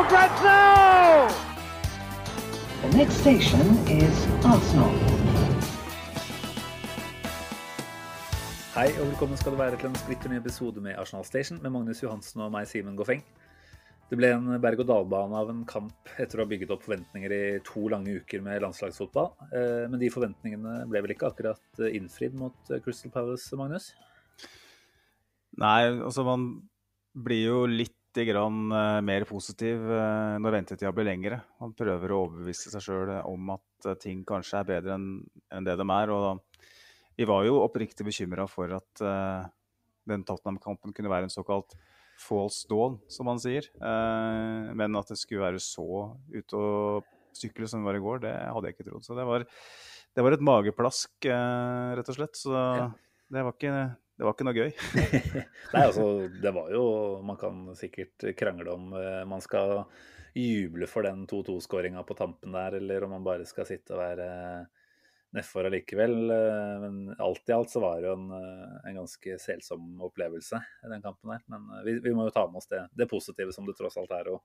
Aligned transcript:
for 0.00 0.08
grabs 0.08 0.42
now! 0.42 1.28
The 2.82 2.96
next 2.96 3.16
station 3.20 3.66
is 3.88 4.16
Arsenal. 4.44 4.94
Hei 8.72 8.86
og 8.94 9.10
velkommen 9.10 9.36
skal 9.36 9.52
du 9.52 9.58
være 9.60 9.76
til 9.80 9.90
en 9.90 9.98
splitter 10.00 10.32
ny 10.32 10.38
episode 10.38 10.80
med 10.80 10.96
Arsenal 10.96 11.26
Station 11.28 11.60
med 11.60 11.74
Magnus 11.74 12.00
Johansen 12.04 12.40
og 12.46 12.52
meg, 12.54 12.68
Simen 12.70 12.96
Goffeng. 12.96 13.20
Det 14.08 14.16
ble 14.18 14.32
en 14.38 14.48
berg-og-dal-bane 14.62 15.36
av 15.36 15.52
en 15.52 15.60
kamp 15.68 16.14
etter 16.16 16.40
å 16.40 16.46
ha 16.46 16.50
bygget 16.54 16.72
opp 16.74 16.86
forventninger 16.86 17.36
i 17.36 17.42
to 17.66 17.84
lange 17.92 18.16
uker 18.22 18.40
med 18.46 18.64
landslagsfotball. 18.64 19.34
Eh, 19.52 19.84
Men 19.90 20.00
de 20.00 20.12
forventningene 20.14 20.80
ble 20.88 21.04
vel 21.04 21.14
ikke 21.14 21.28
akkurat 21.28 21.82
eh, 21.82 21.92
innfridd 22.00 22.40
mot 22.40 22.72
eh, 22.72 22.80
Crystal 22.80 23.12
Palace, 23.12 23.52
Magnus? 23.58 23.92
Nei, 25.60 25.90
altså 25.92 26.24
man 26.24 26.52
blir 27.12 27.44
jo 27.50 27.64
litt 27.68 27.99
mer 28.18 29.24
positiv 29.28 29.84
eh, 29.86 30.38
når 30.42 30.56
ventetida 30.56 30.90
blir 30.92 31.06
lengre. 31.06 31.40
Man 31.60 31.74
prøver 31.78 32.10
å 32.10 32.24
overbevise 32.26 32.72
seg 32.72 32.82
sjøl 32.82 33.12
om 33.22 33.52
at 33.54 33.86
eh, 33.86 33.98
ting 34.02 34.24
kanskje 34.26 34.58
er 34.60 34.68
bedre 34.68 34.96
enn 34.96 35.66
det 35.66 35.76
de 35.78 35.86
er. 35.86 36.10
Og 36.10 36.40
vi 37.16 37.28
var 37.28 37.44
jo 37.46 37.60
oppriktig 37.62 38.06
bekymra 38.06 38.48
for 38.50 38.72
at 38.76 39.04
eh, 39.04 39.46
den 40.10 40.24
Tottenham-kampen 40.26 40.94
kunne 40.96 41.12
være 41.12 41.28
en 41.28 41.32
såkalt 41.32 41.76
false 42.20 42.68
dawn, 42.68 42.98
som 43.08 43.30
man 43.30 43.40
sier. 43.40 43.70
Eh, 43.78 44.72
men 44.76 44.98
at 44.98 45.12
det 45.12 45.20
skulle 45.20 45.46
være 45.46 45.62
så 45.62 45.86
ute 46.34 46.58
å 46.58 47.00
sykle 47.36 47.68
som 47.70 47.80
det 47.80 47.88
var 47.88 47.98
i 47.98 48.04
går, 48.04 48.22
det 48.26 48.34
hadde 48.34 48.68
jeg 48.68 48.76
ikke 48.76 48.88
trodd. 48.90 49.06
Så 49.06 49.16
det 49.16 49.26
var, 49.28 49.46
det 50.16 50.26
var 50.26 50.36
et 50.36 50.46
mageplask, 50.50 51.12
eh, 51.30 51.94
rett 51.98 52.10
og 52.10 52.18
slett. 52.18 52.40
Så 52.40 52.54
det 53.30 53.46
var 53.46 53.54
ikke, 53.54 53.84
det 54.20 54.26
var 54.26 54.34
ikke 54.36 54.44
noe 54.44 54.52
gøy. 54.52 54.72
Nei, 55.72 55.80
altså, 55.80 56.06
det 56.28 56.50
var 56.52 56.66
jo 56.74 56.82
Man 57.24 57.38
kan 57.40 57.62
sikkert 57.78 58.26
krangle 58.36 58.74
om 58.76 58.90
eh, 59.00 59.22
man 59.24 59.40
skal 59.40 59.86
juble 60.36 60.84
for 60.86 61.08
den 61.08 61.24
2-2-skåringa 61.26 62.04
på 62.04 62.14
tampen 62.18 62.52
der, 62.52 62.76
eller 62.78 63.06
om 63.06 63.16
man 63.16 63.24
bare 63.24 63.48
skal 63.48 63.64
sitte 63.66 63.96
og 63.96 64.02
være 64.02 64.28
nedfor 65.36 65.66
allikevel. 65.70 66.30
eh, 66.30 66.76
Men 66.84 67.14
alt 67.18 67.48
i 67.48 67.52
alt 67.56 67.70
så 67.70 67.80
var 67.80 68.00
det 68.00 68.10
jo 68.10 68.16
en, 68.18 68.28
eh, 68.36 68.76
en 68.90 69.00
ganske 69.02 69.38
selsom 69.38 70.02
opplevelse 70.10 70.60
i 70.84 70.92
den 70.92 71.02
kampen 71.02 71.32
der. 71.32 71.42
Men 71.46 71.70
eh, 71.78 71.84
vi, 71.86 71.96
vi 72.04 72.14
må 72.14 72.28
jo 72.28 72.34
ta 72.34 72.46
med 72.46 72.60
oss 72.60 72.70
det, 72.70 72.84
det 72.92 73.08
positive 73.10 73.54
som 73.56 73.66
det 73.66 73.76
tross 73.78 73.98
alt 74.00 74.12
er 74.16 74.32
å 74.34 74.40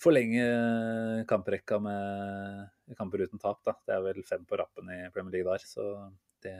forlenge 0.00 1.24
kamprekka 1.28 1.78
med 1.80 2.96
kamper 2.98 3.24
uten 3.24 3.40
tap. 3.40 3.62
da. 3.64 3.76
Det 3.86 3.94
er 3.96 4.02
vel 4.04 4.24
fem 4.28 4.44
på 4.44 4.58
rappen 4.60 4.90
i 4.92 5.02
Premier 5.12 5.38
League 5.38 5.52
der, 5.52 5.64
så 5.64 5.86
det, 6.44 6.58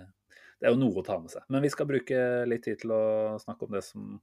det 0.56 0.68
er 0.68 0.74
jo 0.74 0.80
noe 0.80 1.02
å 1.02 1.04
ta 1.04 1.18
med 1.20 1.32
seg. 1.32 1.44
Men 1.52 1.64
vi 1.64 1.70
skal 1.72 1.88
bruke 1.88 2.20
litt 2.48 2.64
tid 2.64 2.80
til 2.80 2.94
å 2.96 3.04
snakke 3.42 3.66
om 3.66 3.76
det 3.76 3.84
som 3.84 4.16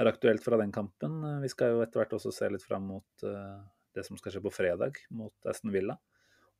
er 0.00 0.10
aktuelt 0.10 0.44
fra 0.44 0.58
den 0.60 0.72
kampen. 0.72 1.18
Vi 1.42 1.50
skal 1.52 1.74
jo 1.74 1.82
etter 1.84 2.02
hvert 2.02 2.14
også 2.16 2.32
se 2.34 2.48
litt 2.52 2.64
fram 2.64 2.88
mot 2.92 3.26
eh, 3.26 3.58
det 3.96 4.04
som 4.06 4.18
skal 4.20 4.34
skje 4.34 4.44
på 4.44 4.52
fredag, 4.52 5.00
mot 5.16 5.48
Aston 5.48 5.72
Villa. 5.72 5.96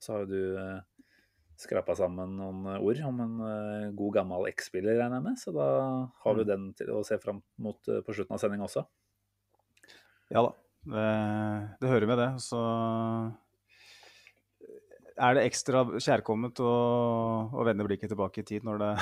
Så 0.01 0.13
har 0.13 0.25
jo 0.25 0.29
du 0.33 0.59
uh, 0.61 0.81
skrapa 1.61 1.97
sammen 1.97 2.37
noen 2.37 2.69
ord 2.77 3.01
om 3.09 3.23
en 3.25 3.37
eh, 3.47 3.89
god 3.97 4.19
gammel 4.19 4.49
X-spiller, 4.53 4.99
regner 5.01 5.21
jeg 5.21 5.27
med. 5.27 5.41
Så 5.41 5.55
da 5.57 5.69
har 6.25 6.37
vi 6.37 6.47
den 6.49 6.69
til 6.77 6.93
å 6.93 7.03
se 7.07 7.19
fram 7.23 7.41
mot 7.63 7.93
eh, 7.93 8.03
på 8.05 8.17
slutten 8.17 8.37
av 8.37 8.43
sendinga 8.43 8.69
også. 8.69 8.85
Ja 10.33 10.43
da, 10.43 10.53
det, 10.93 11.07
det 11.81 11.93
hører 11.93 12.11
med 12.11 12.21
det. 12.21 12.31
Så 12.45 12.61
er 15.17 15.37
det 15.37 15.47
ekstra 15.49 15.83
kjærkomment 15.97 16.61
å, 16.61 16.75
å 17.53 17.67
vende 17.67 17.87
blikket 17.87 18.13
tilbake 18.13 18.43
i 18.43 18.47
tid 18.47 18.67
når 18.67 18.83
det, 18.83 18.93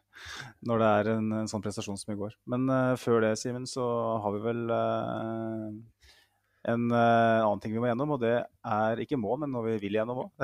når 0.68 0.82
det 0.82 0.92
er 1.00 1.10
en, 1.16 1.28
en 1.42 1.50
sånn 1.50 1.64
prestasjon 1.64 1.98
som 2.00 2.14
i 2.14 2.18
går. 2.18 2.36
Men 2.52 2.68
uh, 2.70 2.94
før 3.00 3.24
det, 3.24 3.34
Simen, 3.40 3.66
så 3.70 3.84
har 4.22 4.36
vi 4.36 4.42
vel 4.46 4.64
uh, 4.70 5.68
en 6.70 6.88
uh, 6.92 7.44
annen 7.44 7.62
ting 7.62 7.74
vi 7.74 7.82
må 7.82 7.90
gjennom, 7.90 8.16
og 8.16 8.22
det 8.24 8.36
er 8.42 9.04
ikke 9.04 9.20
må, 9.20 9.36
men 9.40 9.52
noe 9.54 9.66
vi 9.68 9.78
vil 9.86 10.00
gjennom 10.00 10.26
òg. 10.26 10.34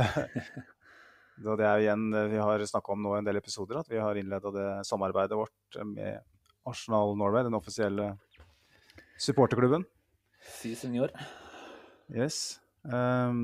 Det 1.43 1.65
er 1.65 1.81
igjen 1.81 2.05
vi 2.31 2.37
har 2.39 2.61
snakka 2.69 2.93
om 2.93 3.01
nå 3.03 3.15
i 3.17 3.19
en 3.19 3.27
del 3.27 3.41
episoder, 3.41 3.81
at 3.81 3.89
vi 3.91 3.99
har 3.99 4.19
innleda 4.21 4.53
det 4.55 4.67
samarbeidet 4.87 5.35
vårt 5.35 5.79
med 5.89 6.21
Arsenal 6.69 7.17
Norway, 7.19 7.43
den 7.49 7.57
offisielle 7.57 8.13
supporterklubben. 9.19 9.83
Si 10.61 10.77
senior. 10.79 11.11
Yes. 12.13 12.62
Ehm, 12.91 13.43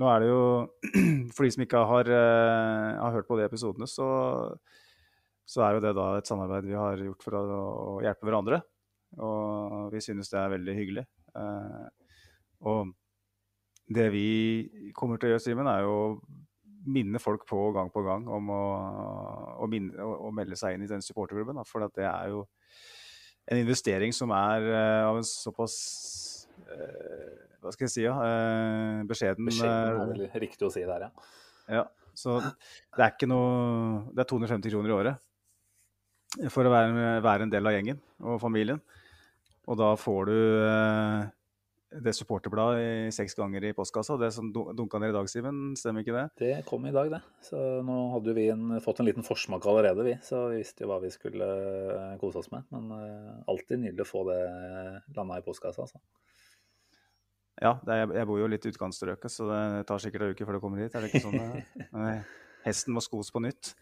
nå 0.00 0.08
er 0.08 0.22
det 0.22 0.28
jo 0.30 0.44
For 1.36 1.44
de 1.44 1.50
som 1.52 1.64
ikke 1.64 1.82
har, 1.90 2.08
uh, 2.08 2.96
har 3.02 3.16
hørt 3.18 3.28
på 3.28 3.36
de 3.36 3.44
episodene, 3.44 3.88
så, 3.90 4.08
så 5.44 5.64
er 5.66 5.76
jo 5.76 5.84
det 5.84 5.92
da 5.98 6.08
et 6.16 6.30
samarbeid 6.30 6.68
vi 6.70 6.78
har 6.78 7.04
gjort 7.04 7.26
for 7.26 7.36
å, 7.36 7.42
å 7.98 7.98
hjelpe 8.04 8.28
hverandre. 8.28 8.62
Og 9.24 9.92
vi 9.92 10.02
synes 10.04 10.32
det 10.32 10.40
er 10.40 10.54
veldig 10.56 10.76
hyggelig. 10.76 11.04
Uh, 11.36 11.86
og 12.68 12.94
det 13.88 14.08
vi 14.12 14.28
kommer 14.96 15.20
til 15.20 15.30
å 15.30 15.34
gjøre, 15.34 15.44
Simen, 15.44 15.68
er 15.70 15.84
jo 15.84 15.98
minne 16.88 17.20
folk 17.20 17.44
på 17.48 17.68
gang 17.76 17.90
på 17.92 18.00
gang 18.06 18.24
om 18.32 18.50
å, 18.54 18.64
å, 19.60 19.68
minne, 19.68 19.92
å, 20.00 20.30
melde 20.32 20.56
seg 20.56 20.76
inn 20.76 20.84
i 20.86 20.90
den 20.90 21.04
supporterklubben. 21.04 21.60
For 21.68 21.84
det 21.92 22.08
er 22.08 22.32
jo 22.32 22.44
en 23.48 23.60
investering 23.60 24.12
som 24.16 24.32
er 24.36 24.68
uh, 24.72 25.08
av 25.10 25.20
en 25.20 25.28
såpass 25.28 25.76
hva 27.62 27.72
skal 27.74 27.86
jeg 27.88 27.94
si, 27.94 28.04
ja, 28.04 28.14
eh, 28.22 29.00
beskjeden 29.08 29.48
Beskjeden 29.48 30.12
er 30.14 30.26
eh, 30.28 30.36
riktig 30.44 30.68
å 30.68 30.72
si 30.72 30.84
der, 30.86 31.08
ja. 31.08 31.30
ja, 31.80 31.86
så 32.14 32.38
det 32.42 33.02
er 33.02 33.10
ikke 33.14 33.28
noe 33.30 34.04
Det 34.14 34.22
er 34.24 34.30
250 34.30 34.74
kroner 34.74 34.92
i 34.92 34.96
året 34.98 35.24
for 36.52 36.68
å 36.68 36.70
være, 36.70 37.18
være 37.24 37.46
en 37.46 37.50
del 37.50 37.66
av 37.66 37.72
gjengen 37.72 37.98
og 38.20 38.36
familien. 38.42 38.78
Og 39.68 39.78
da 39.80 39.88
får 39.96 40.28
du 40.28 40.34
eh, 40.68 41.22
det 42.04 42.12
supporterbladet 42.16 42.82
i 43.08 43.14
seks 43.16 43.32
ganger 43.38 43.64
i 43.64 43.72
postkassa. 43.76 44.18
Det 44.20 44.28
som 44.36 44.50
dun- 44.52 44.76
dunka 44.76 45.00
ned 45.00 45.14
i 45.14 45.16
dag, 45.16 45.28
Simen, 45.32 45.72
stemmer 45.80 46.04
ikke 46.04 46.14
det? 46.14 46.26
Det 46.42 46.52
kom 46.68 46.84
i 46.86 46.92
dag, 46.92 47.08
det. 47.16 47.22
Så 47.48 47.56
nå 47.84 47.96
hadde 48.12 48.36
vi 48.36 48.44
en, 48.52 48.76
fått 48.84 49.00
en 49.00 49.08
liten 49.08 49.24
forsmak 49.26 49.64
allerede, 49.72 50.04
vi. 50.04 50.14
Så 50.24 50.44
vi 50.52 50.60
visste 50.60 50.84
jo 50.84 50.92
hva 50.92 51.00
vi 51.02 51.10
skulle 51.16 51.48
eh, 51.96 52.14
kose 52.20 52.42
oss 52.44 52.52
med. 52.52 52.68
Men 52.76 52.92
eh, 53.00 53.34
alltid 53.48 53.80
nydelig 53.86 54.04
å 54.04 54.10
få 54.12 54.26
det 54.28 54.40
landa 55.16 55.40
i 55.40 55.46
postkassa, 55.48 55.88
altså. 55.88 56.04
Ja, 57.58 57.72
det 57.82 57.94
er, 57.94 58.12
jeg 58.20 58.28
bor 58.28 58.38
jo 58.38 58.48
litt 58.50 58.66
i 58.66 58.70
utkantstrøket, 58.70 59.32
så 59.34 59.48
det 59.50 59.86
tar 59.88 60.02
sikkert 60.02 60.26
en 60.26 60.36
uke 60.36 60.46
før 60.46 60.58
det 60.58 60.62
kommer 60.62 60.82
hit. 60.84 60.94
Er 60.94 61.04
det 61.04 61.10
ikke 61.10 61.24
sånn? 61.24 61.38
det 61.38 62.04
er? 62.12 62.22
Hesten 62.68 62.94
må 62.94 63.00
skos 63.02 63.30
på 63.32 63.40
nytt. 63.42 63.72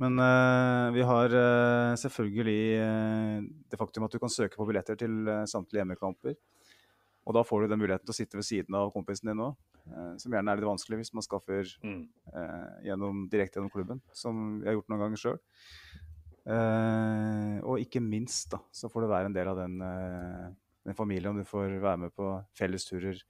Men 0.00 0.20
uh, 0.20 0.92
vi 0.94 1.04
har 1.08 1.32
uh, 1.32 1.96
selvfølgelig 1.98 2.60
uh, 2.80 3.46
det 3.72 3.80
faktum 3.80 4.06
at 4.06 4.12
du 4.12 4.20
kan 4.22 4.32
søke 4.32 4.58
på 4.60 4.66
billetter 4.68 4.98
til 5.00 5.24
samtlige 5.50 5.82
hjemmekamper. 5.82 6.36
Og 7.26 7.34
da 7.34 7.42
får 7.42 7.64
du 7.64 7.72
den 7.72 7.80
muligheten 7.80 8.06
til 8.06 8.14
å 8.14 8.18
sitte 8.20 8.38
ved 8.38 8.46
siden 8.46 8.76
av 8.78 8.92
kompisen 8.94 9.32
din 9.32 9.40
òg, 9.42 9.56
som 10.22 10.30
gjerne 10.30 10.52
er 10.52 10.60
litt 10.60 10.68
vanskelig 10.68 11.00
hvis 11.00 11.10
man 11.14 11.24
skaffer 11.26 11.72
Mm. 11.82 12.04
gjennom, 12.86 13.24
direkte 13.30 13.58
gjennom 13.58 13.72
klubben, 13.72 13.98
som 14.14 14.60
jeg 14.60 14.68
har 14.68 14.76
gjort 14.76 14.92
noen 14.92 15.02
ganger 15.02 15.18
sjøl. 15.18 15.40
Og 17.66 17.82
ikke 17.82 17.98
minst 18.04 18.54
da, 18.54 18.60
så 18.70 18.86
får 18.92 19.02
du 19.02 19.10
være 19.10 19.32
en 19.32 19.34
del 19.34 19.50
av 19.50 19.58
den, 19.58 19.74
eh, 20.86 20.96
familien, 20.96 21.34
om 21.34 21.42
Du 21.42 21.48
får 21.48 21.76
være 21.82 22.06
med 22.06 22.14
på 22.16 22.32
fellesturer, 22.58 23.20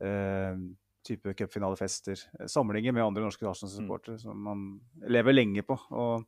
eh, 0.00 0.62
type 1.06 1.34
cupfinalefester, 1.34 2.18
eh, 2.38 2.46
samlinger 2.46 2.92
med 2.92 3.04
andre 3.04 3.24
norske 3.24 3.46
Arsenal-supportere 3.48 4.20
som 4.20 4.36
man 4.36 4.80
lever 5.08 5.36
lenge 5.36 5.64
på. 5.66 5.78
Og 5.90 6.26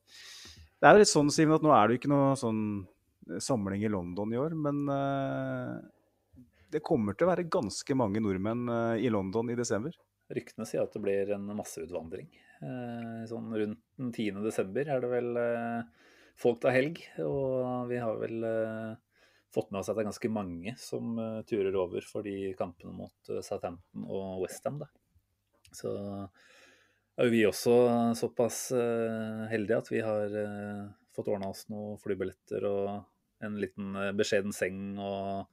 det 0.83 0.89
er 0.89 0.97
jo 0.97 1.03
litt 1.05 1.13
sånn, 1.13 1.29
Simen, 1.31 1.55
at 1.55 1.63
nå 1.65 1.73
er 1.77 1.87
det 1.87 1.95
jo 1.95 2.01
ikke 2.01 2.13
noe 2.13 2.31
sånn 2.39 2.63
eh, 3.31 3.39
samling 3.39 3.85
i 3.85 3.91
London 3.93 4.33
i 4.33 4.41
år, 4.41 4.57
men 4.59 4.81
eh, 4.91 5.77
det 6.73 6.83
kommer 6.83 7.15
til 7.15 7.29
å 7.29 7.33
være 7.35 7.51
ganske 7.53 7.95
mange 7.99 8.23
nordmenn 8.25 8.65
eh, 8.67 9.05
i 9.07 9.13
London 9.13 9.53
i 9.53 9.59
desember. 9.59 9.95
Ryktene 10.33 10.67
sier 10.67 10.83
at 10.83 10.95
det 10.97 11.03
blir 11.05 11.35
en 11.37 11.45
masseutvandring. 11.55 12.31
Eh, 12.65 13.23
sånn 13.29 13.53
rundt 13.53 13.83
den 14.01 14.11
10. 14.11 14.41
desember 14.47 14.89
er 14.89 15.05
det 15.05 15.13
vel 15.13 15.31
folk 16.41 16.63
tar 16.63 16.75
helg. 16.75 17.03
Og 17.21 17.91
vi 17.93 18.01
har 18.01 18.17
vel 18.19 18.47
fått 19.55 19.71
med 19.71 19.83
oss 19.83 19.91
at 19.91 19.97
det 19.97 20.05
er 20.05 20.11
ganske 20.11 20.33
mange 20.33 20.75
som 20.81 21.19
eh, 21.21 21.39
turer 21.49 21.77
over 21.77 22.05
for 22.09 22.25
de 22.25 22.53
kampene 22.59 22.95
mot 22.97 23.31
eh, 23.31 23.43
Southampton 23.45 24.07
og 24.09 24.43
Westham. 24.45 24.81
Så 25.73 25.93
er 27.21 27.33
vi 27.33 27.45
også 27.49 27.75
såpass 28.19 28.65
eh, 28.77 29.47
heldige 29.53 29.81
at 29.83 29.91
vi 29.93 30.03
har 30.05 30.37
fått 31.13 31.29
ordna 31.29 31.51
oss 31.53 31.67
noen 31.73 32.01
flybilletter 32.01 32.65
og 32.69 33.43
en 33.43 33.59
liten 33.61 33.97
beskjeden 34.17 34.55
seng 34.55 34.95
og 35.03 35.49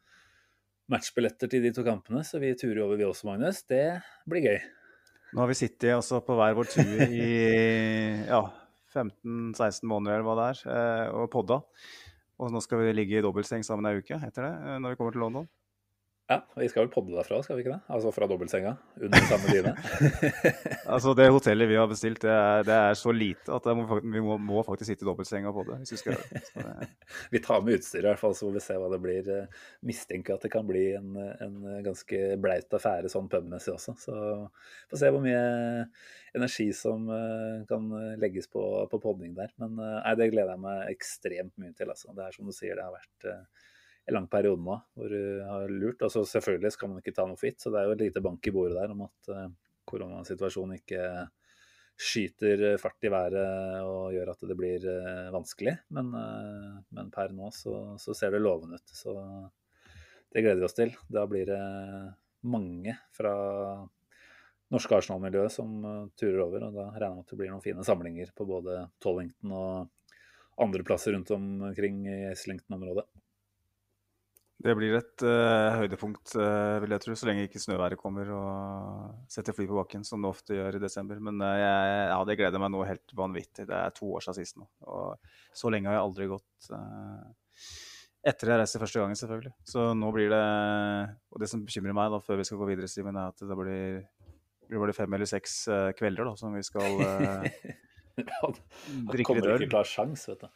matchbilletter 0.90 1.50
til 1.52 1.63
de 1.66 1.72
to 1.74 1.84
kampene, 1.86 2.22
så 2.25 2.40
vi 2.42 2.54
turer 2.57 2.84
over, 2.86 2.98
vi 2.98 3.06
også, 3.06 3.28
Magnus. 3.28 3.63
Det 3.69 4.00
blir 4.30 4.45
gøy. 4.45 4.60
Nå 5.34 5.44
har 5.44 5.50
vi 5.50 5.57
sittet 5.57 5.94
også 5.94 6.22
på 6.25 6.38
hver 6.38 6.56
vår 6.57 6.69
tur 6.72 7.02
i 7.06 7.25
ja, 8.31 8.44
15-16 8.94 9.90
måneder 9.90 10.19
eller 10.22 10.30
hva 10.30 10.38
det 10.40 10.48
er, 10.54 11.12
og 11.18 11.30
podda. 11.34 11.60
Og 12.40 12.54
nå 12.54 12.62
skal 12.64 12.84
vi 12.84 12.96
ligge 12.96 13.20
i 13.20 13.24
dobbeltseng 13.24 13.66
sammen 13.68 13.90
ei 13.90 14.00
uke 14.00 14.16
etter 14.16 14.48
det, 14.48 14.54
eh, 14.64 14.78
når 14.80 14.94
vi 14.94 15.00
kommer 15.02 15.16
til 15.16 15.26
London. 15.26 15.50
Ja, 16.30 16.44
vi 16.54 16.68
skal 16.70 16.84
vel 16.84 16.92
podde 16.94 17.16
derfra, 17.16 17.40
skal 17.42 17.58
vi 17.58 17.64
ikke 17.64 17.72
det? 17.74 17.80
Altså 17.90 18.12
fra 18.14 18.28
dobbeltsenga, 18.30 18.76
under 19.02 19.24
samme 19.26 19.50
dyne. 19.50 19.72
altså 20.94 21.16
Det 21.18 21.26
hotellet 21.34 21.70
vi 21.72 21.80
har 21.80 21.88
bestilt, 21.90 22.22
det 22.22 22.30
er, 22.30 22.68
det 22.68 22.76
er 22.76 22.98
så 23.00 23.14
lite 23.16 23.56
at 23.56 23.66
må, 23.74 23.98
vi 23.98 24.22
må, 24.22 24.38
må, 24.38 24.62
faktisk 24.68 24.92
sitte 24.92 25.08
i 25.08 25.10
dobbeltsenga 25.10 25.50
på 25.56 25.64
det. 25.72 25.80
hvis 25.82 25.96
Vi 25.96 26.00
skal 26.04 26.20
det. 26.20 26.44
vi 27.34 27.42
tar 27.42 27.66
med 27.66 27.80
utstyr 27.80 28.04
i 28.04 28.08
hvert 28.12 28.22
fall, 28.22 28.38
så 28.38 28.46
får 28.46 28.54
vi 28.60 28.64
se 28.68 28.78
hva 28.78 28.92
det 28.94 29.02
blir. 29.08 29.32
Mistenker 29.90 30.38
at 30.38 30.46
det 30.46 30.54
kan 30.54 30.70
bli 30.70 30.86
en, 31.00 31.18
en 31.18 31.58
ganske 31.88 32.22
blaut 32.46 32.78
affære 32.78 33.10
sånn 33.10 33.32
pubmessig 33.34 33.74
også. 33.74 33.98
Så 33.98 34.20
får 34.94 35.02
se 35.02 35.14
hvor 35.16 35.26
mye 35.26 35.42
energi 36.34 36.74
som 36.74 37.10
eh, 37.10 37.66
kan 37.70 37.90
legges 38.20 38.48
på, 38.52 38.62
på 38.92 39.00
podding 39.02 39.34
der. 39.38 39.54
Men 39.62 39.80
eh, 39.80 39.98
nei, 40.04 40.14
det 40.20 40.30
gleder 40.34 40.54
jeg 40.54 40.64
meg 40.66 40.94
ekstremt 40.94 41.56
mye 41.62 41.74
til. 41.78 41.90
altså. 41.90 42.14
Det 42.16 42.26
er 42.26 42.38
som 42.38 42.50
du 42.50 42.56
sier, 42.56 42.78
det 42.78 42.86
har 42.86 42.96
vært 42.96 43.28
eh, 43.31 43.74
en 44.10 44.18
lang 44.18 44.30
periode 44.31 44.64
nå 44.66 44.78
hvor 44.98 45.16
du 45.16 45.42
har 45.48 45.74
lurt. 45.74 46.06
Altså, 46.06 46.26
selvfølgelig 46.30 46.76
skal 46.76 46.94
man 46.94 47.04
ikke 47.04 47.16
ta 47.18 47.28
noe 47.30 47.40
for 47.40 47.50
gitt, 47.50 47.60
så 47.64 47.74
det 47.74 47.81
er 47.81 47.90
jo 47.90 47.98
et 47.98 48.06
lite 48.08 48.24
bank 48.26 48.48
i 48.48 48.56
bordet 48.56 48.80
der 48.80 48.96
om 48.96 49.06
at 49.08 49.34
koronasituasjonen 49.90 50.80
ikke 50.80 51.04
skyter 52.00 52.62
fart 52.80 53.04
i 53.04 53.10
været 53.12 53.38
og 53.84 54.14
gjør 54.16 54.30
at 54.31 54.44
det 54.48 54.56
blir 54.56 54.86
vanskelig. 55.36 55.74
Men, 55.98 56.14
men, 56.96 57.10
per 57.12 57.34
nå 57.36 57.50
så, 57.52 57.74
så, 58.00 58.16
ser 58.16 58.31
det 58.34 58.40
lovende 58.42 58.80
ut. 58.80 58.94
Så 58.96 59.14
det 60.31 60.46
gleder 60.46 60.62
vi 60.62 60.68
oss 60.70 60.78
til. 60.78 60.94
Da 61.12 61.26
blir 61.28 61.50
det 61.50 61.60
mange 62.48 62.96
fra 63.18 63.34
norske 64.74 64.98
Arsenal-miljøet 64.98 65.54
som 65.54 65.80
turer 66.19 66.44
over. 66.44 66.68
Og 66.68 66.75
da 66.75 66.89
regner 66.92 67.07
jeg 67.07 67.16
med 67.16 67.24
at 67.25 67.31
det 67.33 67.39
blir 67.39 67.54
noen 67.54 67.63
fine 67.63 67.86
samlinger 67.88 68.33
på 68.38 68.48
både 68.50 68.83
Tollington 69.04 69.56
og 69.56 70.19
andre 70.60 70.86
plasser 70.86 71.16
rundt 71.16 71.31
omkring 71.31 72.04
i 72.07 72.19
Islington-området. 72.33 73.07
Det 74.60 74.74
blir 74.75 74.98
et 74.98 75.24
uh, 75.24 75.77
høydepunkt, 75.80 76.33
uh, 76.36 76.81
vil 76.83 76.92
jeg 76.92 77.04
tro, 77.06 77.13
så 77.16 77.30
lenge 77.30 77.45
ikke 77.48 77.62
snøværet 77.63 78.00
kommer 78.00 78.27
og 78.36 79.30
setter 79.31 79.56
fly 79.56 79.69
på 79.69 79.77
bakken, 79.77 80.04
som 80.04 80.19
det 80.19 80.33
ofte 80.33 80.57
gjør 80.57 80.75
i 80.75 80.81
desember. 80.83 81.21
Men 81.24 81.39
uh, 81.39 81.54
jeg, 81.56 81.94
ja, 82.12 82.18
det 82.27 82.36
gleder 82.42 82.60
meg 82.60 82.74
nå 82.74 82.83
helt 82.83 83.16
vanvittig. 83.16 83.69
Det 83.69 83.77
er 83.77 83.95
to 83.95 84.10
år 84.18 84.25
siden 84.25 84.39
sist 84.42 84.60
nå. 84.60 84.68
Og 84.83 85.31
så 85.56 85.71
lenge 85.71 85.88
har 85.88 85.95
jeg 85.95 86.10
aldri 86.10 86.27
gått 86.33 86.74
etter 88.27 88.51
jeg 88.51 88.60
reiste 88.60 88.81
første 88.81 89.00
gangen, 89.00 89.16
selvfølgelig. 89.16 89.54
Så 89.63 89.86
nå 89.95 90.10
blir 90.12 90.27
det 90.33 90.44
Og 91.31 91.39
det 91.39 91.48
som 91.48 91.63
bekymrer 91.63 91.95
meg 91.95 92.12
da, 92.12 92.19
før 92.19 92.42
vi 92.42 92.48
skal 92.50 92.60
gå 92.60 92.68
videre, 92.68 92.92
Simen, 92.92 93.16
er 93.16 93.31
at 93.31 93.39
det 93.39 93.57
blir, 93.62 94.01
blir 94.69 94.92
det 94.92 94.98
fem 94.98 95.18
eller 95.18 95.30
seks 95.30 95.62
kvelder 95.98 96.30
da, 96.30 96.36
som 96.39 96.54
vi 96.56 96.63
skal 96.66 96.95
drikke 98.19 98.21
litt 98.21 98.39
øl. 98.45 99.25
Kommer 99.25 99.51
ikke 99.57 99.68
til 99.68 99.75
å 99.75 99.81
ha 99.81 99.88
sjans, 99.88 100.30
vet 100.30 100.45
du. 100.45 100.50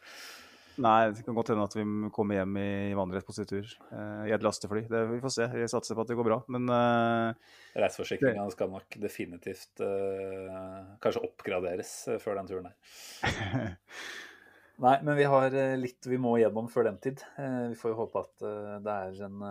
Nei, 0.82 1.12
det 1.14 1.22
kan 1.22 1.36
godt 1.36 1.52
hende 1.52 1.64
at 1.68 1.74
vi 1.76 1.84
kommer 2.14 2.40
hjem 2.40 2.56
i 2.58 2.94
vannrett 2.98 3.26
på 3.26 3.34
tur 3.36 3.62
uh, 3.92 4.24
i 4.26 4.32
et 4.34 4.42
lastefly. 4.42 4.82
Det, 4.90 5.02
vi 5.12 5.20
får 5.22 5.34
se. 5.36 5.46
Jeg 5.60 5.70
satser 5.70 5.94
på 5.94 6.02
at 6.02 6.10
det 6.10 6.16
går 6.18 6.26
bra, 6.26 6.40
men 6.50 6.66
uh, 6.66 7.30
Reiseforsikringa 7.78 8.46
skal 8.50 8.72
nok 8.72 8.96
definitivt 9.02 9.84
uh, 9.84 10.96
kanskje 11.04 11.22
oppgraderes 11.28 11.92
før 12.22 12.40
den 12.40 12.50
turen 12.50 12.70
her. 12.70 13.74
Nei, 14.84 14.96
men 15.06 15.14
vi 15.14 15.28
har 15.30 15.54
litt 15.78 16.08
vi 16.10 16.18
må 16.18 16.34
gjennom 16.40 16.66
før 16.72 16.88
den 16.90 16.98
tid. 17.04 17.22
Uh, 17.38 17.70
vi 17.70 17.78
får 17.78 17.94
jo 17.94 18.00
håpe 18.02 18.24
at 18.24 18.46
det 18.82 18.96
er 18.96 19.22
en, 19.28 19.46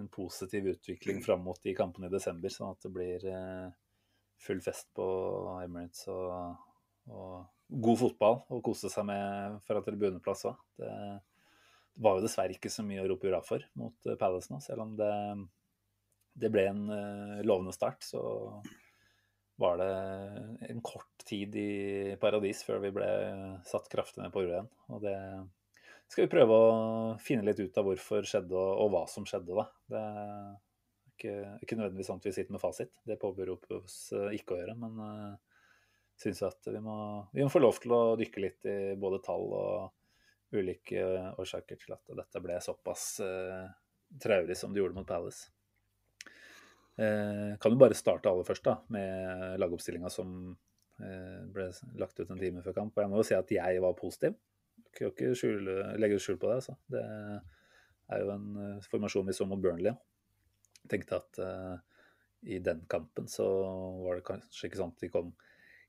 en, 0.00 0.08
positiv 0.12 0.72
utvikling 0.74 1.22
fram 1.24 1.44
mot 1.46 1.60
de 1.62 1.76
kampene 1.76 2.10
i 2.10 2.14
desember, 2.14 2.52
sånn 2.52 2.74
at 2.74 2.84
det 2.86 2.92
blir 2.94 3.30
full 4.40 4.60
fest 4.64 4.88
på 4.96 5.06
Emirates 5.60 6.06
og, 6.08 6.56
og 7.12 7.34
god 7.70 8.00
fotball 8.00 8.40
å 8.50 8.60
kose 8.64 8.90
seg 8.90 9.06
med 9.08 9.60
fra 9.68 9.82
tribuneplass 9.84 10.46
òg. 10.50 10.60
Det, 10.80 10.90
det 11.94 12.04
var 12.04 12.18
jo 12.18 12.24
dessverre 12.24 12.56
ikke 12.56 12.72
så 12.72 12.84
mye 12.86 13.02
å 13.04 13.08
rope 13.10 13.28
hurra 13.28 13.42
for 13.46 13.64
mot 13.78 14.08
eh, 14.08 14.18
Palace 14.20 14.52
nå, 14.52 14.60
selv 14.64 14.86
om 14.86 14.94
det, 14.98 15.12
det 16.40 16.50
ble 16.52 16.66
en 16.70 16.84
uh, 16.88 17.40
lovende 17.46 17.74
start. 17.76 18.02
Så 18.06 18.20
var 19.60 19.76
det 19.76 19.90
en 20.72 20.80
kort 20.80 21.24
tid 21.28 21.56
i 21.60 21.70
paradis 22.20 22.62
før 22.64 22.80
vi 22.86 22.94
ble 22.96 23.08
satt 23.68 23.90
kraftig 23.92 24.22
ned 24.22 24.32
på 24.32 24.46
jorda 24.46 24.56
igjen. 24.56 24.70
Og 24.88 25.02
det 25.04 25.16
skal 26.10 26.26
vi 26.26 26.32
prøve 26.32 26.56
å 26.56 26.72
finne 27.22 27.46
litt 27.46 27.60
ut 27.62 27.78
av 27.78 27.86
hvorfor 27.86 28.26
skjedde, 28.26 28.56
og, 28.56 28.72
og 28.84 28.90
hva 28.94 29.04
som 29.10 29.26
skjedde, 29.28 29.54
da. 29.56 29.66
Det 29.90 30.00
er 30.00 30.48
ikke, 31.12 31.36
ikke 31.66 31.78
nødvendigvis 31.78 32.10
sånn 32.10 32.22
at 32.22 32.26
vi 32.28 32.34
sitter 32.34 32.56
med 32.56 32.62
fasit. 32.62 32.92
Det 33.06 33.20
påberoper 33.20 33.78
oss 33.78 34.00
uh, 34.16 34.28
ikke 34.34 34.56
å 34.56 34.60
gjøre. 34.60 34.76
men 34.80 34.98
uh, 35.04 35.62
syns 36.20 36.42
at 36.44 36.66
vi 36.68 36.80
må, 36.84 36.96
vi 37.32 37.44
må, 37.44 37.48
få 37.52 37.62
lov 37.62 37.78
til 37.80 37.94
å 37.96 38.02
dykke 38.20 38.42
litt 38.44 38.66
i 38.68 38.78
både 39.00 39.22
tall 39.24 39.46
og 39.56 40.58
ulike 40.58 41.04
årsaker 41.40 41.78
til 41.80 41.94
at 41.94 42.12
dette 42.18 42.42
ble 42.42 42.58
såpass 42.60 43.06
uh, 43.24 43.70
traurig 44.20 44.58
som 44.58 44.74
det 44.74 44.82
gjorde 44.82 44.98
mot 44.98 45.08
Palace. 45.08 45.48
Eh, 47.00 47.58
kan 47.60 47.72
jo 47.72 47.80
bare 47.80 47.96
starte 47.96 48.28
aller 48.28 48.44
først 48.44 48.66
da, 48.66 48.74
med 48.92 49.60
lagoppstillinga 49.62 50.10
som 50.12 50.32
eh, 51.00 51.38
ble 51.48 51.70
lagt 52.00 52.18
ut 52.20 52.28
en 52.28 52.40
time 52.40 52.64
før 52.64 52.76
kamp. 52.76 52.96
Og 52.96 53.04
jeg 53.04 53.12
må 53.12 53.20
jo 53.20 53.28
si 53.30 53.36
at 53.38 53.54
jeg 53.54 53.80
var 53.80 53.96
positiv. 53.96 54.36
Kan 54.96 55.12
ikke 55.12 55.34
skjule, 55.38 55.76
legge 56.00 56.20
skjul 56.22 56.38
på 56.40 56.50
det. 56.50 56.60
Altså. 56.62 56.76
Det 56.90 57.04
er 58.10 58.24
jo 58.24 58.32
en 58.34 58.48
uh, 58.56 58.88
formasjon 58.90 59.28
vi 59.28 59.36
så 59.36 59.46
mot 59.48 59.60
Burnley. 59.62 59.94
Tenkte 60.90 61.20
at 61.20 61.40
uh, 61.44 61.76
i 62.42 62.58
den 62.64 62.82
kampen 62.90 63.28
så 63.28 63.46
var 64.04 64.18
det 64.18 64.26
kanskje 64.26 64.68
ikke 64.68 64.80
sånn 64.80 64.94
at 64.94 65.04
de 65.04 65.12
kom 65.12 65.34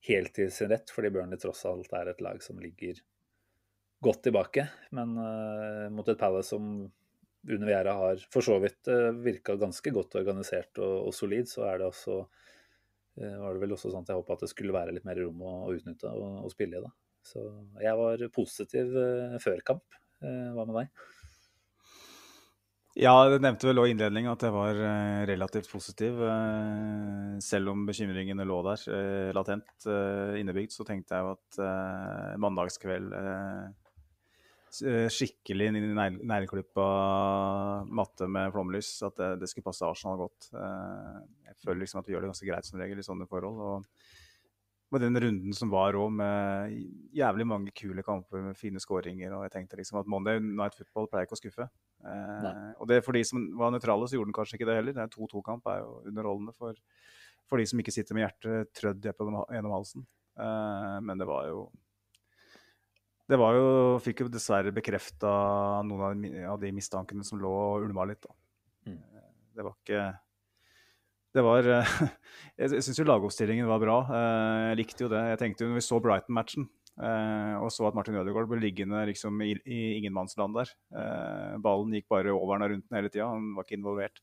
helt 0.07 0.33
til 0.35 0.49
sin 0.53 0.71
rett, 0.71 0.91
fordi 0.91 1.11
Burnley 1.13 1.39
tross 1.39 1.63
alt 1.69 1.93
er 1.95 2.11
et 2.11 2.21
lag 2.23 2.41
som 2.43 2.59
ligger 2.59 2.99
godt 4.01 4.23
tilbake. 4.27 4.67
Men 4.97 5.13
uh, 5.17 5.87
mot 5.93 6.07
et 6.09 6.19
Palace 6.19 6.51
som 6.51 6.89
under 7.49 7.67
Viera 7.67 7.93
har 7.97 8.23
for 8.33 8.45
så 8.45 8.57
vidt 8.61 8.89
uh, 8.89 9.09
eh, 9.09 9.19
virka 9.25 9.55
ganske 9.59 9.93
godt 9.93 10.17
organisert 10.19 10.81
og, 10.81 11.07
og, 11.07 11.13
solid, 11.15 11.49
så 11.49 11.65
er 11.69 11.81
det 11.81 11.87
også 11.89 12.17
uh, 12.21 13.37
var 13.43 13.55
det 13.55 13.63
vel 13.63 13.77
også 13.77 13.93
sånn 13.93 14.05
at 14.05 14.13
jeg 14.13 14.21
håpa 14.21 14.37
at 14.37 14.45
det 14.45 14.51
skulle 14.51 14.75
være 14.75 14.97
litt 14.97 15.07
mer 15.07 15.21
rom 15.21 15.41
å, 15.45 15.55
å 15.67 15.71
utnytte 15.77 16.11
og, 16.11 16.43
og, 16.45 16.51
spille 16.53 16.81
i. 16.81 16.83
da. 16.85 16.93
Så 17.25 17.43
jeg 17.81 17.97
var 17.99 18.27
positiv 18.33 18.93
uh, 18.95 19.39
før 19.41 19.65
kamp. 19.65 19.99
hva 20.21 20.65
med 20.67 20.77
deg? 20.77 21.09
Ja, 23.01 23.13
det 23.31 23.39
nevnte 23.39 23.69
vel 23.69 23.79
òg 23.79 23.87
i 23.87 23.93
innledningen 23.95 24.33
at 24.33 24.43
jeg 24.43 24.53
var 24.53 24.77
uh, 24.77 25.21
relativt 25.29 25.69
positiv. 25.71 26.19
Selv 27.41 27.71
om 27.73 27.85
bekymringene 27.87 28.45
lå 28.45 28.57
der 28.67 29.31
latent 29.37 29.87
innebygd, 30.37 30.75
så 30.75 30.85
tenkte 30.87 31.17
jeg 31.17 31.25
jo 31.25 31.35
at 31.37 32.37
mandagskveld 32.41 33.15
Skikkelig 34.71 35.65
negleklippa 35.75 36.83
matte 37.91 38.27
med 38.31 38.53
flomlys, 38.53 38.91
at 39.03 39.17
det, 39.41 39.49
skulle 39.51 39.65
passe 39.65 39.83
Arsenal 39.83 40.21
godt. 40.21 40.47
jeg 40.53 41.57
føler 41.65 41.81
liksom 41.81 41.99
at 41.99 42.07
vi 42.07 42.15
gjør 42.15 42.23
det 42.23 42.29
ganske 42.31 42.47
greit 42.47 42.69
som 42.69 42.79
regel 42.79 43.01
i 43.01 43.03
sånne 43.03 43.27
forhold. 43.27 43.59
og 43.59 44.20
med 44.91 45.03
den 45.05 45.19
runden 45.23 45.55
som 45.55 45.71
var 45.71 45.95
òg, 45.95 46.09
med 46.11 46.73
jævlig 47.15 47.45
mange 47.47 47.71
kule 47.75 48.03
kamper 48.03 48.43
med 48.43 48.57
fine 48.59 48.81
skåringer. 48.81 49.31
Og 49.37 49.45
jeg 49.45 49.53
tenkte 49.53 49.79
liksom 49.79 50.01
at 50.01 50.09
Monday 50.11 50.41
Night 50.43 50.75
Football 50.75 51.07
pleier 51.11 51.27
ikke 51.27 51.37
å 51.37 51.39
skuffe. 51.39 51.67
Eh, 52.03 52.47
og 52.75 52.89
det 52.91 52.99
for 53.05 53.15
de 53.15 53.23
som 53.27 53.45
var 53.59 53.71
nøytrale, 53.71 54.09
så 54.09 54.17
gjorde 54.17 54.31
den 54.31 54.37
kanskje 54.37 54.59
ikke 54.59 54.67
det 54.67 54.79
heller. 54.81 55.13
2-2-kamp 55.13 55.69
er 55.71 55.83
jo 55.83 55.93
underholdende 56.11 56.55
for, 56.57 56.75
for, 57.47 57.61
de 57.61 57.69
som 57.71 57.83
ikke 57.83 57.93
sitter 57.95 58.17
med 58.17 58.27
hjertet 58.27 58.73
trødd 58.77 59.07
gjennom 59.07 59.77
halsen. 59.77 60.03
Eh, 60.39 60.97
men 61.07 61.21
det 61.21 61.29
var 61.29 61.47
jo 61.51 61.69
Det 63.31 63.37
var 63.39 63.55
jo 63.55 63.65
Fikk 64.03 64.23
jo 64.23 64.31
dessverre 64.31 64.71
bekrefta 64.75 65.31
noen 65.87 66.03
av, 66.03 66.51
av, 66.55 66.59
de 66.59 66.71
mistankene 66.75 67.23
som 67.27 67.39
lå 67.39 67.51
og 67.51 67.87
ulma 67.87 68.09
litt, 68.09 68.27
da. 68.27 68.35
Mm. 68.91 68.99
Eh, 68.99 69.31
det 69.55 69.67
var 69.67 69.77
ikke 69.79 70.03
det 71.35 71.43
var 71.45 71.67
Jeg 72.61 72.83
syns 72.83 72.99
jo 72.99 73.07
lagoppstillingen 73.07 73.69
var 73.69 73.81
bra. 73.81 73.97
Eh, 74.11 74.67
jeg 74.71 74.79
likte 74.81 75.05
jo 75.05 75.11
det. 75.11 75.21
Jeg 75.31 75.41
tenkte 75.41 75.65
jo 75.65 75.71
når 75.71 75.79
vi 75.79 75.85
så 75.85 75.99
Brighton-matchen 76.03 76.67
eh, 76.99 77.55
og 77.61 77.71
så 77.73 77.87
at 77.87 77.97
Martin 77.97 78.19
Ødegaard 78.19 78.49
ble 78.51 78.59
liggende 78.61 79.05
liksom 79.09 79.39
i, 79.45 79.53
i 79.65 79.81
ingenmannsland 79.99 80.59
der. 80.59 80.73
Eh, 80.91 81.55
ballen 81.63 81.95
gikk 81.95 82.09
bare 82.11 82.35
over 82.35 82.57
han 82.57 82.67
og 82.67 82.75
rundt 82.75 82.89
den 82.89 82.99
hele 82.99 83.13
tida, 83.13 83.29
han 83.31 83.53
var 83.57 83.67
ikke 83.67 83.79
involvert. 83.79 84.21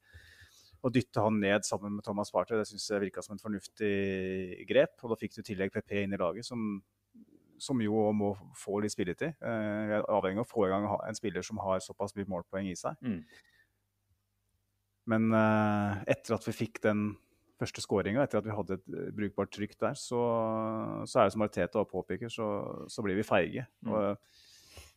Å 0.79 0.93
dytte 0.95 1.25
han 1.25 1.41
ned 1.43 1.67
sammen 1.67 1.97
med 1.97 2.07
Thomas 2.07 2.31
Party, 2.31 2.55
det 2.55 2.69
syns 2.69 2.87
jeg 2.87 3.03
virka 3.09 3.25
som 3.25 3.35
en 3.35 3.43
fornuftig 3.43 4.63
grep. 4.69 4.95
Og 5.03 5.11
da 5.11 5.19
fikk 5.19 5.35
du 5.35 5.43
i 5.43 5.49
tillegg 5.51 5.75
PP 5.75 6.05
inn 6.05 6.15
i 6.15 6.21
laget, 6.21 6.47
som, 6.47 6.79
som 7.59 7.83
jo 7.83 8.05
må 8.15 8.31
få 8.55 8.79
litt 8.85 8.95
spilletid. 8.95 9.35
Vi 9.43 9.97
er 9.97 10.07
avhengig 10.07 10.45
av 10.45 10.47
å 10.47 10.53
få 10.53 10.69
i 10.69 10.71
gang 10.71 10.87
en 10.87 11.19
spiller 11.19 11.43
som 11.43 11.59
har 11.65 11.83
såpass 11.83 12.15
mye 12.15 12.31
målpoeng 12.31 12.71
i 12.71 12.79
seg. 12.79 12.95
Mm. 13.03 13.25
Men 15.09 15.31
uh, 15.33 16.03
etter 16.09 16.37
at 16.37 16.45
vi 16.49 16.57
fikk 16.57 16.83
den 16.85 17.11
første 17.59 17.83
skåringa, 17.83 18.23
etter 18.23 18.41
at 18.41 18.47
vi 18.47 18.55
hadde 18.55 18.77
et 18.79 18.93
uh, 18.93 19.09
brukbart 19.17 19.51
trykk 19.55 19.75
der, 19.81 19.97
så, 19.99 20.21
så, 21.09 21.15
er 21.19 21.29
det 21.29 21.35
som 21.35 21.47
Arteta 21.47 21.85
påpeker, 21.89 22.31
så, 22.33 22.49
så 22.93 23.05
blir 23.05 23.19
vi 23.19 23.27
feige. 23.27 23.67
Mm. 23.87 23.95
Og, 23.95 24.37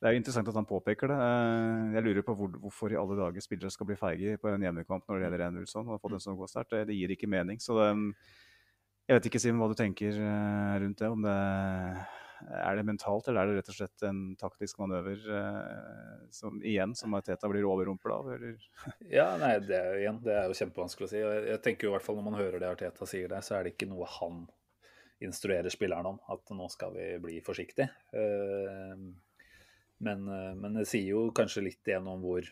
Det 0.01 0.09
er 0.09 0.15
jo 0.15 0.17
interessant 0.17 0.47
at 0.49 0.57
han 0.57 0.65
påpeker 0.65 1.11
det. 1.11 1.15
Eh, 1.21 1.91
Jeg 1.93 2.03
lurer 2.03 2.23
på 2.25 2.33
hvor, 2.33 2.53
hvorfor 2.63 2.89
i 2.89 2.97
alle 2.97 3.17
dager 3.19 3.43
spillere 3.45 3.69
skal 3.69 3.85
bli 3.85 3.97
feige 3.99 4.37
på 4.41 4.49
en 4.49 4.63
hjemmekamp 4.65 5.05
når 5.05 5.19
det 5.19 5.27
gjelder 5.27 5.43
1-0 5.45 5.67
sånn, 5.69 5.91
og 5.93 6.01
få 6.01 6.09
den 6.09 6.23
som 6.23 6.37
går 6.39 6.49
sterkt. 6.49 6.71
Det, 6.73 6.87
det 6.89 6.97
gir 6.97 7.13
ikke 7.13 7.29
mening. 7.29 7.61
Så 7.61 7.77
det, 7.77 7.91
jeg 9.05 9.17
vet 9.19 9.27
ikke, 9.29 9.41
Simen, 9.43 9.61
hva 9.61 9.69
du 9.69 9.77
tenker 9.77 10.17
eh, 10.17 10.73
rundt 10.81 11.03
det. 11.03 11.09
Om 11.13 11.21
det 11.27 11.37
er 12.49 12.75
det 12.79 12.85
mentalt, 12.87 13.27
eller 13.29 13.41
er 13.43 13.51
det 13.51 13.59
rett 13.61 13.69
og 13.73 13.75
slett 13.77 14.03
en 14.07 14.21
taktisk 14.39 14.79
manøver 14.81 15.21
eh, 15.37 16.23
som 16.33 16.57
igjen, 16.65 16.95
som 16.97 17.13
Teta 17.25 17.49
blir 17.51 17.67
overrumpla 17.69 18.17
av? 18.21 18.31
Eller? 18.35 18.57
Ja, 19.17 19.27
nei, 19.41 19.53
det 19.65 19.77
er, 19.77 19.91
jo- 19.93 20.01
igjen, 20.05 20.21
det 20.25 20.33
er 20.37 20.47
jo 20.49 20.57
kjempevanskelig 20.61 21.09
å 21.09 21.11
si. 21.11 21.21
jeg, 21.21 21.43
jeg 21.51 21.61
tenker 21.67 21.87
jo 21.87 21.91
i 21.91 21.95
hvert 21.97 22.05
fall 22.07 22.17
Når 22.19 22.27
man 22.29 22.39
hører 22.39 22.59
det 22.63 22.71
Arteta 22.71 23.07
sier 23.09 23.29
der, 23.31 23.43
så 23.45 23.57
er 23.59 23.67
det 23.67 23.75
ikke 23.75 23.89
noe 23.91 24.09
han 24.19 24.41
instruerer 25.21 25.69
spilleren 25.69 26.07
om. 26.15 26.19
At 26.33 26.49
nå 26.57 26.65
skal 26.73 26.95
vi 26.95 27.09
bli 27.21 27.37
forsiktige. 27.45 27.91
Eh, 28.17 28.95
men, 30.01 30.23
eh, 30.33 30.53
men 30.57 30.79
det 30.79 30.87
sier 30.89 31.11
jo 31.13 31.27
kanskje 31.37 31.67
litt 31.67 31.85
igjen 31.91 32.07
om 32.09 32.23
hvor 32.25 32.47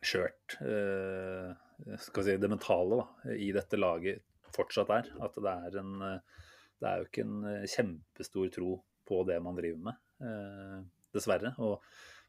skjørt 0.00 0.54
eh, 0.64 1.50
si, 1.98 2.36
det 2.40 2.48
mentale 2.48 3.00
da, 3.02 3.34
i 3.36 3.50
dette 3.52 3.76
laget 3.80 4.22
fortsatt 4.54 4.92
er. 4.96 5.10
At 5.22 5.36
det 5.36 5.56
er 5.66 5.80
en 5.82 5.96
eh, 6.06 6.38
Det 6.80 6.88
er 6.88 7.02
jo 7.02 7.08
ikke 7.10 7.24
en 7.26 7.40
eh, 7.50 7.66
kjempestor 7.68 8.48
tro 8.54 8.70
på 9.10 9.24
det 9.28 9.40
man 9.42 9.58
driver 9.58 9.90
med, 9.90 10.00
eh, 10.22 10.78
dessverre. 11.14 11.54
Og, 11.58 11.76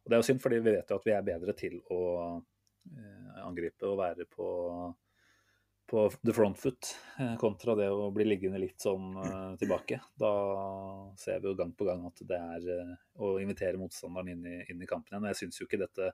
og 0.01 0.09
det 0.09 0.17
er 0.17 0.23
jo 0.23 0.27
synd, 0.31 0.41
fordi 0.43 0.59
vi 0.61 0.75
vet 0.79 0.89
jo 0.89 0.97
at 0.97 1.07
vi 1.07 1.15
er 1.15 1.29
bedre 1.29 1.55
til 1.57 1.77
å 1.93 2.01
eh, 2.89 3.39
angripe 3.45 3.87
og 3.89 3.99
være 4.01 4.27
på, 4.31 4.49
på 5.91 6.05
the 6.25 6.33
front 6.33 6.57
foot, 6.59 6.93
eh, 7.19 7.35
kontra 7.41 7.75
det 7.77 7.89
å 7.93 8.09
bli 8.15 8.25
liggende 8.29 8.61
litt 8.63 8.81
sånn 8.81 9.11
eh, 9.21 9.51
tilbake. 9.61 10.01
Da 10.19 10.31
ser 11.21 11.41
vi 11.41 11.51
jo 11.51 11.57
gang 11.59 11.75
på 11.77 11.87
gang 11.89 12.05
at 12.09 12.23
det 12.27 12.39
er 12.39 12.71
eh, 12.77 12.95
å 13.21 13.35
invitere 13.43 13.81
motstanderen 13.81 14.33
inn 14.33 14.47
i, 14.47 14.57
inn 14.71 14.81
i 14.81 14.89
kampen 14.89 15.13
igjen. 15.13 15.27
Og 15.27 15.33
Jeg 15.33 15.43
syns 15.43 15.61
jo 15.61 15.69
ikke 15.69 15.83
dette 15.83 16.13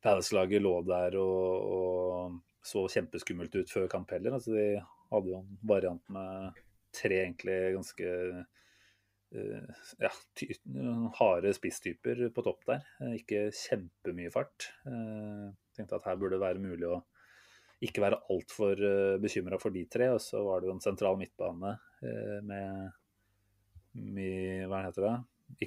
Palace-laget 0.00 0.62
lå 0.64 0.78
der 0.88 1.16
og, 1.20 1.72
og 1.74 2.38
så 2.64 2.86
kjempeskummelt 2.92 3.56
ut 3.56 3.72
før 3.72 3.88
kamp 3.90 4.12
heller. 4.14 4.36
Altså, 4.36 4.54
de 4.56 4.80
hadde 5.10 5.32
jo 5.32 5.40
en 5.40 5.58
variant 5.68 6.12
med 6.12 6.60
tre 6.94 7.22
egentlig 7.24 7.56
ganske 7.76 8.14
ja, 9.32 10.10
ty 10.34 10.48
harde 11.20 11.52
spisstyper 11.54 12.24
på 12.34 12.42
topp 12.46 12.64
der. 12.66 12.84
Eh, 13.00 13.16
Ikke 13.20 13.46
kjempemye 13.54 14.32
fart. 14.34 14.70
Eh, 14.86 15.48
tenkte 15.76 15.98
at 16.00 16.06
her 16.08 16.16
burde 16.20 16.36
det 16.38 16.42
være 16.44 16.62
mulig 16.62 16.88
å 16.90 17.00
ikke 17.80 18.02
være 18.04 18.18
altfor 18.28 18.76
bekymra 19.22 19.56
for 19.62 19.70
de 19.72 19.86
tre. 19.88 20.10
Og 20.12 20.20
så 20.20 20.42
var 20.44 20.60
det 20.60 20.68
jo 20.68 20.74
en 20.76 20.82
sentral 20.84 21.16
midtbane 21.20 21.76
eh, 22.02 22.40
med 22.44 22.90
Mi, 23.94 24.26
Hva 24.70 24.84
heter 24.86 25.02
det? 25.06 25.14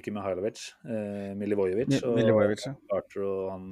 Ikke 0.00 0.12
Mihailovic, 0.16 0.60
eh, 0.88 1.32
Milivojevic. 1.36 1.98
Og 2.06 2.14
Milivojevic, 2.16 2.62
ja. 2.70 2.74
Carter 2.88 3.24
og 3.26 3.50
han 3.52 3.66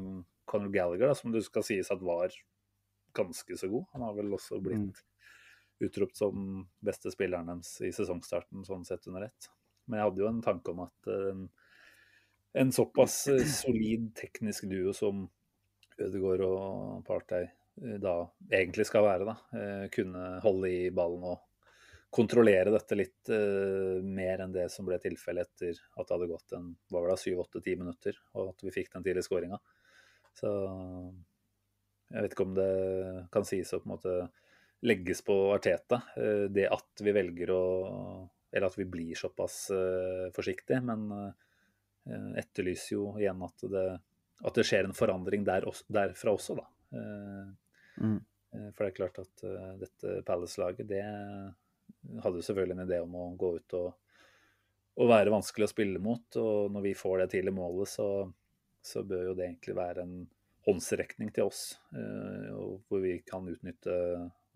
Conor 0.44 0.72
Gallagher, 0.74 1.08
da, 1.08 1.14
som 1.16 1.32
det 1.32 1.40
skal 1.46 1.64
sies 1.64 1.88
at 1.94 2.02
var 2.04 2.34
ganske 3.16 3.56
så 3.56 3.68
god. 3.72 3.86
Han 3.94 4.04
har 4.04 4.14
vel 4.18 4.34
også 4.36 4.58
blitt 4.60 4.90
Mm. 4.90 5.08
utropt 5.88 6.16
som 6.16 6.66
beste 6.84 7.10
spilleren 7.14 7.46
deres 7.48 7.70
i 7.80 7.88
sesongstarten, 7.94 8.60
sånn 8.66 8.84
sett 8.86 9.06
under 9.08 9.24
ett. 9.30 9.48
Men 9.92 10.00
jeg 10.00 10.08
hadde 10.08 10.24
jo 10.24 10.30
en 10.30 10.42
tanke 10.44 10.72
om 10.72 10.82
at 10.86 11.12
eh, 11.12 11.28
en, 11.34 11.46
en 12.64 12.72
såpass 12.72 13.26
eh, 13.28 13.44
solid 13.44 14.08
teknisk 14.16 14.64
duo 14.72 14.96
som 14.96 15.26
Ødegaard 16.00 16.46
og 16.46 17.02
Partey 17.04 17.44
eh, 17.44 17.98
da 18.00 18.16
egentlig 18.48 18.88
skal 18.88 19.04
være, 19.04 19.28
da, 19.28 19.36
kunne 19.92 20.38
holde 20.40 20.72
i 20.72 20.86
ballen 20.96 21.28
og 21.34 21.42
kontrollere 22.12 22.72
dette 22.74 22.96
litt 22.98 23.30
uh, 23.32 24.00
mer 24.04 24.42
enn 24.44 24.52
det 24.52 24.66
som 24.72 24.84
ble 24.84 24.98
tilfellet 25.00 25.48
etter 25.48 25.78
at 25.96 26.04
det 26.04 26.12
hadde 26.12 26.28
gått 26.28 26.54
en 26.58 26.66
var 26.92 27.06
det, 27.08 27.16
syv-åtte-ti 27.22 27.72
minutter, 27.80 28.18
og 28.36 28.50
at 28.50 28.64
vi 28.66 28.72
fikk 28.74 28.90
den 28.92 29.06
tidlige 29.06 29.24
skåringa. 29.24 29.56
Så 30.36 30.50
jeg 32.12 32.26
vet 32.26 32.36
ikke 32.36 32.44
om 32.44 32.52
det 32.58 32.72
kan 33.32 33.48
sies 33.48 33.72
å 33.72 33.80
på 33.80 33.88
en 33.88 33.94
måte 33.94 34.16
legges 34.84 35.24
på 35.24 35.38
Arteta, 35.54 36.02
uh, 36.18 36.44
det 36.52 36.68
at 36.68 37.00
vi 37.00 37.16
velger 37.16 37.54
å 37.56 37.64
Eller 38.52 38.66
at 38.68 38.76
vi 38.78 38.84
blir 38.84 39.14
såpass 39.16 39.70
uh, 39.72 40.28
forsiktige, 40.36 40.82
men 40.84 41.06
uh, 41.12 41.32
etterlyser 42.36 42.96
jo 42.96 43.06
igjen 43.18 43.42
at 43.46 43.64
det, 43.72 43.86
at 44.44 44.54
det 44.58 44.64
skjer 44.68 44.84
en 44.88 44.96
forandring 44.96 45.44
der, 45.46 45.64
også- 45.70 45.86
derfra 45.88 46.34
også, 46.36 46.56
da. 46.60 46.66
Uh, 46.92 47.50
Mm. 48.02 48.18
For 48.74 48.84
det 48.84 48.90
er 48.90 48.94
klart 48.96 49.18
at 49.20 49.42
dette 49.80 50.22
Palace-laget, 50.24 50.86
det 50.88 51.00
hadde 52.24 52.36
jo 52.40 52.44
selvfølgelig 52.44 52.74
en 52.78 52.86
idé 52.86 52.98
om 53.02 53.14
å 53.16 53.26
gå 53.36 53.50
ut 53.58 53.74
og, 53.78 53.94
og 54.96 55.08
være 55.08 55.32
vanskelig 55.32 55.66
å 55.68 55.72
spille 55.72 56.00
mot. 56.02 56.36
Og 56.40 56.70
når 56.72 56.82
vi 56.86 56.92
får 56.96 57.18
det 57.22 57.26
tidlige 57.34 57.54
målet, 57.56 57.88
så, 57.92 58.06
så 58.84 59.04
bør 59.08 59.26
jo 59.30 59.34
det 59.38 59.46
egentlig 59.46 59.76
være 59.76 60.04
en 60.06 60.14
håndsrekning 60.66 61.32
til 61.36 61.48
oss. 61.48 61.62
hvor 62.88 63.00
vi 63.04 63.18
kan 63.28 63.48
utnytte 63.48 63.96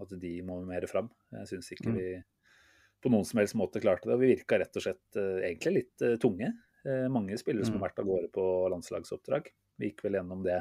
at 0.00 0.16
de 0.20 0.32
må 0.44 0.58
mer 0.64 0.84
fram. 0.90 1.08
Jeg 1.32 1.46
syns 1.52 1.72
ikke 1.76 1.88
Mm. 1.92 1.96
vi 2.00 2.08
på 3.06 3.12
noen 3.14 3.26
som 3.28 3.38
helst 3.40 3.54
måte 3.58 3.80
klarte 3.82 4.08
det. 4.10 4.16
Og 4.16 4.22
vi 4.24 4.32
virka 4.34 4.58
rett 4.58 4.76
og 4.76 4.82
slett 4.82 5.18
eh, 5.20 5.44
egentlig 5.46 5.74
litt 5.76 6.02
eh, 6.04 6.16
tunge. 6.22 6.50
Eh, 6.86 7.06
mange 7.12 7.38
spillere 7.38 7.66
som 7.66 7.76
Mm. 7.76 7.80
har 7.80 7.88
vært 7.88 8.02
av 8.02 8.08
gårde 8.10 8.32
på 8.34 8.46
landslagsoppdrag. 8.74 9.48
Vi 9.78 9.90
gikk 9.92 10.02
vel 10.06 10.18
gjennom 10.18 10.42
det 10.44 10.58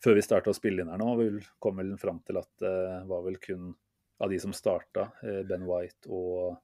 før 0.00 0.16
vi 0.16 0.24
starta 0.24 0.50
å 0.52 0.56
spille 0.56 0.82
inn 0.82 0.90
her 0.92 1.00
nå. 1.00 1.12
Vi 1.20 1.44
kom 1.60 1.76
vel 1.76 1.92
fram 2.00 2.20
til 2.24 2.40
at 2.40 2.50
det 2.62 2.74
var 3.10 3.22
vel 3.26 3.36
kun 3.42 3.74
av 4.20 4.30
de 4.32 4.38
som 4.40 4.52
starta, 4.52 5.10
Ben 5.48 5.64
White 5.68 6.08
og 6.12 6.58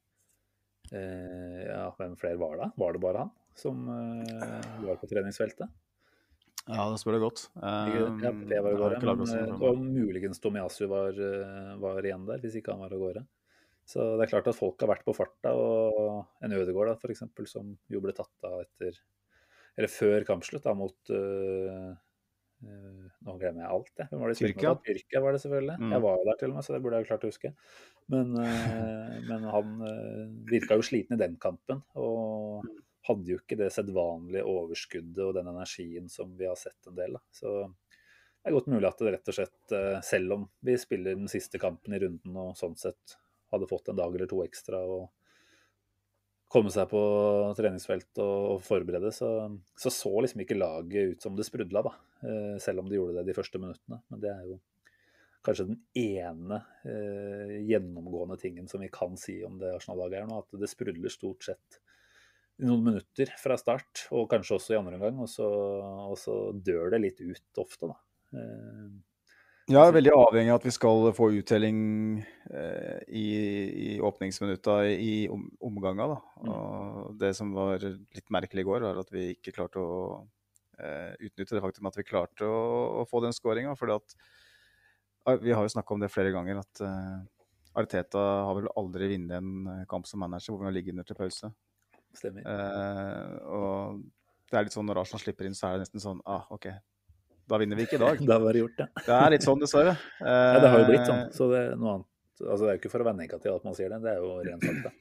ja, 0.93 1.88
hvem 1.99 2.15
flere 2.21 2.38
var 2.38 2.57
det? 2.61 2.69
Var 2.79 2.93
det 2.93 3.00
bare 3.03 3.23
han 3.25 3.31
som 3.57 3.87
var 4.85 5.00
på 5.00 5.09
treningsfeltet? 5.11 5.69
Ja, 6.69 6.85
det 6.93 7.00
spør 7.00 7.17
du 7.17 7.23
godt. 7.25 7.47
Um, 7.57 8.21
ja, 8.23 8.31
Um, 8.31 8.45
det 8.49 8.61
var 8.62 8.73
jo 8.76 8.85
av 8.85 8.95
gårde, 9.00 9.26
men, 9.26 9.53
og 9.57 9.81
muligens 9.81 10.41
Tomiasu 10.43 10.85
var, 10.91 11.19
var 11.81 12.05
igjen 12.07 12.26
der, 12.29 12.41
hvis 12.45 12.57
ikke 12.61 12.73
han 12.75 12.85
var 12.85 12.95
av 12.95 13.03
gårde. 13.03 13.25
Så 13.87 14.02
det 14.19 14.25
er 14.26 14.33
klart 14.33 14.49
at 14.50 14.59
folk 14.59 14.83
har 14.83 14.90
vært 14.90 15.05
på 15.07 15.14
farta, 15.14 15.52
og 15.55 16.43
en 16.43 16.55
Ødegaard 16.57 17.05
eksempel, 17.07 17.47
som 17.47 17.71
jo 17.93 18.02
ble 18.02 18.14
tatt 18.16 18.49
av 18.49 18.64
etter 18.64 18.99
Eller 19.76 19.93
før 19.93 20.25
kampslutt, 20.26 20.64
da, 20.64 20.73
mot 20.75 21.12
eh, 21.14 21.90
eh, 22.66 23.05
Nå 23.23 23.37
glemmer 23.38 23.62
jeg 23.62 23.71
alt, 23.76 23.93
jeg. 23.95 24.09
Hvem 24.11 24.23
var 24.25 24.33
det 24.33 24.38
Tyrkia. 24.40 24.73
Tyrkia 24.88 25.21
var 25.23 25.37
det 25.37 25.43
selvfølgelig. 25.45 25.76
Mm. 25.78 25.93
Jeg 25.95 26.02
var 26.02 26.16
jo 26.19 26.25
der 26.26 26.40
til 26.40 26.50
og 26.50 26.57
med, 26.57 26.66
så 26.66 26.75
det 26.75 26.81
burde 26.83 26.99
jeg 26.99 27.07
jo 27.07 27.11
klart 27.12 27.26
å 27.26 27.31
huske. 27.31 27.52
Men, 28.14 28.33
eh, 28.43 29.12
men 29.28 29.47
han 29.52 29.76
uh, 29.85 30.25
virka 30.50 30.78
jo 30.81 30.87
sliten 30.88 31.14
i 31.14 31.21
den 31.21 31.37
kampen, 31.43 31.85
og 32.02 32.66
hadde 33.07 33.31
jo 33.31 33.38
ikke 33.38 33.59
det 33.61 33.69
sedvanlige 33.71 34.49
overskuddet 34.50 35.21
og 35.28 35.37
den 35.37 35.52
energien 35.52 36.09
som 36.11 36.33
vi 36.35 36.49
har 36.50 36.59
sett 36.59 36.90
en 36.90 36.99
del. 36.99 37.14
Da. 37.21 37.23
Så 37.31 37.52
det 37.69 38.50
er 38.50 38.57
godt 38.57 38.73
mulig 38.73 38.90
at 38.90 38.99
det 38.99 39.14
rett 39.14 39.31
og 39.31 39.38
slett, 39.38 39.76
selv 40.07 40.35
om 40.35 40.49
vi 40.66 40.75
spiller 40.78 41.14
den 41.14 41.31
siste 41.31 41.61
kampen 41.62 41.95
i 41.95 42.02
runden 42.02 42.35
og 42.43 42.59
sånn 42.59 42.75
sett 42.78 43.14
hadde 43.53 43.69
fått 43.71 43.91
en 43.93 43.99
dag 43.99 44.15
eller 44.15 44.31
to 44.31 44.43
ekstra 44.45 44.81
og 44.83 45.09
komme 46.53 46.71
seg 46.71 46.87
på 46.91 47.00
treningsfelt 47.59 48.21
og, 48.23 48.62
forberede, 48.65 49.11
så, 49.12 49.31
så 49.76 49.91
så 49.93 50.12
liksom 50.23 50.45
ikke 50.45 50.59
laget 50.59 51.12
ut 51.12 51.26
som 51.26 51.35
det 51.37 51.47
sprudla, 51.49 51.83
da. 51.83 51.93
Eh, 52.23 52.55
selv 52.62 52.85
om 52.85 52.91
de 52.91 53.00
gjorde 53.00 53.19
det 53.19 53.26
de 53.29 53.37
første 53.37 53.61
minuttene. 53.61 53.99
Men 54.12 54.23
det 54.23 54.31
er 54.31 54.45
jo 54.53 54.61
kanskje 55.47 55.69
den 55.69 55.81
ene 55.99 56.61
eh, 56.87 57.57
gjennomgående 57.67 58.38
tingen 58.41 58.71
som 58.71 58.83
vi 58.83 58.91
kan 58.95 59.19
si 59.21 59.41
om 59.47 59.59
det 59.61 59.75
Arsenal-laget 59.75 60.23
her 60.23 60.31
nå, 60.31 60.41
at 60.43 60.59
det 60.62 60.71
sprudler 60.71 61.12
stort 61.12 61.47
sett 61.47 61.81
noen 62.65 62.87
minutter 62.87 63.31
fra 63.37 63.59
start, 63.61 64.07
og 64.17 64.31
kanskje 64.31 64.57
også 64.57 64.75
i 64.75 64.79
andre 64.79 64.97
omgang, 64.97 65.19
og 65.21 65.29
og 65.43 66.17
så 66.19 66.37
dør 66.55 66.95
det 66.95 67.03
litt 67.03 67.21
ut 67.21 67.61
ofte, 67.61 67.91
da. 67.91 67.99
Eh, 68.38 68.88
Ja, 69.67 69.81
jeg 69.81 69.91
er 69.91 69.97
veldig 69.97 70.13
avhengig 70.15 70.51
av 70.53 70.61
at 70.61 70.65
vi 70.69 70.73
skal 70.77 71.09
få 71.17 71.27
uttelling 71.41 71.79
eh, 72.55 73.01
i, 73.19 73.25
i 73.67 73.89
åpningsminutta 73.99 74.77
i 74.87 75.27
om, 75.33 75.43
omganga. 75.59 76.07
Da. 76.13 76.19
Mm. 76.39 76.53
Og 76.55 77.17
det 77.19 77.33
som 77.35 77.51
var 77.57 77.83
litt 77.83 78.31
merkelig 78.31 78.63
i 78.63 78.69
går, 78.69 78.87
var 78.87 79.01
at 79.03 79.11
vi 79.11 79.33
ikke 79.33 79.57
klarte 79.57 79.83
å 79.83 79.97
eh, 80.79 81.19
utnytte 81.19 81.59
det 81.59 81.65
faktum 81.65 81.91
at 81.91 81.99
vi 81.99 82.07
klarte 82.07 82.47
å, 82.47 82.63
å 83.03 83.05
få 83.11 83.25
den 83.27 83.35
skåringa. 83.35 83.75
Vi 85.43 85.51
har 85.59 85.67
jo 85.67 85.75
snakka 85.75 85.97
om 85.97 86.07
det 86.07 86.15
flere 86.15 86.31
ganger, 86.37 86.63
at 86.63 86.87
eh, 86.87 87.19
Arteta 87.83 88.23
har 88.47 88.61
vel 88.61 88.71
aldri 88.79 89.17
vunnet 89.17 89.41
en 89.41 89.87
kamp 89.91 90.07
som 90.07 90.23
manager 90.23 90.55
hvor 90.55 90.63
vi 90.63 90.71
har 90.71 90.79
ligget 90.79 90.95
under 90.95 91.11
til 91.11 91.19
pause. 91.19 91.51
stemmer. 92.15 92.47
Eh, 92.47 93.39
og 93.51 94.05
det 94.47 94.61
er 94.61 94.69
litt 94.69 94.79
sånn 94.79 94.87
når 94.87 95.03
Arsenal 95.03 95.27
slipper 95.27 95.51
inn, 95.51 95.59
så 95.59 95.73
er 95.73 95.75
det 95.81 95.89
nesten 95.89 96.07
sånn 96.07 96.23
ah, 96.23 96.47
OK, 96.55 96.71
da 97.49 97.59
vinner 97.62 97.79
vi 97.79 97.87
ikke 97.87 97.99
i 97.99 98.03
dag. 98.03 98.21
Da 98.31 98.38
var 98.43 98.57
det 98.57 98.62
gjort, 98.65 98.85
ja. 98.85 98.87
Det 99.07 99.17
er 99.17 99.33
litt 99.37 99.47
sånn, 99.47 99.62
dessverre. 99.62 99.97
Ja, 100.21 100.61
det 100.62 100.71
har 100.73 100.83
jo 100.83 100.87
blitt 100.91 101.09
sånn. 101.09 101.25
Eh, 101.25 101.33
Så 101.37 101.49
det 101.53 101.62
er 101.62 101.81
noe 101.81 101.97
annet. 101.97 102.12
Altså, 102.43 102.62
det 102.62 102.69
er 102.69 102.75
jo 102.76 102.81
ikke 102.83 102.93
for 102.93 103.05
å 103.05 103.09
vende 103.09 103.25
negativ 103.25 103.55
at 103.55 103.65
man 103.65 103.76
sier 103.79 103.93
det, 103.93 104.00
det 104.05 104.12
er 104.12 104.21
jo 104.21 104.33
ren 104.45 104.61
fakta. 104.61 104.93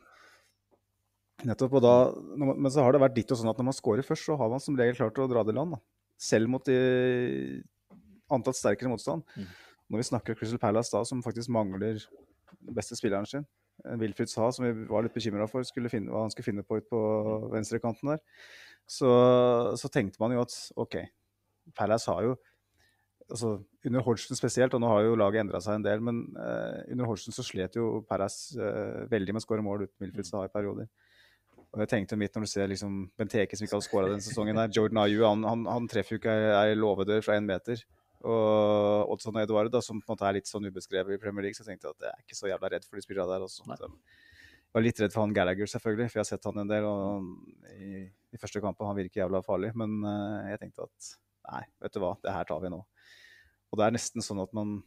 Nettopp. 1.45 1.73
og 1.77 1.83
da, 1.83 1.95
Men 2.37 2.71
så 2.71 2.85
har 2.85 2.95
det 2.95 3.01
vært 3.03 3.17
ditt 3.17 3.33
og 3.33 3.41
sånn 3.41 3.51
at 3.51 3.59
når 3.59 3.67
man 3.69 3.75
scorer 3.75 4.07
først, 4.07 4.29
så 4.29 4.37
har 4.39 4.51
man 4.53 4.63
som 4.63 4.77
regel 4.79 4.95
klart 4.97 5.19
å 5.19 5.27
dra 5.31 5.43
det 5.43 5.51
i 5.51 5.57
land. 5.57 5.75
Da. 5.75 5.81
Selv 6.21 6.51
mot 6.53 6.63
de 6.65 6.77
antatt 8.31 8.57
sterkere 8.57 8.89
motstand. 8.91 9.25
Mm. 9.35 9.49
Når 9.91 10.01
vi 10.01 10.07
snakker 10.09 10.37
Crystal 10.39 10.61
Palace 10.61 10.93
da, 10.95 11.03
som 11.05 11.21
faktisk 11.25 11.51
mangler 11.53 11.99
den 11.99 12.77
beste 12.77 12.97
spilleren 12.97 13.27
sin, 13.29 13.45
eh, 13.83 13.97
Wilfried 14.01 14.31
Sa, 14.31 14.47
som 14.51 14.65
vi 14.65 14.87
var 14.89 15.05
litt 15.05 15.13
bekymra 15.13 15.47
for 15.49 15.61
finne, 15.65 16.09
hva 16.09 16.23
han 16.23 16.33
skulle 16.33 16.47
finne 16.47 16.65
på 16.65 16.79
ut 16.79 16.87
på 16.89 17.01
venstrekanten 17.53 18.15
der. 18.15 18.23
så, 18.87 19.11
så 19.77 19.89
tenkte 19.91 20.21
man 20.21 20.31
jo 20.33 20.41
at 20.41 20.55
OK, 20.77 20.97
Palace 21.73 22.11
har 22.11 22.27
jo 22.27 22.35
altså, 23.29 23.55
Under 23.85 24.05
Hodgson 24.05 24.37
spesielt, 24.37 24.73
og 24.73 24.81
nå 24.81 24.91
har 24.91 25.05
jo 25.05 25.17
laget 25.19 25.45
endra 25.45 25.61
seg 25.63 25.79
en 25.79 25.85
del, 25.85 26.03
men 26.05 26.21
uh, 26.37 26.81
under 26.91 27.09
Hodgson 27.09 27.35
så 27.35 27.45
slet 27.45 27.77
jo 27.79 28.05
Palace 28.09 28.57
uh, 28.59 29.05
veldig 29.11 29.35
med 29.35 29.43
å 29.43 29.45
skåre 29.45 29.65
mål 29.65 29.85
uten 29.85 30.05
Wilfred 30.05 30.29
Zaha 30.29 30.49
i 30.49 30.53
perioder. 30.53 30.89
Og 31.75 31.81
jeg 31.83 31.91
tenkte 31.91 32.15
mitt 32.15 32.35
når 32.35 32.45
du 32.45 32.49
ser 32.49 32.69
liksom 32.71 33.01
Benteke 33.19 33.57
som 33.57 33.67
ikke 33.67 33.75
hadde 33.75 33.87
skåra 33.89 34.11
den 34.13 34.23
sesongen 34.23 34.57
her. 34.61 34.71
Jordan 34.71 35.01
Ayu 35.01 35.25
han, 35.25 35.43
han, 35.43 35.65
han, 35.67 35.89
treffer 35.91 36.15
jo 36.15 36.21
ikke 36.21 36.35
ei 36.55 36.77
låvedør 36.77 37.25
fra 37.25 37.35
én 37.35 37.47
meter. 37.47 37.81
Og 38.25 39.11
Oddson 39.11 39.35
Eduard, 39.41 39.69
da, 39.73 39.81
som 39.83 39.99
på 39.99 40.07
en 40.07 40.15
måte 40.15 40.25
er 40.29 40.37
litt 40.37 40.47
sånn 40.49 40.69
ubeskrevet 40.69 41.17
i 41.17 41.19
Premier 41.21 41.49
League, 41.49 41.57
så 41.57 41.67
tenkte 41.67 41.89
jeg 41.89 41.97
at 41.97 42.07
jeg 42.07 42.13
er 42.13 42.23
ikke 42.23 42.37
så 42.39 42.47
jævla 42.49 42.71
redd 42.71 42.87
for 42.87 42.97
de 42.97 43.03
spillerne 43.03 43.35
der 43.35 43.43
også. 43.45 43.67
Så 43.67 43.75
jeg 43.75 43.91
var 44.77 44.85
litt 44.87 45.01
redd 45.03 45.13
for 45.13 45.25
han 45.25 45.35
Gallagher, 45.35 45.69
selvfølgelig, 45.73 46.07
for 46.13 46.21
jeg 46.21 46.23
har 46.23 46.31
sett 46.31 46.47
han 46.47 46.63
en 46.63 46.71
del. 46.71 46.87
og 46.87 47.75
i, 47.75 48.05
i 48.07 48.39
første 48.39 48.63
kampen 48.63 48.87
han 48.87 48.97
virker 48.97 49.25
jævla 49.25 49.43
farlig, 49.45 49.75
men 49.75 49.99
uh, 50.07 50.47
jeg 50.53 50.63
tenkte 50.63 50.87
at 50.87 51.11
nei, 51.49 51.63
vet 51.83 51.95
du 51.95 52.01
hva, 52.03 52.13
det 52.23 52.35
her 52.35 52.47
tar 52.49 52.61
vi 52.63 52.71
nå. 52.73 52.81
Og 53.71 53.79
det 53.79 53.87
er 53.87 53.95
nesten 53.95 54.23
sånn 54.23 54.43
at 54.43 54.53
man 54.55 54.77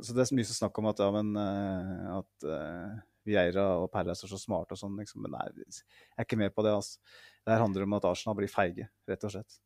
Så 0.00 0.14
det 0.14 0.24
er 0.24 0.36
mye 0.36 0.48
snakk 0.48 0.78
om 0.80 0.86
at, 0.88 1.00
ja, 1.04 1.10
men, 1.12 1.34
uh, 1.36 2.20
at 2.20 2.46
uh, 2.48 2.94
Vieira 3.28 3.66
og 3.82 3.90
Perez 3.92 4.22
er 4.24 4.30
så 4.30 4.38
smarte 4.40 4.72
og 4.72 4.80
sånn, 4.80 4.94
liksom. 4.98 5.20
Men 5.24 5.36
nei, 5.36 5.42
jeg 5.60 5.82
er 6.16 6.24
ikke 6.24 6.38
med 6.40 6.54
på 6.56 6.64
det. 6.64 6.72
altså. 6.78 6.96
Det 7.44 7.52
her 7.52 7.60
handler 7.60 7.84
om 7.84 7.98
at 7.98 8.08
Arsenal 8.08 8.38
blir 8.38 8.50
feige, 8.50 8.88
rett 9.10 9.28
og 9.28 9.34
slett. 9.34 9.58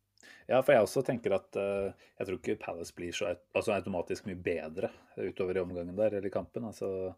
Ja, 0.49 0.59
for 0.59 0.75
jeg 0.75 0.83
også 0.83 1.03
tenker 1.07 1.37
at 1.37 1.59
uh, 1.59 1.95
jeg 2.19 2.29
tror 2.29 2.41
ikke 2.41 2.59
Palace 2.63 2.95
blir 2.97 3.15
så 3.15 3.31
altså 3.31 3.75
automatisk 3.77 4.27
mye 4.27 4.39
bedre 4.39 4.91
utover 5.17 5.59
i 5.59 5.63
omgangen 5.63 5.95
der, 5.99 6.17
eller 6.17 6.27
i 6.27 6.35
kampen. 6.35 6.67
altså 6.67 7.15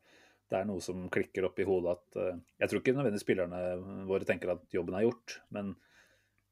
det 0.49 0.57
er 0.57 0.69
noe 0.69 0.81
som 0.81 1.09
klikker 1.13 1.45
opp 1.45 1.59
i 1.61 1.67
hodet 1.69 1.95
at 1.97 2.19
uh, 2.21 2.41
Jeg 2.61 2.71
tror 2.71 2.81
ikke 2.81 2.95
nødvendigvis 2.97 3.27
spillerne 3.27 4.05
våre 4.09 4.29
tenker 4.29 4.55
at 4.55 4.65
jobben 4.73 4.97
er 4.97 5.05
gjort, 5.05 5.39
men 5.55 5.75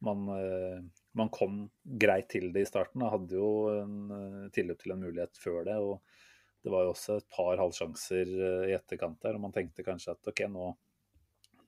man, 0.05 0.27
uh, 0.29 1.06
man 1.17 1.31
kom 1.33 1.67
greit 1.83 2.29
til 2.33 2.51
det 2.55 2.67
i 2.67 2.69
starten. 2.69 3.03
og 3.03 3.13
hadde 3.15 3.39
jo 3.39 3.51
en 3.73 3.97
uh, 4.13 4.49
tilløp 4.55 4.83
til 4.83 4.95
en 4.95 5.05
mulighet 5.07 5.39
før 5.41 5.65
det. 5.69 5.77
og 5.77 6.01
det 6.67 6.73
var 6.73 6.83
jo 6.83 6.91
også 6.91 7.21
et 7.21 7.27
par 7.31 7.61
halvsjanser 7.61 8.27
eh, 8.27 8.63
i 8.73 8.75
etterkant 8.75 9.21
der, 9.23 9.37
og 9.37 9.43
man 9.45 9.53
tenkte 9.55 9.85
kanskje 9.87 10.17
at 10.17 10.31
OK, 10.33 10.41
nå, 10.51 10.65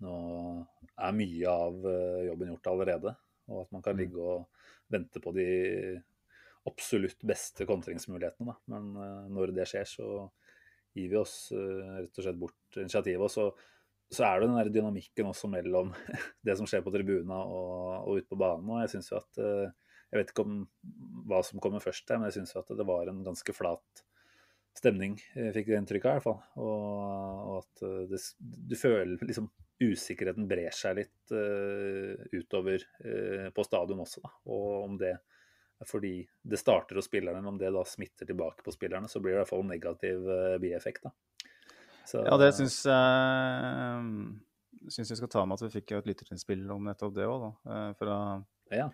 nå 0.02 0.14
er 1.06 1.12
mye 1.14 1.52
av 1.52 1.86
eh, 1.86 2.24
jobben 2.26 2.50
gjort 2.50 2.70
allerede. 2.72 3.12
Og 3.46 3.60
at 3.60 3.76
man 3.76 3.84
kan 3.84 3.94
mm. 3.94 4.00
ligge 4.02 4.24
og 4.32 4.64
vente 4.90 5.22
på 5.22 5.30
de 5.36 5.46
absolutt 6.66 7.22
beste 7.30 7.62
kontringsmulighetene. 7.68 8.50
Da. 8.50 8.74
Men 8.74 9.30
når 9.36 9.54
det 9.54 9.68
skjer, 9.70 9.86
så 9.86 10.08
gir 10.98 11.12
vi 11.14 11.20
oss 11.20 11.36
rett 11.54 12.18
og 12.18 12.26
slett 12.26 12.42
bort 12.42 12.80
initiativet. 12.82 13.22
Og 13.22 13.30
så, 13.30 13.46
så, 14.08 14.24
er 14.24 14.40
det 14.40 14.48
den 14.48 14.58
der 14.58 14.72
dynamikken 14.72 15.28
også 15.30 15.50
mellom 15.52 15.92
det 16.46 16.56
som 16.58 16.68
skjer 16.68 16.84
på 16.84 16.92
tribuna 16.94 17.42
og, 17.44 18.08
og 18.08 18.20
ute 18.20 18.30
på 18.30 18.40
banen. 18.40 18.68
Og 18.72 18.82
jeg 18.84 18.94
synes 18.96 19.12
jo 19.12 19.20
at 19.20 19.40
uh, 19.42 19.68
Jeg 20.08 20.22
vet 20.22 20.30
ikke 20.32 20.44
om 20.46 20.60
hva 21.28 21.42
som 21.44 21.60
kommer 21.60 21.84
først 21.84 22.08
her, 22.08 22.16
men 22.16 22.30
jeg 22.30 22.38
syns 22.38 22.56
at 22.56 22.70
det 22.72 22.86
var 22.88 23.10
en 23.10 23.24
ganske 23.26 23.52
flat 23.52 24.04
stemning, 24.78 25.16
jeg 25.36 25.54
fikk 25.56 25.72
jeg 25.72 25.82
inntrykk 25.82 26.06
av 26.06 26.10
i 26.10 26.18
hvert 26.18 26.26
fall. 26.26 26.38
Og, 26.62 26.84
og 27.48 27.56
at 27.60 27.82
eh, 27.86 28.04
det, 28.12 28.20
du 28.38 28.76
føler 28.78 29.26
liksom 29.26 29.50
usikkerheten 29.78 30.48
brer 30.50 30.74
seg 30.74 30.96
litt 30.98 31.32
uh, 31.34 32.18
utover 32.34 32.82
uh, 33.04 33.46
på 33.54 33.64
stadion 33.66 34.02
også. 34.02 34.24
Da. 34.24 34.32
Og 34.50 34.64
om 34.88 34.96
det 34.98 35.12
er 35.14 35.86
fordi 35.86 36.16
det 36.42 36.58
starter 36.58 36.98
hos 36.98 37.06
spillerne, 37.06 37.44
om 37.46 37.60
det 37.60 37.70
da 37.74 37.84
smitter 37.86 38.26
tilbake 38.26 38.64
på 38.66 38.74
spillerne, 38.74 39.10
så 39.10 39.22
blir 39.22 39.36
det 39.36 39.36
i 39.36 39.42
hvert 39.44 39.52
fall 39.52 39.62
en 39.62 39.70
negativ 39.70 40.26
uh, 40.26 40.56
bieffekt. 40.62 41.06
da. 41.06 41.14
Så, 42.08 42.22
ja, 42.24 42.34
det 42.40 42.54
syns 42.56 42.78
jeg 42.88 42.94
syns 44.94 45.10
vi 45.12 45.18
skal 45.18 45.32
ta 45.32 45.42
med 45.44 45.58
at 45.58 45.64
vi 45.66 45.74
fikk 45.74 45.88
et 45.98 46.08
lytterinnspill 46.08 46.62
om 46.72 46.82
nettopp 46.88 47.12
det 47.18 47.26
òg, 47.28 47.38
da. 47.44 47.50
Fra 47.98 48.16
ja. 48.72 48.86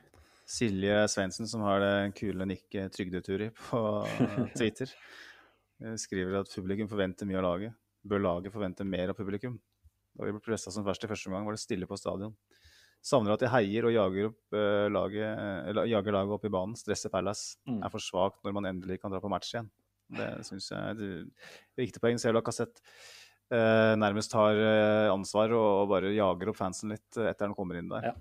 Silje 0.45 0.97
Svendsen, 1.09 1.49
som 1.49 1.63
har 1.65 1.81
det 1.81 2.17
kule 2.19 2.45
nikket 2.49 2.93
Trygdeturi 2.93 3.49
på 3.57 3.81
Twitter. 4.59 4.91
Eh, 5.83 5.97
skriver 6.01 6.43
at 6.43 6.53
publikum 6.53 6.91
forventer 6.91 7.29
mye 7.29 7.41
av 7.41 7.47
laget. 7.47 7.79
Bør 8.05 8.23
laget 8.23 8.53
forvente 8.53 8.85
mer 8.85 9.13
av 9.13 9.19
publikum? 9.19 9.57
Da 10.15 10.27
vi 10.27 10.35
ble 10.35 10.43
pressa 10.45 10.73
som 10.75 10.85
verst 10.87 11.07
i 11.07 11.11
første 11.11 11.31
omgang, 11.31 11.47
var 11.49 11.57
det 11.57 11.63
stille 11.63 11.89
på 11.91 11.99
stadion. 11.99 12.37
Savner 13.05 13.35
at 13.35 13.43
de 13.43 13.51
heier 13.53 13.89
og 13.89 13.93
jager, 13.93 14.31
opp, 14.31 14.57
laget, 14.95 15.81
jager 15.91 16.15
laget 16.15 16.37
opp 16.37 16.47
i 16.49 16.53
banen. 16.53 16.77
Stresser 16.79 17.13
Palace. 17.13 17.59
Mm. 17.69 17.83
Er 17.85 17.93
for 17.93 18.01
svakt 18.01 18.41
når 18.47 18.55
man 18.57 18.69
endelig 18.71 19.01
kan 19.03 19.13
dra 19.13 19.21
på 19.21 19.33
match 19.33 19.51
igjen. 19.53 19.69
Det 20.13 20.31
syns 20.47 20.71
jeg 20.71 20.79
er 20.79 21.05
et 21.05 21.85
viktig 21.85 22.03
poeng. 22.03 22.21
Selv 22.21 22.41
om 22.41 22.45
Kassett 22.47 22.83
eh, 23.55 23.95
nærmest 23.97 24.35
tar 24.35 24.61
ansvar 25.13 25.55
og, 25.57 25.69
og, 25.83 25.91
bare 25.95 26.13
jager 26.15 26.53
opp 26.53 26.61
fansen 26.61 26.93
litt 26.95 27.21
etter 27.23 27.49
han 27.49 27.57
kommer 27.57 27.81
inn 27.81 27.93
der. 27.93 28.11
Ja. 28.13 28.17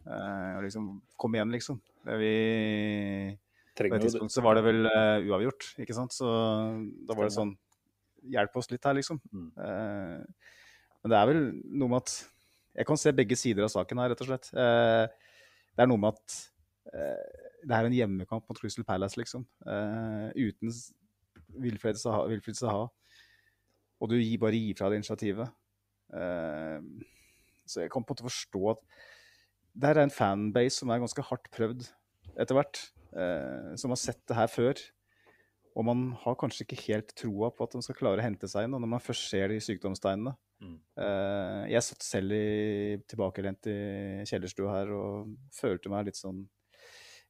og 0.57 0.67
liksom 0.67 0.93
Kom 1.19 1.35
igjen, 1.35 1.51
liksom. 1.53 1.81
Vi 2.19 2.33
på 3.73 3.89
et 3.89 4.03
tidspunkt 4.05 4.33
så 4.33 4.43
var 4.45 4.57
det 4.57 4.65
vel 4.67 4.85
uh, 4.85 5.23
uavgjort, 5.25 5.71
ikke 5.81 5.95
sant. 5.97 6.13
Så 6.13 6.27
da 7.07 7.17
var 7.17 7.29
det 7.29 7.35
sånn 7.35 7.55
Hjelp 8.33 8.53
oss 8.55 8.69
litt 8.71 8.85
her, 8.87 8.95
liksom. 8.95 9.17
Mm. 9.35 9.47
Eh, 9.59 10.51
men 11.03 11.11
det 11.11 11.17
er 11.17 11.25
vel 11.27 11.41
noe 11.75 11.91
med 11.91 12.05
at 12.05 12.13
Jeg 12.79 12.87
kan 12.87 12.99
se 13.01 13.11
begge 13.11 13.35
sider 13.35 13.65
av 13.65 13.71
saken 13.73 13.99
her, 13.99 14.13
rett 14.13 14.21
og 14.23 14.29
slett. 14.29 14.47
Uh, 14.55 15.11
det 15.73 15.83
er 15.83 15.89
noe 15.91 15.99
med 15.99 16.15
at 16.15 16.37
det 17.63 17.73
er 17.73 17.87
en 17.87 17.95
hjemmekamp 17.95 18.43
mot 18.47 18.57
Crystal 18.59 18.83
Palace, 18.85 19.15
liksom. 19.17 19.45
uten 19.63 20.71
Wilfred 21.61 21.99
Saha, 22.01 22.25
Wilfred 22.31 22.57
Saha. 22.59 22.87
Og 24.01 24.11
du 24.11 24.17
gir, 24.17 24.39
bare 24.41 24.57
gir 24.57 24.77
fra 24.77 24.89
deg 24.91 24.99
initiativet. 25.01 25.51
så 26.13 27.81
jeg 27.81 27.89
kan 27.89 28.03
på 28.03 28.11
en 28.11 28.13
måte 28.13 28.25
forstå 28.27 28.59
at 28.69 28.81
det 29.73 29.89
her 29.89 29.97
er 29.97 30.05
en 30.05 30.13
fanbase 30.13 30.81
som 30.81 30.91
er 30.93 30.99
ganske 31.01 31.23
hardt 31.25 31.47
prøvd 31.55 31.87
etter 32.37 32.53
hvert 32.57 32.81
Uh, 33.13 33.73
som 33.77 33.93
har 33.93 33.99
sett 34.01 34.21
det 34.29 34.37
her 34.37 34.49
før. 34.49 34.79
Og 35.73 35.85
man 35.85 36.01
har 36.21 36.37
kanskje 36.37 36.65
ikke 36.65 36.81
helt 36.87 37.13
troa 37.17 37.49
på 37.53 37.65
at 37.65 37.75
de 37.75 37.81
skal 37.85 37.97
klare 37.97 38.21
å 38.21 38.25
hente 38.25 38.49
seg 38.49 38.65
inn 38.65 38.75
når 38.75 38.89
man 38.89 39.01
først 39.01 39.29
ser 39.31 39.49
de 39.49 39.59
sykdomstegnene. 39.61 40.35
Mm. 40.63 40.75
Uh, 40.97 41.61
jeg 41.69 41.85
satt 41.85 42.05
selv 42.05 42.35
i, 42.37 42.97
tilbakelent 43.09 43.69
i 43.69 43.77
kjellerstua 44.29 44.77
her 44.77 44.93
og 44.95 45.33
følte 45.53 45.91
meg 45.93 46.09
litt 46.09 46.19
sånn 46.19 46.43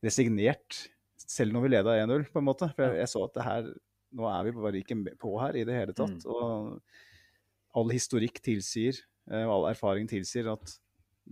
resignert, 0.03 0.83
selv 1.23 1.55
når 1.55 1.65
vi 1.65 1.71
leda 1.71 1.95
1-0, 2.03 2.27
på 2.31 2.41
en 2.41 2.47
måte. 2.47 2.67
For 2.75 2.85
jeg, 2.85 2.99
jeg, 3.01 3.11
så 3.11 3.25
at 3.27 3.35
det 3.37 3.47
her 3.47 3.69
Nå 4.13 4.29
er 4.29 4.45
vi 4.45 4.53
bare 4.55 4.79
ikke 4.79 4.97
på 5.19 5.33
her 5.41 5.57
i 5.57 5.65
det 5.67 5.75
hele 5.79 5.95
tatt. 5.97 6.23
Mm. 6.23 6.31
Og 6.33 7.79
all 7.79 7.93
historikk 7.93 8.39
tilsier, 8.45 8.99
eh, 9.31 9.45
og 9.45 9.55
all 9.57 9.69
erfaring 9.71 10.09
tilsier 10.09 10.51
at 10.51 10.75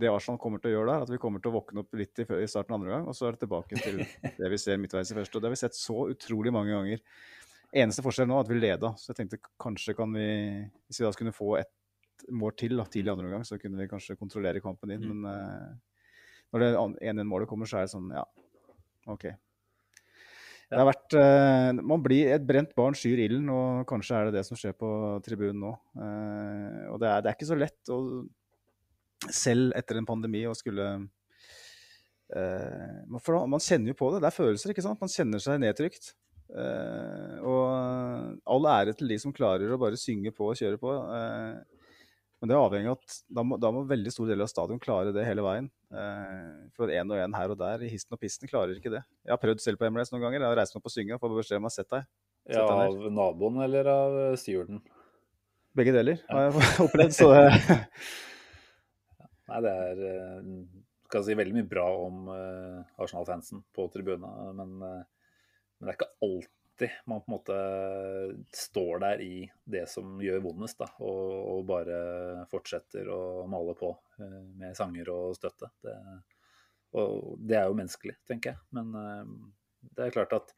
det 0.01 0.07
Arsenal 0.07 0.39
kommer 0.39 0.61
til 0.61 0.71
å 0.71 0.77
gjøre 0.77 0.93
der, 0.93 1.03
at 1.05 1.11
vi 1.11 1.19
kommer 1.19 1.43
til 1.43 1.51
å 1.51 1.57
våkne 1.57 1.83
opp 1.83 1.97
litt 1.99 2.21
i, 2.23 2.25
i 2.39 2.47
starten 2.49 2.77
andre 2.77 2.93
gang, 2.93 3.09
og 3.11 3.15
så 3.17 3.27
er 3.27 3.35
det 3.35 3.43
tilbake 3.43 3.81
til 3.81 3.99
det 4.39 4.51
vi 4.53 4.59
ser 4.61 4.79
midtveis 4.79 5.11
i 5.11 5.17
første. 5.17 5.35
Og 5.35 5.43
det 5.43 5.49
har 5.49 5.55
vi 5.57 5.61
sett 5.61 5.77
så 5.77 6.05
utrolig 6.13 6.53
mange 6.55 6.71
ganger. 6.73 7.03
Eneste 7.83 8.03
forskjell 8.03 8.27
nå 8.27 8.37
er 8.37 8.45
at 8.45 8.51
vi 8.51 8.59
leda, 8.59 8.93
så 8.99 9.11
jeg 9.11 9.21
tenkte 9.21 9.39
kanskje 9.61 9.95
kan 9.95 10.11
vi 10.15 10.25
Hvis 10.87 10.99
vi 10.99 11.05
da 11.05 11.11
skulle 11.15 11.35
få 11.35 11.53
ett 11.59 12.25
mål 12.29 12.55
til 12.59 12.75
da, 12.79 12.85
tidlig 12.85 13.13
andre 13.13 13.31
gang, 13.31 13.45
så 13.47 13.59
kunne 13.59 13.79
vi 13.79 13.89
kanskje 13.91 14.17
kontrollere 14.19 14.63
kampen 14.63 14.91
inn. 14.95 15.05
Mm. 15.07 15.21
Men 15.23 15.29
uh, 15.31 16.11
når 16.51 16.63
det 16.63 16.71
1-1-målet 17.11 17.49
kommer, 17.49 17.69
så 17.69 17.79
er 17.79 17.87
det 17.87 17.93
sånn 17.93 18.11
Ja, 18.15 18.25
OK. 19.11 19.29
Det 20.71 20.79
har 20.79 20.87
vært 20.87 21.15
uh, 21.19 21.81
Man 21.83 22.03
blir 22.03 22.29
et 22.31 22.43
brent 22.47 22.71
barn 22.77 22.95
skyr 22.95 23.19
ilden, 23.25 23.49
og 23.51 23.81
kanskje 23.89 24.15
er 24.15 24.29
det 24.29 24.39
det 24.39 24.45
som 24.47 24.59
skjer 24.59 24.75
på 24.79 24.89
tribunen 25.25 25.59
nå. 25.65 25.71
Uh, 25.99 26.93
og 26.93 27.01
det 27.01 27.09
er, 27.09 27.23
det 27.23 27.31
er 27.31 27.35
ikke 27.35 27.49
så 27.49 27.59
lett. 27.59 27.81
å 27.91 27.97
selv 29.29 29.75
etter 29.77 29.99
en 29.99 30.07
pandemi 30.07 30.39
å 30.49 30.55
skulle 30.57 30.85
uh, 32.33 33.17
For 33.21 33.43
man 33.51 33.61
kjenner 33.61 33.91
jo 33.91 33.99
på 33.99 34.13
det. 34.13 34.23
Det 34.23 34.31
er 34.31 34.39
følelser, 34.39 34.71
ikke 34.71 34.85
sant? 34.87 35.01
Man 35.03 35.11
kjenner 35.11 35.43
seg 35.43 35.59
nedtrykt. 35.61 36.13
Og 36.51 37.61
all 38.51 38.65
ære 38.67 38.91
til 38.99 39.07
de 39.07 39.17
som 39.23 39.31
klarer 39.31 39.71
å 39.71 39.77
bare 39.79 39.99
synge 39.99 40.33
på 40.35 40.49
og 40.51 40.57
kjøre 40.59 40.79
på. 40.81 40.95
Uh, 41.11 41.80
men 42.41 42.49
det 42.49 42.55
er 42.55 42.63
avhengig 42.65 42.89
av 42.89 42.95
at 42.97 43.15
da 43.37 43.43
må, 43.45 43.57
da 43.61 43.69
må 43.69 43.83
veldig 43.85 44.11
stor 44.13 44.29
del 44.31 44.41
av 44.41 44.47
stadion 44.49 44.79
klare 44.81 45.11
det 45.13 45.25
hele 45.27 45.43
veien. 45.45 45.67
for 46.73 46.87
at 46.87 46.95
én 46.97 47.11
og 47.13 47.19
én 47.21 47.35
her 47.37 47.51
og 47.53 47.59
der 47.59 47.83
i 47.85 47.91
histen 47.91 48.17
og 48.17 48.19
pisten 48.19 48.49
klarer 48.49 48.73
ikke 48.73 48.89
det. 48.89 49.03
Jeg 49.21 49.33
har 49.35 49.41
prøvd 49.41 49.61
selv 49.61 49.77
på 49.77 49.85
MLS 49.91 50.09
noen 50.09 50.23
ganger. 50.23 50.41
Jeg 50.41 50.49
har 50.49 50.57
reist 50.57 50.73
meg 50.73 50.81
opp 50.81 50.89
og 50.89 50.95
synge 50.95 51.13
og 51.13 51.21
fått 51.21 51.37
beskjed 51.37 51.61
om 51.61 51.67
å 51.67 51.69
ha 51.69 51.75
sett 51.75 51.91
deg. 51.93 52.01
Sett 52.47 52.57
ja, 52.57 52.65
av 52.65 52.97
naboen 53.13 53.61
eller 53.61 53.85
av 53.93 54.17
stewarden? 54.41 54.81
Begge 55.77 55.93
deler 55.93 56.17
har 56.31 56.41
jeg 56.47 56.65
opplevd. 56.87 57.13
så 57.19 57.29
Nei, 59.51 59.59
det 59.61 59.73
er 59.85 59.97
eh, 60.07 60.41
skal 61.11 61.23
si 61.27 61.37
veldig 61.37 61.55
mye 61.59 61.69
bra 61.69 61.85
om 62.07 62.15
Arsenal-fansen 62.31 63.61
på 63.75 63.85
tribunen, 63.93 64.25
men, 64.57 64.69
men, 64.79 65.03
det 65.83 65.91
er 65.91 65.97
ikke 65.99 66.13
alltid 66.23 66.60
man 67.09 67.21
på 67.21 67.29
en 67.29 67.35
måte 67.35 67.57
står 68.55 69.01
der 69.03 69.23
i 69.25 69.35
det 69.69 69.85
som 69.91 70.19
gjør 70.23 70.43
vondest, 70.47 70.79
da, 70.81 70.89
og, 71.03 71.33
og 71.53 71.65
bare 71.69 72.01
fortsetter 72.51 73.09
å 73.13 73.21
male 73.51 73.75
på 73.77 73.93
uh, 73.93 74.43
med 74.59 74.77
sanger 74.77 75.13
og 75.13 75.35
støtte. 75.37 75.71
Det, 75.85 75.95
og 76.97 77.35
det 77.39 77.59
er 77.59 77.69
jo 77.69 77.77
menneskelig, 77.79 78.17
tenker 78.27 78.53
jeg. 78.53 78.63
Men 78.75 78.89
det 79.95 80.07
er 80.07 80.15
klart 80.15 80.33
at 80.35 80.49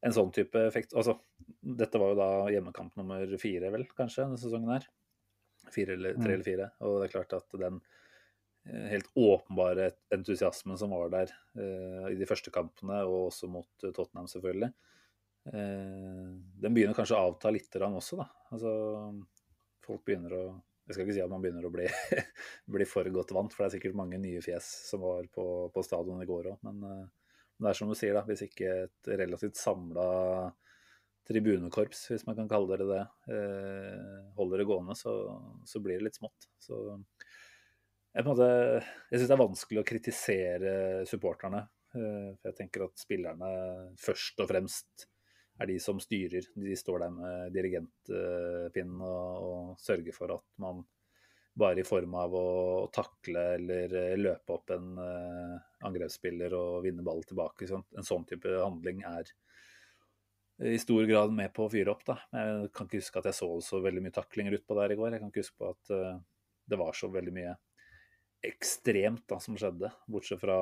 en 0.00 0.14
sånn 0.16 0.32
type 0.34 0.60
effekt 0.66 0.94
Altså, 0.96 1.16
dette 1.60 2.00
var 2.00 2.12
jo 2.12 2.20
da 2.20 2.30
hjemmekamp 2.52 2.96
nummer 3.00 3.36
fire, 3.40 3.72
vel, 3.72 3.86
kanskje, 3.96 4.24
denne 4.24 4.40
sesongen 4.40 4.74
her. 4.74 4.86
Fire 5.70 5.96
eller 5.96 6.16
tre 6.16 6.24
mm. 6.24 6.34
eller 6.34 6.46
fire. 6.46 6.68
Og 6.86 6.98
det 6.98 7.08
er 7.08 7.14
klart 7.14 7.34
at 7.36 7.58
den 7.60 7.80
eh, 8.66 8.86
helt 8.94 9.10
åpenbare 9.18 9.90
entusiasmen 10.16 10.78
som 10.80 10.94
var 10.96 11.12
der 11.12 11.34
eh, 11.54 12.06
i 12.14 12.18
de 12.20 12.28
første 12.28 12.52
kampene, 12.54 13.02
og 13.04 13.28
også 13.28 13.50
mot 13.52 13.70
Tottenham, 13.84 14.30
selvfølgelig. 14.30 14.72
Eh, 15.52 16.26
den 16.62 16.74
begynner 16.74 16.94
kanskje 16.94 17.18
å 17.18 17.30
avta 17.30 17.50
litt 17.50 17.74
også, 17.74 18.20
da. 18.20 18.26
Altså, 18.54 18.72
folk 19.86 20.04
begynner 20.06 20.36
å 20.38 20.42
Jeg 20.90 20.96
skal 20.96 21.04
ikke 21.04 21.14
si 21.14 21.22
at 21.22 21.30
man 21.30 21.42
begynner 21.42 21.66
å 21.68 21.70
bli, 21.70 21.84
bli 22.74 22.84
for 22.88 23.06
godt 23.14 23.30
vant, 23.30 23.52
for 23.54 23.62
det 23.62 23.66
er 23.68 23.74
sikkert 23.76 23.98
mange 24.00 24.18
nye 24.18 24.40
fjes 24.42 24.66
som 24.88 25.04
var 25.04 25.28
på, 25.30 25.44
på 25.70 25.84
stadion 25.86 26.18
i 26.18 26.26
går 26.26 26.48
òg. 26.50 26.64
Men, 26.66 26.80
men, 26.82 27.04
det 27.62 27.68
er 27.70 27.78
som 27.78 27.92
du 27.92 27.94
sier, 27.94 28.16
da. 28.16 28.24
Hvis 28.26 28.42
ikke 28.48 28.72
et 28.88 29.10
relativt 29.20 29.60
samla 29.60 30.08
tribunekorps, 31.30 32.08
hvis 32.10 32.26
man 32.26 32.40
kan 32.40 32.50
kalle 32.50 32.74
det 32.80 32.88
det, 32.90 33.04
eh, 33.36 34.16
holder 34.34 34.64
det 34.64 34.66
gående, 34.66 34.96
så, 34.98 35.14
så, 35.68 35.82
blir 35.84 36.00
det 36.00 36.08
litt 36.08 36.18
smått. 36.18 36.48
Så 36.58 36.80
jeg, 36.90 38.26
måte, 38.26 38.48
jeg 39.12 39.20
syns 39.20 39.28
det 39.28 39.36
er 39.36 39.44
vanskelig 39.44 39.82
å 39.84 39.88
kritisere 39.92 40.74
supporterne. 41.06 41.62
Eh, 41.94 42.34
for 42.34 42.50
jeg 42.50 42.58
tenker 42.58 42.88
at 42.88 43.02
spillerne 43.02 43.54
først 44.00 44.42
og 44.42 44.50
fremst 44.50 45.09
er 45.60 45.68
de 45.68 45.76
som 45.82 46.00
styrer. 46.00 46.46
De 46.56 46.76
står 46.78 47.04
der 47.04 47.12
med 47.14 47.52
dirigentpinnen 47.54 49.04
og, 49.04 49.50
og 49.50 49.76
sørger 49.82 50.16
for 50.16 50.32
at 50.38 50.46
man 50.62 50.82
bare 51.60 51.82
i 51.82 51.86
form 51.86 52.14
av 52.16 52.34
å 52.36 52.48
takle 52.94 53.42
eller 53.56 53.94
løpe 54.18 54.54
opp 54.54 54.72
en 54.74 54.92
uh, 54.96 55.56
angrepsspiller 55.86 56.54
og 56.56 56.84
vinne 56.86 57.04
ball 57.06 57.24
tilbake. 57.26 57.68
Sånn. 57.68 57.84
En 57.98 58.06
sånn 58.06 58.26
type 58.28 58.52
handling 58.56 59.02
er 59.08 59.32
i 60.70 60.76
stor 60.80 61.06
grad 61.08 61.32
med 61.32 61.52
på 61.56 61.64
å 61.66 61.72
fyre 61.72 61.92
opp. 61.92 62.04
Da. 62.06 62.18
Jeg 62.36 62.70
kan 62.76 62.88
ikke 62.88 63.00
huske 63.00 63.20
at 63.20 63.30
jeg 63.30 63.38
så 63.40 63.50
så 63.64 63.80
veldig 63.84 64.04
mye 64.04 64.14
taklinger 64.16 64.56
utpå 64.60 64.76
der 64.78 64.94
i 64.94 65.00
går. 65.00 65.16
Jeg 65.16 65.24
kan 65.24 65.32
ikke 65.32 65.44
huske 65.44 65.60
på 65.60 65.72
at 65.74 65.92
uh, 65.96 66.14
det 66.70 66.78
var 66.80 66.96
så 66.96 67.10
veldig 67.12 67.34
mye 67.36 67.56
ekstremt 68.46 69.26
da, 69.28 69.36
som 69.42 69.58
skjedde, 69.60 69.90
bortsett 70.08 70.40
fra 70.40 70.56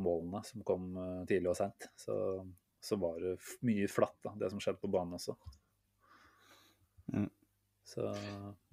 målene 0.00 0.40
som 0.48 0.62
kom 0.64 0.94
tidlig 1.28 1.50
og 1.50 1.58
sent. 1.58 1.90
Så, 2.00 2.14
så, 2.80 2.96
var 3.00 3.18
det 3.22 3.36
mye 3.66 3.88
flatt, 3.90 4.18
da, 4.24 4.34
det 4.38 4.50
som 4.52 4.60
skjedde 4.62 4.82
på 4.82 4.92
banen 4.92 5.18
også. 5.18 5.34
Mm. 7.14 7.30
Så, 7.88 8.04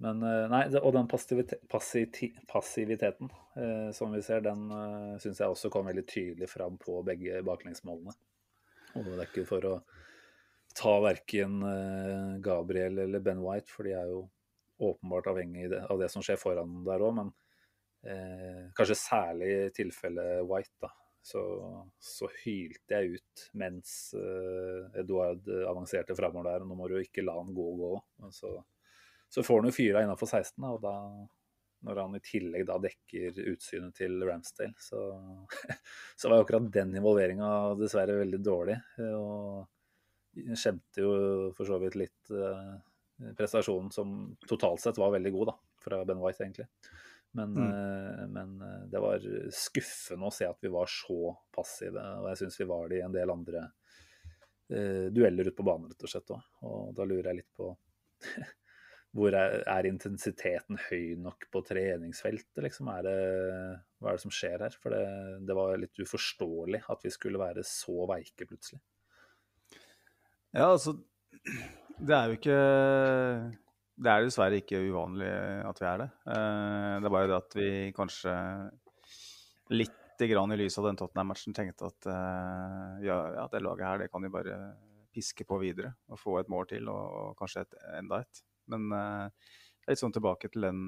men 0.04 0.20
uh, 0.20 0.44
nei, 0.52 0.66
og 0.76 0.92
den 0.92 1.06
passiviteten 1.08 3.30
eh, 3.56 3.88
som 3.96 4.12
vi 4.12 4.20
ser, 4.20 4.42
den 4.44 4.66
eh, 4.68 5.14
syns 5.22 5.40
jeg 5.40 5.54
også 5.54 5.70
kom 5.72 5.88
veldig 5.88 6.04
tydelig 6.04 6.50
fram 6.52 6.76
på 6.76 6.98
begge 7.06 7.40
baklengsmålene. 7.46 8.12
Og 8.96 9.06
det 9.06 9.16
er 9.16 9.30
ikke 9.30 9.46
for 9.48 9.64
å 9.70 9.72
ta 10.76 10.92
verken 11.00 11.62
eh, 11.64 12.36
Gabriel 12.44 13.00
eller 13.06 13.24
Ben 13.24 13.40
White, 13.40 13.72
for 13.72 13.88
de 13.88 13.96
er 13.96 14.12
jo 14.12 14.26
åpenbart 14.84 15.30
avhengig 15.32 15.70
av 15.80 15.96
det 16.00 16.10
som 16.12 16.24
skjer 16.24 16.36
foran 16.40 16.84
der 16.84 17.04
òg. 17.04 17.16
Men 17.16 17.32
eh, 18.04 18.68
kanskje 18.76 19.00
særlig 19.00 19.48
i 19.54 19.74
tilfellet 19.80 20.44
White, 20.44 20.76
da. 20.84 20.92
Så, 21.26 21.40
så, 21.98 22.28
hylte 22.44 23.00
jeg 23.00 23.16
ut 23.18 23.44
mens 23.58 24.14
uh, 24.14 24.86
Eduard 25.00 25.48
avanserte 25.66 26.14
framover 26.14 26.52
der. 26.52 26.66
Nå 26.66 26.76
må 26.78 26.86
du 26.90 27.00
ikke 27.00 27.24
la 27.26 27.34
han 27.40 27.54
gå 27.54 27.64
og 27.72 27.80
gå. 27.80 27.94
Så, 28.30 28.52
så, 29.26 29.42
får 29.42 29.62
han 29.62 29.72
jo 29.72 29.74
fyra 29.74 30.04
innafor 30.06 30.30
16, 30.30 30.62
da, 30.62 30.70
og 30.76 30.84
da 30.84 30.94
når 31.86 32.00
han 32.00 32.18
i 32.18 32.22
tillegg 32.24 32.64
da 32.66 32.78
dekker 32.82 33.40
utsynet 33.52 33.94
til 33.98 34.22
Ramsdale, 34.26 34.74
så, 34.80 35.00
så 36.18 36.30
var 36.30 36.40
jo 36.40 36.46
akkurat 36.46 36.70
den 36.74 36.94
involveringa 36.98 37.50
dessverre 37.78 38.16
veldig 38.22 38.40
dårlig. 38.46 38.78
Og 39.06 40.54
skjemte 40.56 41.02
jo 41.02 41.10
for 41.56 41.68
så 41.68 41.78
vidt 41.82 41.98
litt 41.98 42.32
uh, 42.34 42.76
prestasjonen 43.36 43.90
som 43.94 44.16
totalt 44.48 44.82
sett 44.82 44.98
var 45.00 45.14
veldig 45.14 45.32
god, 45.34 45.52
da, 45.52 45.58
fra 45.84 46.00
Ben 46.08 46.22
White, 46.22 46.44
egentlig. 46.44 46.68
Men, 47.36 47.52
mm. 47.52 47.70
eh, 47.70 48.26
men, 48.32 48.60
eh, 48.62 48.84
det 48.88 49.00
var 49.02 49.24
skuffende 49.52 50.28
å 50.28 50.32
se 50.32 50.46
at 50.48 50.62
vi 50.64 50.72
var 50.72 50.88
så 50.88 51.34
passive, 51.52 52.04
og 52.20 52.30
jeg 52.30 52.40
syns 52.42 52.60
vi 52.62 52.68
var 52.70 52.86
det 52.88 53.00
i 53.00 53.04
en 53.04 53.16
del 53.16 53.32
andre 53.32 53.66
uh, 54.72 55.08
dueller 55.12 55.50
ute 55.50 55.56
på 55.58 55.66
banen, 55.66 55.90
rett 55.92 56.06
og 56.06 56.12
slett 56.12 56.32
òg. 56.32 56.46
Og 56.68 56.94
da 56.96 57.04
lurer 57.04 57.28
jeg 57.30 57.42
litt 57.42 57.58
på 57.58 57.68
hvor 59.16 59.36
er, 59.36 59.58
er, 59.68 59.88
intensiteten 59.88 60.80
høy 60.88 61.16
nok 61.20 61.46
på 61.52 61.62
treningsfeltet, 61.68 62.62
liksom? 62.64 62.88
Er 62.92 63.04
det, 63.04 63.20
hva 64.00 64.12
er 64.12 64.18
det 64.18 64.24
som 64.24 64.34
skjer 64.34 64.64
her? 64.64 64.80
For 64.80 64.96
det, 64.96 65.04
det 65.48 65.56
var 65.56 65.76
litt 65.80 66.00
uforståelig 66.00 66.82
at 66.92 67.04
vi 67.04 67.12
skulle 67.12 67.40
være 67.40 67.64
så 67.68 68.08
veike 68.08 68.48
plutselig. 68.48 68.80
Ja, 70.56 70.70
altså 70.70 70.96
Det 72.06 72.12
er 72.12 72.28
jo 72.28 72.36
ikke 72.36 72.56
Det 73.96 74.10
er 74.12 74.26
dessverre 74.26 74.58
ikke 74.60 74.82
uvanlig 74.90 75.28
at 75.64 75.78
vi 75.80 75.86
er 75.88 76.02
det. 76.02 76.08
Eh, 76.32 76.96
det 77.00 77.08
er 77.08 77.14
bare 77.14 77.30
det 77.30 77.36
at 77.38 77.56
vi 77.56 77.68
kanskje 77.96 78.34
litt 79.72 80.24
grann 80.28 80.52
i 80.52 80.58
lys 80.60 80.76
av 80.80 80.88
den 80.88 80.98
Tottenham-matchen 81.00 81.56
tenkte 81.56 81.88
at 81.90 82.08
eh, 82.12 83.06
ja, 83.08 83.16
ja, 83.38 83.46
det 83.52 83.62
laget 83.64 83.88
her 83.88 84.04
det 84.04 84.10
kan 84.12 84.24
vi 84.24 84.32
bare 84.32 84.58
piske 85.16 85.46
på 85.48 85.58
videre 85.62 85.94
og 86.12 86.20
få 86.20 86.38
et 86.40 86.52
mål 86.52 86.68
til, 86.74 86.88
og, 86.92 87.16
og 87.20 87.40
kanskje 87.40 87.64
et, 87.64 87.80
enda 87.96 88.20
et. 88.20 88.42
Men 88.68 88.90
uh, 88.92 89.52
litt 89.88 90.00
sånn 90.00 90.12
tilbake 90.12 90.50
til 90.52 90.66
den 90.66 90.80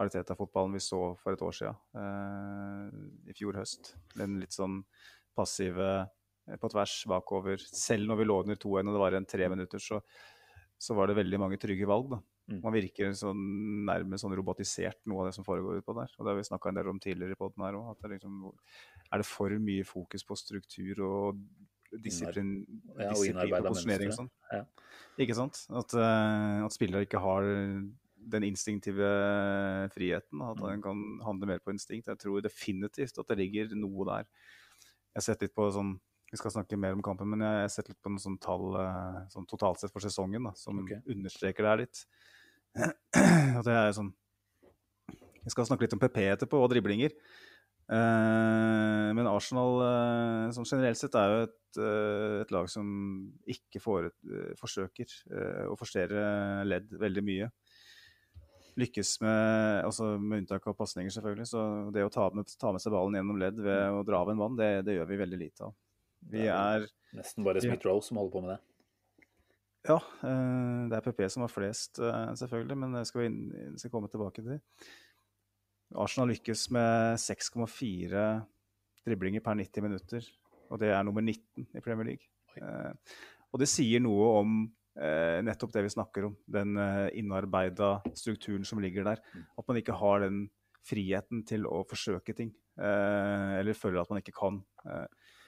Ariteta-fotballen 0.00 0.76
vi 0.76 0.80
så 0.80 1.00
for 1.20 1.36
et 1.36 1.42
år 1.44 1.56
siden, 1.58 1.80
uh, 1.98 3.28
i 3.28 3.36
fjor 3.36 3.58
høst. 3.60 3.96
Den 4.16 4.38
litt 4.40 4.56
sånn 4.56 4.78
passive 5.36 6.06
Eh, 6.46 6.56
på 6.56 6.70
tvers 6.70 7.02
bakover. 7.10 7.60
Selv 7.66 8.08
når 8.08 8.20
vi 8.20 8.28
lå 8.28 8.40
under 8.44 8.58
2-1 8.62 8.88
og 8.88 8.96
det 8.96 9.02
var 9.02 9.18
en 9.18 9.28
tre 9.28 9.48
minutter, 9.52 9.82
så, 9.82 10.00
så, 10.78 10.94
var 10.94 11.10
det 11.10 11.18
veldig 11.20 11.40
mange 11.42 11.60
trygge 11.62 11.88
valg. 11.88 12.10
da. 12.14 12.22
Mm. 12.46 12.60
Man 12.62 12.74
virker 12.76 13.14
sånn, 13.18 13.40
nærmest 13.88 14.22
sånn 14.22 14.34
robotisert, 14.38 15.00
noe 15.10 15.24
av 15.24 15.30
det 15.30 15.36
som 15.36 15.46
foregår 15.46 15.80
utpå 15.80 15.96
der. 15.98 16.12
Og 16.14 16.22
Det 16.22 16.30
har 16.30 16.38
vi 16.38 16.46
snakka 16.46 16.70
en 16.70 16.78
del 16.78 16.90
om 16.92 17.00
tidligere 17.02 17.34
i 17.34 17.40
poden 17.40 17.64
her 17.66 17.78
òg. 17.78 18.06
Liksom, 18.12 18.36
er 19.10 19.22
det 19.22 19.26
for 19.26 19.56
mye 19.66 19.86
fokus 19.86 20.26
på 20.26 20.38
struktur 20.38 21.02
og 21.06 21.42
disiplin, 22.02 22.54
ja, 22.94 23.10
disiplin 23.10 23.58
og 23.58 23.70
posisjonering 23.70 24.12
og 24.12 24.18
sånn? 24.20 24.32
Ja. 24.52 24.62
Ikke 25.26 25.38
sant? 25.38 25.62
At, 25.70 25.94
uh, 25.98 26.62
at 26.66 26.76
spillere 26.76 27.06
ikke 27.06 27.22
har 27.22 27.46
den 28.26 28.46
instinktive 28.46 29.10
friheten. 29.94 30.42
At 30.42 30.60
man 30.62 30.76
den 30.76 30.86
kan 30.86 31.04
handle 31.26 31.50
mer 31.50 31.62
på 31.62 31.74
instinkt. 31.74 32.10
Jeg 32.10 32.22
tror 32.22 32.44
definitivt 32.44 33.18
at 33.18 33.30
det 33.30 33.40
ligger 33.42 33.74
noe 33.74 34.06
der. 34.06 34.30
Jeg 35.16 35.22
har 35.22 35.26
sett 35.32 35.42
litt 35.42 35.56
på 35.56 35.66
sånn 35.74 35.96
vi 36.30 36.38
skal 36.40 36.50
snakke 36.50 36.78
mer 36.78 36.96
om 36.96 37.02
kampen, 37.06 37.28
men 37.30 37.44
jeg 37.44 37.60
har 37.62 37.70
sett 37.70 37.90
litt 37.90 38.00
på 38.02 38.10
noen 38.10 38.22
sånne 38.22 38.42
tall 38.42 38.74
eh, 38.80 39.18
sånn 39.30 39.46
totalt 39.46 39.82
sett 39.82 39.92
for 39.94 40.02
sesongen 40.02 40.48
da, 40.48 40.52
som 40.58 40.80
okay. 40.82 40.98
understreker 41.14 41.62
det 41.62 41.70
her 41.70 41.82
litt. 41.84 42.00
At 42.76 43.66
jeg 43.66 43.76
er 43.76 43.92
sånn 43.96 44.12
Jeg 45.46 45.54
skal 45.54 45.68
snakke 45.68 45.86
litt 45.86 45.94
om 45.96 46.02
PP 46.02 46.24
etterpå, 46.34 46.60
og 46.60 46.72
driblinger. 46.72 47.14
Uh, 47.86 49.14
men 49.14 49.28
Arsenal 49.30 49.76
uh, 49.78 50.46
som 50.54 50.66
generelt 50.66 50.98
sett 50.98 51.14
er 51.14 51.30
jo 51.30 51.44
et, 51.44 51.78
uh, 51.78 52.40
et 52.42 52.50
lag 52.50 52.66
som 52.66 52.88
ikke 53.46 53.78
får, 53.78 54.08
forsøker 54.58 55.12
å 55.70 55.76
forstere 55.78 56.64
ledd 56.66 56.90
veldig 56.98 57.24
mye. 57.26 57.50
Lykkes 58.76 59.14
med, 59.22 59.84
altså 59.86 60.16
med 60.20 60.42
unntak 60.42 60.66
av 60.68 60.74
pasninger, 60.76 61.14
selvfølgelig. 61.14 61.46
Så 61.48 61.62
det 61.94 62.04
å 62.04 62.12
ta 62.12 62.26
med, 62.34 62.50
ta 62.60 62.74
med, 62.74 62.82
seg 62.82 62.92
ballen 62.92 63.16
gjennom 63.16 63.38
ledd 63.40 63.62
ved 63.62 64.00
å 64.00 64.02
dra 64.04 64.20
av 64.24 64.34
en 64.34 64.42
vann, 64.42 64.58
det, 64.58 64.72
det 64.84 64.98
gjør 64.98 65.12
vi 65.12 65.22
veldig 65.22 65.40
lite 65.46 65.70
av. 65.70 65.76
Vi 66.26 66.48
er 66.50 66.88
Nesten 67.16 67.46
bare 67.46 67.62
Smith-Roe 67.62 68.02
som 68.04 68.18
holder 68.18 68.34
på 68.34 68.42
med 68.44 68.56
det. 68.56 68.58
Ja, 69.86 70.00
eh, 70.26 70.86
det 70.90 70.96
er 70.96 71.04
PP 71.04 71.28
som 71.30 71.44
har 71.44 71.52
flest, 71.52 72.00
eh, 72.02 72.32
selvfølgelig, 72.34 72.76
men 72.78 72.94
det 72.96 73.04
skal 73.06 73.20
vi 73.20 73.26
inn, 73.30 73.76
skal 73.78 73.92
komme 73.92 74.10
tilbake 74.10 74.42
til. 74.42 74.58
Arsenal 75.94 76.32
lykkes 76.32 76.66
med 76.74 77.20
6,4 77.22 78.24
driblinger 79.06 79.44
per 79.44 79.54
90 79.54 79.84
minutter, 79.86 80.26
og 80.70 80.80
det 80.82 80.90
er 80.90 81.04
nummer 81.06 81.22
19 81.22 81.68
i 81.70 81.80
Premier 81.84 82.10
League. 82.10 82.26
Eh, 82.56 82.92
og 83.52 83.62
det 83.62 83.70
sier 83.70 84.02
noe 84.02 84.32
om 84.40 84.58
nettopp 84.96 85.74
det 85.74 85.82
vi 85.84 85.90
snakker 85.92 86.24
om, 86.24 86.36
den 86.48 86.70
innarbeida 87.12 87.98
strukturen 88.16 88.62
som 88.64 88.78
ligger 88.80 89.04
der. 89.04 89.18
Mm. 89.34 89.42
At 89.60 89.66
man 89.68 89.76
ikke 89.76 89.92
har 89.92 90.22
den 90.22 90.38
friheten 90.88 91.42
til 91.44 91.66
å 91.68 91.82
forsøke 91.84 92.32
ting, 92.32 92.54
eller 92.80 93.76
føler 93.76 94.00
at 94.00 94.08
man 94.08 94.22
ikke 94.22 94.32
kan. 94.32 94.62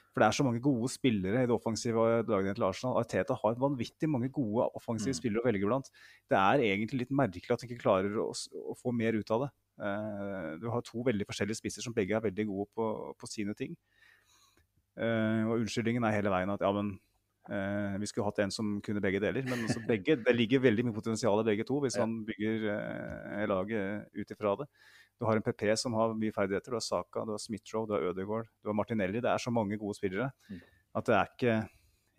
For 0.09 0.23
det 0.23 0.27
er 0.27 0.35
så 0.39 0.45
mange 0.45 0.61
gode 0.63 0.89
spillere 0.89 1.43
i 1.43 1.47
det 1.47 1.53
offensive 1.53 2.05
lagene 2.25 2.55
til 2.57 2.65
Arsenal. 2.65 2.97
Arteta 2.97 3.35
har 3.37 3.59
vanvittig 3.61 4.09
mange 4.09 4.31
gode 4.33 4.65
offensive 4.77 5.13
mm. 5.13 5.19
spillere 5.19 5.43
å 5.43 5.45
velge 5.45 5.69
blant. 5.69 5.91
Det 6.29 6.39
er 6.39 6.63
egentlig 6.71 7.03
litt 7.03 7.13
merkelig 7.13 7.53
at 7.53 7.61
de 7.61 7.69
ikke 7.69 7.83
klarer 7.83 8.17
å, 8.17 8.31
å 8.33 8.77
få 8.79 8.93
mer 8.95 9.19
ut 9.19 9.35
av 9.35 9.45
det. 9.45 9.51
Uh, 9.79 10.57
du 10.59 10.65
har 10.73 10.81
to 10.83 11.03
veldig 11.07 11.27
forskjellige 11.29 11.61
spisser 11.61 11.85
som 11.85 11.95
begge 11.95 12.17
er 12.17 12.25
veldig 12.25 12.45
gode 12.49 12.67
på, 12.75 12.87
på 13.21 13.29
sine 13.31 13.55
ting. 13.55 13.77
Uh, 14.99 15.45
og 15.47 15.61
unnskyldningen 15.61 16.03
er 16.03 16.17
hele 16.17 16.33
veien 16.33 16.51
at 16.51 16.65
ja, 16.65 16.71
men 16.75 16.91
uh, 17.47 17.95
vi 18.01 18.09
skulle 18.09 18.27
hatt 18.27 18.41
en 18.43 18.51
som 18.51 18.79
kunne 18.83 19.03
begge 19.05 19.21
deler. 19.23 19.45
Men 19.45 19.67
altså 19.69 19.85
begge, 19.87 20.17
det 20.25 20.35
ligger 20.35 20.65
veldig 20.65 20.89
mye 20.89 20.97
potensial 20.97 21.43
i 21.43 21.47
begge 21.53 21.67
to, 21.69 21.79
hvis 21.85 21.99
man 22.01 22.23
bygger 22.27 23.45
laget 23.53 24.09
ut 24.17 24.35
ifra 24.35 24.57
det. 24.63 24.67
Du 25.19 25.27
har 25.27 25.35
en 25.35 25.43
PP 25.43 25.65
som 25.77 25.95
har 25.99 26.15
mye 26.15 26.33
ferdigheter. 26.35 26.71
Du 26.71 26.77
har 26.79 26.85
Saka, 26.85 27.25
du 27.27 27.33
har 27.35 27.41
Smith-Roe, 27.43 27.87
du 27.89 27.95
har 27.97 28.07
Ødegaard, 28.11 28.47
du 28.63 28.71
har 28.71 28.77
Martinelli. 28.77 29.19
Det 29.23 29.31
er 29.31 29.43
så 29.43 29.51
mange 29.51 29.77
gode 29.79 29.97
spillere 29.97 30.29
mm. 30.47 30.61
at 30.99 31.09
det 31.09 31.17
er 31.17 31.33
ikke 31.33 31.57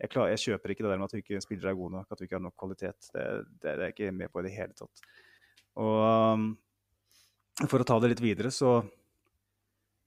jeg, 0.01 0.09
klarer, 0.09 0.31
jeg, 0.33 0.41
kjøper 0.47 0.73
ikke 0.73 0.85
det 0.85 0.89
der 0.89 0.97
med 1.01 1.09
at 1.09 1.13
vi 1.13 1.21
ikke 1.21 1.43
spillere 1.43 1.73
er 1.73 1.77
gode 1.77 1.93
nok, 1.93 2.07
at 2.09 2.21
vi 2.21 2.25
ikke 2.25 2.37
har 2.39 2.45
nok 2.45 2.57
kvalitet. 2.57 3.09
Det, 3.13 3.25
det, 3.61 3.69
er 3.69 3.83
jeg 3.85 3.95
ikke 3.95 4.13
med 4.17 4.31
på 4.33 4.41
i 4.41 4.45
det 4.47 4.53
hele 4.55 4.77
tatt. 4.77 5.03
Og 5.81 5.97
um, 6.33 6.47
for 7.67 7.83
å 7.83 7.85
ta 7.87 7.99
det 8.01 8.09
litt 8.15 8.23
videre, 8.23 8.49
så 8.53 8.79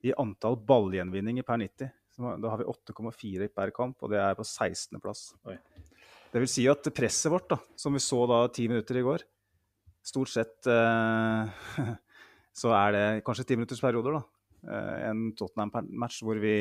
i 0.05 0.11
antall 0.19 0.57
ballgjenvinninger 0.67 1.47
per 1.47 1.61
90. 1.63 1.93
Da 2.15 2.51
har 2.51 2.59
vi 2.61 2.67
8,4 2.71 3.47
per 3.55 3.71
kamp, 3.75 4.03
og 4.03 4.11
det 4.11 4.19
er 4.21 4.35
på 4.37 4.43
16.-plass. 4.43 5.29
Det 6.31 6.43
vil 6.43 6.51
si 6.51 6.65
at 6.67 6.91
presset 6.95 7.31
vårt, 7.31 7.47
da, 7.51 7.59
som 7.79 7.95
vi 7.95 8.03
så 8.03 8.21
da 8.29 8.43
ti 8.51 8.67
minutter 8.71 8.99
i 8.99 9.05
går, 9.05 9.23
stort 10.05 10.31
sett 10.31 10.67
eh, 10.69 11.79
så 12.55 12.71
er 12.71 12.95
det 12.95 13.05
kanskje 13.27 13.45
ti 13.49 13.57
minutters 13.59 13.83
da. 13.83 14.23
Eh, 14.65 15.09
en 15.09 15.27
Tottenham-match 15.37 16.23
hvor 16.25 16.39
vi 16.41 16.55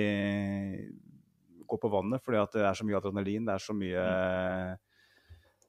går 1.64 1.80
på 1.80 1.90
vannet 1.92 2.20
fordi 2.24 2.40
at 2.40 2.56
det 2.56 2.64
er 2.66 2.76
så 2.76 2.84
mye 2.84 2.98
adrenalin, 2.98 3.46
det 3.46 3.54
er 3.54 3.62
så 3.62 3.76
mye 3.76 4.02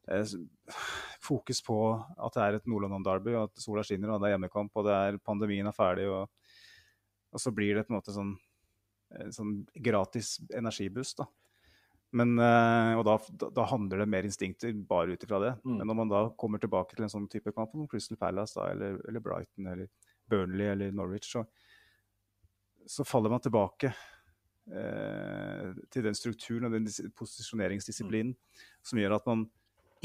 eh, 0.09 0.33
fokus 1.23 1.61
på 1.65 1.77
at 1.95 2.35
det 2.35 2.43
er 2.43 2.57
et 2.57 2.67
Nord-London-derby, 2.69 3.37
og 3.37 3.47
at 3.47 3.63
sola 3.63 3.85
skinner, 3.85 4.11
og 4.11 4.19
det 4.21 4.29
er 4.29 4.35
hjemmekamp, 4.35 4.73
og 4.75 4.89
det 4.89 4.97
er, 4.97 5.21
pandemien 5.23 5.69
er 5.69 5.77
ferdig. 5.77 6.09
Og, 6.11 6.27
og, 7.31 7.41
så 7.41 7.53
blir 7.55 7.77
det 7.77 7.87
på 7.87 7.93
en 7.93 7.97
måte 7.97 8.13
sånn, 8.13 8.35
sånn 9.33 9.55
gratis 9.81 10.35
energibuss. 10.53 11.15
da. 11.17 11.25
Men, 12.15 12.37
og 12.37 13.01
da, 13.07 13.15
da, 13.49 13.65
handler 13.71 14.03
det 14.03 14.07
mer 14.13 14.27
instinkter 14.29 14.77
bare 14.87 15.17
ut 15.17 15.25
ifra 15.25 15.41
det. 15.41 15.55
Mm. 15.65 15.79
Men 15.79 15.89
når 15.89 15.97
man 16.03 16.13
da 16.13 16.21
kommer 16.37 16.61
tilbake 16.61 16.93
til 16.93 17.07
en 17.07 17.11
sånn 17.15 17.25
type 17.31 17.55
kamp 17.57 17.73
som 17.73 17.89
Crystal 17.89 18.19
Palace 18.21 18.53
da, 18.59 18.69
eller, 18.75 19.01
eller, 19.09 19.25
Brighton 19.25 19.73
eller 19.73 19.89
Burnley 20.29 20.67
eller 20.71 20.91
Norwich, 20.95 21.31
så, 21.31 21.45
så 22.85 23.05
faller 23.07 23.33
man 23.33 23.43
tilbake 23.43 23.91
eh, 24.71 25.71
til 25.93 26.05
den 26.05 26.17
strukturen 26.17 26.67
og 26.67 26.75
den 26.75 26.89
posisjoneringsdisiplinen 27.17 28.33
mm. 28.33 28.65
som 28.85 29.01
gjør 29.01 29.17
at 29.19 29.29
man 29.29 29.45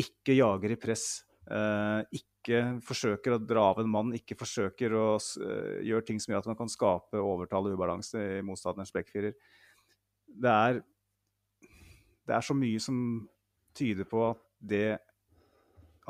ikke 0.01 0.37
jager 0.37 0.75
i 0.75 0.79
press, 0.81 1.07
eh, 1.51 2.21
ikke 2.21 2.63
forsøker 2.85 3.37
å 3.37 3.43
dra 3.43 3.67
av 3.73 3.83
en 3.83 3.91
mann, 3.91 4.15
ikke 4.17 4.39
forsøker 4.39 4.95
å 4.97 5.09
eh, 5.17 5.81
gjøre 5.89 6.07
ting 6.09 6.21
som 6.23 6.33
gjør 6.33 6.45
at 6.45 6.53
man 6.53 6.61
kan 6.63 6.73
skape 6.73 7.21
overtall 7.21 7.69
og 7.69 7.77
ubalanse 7.77 8.23
i 8.39 8.45
motstanderens 8.47 8.95
backfirer. 8.95 9.37
Det 10.31 10.57
er, 10.71 10.81
det 12.29 12.37
er 12.37 12.47
så 12.47 12.57
mye 12.57 12.81
som 12.83 12.99
tyder 13.77 14.09
på 14.09 14.23
at 14.31 14.45
det 14.61 14.99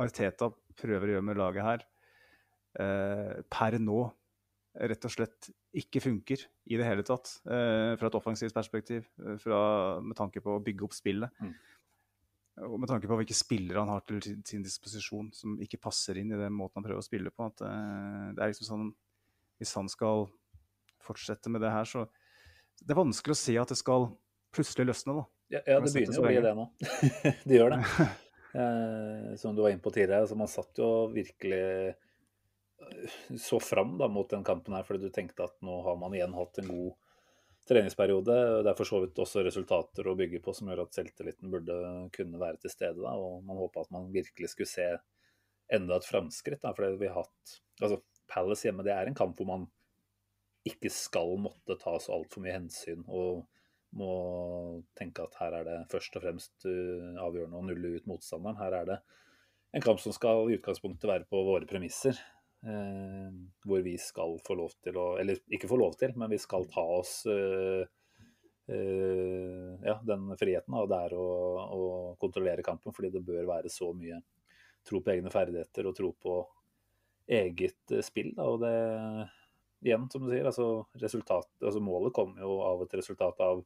Arteta 0.00 0.48
prøver 0.80 1.10
å 1.10 1.16
gjøre 1.16 1.26
med 1.26 1.40
laget 1.40 1.66
her, 1.66 1.82
per 2.70 3.76
nå 3.82 4.00
rett 4.70 5.06
og 5.06 5.12
slett 5.12 5.48
ikke 5.76 6.02
funker 6.04 6.44
i 6.70 6.78
det 6.78 6.86
hele 6.86 7.04
tatt. 7.06 7.32
Uh, 7.42 7.96
fra 7.98 8.08
et 8.08 8.16
offensivt 8.18 8.54
perspektiv, 8.54 9.08
fra, 9.42 9.60
med 10.04 10.16
tanke 10.18 10.42
på 10.44 10.54
å 10.54 10.62
bygge 10.62 10.86
opp 10.86 10.94
spillet. 10.94 11.42
Mm. 11.42 11.54
Og 12.68 12.76
med 12.82 12.90
tanke 12.90 13.08
på 13.08 13.16
hvilke 13.18 13.36
spillere 13.36 13.82
han 13.82 13.90
har 13.90 14.04
til 14.06 14.20
sin 14.46 14.62
disposisjon 14.62 15.30
som 15.34 15.56
ikke 15.62 15.80
passer 15.80 16.18
inn 16.20 16.32
i 16.34 16.38
den 16.38 16.54
måten 16.54 16.80
han 16.80 16.86
prøver 16.86 17.00
å 17.00 17.06
spille 17.06 17.32
på. 17.32 17.46
at 17.48 17.62
det 17.62 18.42
er 18.42 18.52
liksom 18.52 18.68
sånn, 18.68 18.88
Hvis 19.60 19.72
han 19.78 19.88
skal 19.88 20.26
fortsette 21.00 21.48
med 21.48 21.62
det 21.64 21.70
her, 21.72 21.84
så 21.88 22.06
Det 22.80 22.92
er 22.92 23.00
vanskelig 23.00 23.36
å 23.36 23.40
se 23.40 23.56
at 23.60 23.68
det 23.68 23.78
skal 23.80 24.10
plutselig 24.52 24.86
løsne. 24.90 25.14
da. 25.14 25.24
Ja, 25.50 25.60
ja 25.66 25.80
det 25.80 25.92
begynner 25.92 26.16
jo 26.16 26.22
å 26.22 26.28
bli 26.28 26.42
det 26.44 26.52
nå. 26.56 26.66
det 27.48 27.56
gjør 27.56 27.76
det. 27.76 27.84
Eh, 28.50 29.36
som 29.38 29.54
du 29.54 29.60
var 29.62 29.70
inne 29.70 29.78
på 29.78 29.92
tidligere, 29.94 30.24
altså 30.24 30.34
man 30.34 30.48
satt 30.50 30.74
jo 30.74 30.86
virkelig 31.14 31.58
eh, 31.60 32.08
så 33.38 33.60
fram 33.60 33.96
da, 33.98 34.08
mot 34.08 34.30
den 34.30 34.44
kampen 34.44 34.74
her, 34.76 34.84
fordi 34.86 35.06
du 35.06 35.14
tenkte 35.14 35.46
at 35.46 35.56
nå 35.64 35.80
har 35.86 35.98
man 36.00 36.14
igjen 36.16 36.36
hatt 36.36 36.60
en 36.62 36.70
god 36.70 36.92
treningsperiode. 37.70 38.36
Det 38.64 38.72
er 38.72 38.78
for 38.78 38.88
så 38.88 39.02
vidt 39.04 39.18
også 39.20 39.44
resultater 39.46 40.08
å 40.08 40.16
bygge 40.18 40.40
på 40.44 40.54
som 40.56 40.70
gjør 40.70 40.84
at 40.86 40.96
selvtilliten 40.96 41.52
burde 41.52 41.76
kunne 42.14 42.40
være 42.40 42.62
til 42.62 42.72
stede. 42.72 42.98
Da, 43.02 43.14
og 43.14 43.44
man 43.46 43.60
håpa 43.60 43.84
at 43.84 43.92
man 43.94 44.08
virkelig 44.14 44.52
skulle 44.54 44.70
se 44.70 44.88
enda 45.70 46.00
et 46.00 46.08
framskritt. 46.08 46.64
fordi 46.64 46.98
vi 46.98 47.10
har 47.10 47.22
hatt 47.22 47.60
altså 47.80 48.00
Palace 48.30 48.66
hjemme 48.66 48.84
det 48.86 48.94
er 48.94 49.08
en 49.10 49.16
kamp 49.18 49.38
hvor 49.38 49.48
man 49.48 49.68
ikke 50.66 50.90
skal 50.92 51.36
måtte 51.40 51.78
ta 51.80 51.96
så 51.98 52.14
altfor 52.18 52.44
mye 52.44 52.58
hensyn. 52.58 53.04
og 53.06 53.46
må 53.98 54.10
tenke 54.98 55.24
at 55.24 55.38
her 55.40 55.56
er 55.58 55.64
det 55.66 55.78
først 55.90 56.14
og 56.14 56.22
fremst 56.22 56.66
uh, 56.66 57.16
avgjørende 57.24 57.58
å 57.58 57.64
nulle 57.66 57.96
ut 57.96 58.06
motstanderen. 58.06 58.60
Her 58.60 58.76
er 58.78 58.90
det 58.90 58.98
en 59.74 59.82
kamp 59.82 60.02
som 60.02 60.14
skal 60.14 60.46
i 60.46 60.58
utgangspunktet 60.58 61.10
være 61.10 61.26
på 61.30 61.42
våre 61.46 61.66
premisser. 61.70 62.18
Eh, 62.60 63.30
hvor 63.64 63.80
vi 63.80 63.94
skal 63.98 64.34
få 64.44 64.54
lov 64.58 64.74
til 64.84 64.96
å 65.00 65.04
Eller 65.16 65.38
ikke 65.48 65.68
få 65.70 65.78
lov 65.80 65.94
til, 65.96 66.12
men 66.20 66.28
vi 66.28 66.36
skal 66.40 66.66
ta 66.68 66.82
oss 66.98 67.22
eh, 67.32 67.86
eh, 68.68 69.70
ja, 69.86 69.94
den 70.04 70.26
friheten 70.36 70.76
av 70.76 70.90
det 70.90 70.98
er 71.06 71.14
å, 71.16 71.28
å, 71.72 71.86
kontrollere 72.20 72.64
kampen, 72.66 72.92
fordi 72.92 73.14
det 73.14 73.24
bør 73.24 73.48
være 73.48 73.72
så 73.72 73.94
mye 73.96 74.20
tro 74.84 75.00
på 75.00 75.14
egne 75.14 75.32
ferdigheter 75.32 75.88
og 75.88 75.96
tro 75.96 76.12
på 76.20 76.36
eget 77.32 77.96
spill. 78.04 78.34
Da, 78.36 78.48
og 78.52 78.60
det 78.64 78.76
igjen, 79.86 80.06
som 80.12 80.24
du 80.24 80.32
sier, 80.32 80.44
altså, 80.44 80.84
altså 81.00 81.80
målet 81.80 82.14
kommer 82.16 82.44
jo 82.44 82.60
av 82.66 82.84
et 82.84 82.96
resultat 83.00 83.40
av 83.44 83.62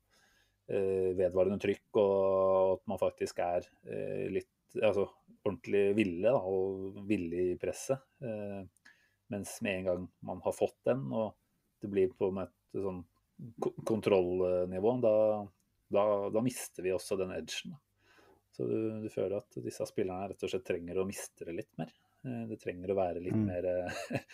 eh, 0.71 1.11
vedvarende 1.19 1.59
trykk, 1.63 1.87
og 1.99 2.77
at 2.77 2.87
man 2.91 3.03
faktisk 3.03 3.43
er 3.43 3.67
eh, 3.91 4.27
litt 4.31 4.79
altså, 4.83 5.09
ordentlig 5.43 5.89
ville 5.99 6.31
da, 6.31 6.39
og 6.39 7.03
villig 7.09 7.51
i 7.53 7.59
presset. 7.61 8.03
Eh, 8.23 8.63
mens 9.33 9.57
med 9.65 9.79
en 9.79 9.89
gang 9.89 10.07
man 10.27 10.41
har 10.45 10.55
fått 10.57 10.79
den, 10.89 11.07
og 11.13 11.35
det 11.83 11.91
blir 11.93 12.13
på 12.17 12.31
et 12.43 12.81
sånn 12.81 13.03
kontrollnivå, 13.85 14.93
da, 15.03 15.15
da, 15.93 16.05
da, 16.31 16.43
mister 16.45 16.87
vi 16.87 16.93
også 16.95 17.17
den 17.21 17.35
edgen. 17.35 17.75
Så 18.55 18.67
du, 18.69 18.77
du, 19.03 19.09
føler 19.11 19.41
at 19.41 19.59
disse 19.65 19.87
spillerne 19.89 20.31
rett 20.31 20.45
og 20.47 20.53
slett 20.53 20.67
trenger 20.67 21.01
å 21.01 21.07
miste 21.09 21.47
det 21.49 21.57
litt 21.57 21.73
mer. 21.81 21.91
Eh, 22.25 22.45
det 22.51 22.61
trenger 22.63 22.93
å 22.93 22.99
være 22.99 23.25
litt 23.25 23.35
mm. 23.37 23.49
mer 23.49 23.69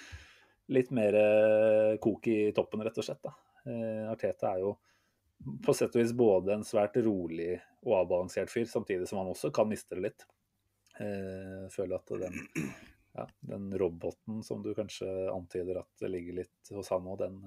litt 0.76 0.92
mer 0.94 1.16
eh, 1.16 1.94
kok 2.02 2.28
i 2.30 2.38
toppen, 2.56 2.84
rett 2.84 3.00
og 3.00 3.06
slett. 3.06 3.22
Da. 3.24 3.32
Eh, 3.64 4.04
Arteta 4.10 4.52
er 4.52 4.66
jo 4.66 4.76
på 5.64 5.72
sett 5.72 5.96
og 5.96 6.02
vis 6.02 6.12
både 6.12 6.58
en 6.58 6.66
svært 6.68 7.00
rolig 7.00 7.54
og 7.86 7.96
avbalansert 8.02 8.52
fyr, 8.52 8.68
samtidig 8.68 9.08
som 9.08 9.22
han 9.22 9.32
også 9.32 9.48
kan 9.56 9.70
miste 9.70 9.96
det 9.96 10.10
litt. 10.10 10.26
Jeg 11.00 11.70
føler 11.72 11.96
at 11.96 12.10
den 12.20 12.34
ja, 13.20 13.26
den 13.52 13.70
roboten 13.78 14.42
som 14.46 14.62
du 14.64 14.72
kanskje 14.76 15.08
antyder 15.32 15.82
at 15.82 16.02
det 16.02 16.10
ligger 16.12 16.40
litt 16.40 16.72
hos 16.74 16.90
han 16.94 17.08
òg, 17.08 17.20
den, 17.20 17.40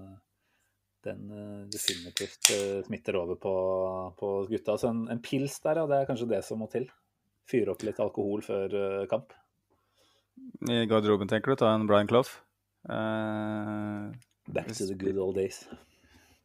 den, 1.07 1.23
eh, 1.33 1.61
definitivt 1.73 2.51
eh, 2.55 2.81
smitter 2.87 3.19
over 3.21 3.39
på, 3.41 3.53
på 4.19 4.33
gutta. 4.51 4.77
Så 4.79 4.91
en, 4.93 5.05
en, 5.13 5.21
pils 5.23 5.59
der, 5.65 5.81
ja, 5.81 5.87
det 5.89 6.01
er 6.01 6.09
kanskje 6.09 6.29
det 6.31 6.43
som 6.47 6.61
må 6.63 6.69
til. 6.71 6.89
Fyre 7.49 7.73
opp 7.73 7.83
litt 7.83 7.99
alkohol 7.99 8.43
før 8.45 8.77
kamp. 9.11 9.33
I 10.69 10.85
garderoben, 10.89 11.27
tenker 11.29 11.53
du? 11.53 11.59
Ta 11.59 11.73
en 11.75 11.87
Brian 11.89 12.07
Clough? 12.09 12.31
Uh, 12.87 14.11
Back 14.47 14.71
to 14.75 14.87
the 14.87 14.95
good 14.95 15.17
old 15.17 15.35
days. 15.35 15.63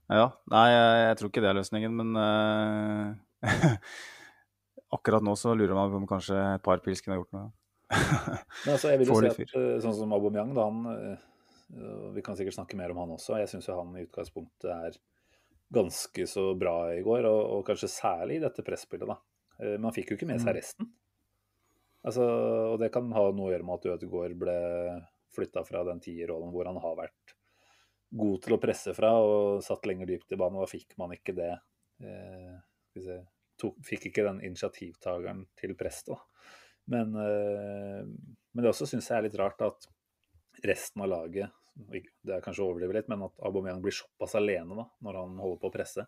Ja. 0.08 0.30
Nei, 0.50 0.66
jeg, 0.72 1.00
jeg 1.04 1.18
tror 1.20 1.30
ikke 1.30 1.44
det 1.44 1.50
er 1.50 1.58
løsningen, 1.58 1.96
men 2.00 2.18
uh, 2.18 3.48
akkurat 4.96 5.24
nå 5.24 5.34
så 5.38 5.54
lurer 5.54 5.76
man 5.76 5.92
på 5.92 6.00
om 6.00 6.08
kanskje 6.08 6.38
et 6.56 6.64
par 6.64 6.82
pils 6.84 7.02
kunne 7.04 7.18
gjort 7.20 7.34
noe. 7.36 7.50
Altså, 8.68 8.90
jeg 8.92 9.00
vil 9.00 9.10
jo 9.10 9.18
si 9.22 9.30
at 9.30 9.54
eh, 9.56 9.76
sånn 9.82 9.96
som 9.96 10.12
Aubameyang, 10.16 10.50
da, 10.56 10.66
han, 10.68 10.80
eh, 10.92 12.10
vi 12.16 12.24
kan 12.24 12.36
sikkert 12.36 12.58
snakke 12.58 12.76
mer 12.78 12.92
om 12.92 13.02
han 13.04 13.14
også. 13.16 13.38
Jeg 13.40 13.50
syns 13.52 13.68
jo 13.70 13.78
han 13.78 13.94
i 13.96 14.04
utgangspunktet 14.04 14.70
er 14.72 14.98
ganske 15.72 16.26
så 16.28 16.50
bra 16.58 16.76
i 16.96 17.02
går, 17.04 17.28
og, 17.28 17.40
og 17.58 17.66
kanskje 17.68 17.90
særlig 17.92 18.38
i 18.38 18.44
dette 18.44 18.64
presspillet, 18.66 19.08
da. 19.08 19.18
Eh, 19.58 19.76
men 19.76 19.88
han 19.88 19.96
fikk 19.96 20.12
jo 20.12 20.18
ikke 20.18 20.30
med 20.30 20.42
seg 20.42 20.52
mm. 20.52 20.58
resten. 20.58 20.90
Altså, 22.08 22.24
og 22.74 22.78
det 22.80 22.92
kan 22.94 23.08
ha 23.12 23.24
noe 23.34 23.48
å 23.48 23.52
gjøre 23.52 23.66
med 23.66 23.80
at 23.80 23.88
Ødegaard 23.96 24.36
ble 24.38 24.58
flytta 25.34 25.64
fra 25.66 25.82
den 25.86 26.00
tierrollen 26.02 26.52
hvor 26.54 26.68
han 26.70 26.78
har 26.80 26.94
vært 26.98 27.34
god 28.18 28.38
til 28.44 28.54
å 28.56 28.60
presse 28.62 28.94
fra 28.96 29.10
og 29.20 29.64
satt 29.64 29.84
lenger 29.88 30.08
dypt 30.08 30.32
i 30.32 30.38
banen, 30.40 30.56
og 30.56 30.64
da 30.64 30.70
fikk 30.70 30.94
man 31.00 31.12
ikke 31.16 31.34
det. 31.36 31.52
Eh, 32.00 33.18
fikk 33.84 34.08
ikke 34.08 34.24
den 34.26 34.40
initiativtakeren 34.46 35.44
til 35.58 35.74
press, 35.78 36.04
da. 36.06 36.16
Men, 36.88 37.14
eh, 37.14 38.04
men 38.52 38.64
det 38.64 38.70
også 38.70 38.88
syns 38.88 39.10
jeg 39.10 39.18
er 39.18 39.26
litt 39.28 39.38
rart 39.38 39.60
at 39.66 39.88
resten 40.64 41.04
av 41.04 41.10
laget 41.12 41.54
Det 41.78 42.32
er 42.34 42.42
kanskje 42.42 42.64
å 42.64 42.72
overdrive 42.72 42.96
litt, 42.96 43.10
men 43.10 43.20
at 43.28 43.44
Aubameyang 43.46 43.78
blir 43.84 43.94
såpass 43.94 44.32
alene 44.34 44.74
da, 44.74 44.88
når 45.06 45.18
han 45.20 45.36
holder 45.38 45.60
på 45.62 45.68
å 45.68 45.74
presse. 45.76 46.02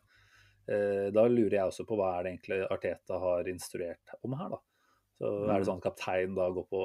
Eh, 0.67 1.13
da 1.15 1.23
lurer 1.31 1.61
jeg 1.61 1.71
også 1.71 1.87
på 1.87 1.99
hva 1.99 2.09
er 2.17 2.27
det 2.27 2.33
egentlig 2.33 2.59
Arteta 2.67 3.21
har 3.23 3.51
instruert 3.53 4.17
om 4.27 4.35
her, 4.35 4.57
da. 4.57 4.59
Så 5.21 5.31
Er 5.31 5.53
det 5.53 5.61
mm. 5.61 5.69
sånn 5.69 5.79
at 5.79 5.87
kapteinen 5.87 6.35
da 6.35 6.49
går 6.57 6.67
på 6.73 6.83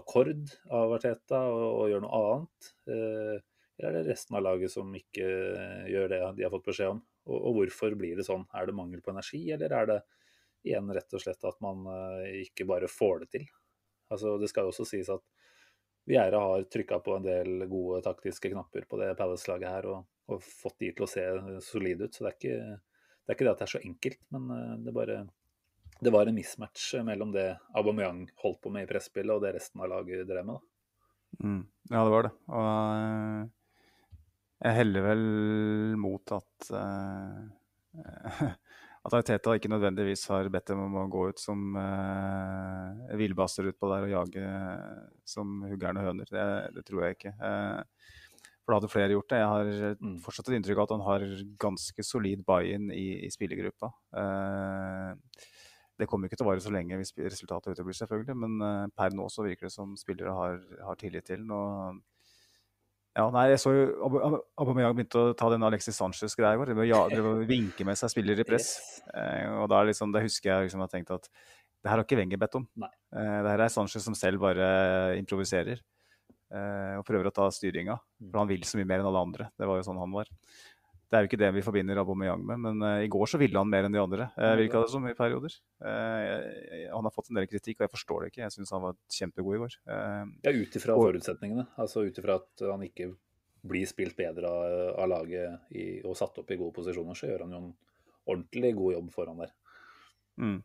akkord 0.00 0.56
av 0.74 0.96
Arteta 0.96 1.44
og, 1.52 1.66
og 1.84 1.92
gjør 1.92 2.02
noe 2.02 2.20
annet? 2.24 2.72
Eh, 2.90 3.46
eller 3.76 3.90
er 3.92 3.96
det 4.00 4.10
resten 4.10 4.38
av 4.38 4.42
laget 4.42 4.72
som 4.72 4.90
ikke 4.96 5.30
gjør 5.92 6.10
det 6.10 6.20
de 6.38 6.46
har 6.48 6.52
fått 6.54 6.66
beskjed 6.70 6.96
om? 6.96 7.02
Og, 7.28 7.36
og 7.36 7.58
hvorfor 7.60 7.96
blir 8.00 8.18
det 8.18 8.26
sånn? 8.26 8.46
Er 8.56 8.66
det 8.66 8.74
mangel 8.74 9.02
på 9.04 9.12
energi, 9.12 9.42
eller 9.54 9.74
er 9.76 9.90
det 9.92 10.00
igjen 10.66 10.90
rett 10.94 11.14
og 11.14 11.22
slett 11.22 11.46
at 11.46 11.58
man 11.64 11.86
eh, 11.92 12.42
ikke 12.44 12.66
bare 12.68 12.90
får 12.90 13.24
det 13.24 13.30
til. 13.38 13.46
Altså, 14.12 14.36
det 14.38 14.50
skal 14.50 14.66
jo 14.66 14.74
også 14.74 14.86
sies 14.86 15.10
at 15.12 15.24
Vieira 16.06 16.38
har 16.38 16.66
trykka 16.70 17.00
på 17.02 17.16
en 17.16 17.24
del 17.24 17.64
gode 17.66 18.02
taktiske 18.04 18.52
knapper 18.52 18.84
på 18.86 18.98
det 19.00 19.14
Palace-laget 19.18 19.72
her 19.72 19.88
og, 19.90 20.04
og, 20.30 20.44
fått 20.44 20.78
de 20.84 20.92
til 20.94 21.06
å 21.06 21.10
se 21.10 21.24
solide 21.66 22.06
ut. 22.06 22.14
Så 22.14 22.22
det 22.22 22.30
er, 22.30 22.36
ikke, 22.38 22.76
det 23.26 23.32
er 23.32 23.38
ikke 23.38 23.48
det 23.48 23.54
at 23.54 23.62
det 23.62 23.66
er 23.66 23.74
så 23.74 23.82
enkelt, 23.82 24.22
men 24.36 24.54
eh, 24.54 24.72
det, 24.86 24.94
bare, 24.94 25.18
det 25.98 26.14
var 26.14 26.30
en 26.30 26.38
mismatch 26.38 26.92
mellom 27.06 27.34
det 27.34 27.48
Aubameyang 27.74 28.22
holdt 28.44 28.62
på 28.62 28.74
med 28.74 28.86
i 28.86 28.90
presspillet 28.90 29.34
og 29.34 29.42
det 29.42 29.56
resten 29.58 29.82
av 29.82 29.90
laget 29.96 30.26
drev 30.30 30.46
med. 30.52 30.62
Mm. 31.42 31.62
Ja, 31.90 32.04
det 32.04 32.12
var 32.14 32.28
det. 32.28 32.34
Og, 32.48 32.70
eh, 33.02 33.44
Jeg 34.66 34.78
heller 34.78 35.02
vel 35.04 35.26
mot 36.00 36.32
at 36.32 36.70
uh, 36.72 38.46
at 39.06 39.14
Arteta 39.14 39.54
ikke 39.54 39.70
nødvendigvis 39.70 40.26
har 40.32 40.48
bedt 40.52 40.72
dem 40.72 40.82
om 40.82 40.96
å 40.98 41.06
gå 41.10 41.28
ut 41.30 41.40
som 41.40 41.76
eh, 41.78 43.16
villbasser 43.20 43.68
utpå 43.70 43.90
der 43.92 44.06
og 44.06 44.14
jage 44.14 44.46
som 45.28 45.60
huggerne 45.66 46.02
høner. 46.02 46.30
Det, 46.30 46.46
det, 46.74 46.84
tror 46.88 47.04
jeg 47.04 47.18
ikke. 47.18 47.34
Eh, 47.38 48.14
for 48.64 48.74
da 48.74 48.80
hadde 48.80 48.90
flere 48.90 49.14
gjort 49.14 49.30
det. 49.30 49.42
Jeg 49.42 49.52
har 49.52 50.00
mm. 50.02 50.16
fortsatt 50.24 50.50
et 50.50 50.56
inntrykk 50.58 50.80
av 50.80 50.88
at 50.88 50.94
han 50.96 51.06
har 51.06 51.26
ganske 51.62 52.06
solid 52.06 52.42
buy-in 52.48 52.90
i, 52.90 53.06
i, 53.22 53.30
spillergruppa. 53.30 53.92
Eh, 54.22 55.44
det 55.96 56.10
kommer 56.10 56.26
ikke 56.26 56.40
til 56.40 56.48
å 56.48 56.50
vare 56.50 56.64
så 56.64 56.72
lenge 56.74 56.98
hvis 56.98 57.14
resultatet 57.16 57.76
uteblir, 57.76 57.96
selvfølgelig, 57.96 58.36
men 58.42 58.58
eh, 58.66 58.82
per 58.98 59.14
nå 59.14 59.28
så 59.32 59.46
virker 59.46 59.68
det 59.68 59.76
som 59.76 59.94
spillere 60.00 60.34
har, 60.34 60.58
har 60.88 60.98
tillit 60.98 61.30
til 61.30 61.46
den. 61.46 62.02
Ja, 63.16 63.30
nei, 63.32 63.46
jeg 63.48 63.60
så 63.62 63.72
jo 63.72 63.84
Aubameyang 64.60 64.92
begynte 64.96 65.20
å 65.22 65.36
ta 65.38 65.48
den 65.48 65.64
Alexis 65.64 65.96
Sanchez-greia 65.96 66.58
vår. 66.60 66.74
Ja, 66.84 67.06
vinke 67.48 67.86
med 67.88 67.96
seg 67.96 68.12
spillere 68.12 68.44
i 68.44 68.48
press. 68.48 69.00
Eh, 69.08 69.46
og 69.62 69.70
da 69.72 69.80
liksom, 69.88 70.12
det 70.12 70.26
husker 70.26 70.52
jeg 70.52 70.66
liksom 70.66 70.82
jeg 70.84 70.92
tenkte 70.92 71.16
at 71.16 71.30
det 71.30 71.88
her 71.88 71.96
har 71.96 72.04
ikke 72.04 72.18
Wenger 72.20 72.40
bedt 72.42 72.58
om. 72.58 72.66
Eh, 72.84 73.38
det 73.46 73.54
her 73.54 73.64
er 73.64 73.72
Sanchez 73.72 74.04
som 74.04 74.16
selv 74.18 74.42
bare 74.44 74.68
improviserer. 75.16 75.80
Eh, 76.52 76.94
og 76.98 77.06
prøver 77.08 77.30
å 77.30 77.34
ta 77.34 77.48
styringa. 77.50 77.96
Mm. 78.20 78.28
For 78.28 78.42
han 78.42 78.50
vil 78.52 78.68
så 78.68 78.78
mye 78.78 78.90
mer 78.92 79.00
enn 79.00 79.08
alle 79.08 79.24
andre. 79.30 79.48
Det 79.56 79.70
var 79.70 79.80
jo 79.80 79.86
sånn 79.88 80.02
han 80.02 80.12
var. 80.12 80.28
Det 81.06 81.14
er 81.14 81.22
jo 81.22 81.28
ikke 81.28 81.38
det 81.38 81.48
vi 81.54 81.62
forbinder 81.62 82.00
Aubameyang 82.02 82.40
med, 82.42 82.58
men 82.64 82.80
uh, 82.82 83.04
i 83.04 83.10
går 83.10 83.28
så 83.30 83.38
ville 83.38 83.60
han 83.60 83.68
mer 83.70 83.86
enn 83.86 83.94
de 83.94 84.00
andre. 84.02 84.24
Uh, 84.34 84.56
virka 84.58 84.80
det 84.82 84.90
som 84.90 85.04
i 85.06 85.14
perioder. 85.14 85.54
Uh, 85.78 86.88
han 86.90 87.06
har 87.06 87.14
fått 87.14 87.30
en 87.30 87.38
del 87.38 87.46
kritikk, 87.46 87.78
og 87.78 87.86
jeg 87.86 87.92
forstår 87.92 88.24
det 88.24 88.30
ikke. 88.32 88.42
Jeg 88.42 88.54
syns 88.56 88.74
han 88.74 88.82
var 88.82 88.96
kjempegod 89.14 89.54
i 89.54 89.60
går. 89.62 89.76
Ja, 89.86 90.50
ut 90.50 90.78
ifra 90.80 90.96
forutsetningene. 90.98 91.68
Altså 91.78 92.02
ut 92.08 92.18
ifra 92.18 92.40
at 92.40 92.66
han 92.66 92.82
ikke 92.88 93.12
blir 93.66 93.86
spilt 93.86 94.18
bedre 94.18 94.50
av, 94.50 94.74
av 95.04 95.12
laget 95.14 95.70
i, 95.78 95.86
og 96.02 96.18
satt 96.18 96.42
opp 96.42 96.50
i 96.50 96.58
gode 96.58 96.74
posisjoner, 96.74 97.18
så 97.18 97.30
gjør 97.30 97.46
han 97.46 97.54
jo 97.54 97.62
en 97.62 97.72
ordentlig 98.34 98.74
god 98.74 98.98
jobb 98.98 99.14
foran 99.14 99.46
der. 99.46 99.54
Mm. 100.42 100.60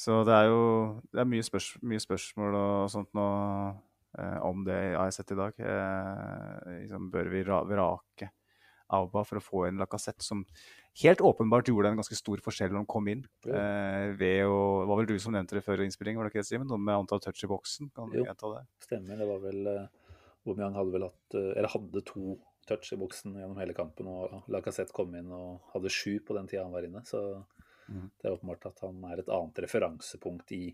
Så 0.00 0.22
det 0.24 0.32
er 0.32 0.48
jo 0.48 0.66
det 1.12 1.20
er 1.20 1.28
mye, 1.28 1.44
spørs, 1.44 1.74
mye 1.84 2.00
spørsmål 2.00 2.56
og 2.56 2.90
sånt 2.96 3.12
nå 3.16 3.30
om 4.48 4.64
det 4.66 4.76
jeg 4.80 4.96
har 4.96 5.12
sett 5.14 5.36
i 5.36 5.38
dag. 5.38 5.64
Liksom, 6.72 7.12
bør 7.12 7.28
vi 7.36 7.44
vrake 7.44 8.32
Auba 8.96 9.22
for 9.26 9.40
å 9.40 9.44
få 9.44 9.64
inn 9.68 9.80
Lacassette 9.80 10.24
som 10.26 10.44
helt 11.02 11.22
åpenbart 11.24 11.70
gjorde 11.70 11.92
en 11.92 12.00
ganske 12.00 12.18
stor 12.18 12.42
forskjell 12.44 12.72
når 12.72 12.82
han 12.82 12.90
kom 12.90 13.08
inn. 13.12 13.22
Eh, 13.46 14.10
ved 14.18 14.44
å, 14.48 14.82
det 14.82 14.90
var 14.90 15.00
vel 15.00 15.10
du 15.10 15.16
som 15.22 15.34
nevnte 15.36 15.58
det 15.58 15.64
før 15.66 15.84
innspilling, 15.84 16.18
var 16.18 16.26
det 16.26 16.34
ikke 16.34 16.42
det, 16.42 16.50
Simen? 16.50 16.68
Noe 16.70 16.82
med 16.82 16.96
antall 16.96 17.22
touch 17.22 17.44
i 17.46 17.50
boksen? 17.50 17.92
Kan 17.96 18.12
jo, 18.16 18.26
det? 18.26 18.62
stemmer. 18.86 19.20
Det 19.20 19.28
var 19.30 19.42
vel 19.44 19.70
uh, 19.70 20.12
Aubameyang 20.44 20.76
hadde 20.78 20.94
vel 20.96 21.06
hatt 21.06 21.36
uh, 21.36 21.50
Eller 21.52 21.70
hadde 21.70 22.04
to 22.08 22.36
touch 22.68 22.92
i 22.94 23.00
boksen 23.00 23.38
gjennom 23.38 23.58
hele 23.60 23.74
kampen, 23.76 24.10
og 24.10 24.50
Lacassette 24.52 24.94
kom 24.94 25.14
inn 25.18 25.30
og 25.34 25.72
hadde 25.72 25.92
sju 25.92 26.20
på 26.26 26.36
den 26.36 26.50
tida 26.50 26.66
han 26.66 26.74
var 26.74 26.86
inne. 26.86 27.02
Så 27.06 27.22
mm. 27.88 28.06
det 28.20 28.28
er 28.28 28.36
åpenbart 28.36 28.68
at 28.70 28.84
han 28.84 29.00
er 29.10 29.22
et 29.22 29.32
annet 29.32 29.62
referansepunkt 29.64 30.54
i 30.54 30.64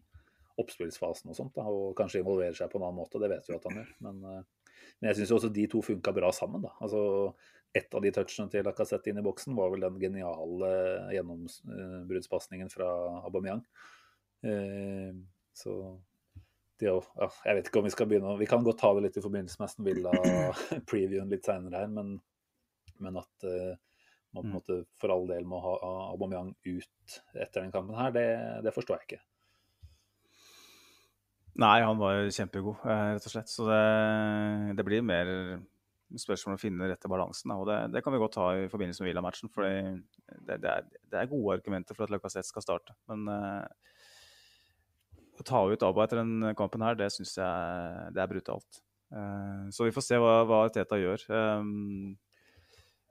oppspillsfasen 0.60 1.32
og 1.32 1.36
sånt, 1.36 1.52
da, 1.56 1.66
og 1.68 1.92
kanskje 1.96 2.22
involverer 2.22 2.56
seg 2.56 2.70
på 2.72 2.80
en 2.80 2.86
annen 2.88 3.00
måte. 3.00 3.20
Det 3.20 3.30
vet 3.32 3.48
vi 3.48 3.56
at 3.56 3.68
han 3.68 3.80
gjør. 3.80 3.90
Men, 4.08 4.22
uh, 4.24 4.72
men 4.98 5.10
jeg 5.10 5.20
syns 5.20 5.34
også 5.36 5.52
de 5.52 5.66
to 5.72 5.82
funka 5.84 6.12
bra 6.16 6.32
sammen. 6.34 6.64
da. 6.64 6.72
Altså, 6.84 7.00
et 7.76 7.94
av 7.94 8.02
de 8.04 8.12
touchene 8.14 8.52
til 8.52 8.64
Lacassette 8.64 9.10
inn 9.10 9.20
i 9.20 9.24
boksen 9.24 9.56
var 9.56 9.72
vel 9.72 9.84
den 9.84 9.98
geniale 10.00 10.70
gjennombruddspasningen 11.12 12.70
fra 12.72 12.88
Aubameyang. 13.26 13.62
Eh, 14.46 15.12
så 15.56 15.76
de, 16.80 16.88
ja, 16.88 17.28
jeg 17.48 17.58
vet 17.58 17.68
ikke 17.70 17.80
om 17.80 17.86
vi 17.86 17.92
skal 17.94 18.08
begynne 18.10 18.34
Vi 18.36 18.48
kan 18.48 18.64
godt 18.64 18.82
ta 18.82 18.90
det 18.94 19.06
litt 19.06 19.14
i 19.16 19.22
forbindelse 19.24 19.56
med 19.58 19.70
Aston 19.70 19.86
Villa-previewen 19.86 21.30
litt 21.32 21.48
seinere 21.48 21.84
her, 21.84 21.92
men, 21.92 22.18
men 23.00 23.16
at 23.16 23.46
uh, 23.48 23.72
man 24.36 24.42
på 24.42 24.44
en 24.44 24.50
mm. 24.50 24.56
måte 24.58 24.76
for 25.00 25.14
all 25.14 25.24
del 25.30 25.48
må 25.48 25.60
ha 25.64 25.78
Aubameyang 26.10 26.52
ut 26.68 27.16
etter 27.32 27.62
den 27.62 27.72
kampen 27.72 27.96
her, 27.96 28.12
det, 28.12 28.28
det 28.66 28.74
forstår 28.76 29.00
jeg 29.00 29.08
ikke. 29.08 29.22
Nei, 31.56 31.78
han 31.80 31.96
var 31.96 32.26
kjempegod, 32.28 32.82
eh, 32.84 33.06
rett 33.16 33.26
og 33.30 33.32
slett. 33.32 33.48
Så 33.48 33.64
det, 33.64 33.80
det 34.76 34.84
blir 34.84 35.04
mer 35.06 35.30
spørsmål 36.14 36.54
om 36.54 36.58
å 36.58 36.62
finne 36.62 36.84
den 36.84 36.92
rette 36.92 37.10
balansen. 37.10 37.52
Og 37.56 37.66
det, 37.68 37.76
det, 37.94 38.02
kan 38.04 38.14
vi 38.14 38.20
godt 38.22 38.36
ta 38.38 38.46
i 38.56 38.68
forbindelse 38.70 39.02
med 39.02 39.10
Villa-matchen. 39.10 39.50
For 39.52 39.66
det, 39.66 40.58
det, 40.62 40.70
er, 40.70 40.86
det, 40.86 41.18
er, 41.18 41.30
gode 41.30 41.58
argumenter 41.58 41.98
for 41.98 42.06
at 42.06 42.14
Lacassette 42.14 42.48
skal 42.48 42.64
starte. 42.64 42.96
Men 43.10 43.26
uh, 43.30 43.64
å 45.36 45.46
ta 45.46 45.64
ut 45.66 45.86
Abba 45.86 46.06
etter 46.06 46.22
den 46.22 46.52
kampen 46.58 46.84
her, 46.86 46.98
det 46.98 47.10
syns 47.14 47.34
jeg 47.40 48.12
det 48.14 48.22
er 48.22 48.30
brutalt. 48.30 48.82
Uh, 49.10 49.66
så 49.74 49.86
vi 49.86 49.94
får 49.94 50.06
se 50.06 50.20
hva, 50.22 50.38
hva 50.48 50.62
Teta 50.74 50.98
gjør. 51.00 51.26
Um, 51.30 52.14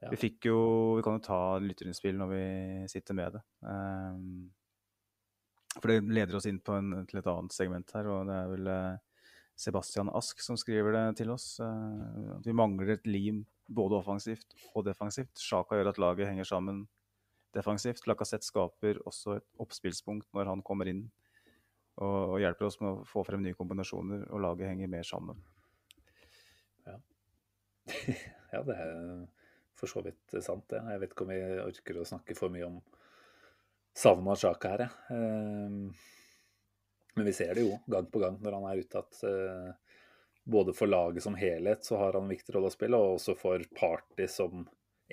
ja. 0.02 0.10
Vi 0.12 0.18
fikk 0.20 0.50
jo 0.50 0.58
Vi 0.98 1.02
kan 1.06 1.16
jo 1.16 1.24
ta 1.24 1.40
lytterinnspill 1.62 2.18
når 2.20 2.32
vi 2.32 2.44
sitter 2.92 3.16
med 3.16 3.38
det. 3.38 3.44
Um, 3.64 4.46
for 5.76 5.92
det 5.92 6.00
leder 6.08 6.38
oss 6.38 6.48
inn 6.48 6.62
på 6.64 6.72
en, 6.76 7.02
til 7.08 7.20
et 7.20 7.28
annet 7.28 7.52
segment 7.52 7.90
her, 7.92 8.08
og 8.08 8.28
det 8.28 8.36
er 8.36 8.52
vel 8.54 8.70
uh, 8.72 9.05
Sebastian 9.56 10.10
Ask 10.12 10.42
som 10.44 10.58
skriver 10.60 10.92
det 10.92 11.04
til 11.22 11.32
oss. 11.32 11.56
Uh, 11.60 12.36
vi 12.44 12.54
mangler 12.56 12.96
et 12.96 13.06
lim 13.08 13.44
både 13.66 13.98
offensivt 13.98 14.52
og 14.74 14.84
defensivt. 14.86 15.32
Sjaka 15.40 15.78
gjør 15.78 15.92
at 15.94 16.00
laget 16.02 16.30
henger 16.30 16.48
sammen 16.48 16.84
defensivt. 17.56 18.04
Lacassette 18.06 18.46
skaper 18.46 19.00
også 19.08 19.38
et 19.38 19.46
oppspillspunkt 19.62 20.28
når 20.36 20.52
han 20.52 20.64
kommer 20.66 20.90
inn 20.92 21.06
og, 21.96 22.36
hjelper 22.42 22.68
oss 22.68 22.76
med 22.82 22.90
å 22.90 23.04
få 23.08 23.22
frem 23.24 23.40
nye 23.40 23.56
kombinasjoner, 23.56 24.26
og 24.28 24.42
laget 24.44 24.68
henger 24.68 24.90
mer 24.92 25.06
sammen. 25.08 25.38
Ja, 26.84 26.98
ja 28.52 28.60
det 28.66 28.76
er 28.76 28.98
for 29.76 29.88
så 29.88 30.02
vidt 30.04 30.36
sant, 30.44 30.66
det. 30.72 30.82
Jeg 30.92 31.00
vet 31.00 31.14
ikke 31.14 31.24
om 31.24 31.32
vi 31.32 31.40
orker 31.64 32.00
å 32.00 32.08
snakke 32.08 32.36
for 32.36 32.52
mye 32.52 32.68
om 32.68 32.76
savnet 33.96 34.34
av 34.34 34.42
Sjaka 34.42 34.74
her, 34.74 34.84
jeg. 34.84 35.88
Men 37.16 37.24
vi 37.24 37.32
ser 37.32 37.54
det 37.54 37.62
jo 37.64 37.78
gang 37.86 38.06
på 38.12 38.20
gang 38.20 38.34
når 38.44 38.54
han 38.58 38.64
er 38.68 38.80
ute, 38.84 39.00
at 39.00 39.20
uh, 39.24 40.00
både 40.44 40.74
for 40.76 40.90
laget 40.90 41.24
som 41.24 41.36
helhet 41.40 41.84
så 41.84 41.96
har 41.96 42.12
han 42.12 42.26
en 42.26 42.32
viktig 42.32 42.52
rolle 42.54 42.68
å 42.68 42.74
spille, 42.74 42.98
og 43.00 43.16
også 43.16 43.34
for 43.40 43.62
Party 43.78 44.26
som 44.28 44.66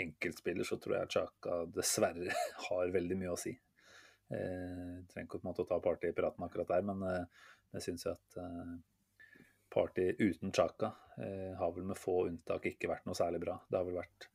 enkeltspiller 0.03 0.67
så 0.67 0.75
tror 0.83 0.97
jeg 0.97 1.13
Chaka 1.15 1.61
dessverre 1.71 2.35
har 2.67 2.91
veldig 2.91 3.19
mye 3.21 3.31
å 3.31 3.37
si. 3.39 3.53
Uh, 4.33 4.99
trenger 5.13 5.29
ikke 5.29 5.37
på 5.37 5.45
en 5.45 5.51
måte 5.53 5.63
å 5.63 5.69
ta 5.69 5.77
Party 5.85 6.11
i 6.11 6.17
praten 6.17 6.43
akkurat 6.43 6.73
der, 6.73 6.83
men 6.89 7.05
uh, 7.07 7.47
jeg 7.77 7.87
syns 7.87 8.03
jo 8.09 8.17
at 8.17 8.35
Party 9.73 10.09
uten 10.19 10.51
Chaka 10.53 10.91
har 11.57 11.71
vel 11.73 11.87
med 11.87 11.97
få 11.97 12.27
unntak 12.27 12.67
ikke 12.69 12.91
vært 12.91 13.07
noe 13.07 13.17
særlig 13.17 13.39
bra. 13.41 13.55
Det 13.65 13.79
har 13.79 13.87
vel 13.87 13.95
vært 13.97 14.27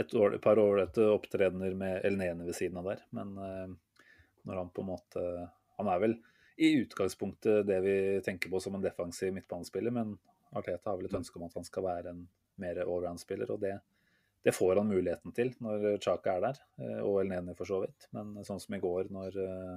et, 0.00 0.14
år, 0.16 0.38
et 0.38 0.44
par 0.44 0.56
ålreite 0.60 1.04
opptredener 1.12 1.76
med 1.76 1.98
El 2.08 2.16
Nene 2.16 2.46
ved 2.46 2.56
siden 2.56 2.80
av 2.80 2.88
der, 2.88 3.02
men 3.12 3.34
når 3.36 4.62
han 4.62 4.72
på 4.72 4.80
en 4.84 4.88
måte 4.94 5.26
Han 5.76 5.90
er 5.92 6.00
vel 6.00 6.16
i 6.56 6.72
utgangspunktet 6.80 7.66
det 7.68 7.80
vi 7.84 7.96
tenker 8.24 8.50
på 8.50 8.60
som 8.60 8.74
en 8.74 8.84
defensiv 8.84 9.34
midtbanespiller, 9.34 9.92
men 9.92 10.16
Arteta 10.56 10.90
har 10.90 10.96
vel 10.96 11.08
et 11.08 11.12
mm. 11.12 11.20
ønske 11.20 11.38
om 11.38 11.44
at 11.48 11.58
han 11.58 11.66
skal 11.68 11.84
være 11.84 12.12
en 12.14 12.22
mer 12.62 12.80
allround-spiller, 12.84 13.50
og 13.52 13.60
det, 13.60 13.74
det, 14.46 14.54
får 14.56 14.80
han 14.80 14.88
muligheten 14.88 15.34
til 15.36 15.52
når 15.64 15.98
Chaka 16.04 16.36
er 16.36 16.46
der, 16.46 16.62
eh, 16.80 17.02
og 17.02 17.20
Elneni 17.22 17.56
for 17.58 17.68
så 17.68 17.82
vidt. 17.82 18.08
Men 18.16 18.32
sånn 18.46 18.62
som 18.62 18.76
i 18.76 18.80
går, 18.80 19.10
når, 19.12 19.36
eh, 19.42 19.76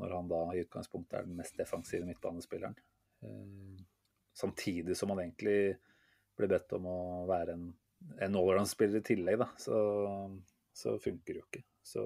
når 0.00 0.16
han 0.18 0.28
da 0.30 0.42
i 0.52 0.64
utgangspunktet 0.66 1.18
er 1.18 1.28
den 1.28 1.38
mest 1.38 1.56
defensive 1.58 2.08
midtbanespilleren. 2.08 2.76
Eh, 3.24 3.80
samtidig 4.36 4.98
som 4.98 5.14
han 5.14 5.24
egentlig 5.24 5.78
blir 6.36 6.52
bedt 6.52 6.76
om 6.76 6.86
å 6.88 7.00
være 7.30 7.56
en, 7.56 7.66
en 8.20 8.38
allround-spiller 8.42 9.00
i 9.00 9.08
tillegg, 9.12 9.40
da, 9.40 9.48
så, 9.60 9.80
så 10.76 10.98
funker 11.00 11.32
det 11.32 11.40
jo 11.40 11.48
ikke. 11.48 11.66
Så 11.80 12.04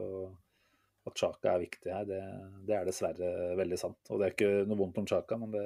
at 1.05 1.19
Chaka 1.21 1.53
er 1.53 1.65
viktig 1.67 1.93
her, 1.93 2.05
det, 2.09 2.21
det, 2.65 2.77
er 2.77 2.87
dessverre 2.89 3.31
veldig 3.59 3.79
sant. 3.79 4.01
Og 4.09 4.21
det 4.21 4.27
er 4.27 4.35
ikke 4.35 4.69
noe 4.69 4.81
vondt 4.81 5.01
om 5.03 5.09
Chaka, 5.09 5.37
men 5.41 5.53
det 5.53 5.65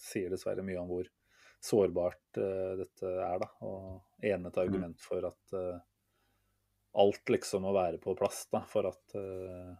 sier 0.00 0.32
dessverre 0.32 0.64
mye 0.66 0.80
om 0.80 0.90
hvor 0.90 1.10
sårbart 1.62 2.40
uh, 2.42 2.74
dette 2.80 3.12
er. 3.12 3.38
da, 3.44 3.48
Og 3.68 4.26
ene 4.26 4.50
et 4.50 4.58
argument 4.58 4.98
mm. 4.98 5.04
for 5.04 5.28
at 5.28 5.54
uh, 5.54 5.78
alt 7.02 7.32
liksom 7.34 7.62
må 7.64 7.74
være 7.76 8.02
på 8.02 8.16
plass 8.18 8.44
da, 8.52 8.64
for 8.68 8.90
at 8.90 9.14
uh, 9.14 9.70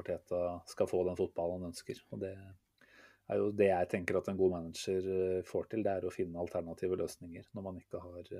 Arteta 0.00 0.58
skal 0.68 0.90
få 0.90 1.04
den 1.06 1.18
fotballen 1.18 1.60
han 1.62 1.70
ønsker. 1.70 2.00
Og 2.10 2.24
det 2.24 2.32
er 2.34 3.38
jo 3.38 3.52
det 3.54 3.70
jeg 3.70 3.90
tenker 3.92 4.18
at 4.18 4.30
en 4.32 4.40
god 4.40 4.56
manager 4.56 5.06
får 5.46 5.68
til, 5.70 5.84
det 5.86 5.92
er 5.92 6.06
å 6.08 6.12
finne 6.12 6.40
alternative 6.40 6.98
løsninger 6.98 7.44
når 7.54 7.64
man 7.64 7.78
ikke 7.78 8.00
har 8.02 8.32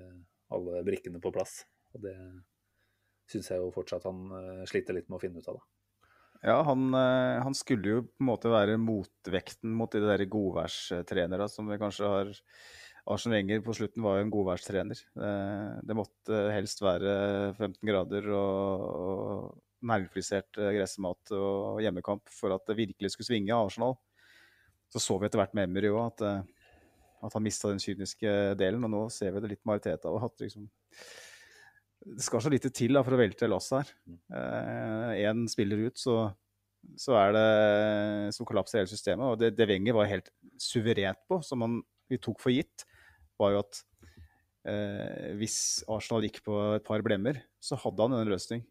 alle 0.56 0.82
brikkene 0.84 1.20
på 1.22 1.32
plass. 1.32 1.60
Og 1.94 2.02
det 2.08 2.16
syns 3.30 3.52
jeg 3.52 3.62
jo 3.62 3.70
fortsatt 3.72 4.08
han 4.08 4.64
sliter 4.68 4.96
litt 4.96 5.08
med 5.12 5.20
å 5.20 5.22
finne 5.22 5.44
ut 5.44 5.48
av. 5.52 5.60
da. 5.60 5.81
Ja, 6.42 6.56
han, 6.66 6.88
eh, 6.94 7.40
han, 7.44 7.54
skulle 7.54 7.96
jo 7.96 8.04
på 8.06 8.24
en 8.24 8.28
måte 8.32 8.50
være 8.50 8.78
motvekten 8.82 9.74
mot 9.78 9.92
de 9.94 10.02
der 10.02 10.24
godværstrenere 10.30 11.46
som 11.50 11.68
vi 11.70 11.78
kanskje 11.78 12.08
har 12.10 12.32
Arsen 13.12 13.34
Wenger 13.34 13.62
på 13.62 13.74
slutten 13.74 14.02
var 14.02 14.18
jo 14.18 14.24
en 14.26 14.32
godværstrener. 14.32 15.02
Eh, 15.26 15.68
det 15.86 15.98
måtte 15.98 16.40
helst 16.54 16.82
være 16.82 17.12
15 17.58 17.78
grader 17.86 18.26
og, 18.34 18.88
og 19.02 19.86
nærmfrisert 19.86 20.58
eh, 20.58 20.74
gressmat 20.78 21.34
og 21.38 21.82
hjemmekamp 21.82 22.30
for 22.30 22.54
at 22.54 22.66
det 22.70 22.78
virkelig 22.78 23.14
skulle 23.14 23.30
svinge 23.30 23.54
av 23.54 23.70
Arsenal. 23.70 23.96
Så 24.92 25.02
så 25.02 25.16
vi 25.18 25.26
etter 25.26 25.40
hvert 25.40 25.54
med 25.56 25.70
Emery 25.70 25.94
òg 25.94 26.10
at 26.10 26.26
at 27.22 27.36
han 27.36 27.44
mista 27.44 27.70
den 27.70 27.82
kyniske 27.82 28.30
delen. 28.58 28.84
Og 28.86 28.92
nå 28.92 29.02
ser 29.14 29.34
vi 29.34 29.42
det 29.42 29.52
litt 29.54 29.62
med 29.64 29.78
Ariteta. 29.78 30.10
Og 30.10 30.26
at 30.26 30.42
liksom, 30.42 30.66
det 32.02 32.24
skal 32.24 32.42
så 32.42 32.50
lite 32.50 32.70
til 32.74 32.96
da, 32.96 33.02
for 33.06 33.14
å 33.14 33.20
velte 33.20 33.48
loss 33.50 33.70
her. 33.76 33.90
Én 34.32 35.44
eh, 35.44 35.50
spiller 35.50 35.86
ut, 35.86 35.98
så, 36.00 36.16
så 36.98 37.16
er 37.20 37.36
det 37.36 37.46
som 38.36 38.48
kollapser 38.48 38.80
hele 38.80 38.90
systemet. 38.90 39.26
Og 39.28 39.38
det, 39.40 39.52
det 39.58 39.68
Wenger 39.70 39.96
var 39.96 40.10
helt 40.10 40.32
suverent 40.60 41.22
på, 41.30 41.40
som 41.46 41.62
han, 41.64 41.80
vi 42.10 42.20
tok 42.22 42.42
for 42.42 42.54
gitt, 42.54 42.86
var 43.40 43.54
jo 43.54 43.62
at 43.62 43.82
eh, 44.68 45.32
hvis 45.38 45.56
Arsenal 45.90 46.26
gikk 46.26 46.42
på 46.46 46.58
et 46.76 46.86
par 46.86 47.04
blemmer, 47.06 47.40
så 47.62 47.78
hadde 47.80 48.08
han 48.08 48.18
en 48.18 48.34
løsning 48.34 48.64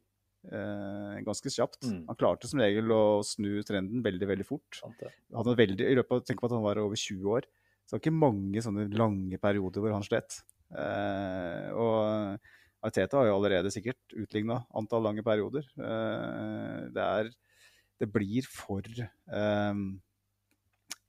eh, 0.49 1.17
ganske 1.25 1.53
kjapt. 1.53 1.83
Mm. 1.87 2.03
Han 2.09 2.19
klarte 2.19 2.49
som 2.51 2.61
regel 2.61 2.91
å 2.95 3.03
snu 3.25 3.61
trenden 3.67 4.03
veldig 4.05 4.29
veldig 4.33 4.47
fort. 4.47 4.81
Han 4.83 5.51
veldig, 5.57 5.87
i 5.87 5.97
løpet 5.99 6.17
av, 6.17 6.23
Tenk 6.27 6.41
på 6.41 6.49
at 6.49 6.55
han 6.57 6.65
var 6.65 6.81
over 6.81 6.99
20 6.99 7.35
år. 7.37 7.47
Så 7.85 7.93
det 7.93 7.97
var 7.97 8.03
ikke 8.05 8.21
mange 8.21 8.63
sånne 8.63 8.87
lange 8.95 9.39
perioder 9.41 9.83
hvor 9.83 9.95
han 9.95 10.05
slet. 10.05 10.41
Eh, 10.71 11.69
og 11.75 12.51
Arteta 12.81 13.19
har 13.19 13.29
jo 13.29 13.35
allerede 13.37 13.71
sikkert 13.73 14.15
utligna 14.17 14.61
antall 14.77 15.03
lange 15.05 15.23
perioder. 15.25 15.67
Eh, 15.77 16.77
det, 16.95 17.03
er, 17.03 17.29
det 18.01 18.09
blir 18.13 18.47
for 18.49 18.87
um, 19.27 19.83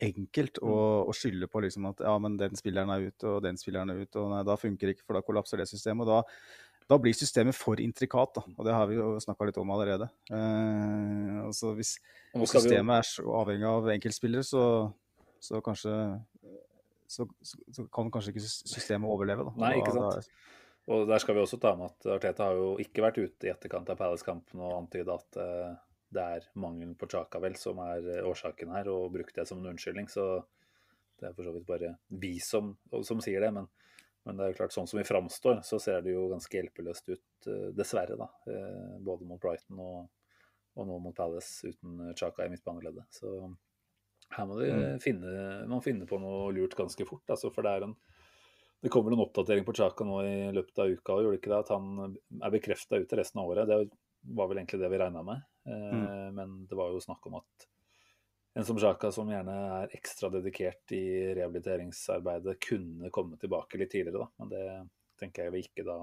enkelt 0.03 0.61
å, 0.61 0.73
mm. 0.73 1.09
å, 1.09 1.17
skylde 1.17 1.49
på 1.49 1.63
liksom 1.65 1.89
at 1.93 2.03
ja, 2.05 2.13
men 2.21 2.37
den 2.41 2.59
spilleren 2.59 2.93
er 2.93 3.09
ute, 3.09 3.25
og 3.31 3.41
den 3.47 3.61
spilleren 3.61 3.95
er 3.95 4.03
ute, 4.03 4.21
og 4.21 4.35
nei, 4.35 4.43
da 4.49 4.59
funker 4.61 4.93
ikke, 4.93 5.07
for 5.07 5.19
da 5.19 5.25
kollapser 5.25 5.63
det 5.63 5.71
systemet. 5.71 6.07
og 6.09 6.21
da 6.21 6.71
da 6.91 6.99
blir 7.01 7.15
systemet 7.17 7.57
for 7.57 7.81
intrikat, 7.81 8.35
da. 8.37 8.43
og 8.59 8.67
det 8.67 8.73
har 8.75 8.89
vi 8.91 8.99
jo 8.99 9.15
snakka 9.23 9.47
litt 9.49 9.59
om 9.61 9.71
allerede. 9.73 10.09
Eh, 10.35 11.39
altså 11.45 11.73
hvis, 11.79 11.95
systemet 12.51 12.99
er 12.99 13.09
så 13.09 13.37
avhengig 13.39 13.69
av 13.69 13.89
enkeltspillere, 13.95 14.45
så, 14.45 14.65
så 15.41 15.63
kanskje 15.65 15.95
så, 17.13 17.27
så, 17.45 17.87
kan 17.93 18.11
kanskje 18.13 18.33
ikke 18.35 18.45
systemet 18.49 19.09
overleve. 19.09 19.47
Da. 19.49 19.55
Nei, 19.61 19.73
ikke 19.81 19.95
sant. 19.97 20.29
Og 20.91 21.07
der 21.07 21.23
skal 21.23 21.37
vi 21.37 21.45
også 21.45 21.61
ta 21.63 21.77
med 21.79 21.93
at 21.93 22.09
Arteta 22.17 22.49
har 22.49 22.59
jo 22.59 22.73
ikke 22.83 23.05
vært 23.05 23.21
ute 23.23 23.47
i 23.47 23.53
etterkant 23.53 23.91
av 23.93 24.01
Palace-kampen 24.01 24.63
og 24.65 24.81
antyda 24.81 25.15
at 25.15 25.39
uh, 25.39 25.77
det 26.13 26.25
er 26.39 26.49
mangelen 26.59 26.97
på 26.99 27.07
Chaka 27.13 27.39
vel 27.41 27.55
som 27.61 27.79
er 27.85 28.27
årsaken 28.27 28.75
her, 28.75 28.91
og 28.91 29.13
brukt 29.15 29.37
det 29.39 29.47
som 29.49 29.63
en 29.63 29.71
unnskyldning. 29.71 30.11
Så 30.11 30.43
det 31.21 31.29
er 31.29 31.37
for 31.37 31.47
så 31.47 31.55
vidt 31.55 31.69
bare 31.69 31.95
vi 32.11 32.35
som, 32.43 32.75
som 33.07 33.23
sier 33.23 33.47
det. 33.47 33.53
men 33.55 33.71
men 34.23 34.39
det 34.39 34.45
er 34.45 34.53
jo 34.53 34.59
klart, 34.61 34.75
sånn 34.75 34.87
som 34.87 35.01
vi 35.01 35.07
framstår, 35.07 35.63
så 35.67 35.79
ser 35.83 36.03
det 36.05 36.15
jo 36.15 36.29
ganske 36.31 36.55
hjelpeløst 36.55 37.09
ut, 37.11 37.47
eh, 37.51 37.71
dessverre. 37.75 38.17
da, 38.17 38.29
eh, 38.47 38.99
Både 39.03 39.27
mot 39.27 39.41
Brighton 39.43 39.81
og, 39.83 40.09
og 40.77 40.87
nå 40.87 40.99
mot 41.03 41.17
Palace 41.17 41.73
uten 41.73 42.15
Chaka 42.15 42.47
i 42.47 42.53
midtbaneleddet. 42.53 43.05
Så 43.11 43.33
her 44.37 44.47
må 44.47 44.61
vi 44.61 44.71
mm. 44.71 45.01
finne, 45.03 45.33
man 45.69 45.83
finne 45.83 46.07
på 46.07 46.21
noe 46.23 46.53
lurt 46.55 46.77
ganske 46.79 47.07
fort. 47.09 47.25
altså, 47.29 47.51
for 47.51 47.67
det 47.67 47.73
er 47.73 47.89
en 47.89 47.97
det 48.83 48.91
kommer 48.91 49.15
en 49.15 49.23
oppdatering 49.23 49.65
på 49.65 49.73
Chaka 49.79 50.05
nå 50.05 50.17
i 50.27 50.39
løpet 50.53 50.79
av 50.83 50.91
uka, 50.91 51.19
gjorde 51.23 51.39
ikke 51.39 51.53
det 51.53 51.59
at 51.63 51.69
han 51.71 52.17
er 52.43 52.55
bekrefta 52.55 52.99
ut 52.99 53.13
resten 53.15 53.39
av 53.39 53.53
året. 53.53 53.69
Det 53.71 54.33
var 54.35 54.49
vel 54.51 54.59
egentlig 54.59 54.81
det 54.83 54.91
vi 54.91 54.99
regna 54.99 55.23
med. 55.23 55.45
Eh, 55.71 55.93
mm. 55.93 56.35
Men 56.35 56.57
det 56.67 56.79
var 56.79 56.91
jo 56.91 57.03
snakk 57.05 57.29
om 57.31 57.37
at 57.39 57.69
en 58.59 58.67
som 58.67 58.81
Chaka, 58.83 59.13
som 59.15 59.31
gjerne 59.31 59.55
er 59.77 59.95
ekstra 59.97 60.33
dedikert 60.35 60.93
i 60.93 61.05
rehabiliteringsarbeidet, 61.39 62.59
kunne 62.67 63.13
komme 63.15 63.39
tilbake 63.41 63.79
litt 63.79 63.95
tidligere. 63.95 64.27
Da. 64.27 64.43
Men 64.43 64.51
det 64.51 64.65
tenker 65.23 65.47
jeg 65.47 65.55
vi 65.55 65.63
ikke 65.69 65.87
da 65.87 66.01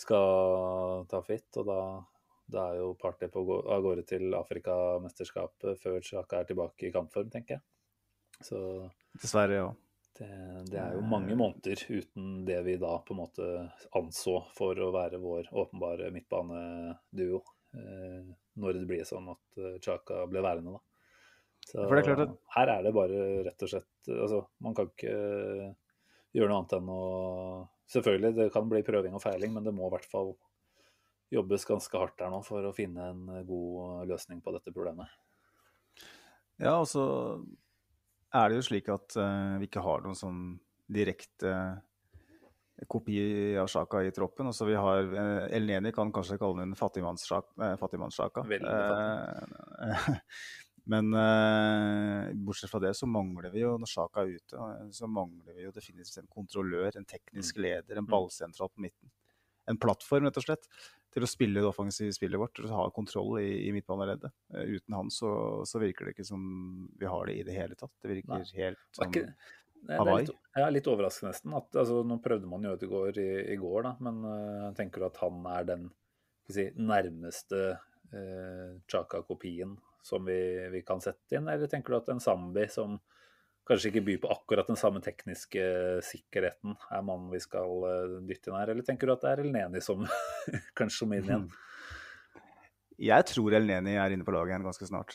skal 0.00 1.04
ta 1.10 1.20
fitt. 1.26 1.52
Og 1.60 1.68
da, 1.68 1.82
da, 2.48 2.64
er 2.64 2.80
jo 2.80 2.94
Party 2.96 3.28
på 3.28 3.44
av 3.60 3.84
gårde 3.84 4.06
til 4.08 4.32
Afrikamesterskapet 4.40 5.84
før 5.84 6.00
Chaka 6.00 6.40
er 6.40 6.48
tilbake 6.48 6.88
i 6.88 6.94
kampform, 6.96 7.28
tenker 7.28 7.58
jeg. 7.58 7.64
Så 8.40 8.64
Dessverre, 9.20 9.60
ja. 9.60 9.70
Det, 10.20 10.28
det, 10.68 10.76
er 10.76 10.98
jo 10.98 11.06
mange 11.08 11.36
måneder 11.38 11.80
uten 11.88 12.44
det 12.44 12.58
vi 12.66 12.76
da 12.80 12.92
på 13.00 13.14
en 13.14 13.22
måte 13.22 13.48
anså 13.96 14.36
for 14.52 14.76
å 14.76 14.90
være 14.92 15.20
vår 15.22 15.48
åpenbare 15.62 16.10
midtbaneduo. 16.12 17.40
Eh, 17.72 18.30
når 18.60 18.76
det 18.76 18.86
blir 18.90 19.06
sånn 19.08 19.30
at 19.32 19.60
Chaka 19.80 20.26
ble 20.28 20.42
værende, 20.44 20.76
da. 20.76 20.84
Så 21.70 21.84
er 21.84 22.02
klart 22.02 22.24
at... 22.24 22.36
her 22.56 22.72
er 22.72 22.84
det 22.84 22.92
bare 22.96 23.18
rett 23.46 23.62
og 23.64 23.68
slett 23.68 24.08
Altså, 24.08 24.40
man 24.64 24.74
kan 24.76 24.88
ikke 24.88 25.12
gjøre 26.32 26.48
noe 26.48 26.60
annet 26.62 26.76
enn 26.78 26.92
å 26.94 27.00
Selvfølgelig, 27.90 28.36
det 28.36 28.52
kan 28.54 28.68
bli 28.70 28.84
prøving 28.86 29.16
og 29.18 29.22
feiling, 29.22 29.50
men 29.56 29.64
det 29.66 29.72
må 29.74 29.88
i 29.88 29.90
hvert 29.90 30.06
fall 30.06 30.28
jobbes 31.34 31.64
ganske 31.66 31.98
hardt 31.98 32.20
der 32.20 32.30
nå 32.30 32.38
for 32.46 32.62
å 32.62 32.74
finne 32.74 33.08
en 33.10 33.24
god 33.48 34.06
løsning 34.06 34.38
på 34.44 34.52
dette 34.54 34.70
problemet. 34.70 35.10
Ja, 36.62 36.76
og 36.76 36.86
så 36.86 37.02
er 38.34 38.50
det 38.50 38.58
jo 38.60 38.66
slik 38.66 38.90
at 38.92 39.16
uh, 39.18 39.58
vi 39.60 39.68
ikke 39.68 39.84
har 39.84 40.02
noen 40.04 40.18
sånn 40.18 40.42
direkte 40.90 41.52
kopi 42.88 43.18
av 43.60 43.68
Sjaka 43.68 44.02
i 44.06 44.12
troppen. 44.14 44.48
Altså 44.50 44.66
vi 44.68 44.76
har, 44.78 45.04
uh, 45.12 45.44
El 45.52 45.68
Neni 45.68 45.92
kan 45.94 46.12
kanskje 46.14 46.38
kalle 46.40 46.64
den 46.64 46.76
fattigmannssjaka. 46.78 47.76
Fattigmanns 47.80 48.20
uh, 48.24 50.10
Men 50.90 51.12
uh, 51.14 52.30
bortsett 52.34 52.70
fra 52.72 52.80
det 52.82 52.94
så 52.98 53.06
mangler 53.06 53.52
vi 53.52 53.62
jo, 53.62 53.76
når 53.78 53.90
Sjaka 53.90 54.24
er 54.24 54.38
ute, 54.40 54.68
så 54.96 55.08
mangler 55.10 55.54
vi 55.54 55.66
jo 55.66 55.74
definitivt 55.76 56.22
en 56.22 56.30
kontrollør, 56.32 56.96
en 56.96 57.06
teknisk 57.06 57.58
mm. 57.58 57.62
leder, 57.66 57.98
en 57.98 58.06
mm. 58.06 58.10
ballsentral 58.10 58.72
på 58.72 58.86
midten. 58.86 59.12
En 59.70 59.78
plattform, 59.80 60.26
rett 60.26 60.40
og 60.40 60.46
slett, 60.46 60.66
til 61.14 61.26
å 61.26 61.30
spille 61.30 61.62
det 61.62 61.68
offensive 61.68 62.14
spillet 62.14 62.40
vårt, 62.40 62.60
å 62.62 62.72
ha 62.74 62.88
kontroll 62.94 63.40
i, 63.42 63.48
i 63.68 63.72
midtbaneleddet. 63.74 64.34
Uh, 64.54 64.76
uten 64.76 64.98
han 64.98 65.14
så, 65.14 65.32
så, 65.68 65.80
virker 65.82 66.06
det 66.06 66.16
ikke 66.16 66.28
som 66.28 66.44
vi 67.00 67.08
har 67.10 67.30
det 67.30 67.38
i 67.40 67.46
det 67.46 67.56
hele 67.56 67.78
tatt. 67.78 67.94
Det 68.02 68.12
virker 68.12 68.36
Nei. 68.36 68.44
helt 68.58 68.84
som 68.96 69.08
ikke, 69.08 69.26
Hawaii. 69.88 70.26
Litt, 70.26 70.50
er 70.60 70.74
litt 70.74 70.90
overraskende 70.92 71.32
nesten. 71.32 71.54
At, 71.56 71.70
altså, 71.82 72.02
nå 72.06 72.20
prøvde 72.24 72.50
man 72.50 72.66
jo 72.68 72.76
det 72.80 72.90
i, 73.22 73.30
i 73.54 73.60
går, 73.60 73.86
da, 73.88 73.94
men 74.06 74.24
uh, 74.26 74.72
tenker 74.78 75.02
du 75.02 75.08
at 75.10 75.22
han 75.22 75.46
er 75.50 75.70
den 75.70 75.86
si, 76.50 76.68
nærmeste 76.76 77.62
uh, 77.76 78.74
Chaka-kopien 78.90 79.78
som 80.02 80.24
vi, 80.24 80.40
vi, 80.72 80.82
kan 80.86 81.02
sette 81.04 81.36
inn, 81.36 81.48
eller 81.48 81.68
tenker 81.68 81.92
du 81.92 81.98
at 81.98 82.08
en 82.12 82.22
Zambi 82.22 82.64
som 82.72 82.98
kanskje 83.70 83.90
ikke 83.92 84.04
by 84.06 84.14
på 84.22 84.30
akkurat 84.34 84.68
den 84.70 84.78
samme 84.78 85.02
tekniske 85.04 85.64
sikkerheten, 86.06 86.76
er 86.90 87.02
mannen 87.06 87.30
vi 87.32 87.40
skal 87.42 87.86
eh, 87.88 88.14
dytte 88.28 88.50
inn 88.50 88.58
her, 88.58 88.72
eller 88.74 88.86
tenker 88.86 89.08
du 89.08 89.14
at 89.14 89.24
det 89.24 89.32
er 89.32 89.42
Elneni 89.44 89.82
som 89.84 90.04
kanskje 90.78 91.04
som 91.04 91.14
inn 91.16 91.26
igjen? 91.28 91.50
Jeg 93.00 93.24
tror 93.30 93.54
Elneni 93.56 93.94
er 93.96 94.12
inne 94.12 94.26
på 94.26 94.32
laget 94.34 94.52
igjen 94.52 94.66
ganske 94.66 94.84
snart. 94.84 95.14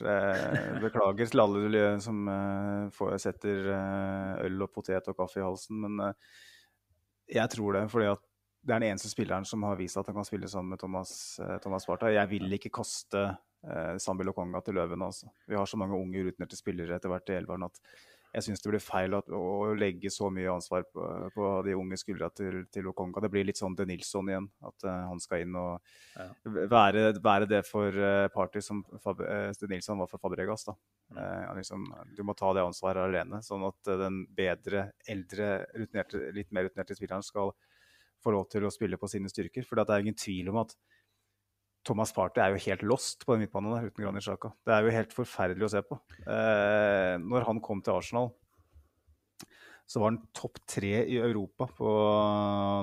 Beklager 0.82 1.28
til 1.30 1.42
alle 1.44 1.84
som 2.02 2.24
eh, 2.34 3.18
setter 3.22 3.68
eh, 3.76 4.46
øl 4.48 4.66
og 4.66 4.72
potet 4.74 5.12
og 5.12 5.20
kaffe 5.20 5.38
i 5.38 5.46
halsen, 5.46 5.84
men 5.84 6.16
jeg 7.30 7.50
tror 7.54 7.78
det. 7.78 7.84
fordi 7.90 8.08
at 8.10 8.24
det 8.66 8.74
er 8.74 8.82
den 8.82 8.90
eneste 8.90 9.12
spilleren 9.12 9.46
som 9.46 9.62
har 9.66 9.78
vist 9.78 9.98
at 9.98 10.10
han 10.10 10.18
kan 10.18 10.26
spille 10.26 10.50
sammen 10.50 10.74
med 10.74 10.82
Thomas, 10.82 11.40
Thomas 11.62 11.86
Sparta. 11.86 12.10
Jeg 12.10 12.30
vil 12.32 12.58
ikke 12.58 12.74
kaste 12.74 13.22
eh, 13.22 13.98
Sambi 14.02 14.26
Lokonga 14.26 14.62
til 14.66 14.78
Løvene. 14.78 15.06
Altså. 15.06 15.30
Vi 15.46 15.58
har 15.58 15.66
så 15.70 15.78
mange 15.78 15.98
unge 15.98 16.24
urutinerte 16.26 16.58
spillere 16.58 16.98
etter 16.98 17.12
hvert 17.12 17.30
i 17.30 17.38
elveren 17.38 17.68
at 17.68 17.82
jeg 18.36 18.44
syns 18.44 18.64
det 18.64 18.72
blir 18.74 18.84
feil 18.84 19.16
at, 19.16 19.30
å 19.32 19.74
legge 19.80 20.10
så 20.12 20.28
mye 20.34 20.52
ansvar 20.52 20.84
på, 20.92 21.04
på 21.32 21.52
de 21.64 21.76
unge 21.78 22.00
skuldra 22.00 22.28
til, 22.36 22.66
til 22.74 22.90
Okonga. 22.92 23.24
Det 23.24 23.32
blir 23.32 23.48
litt 23.48 23.60
sånn 23.60 23.78
De 23.78 23.86
Nilsson 23.88 24.32
igjen, 24.32 24.50
at 24.68 24.88
uh, 24.88 25.06
han 25.12 25.22
skal 25.24 25.46
inn 25.46 25.56
og 25.60 25.78
ja. 26.18 26.28
være, 26.72 27.06
være, 27.24 27.48
det 27.52 27.62
for 27.68 27.96
uh, 27.96 28.28
Party 28.34 28.64
som 28.66 28.82
Fab 29.04 29.24
uh, 29.24 29.68
Nilsson 29.72 30.02
var 30.02 30.12
for 30.12 30.20
Fabregas. 30.20 30.68
da. 30.68 30.76
Mm. 31.16 31.22
Liksom, 31.60 31.86
du 32.18 32.24
må 32.26 32.34
ta 32.34 32.50
det 32.58 32.66
ansvaret 32.66 33.06
alene, 33.06 33.40
sånn 33.46 33.64
at 33.68 33.92
den 34.02 34.24
bedre, 34.36 34.88
eldre, 35.12 35.50
rutinerte, 35.78 36.32
litt 36.36 36.50
mer 36.56 36.66
rutinerte 36.68 36.98
spilleren 36.98 37.24
skal 37.24 37.54
få 38.26 38.34
lov 38.34 38.48
til 38.50 38.66
å 38.66 38.74
spille 38.74 38.98
på 39.00 39.10
sine 39.12 39.30
styrker. 39.30 39.68
For 39.68 39.78
det 39.78 39.86
er 39.86 40.04
ingen 40.04 40.18
tvil 40.18 40.50
om 40.52 40.64
at 40.64 40.74
Thomas 41.86 42.14
Party 42.16 42.42
er 42.42 42.54
jo 42.54 42.64
helt 42.66 42.84
lost 42.88 43.26
på 43.26 43.36
den 43.36 43.46
midtbanen 43.46 43.76
der 43.76 43.92
uten 43.92 44.04
Granit 44.04 44.26
Xhaka. 44.26 44.52
Det 44.66 44.74
er 44.74 44.86
jo 44.86 44.96
helt 44.96 45.14
forferdelig 45.14 45.68
å 45.68 45.72
se 45.76 45.84
på. 45.86 46.00
Eh, 46.26 47.14
når 47.22 47.46
han 47.46 47.62
kom 47.64 47.84
til 47.86 47.94
Arsenal, 48.00 48.32
så 49.86 50.02
var 50.02 50.10
han 50.10 50.24
topp 50.34 50.58
tre 50.66 51.04
i 51.06 51.20
Europa 51.22 51.68
på, 51.78 51.90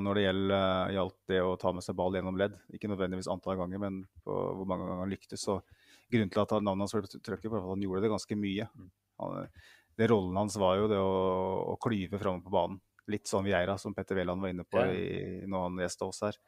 når 0.06 0.18
det 0.18 0.24
gjelder, 0.26 0.92
gjaldt 0.94 1.18
det 1.32 1.40
å 1.42 1.56
ta 1.58 1.72
med 1.74 1.82
seg 1.82 1.96
ball 1.98 2.14
gjennom 2.14 2.38
ledd. 2.38 2.54
Ikke 2.70 2.90
nødvendigvis 2.92 3.30
antall 3.32 3.58
ganger, 3.58 3.82
men 3.82 4.02
på 4.22 4.36
hvor 4.58 4.68
mange 4.70 4.86
ganger 4.86 5.02
han 5.02 5.10
lyktes. 5.10 5.42
Så 5.48 5.58
grunnen 6.12 6.30
til 6.30 6.44
at 6.44 6.54
navnet 6.60 6.86
hans 6.86 6.94
ble 6.94 7.10
trøkket, 7.18 7.50
var 7.50 7.64
at 7.64 7.72
han 7.72 7.82
gjorde 7.82 8.04
det 8.04 8.12
ganske 8.12 8.38
mye. 8.38 8.68
Han, 9.18 9.50
det 9.98 10.08
Rollen 10.12 10.38
hans 10.38 10.54
var 10.62 10.78
jo 10.78 10.86
det 10.92 11.00
å, 11.02 11.16
å 11.74 11.76
klyve 11.82 12.22
framme 12.22 12.44
på 12.44 12.54
banen. 12.54 12.78
Litt 13.10 13.26
sånn 13.26 13.44
Vieira, 13.48 13.74
som 13.82 13.96
Petter 13.96 14.16
Wæland 14.20 14.44
var 14.44 14.54
inne 14.54 14.68
på 14.68 14.86
i, 14.94 15.42
når 15.50 15.66
han 15.66 15.82
gjesta 15.82 16.06
oss 16.06 16.22
her. 16.22 16.38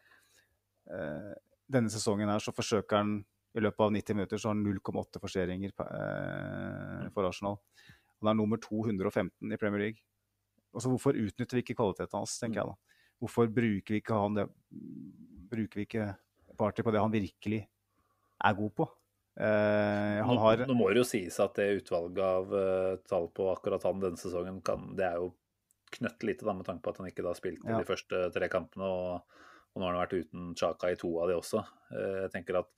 Eh, 0.95 1.35
denne 1.75 1.93
sesongen 1.93 2.31
her 2.31 2.43
så 2.43 2.55
forsøker 2.55 3.03
han 3.03 3.19
i 3.55 3.63
løpet 3.63 3.85
av 3.85 3.93
90 3.95 4.19
minutter 4.19 4.41
så 4.41 4.51
har 4.51 4.57
han 4.57 4.65
0,8 4.67 5.21
forseringer 5.23 5.75
eh, 5.85 7.05
for 7.15 7.29
Arsenal. 7.29 7.61
Han 8.23 8.33
er 8.33 8.39
nummer 8.41 8.59
215 8.63 9.53
i 9.55 9.61
Premier 9.61 9.87
League. 9.87 10.03
Altså, 10.75 10.91
hvorfor 10.91 11.15
utnytter 11.15 11.59
vi 11.59 11.63
ikke 11.63 11.77
kvaliteten 11.79 12.19
hans, 12.19 12.35
tenker 12.41 12.63
jeg 12.63 12.73
da. 12.73 12.99
Hvorfor 13.23 13.51
bruker 13.55 13.95
vi 13.95 14.01
ikke 14.03 14.19
han 14.19 14.35
det 14.37 14.49
Bruker 15.55 15.79
vi 15.79 15.85
ikke 15.87 16.09
Party 16.59 16.83
på 16.83 16.91
det 16.91 17.03
han 17.03 17.13
virkelig 17.15 17.61
er 18.45 18.57
god 18.59 18.73
på? 18.75 18.89
Eh, 19.35 20.19
nå, 20.23 20.35
har... 20.39 20.65
nå, 20.67 20.75
må 20.79 20.91
det 20.91 21.03
jo 21.03 21.07
sies 21.07 21.39
at 21.43 21.55
det 21.59 21.81
utvalget 21.81 22.21
av 22.23 22.53
uh, 22.55 22.99
tall 23.07 23.27
på 23.35 23.49
akkurat 23.51 23.87
han 23.87 24.03
denne 24.03 24.19
sesongen, 24.19 24.61
kan, 24.67 24.93
det 24.99 25.07
er 25.09 25.19
jo 25.23 25.33
knøttlite, 25.95 26.47
da, 26.47 26.55
med 26.59 26.67
tanke 26.67 26.83
på 26.85 26.95
at 26.95 27.01
han 27.03 27.11
ikke 27.11 27.25
da 27.27 27.35
spilte 27.39 27.71
Ja. 27.71 27.79
de 27.79 27.87
første 27.87 28.29
tre 28.35 28.51
kampene. 28.51 28.91
Og, 28.91 29.43
og 29.75 29.81
nå 29.83 29.87
har 29.89 29.95
han 29.97 30.03
vært 30.05 30.17
uten 30.25 30.55
Chaka 30.59 30.93
i 30.95 30.97
to 31.01 31.11
av 31.23 31.29
de 31.31 31.35
også. 31.39 31.65
Eh, 31.93 32.23
Jeg 32.25 32.31
tenker 32.37 32.61
at 32.63 32.71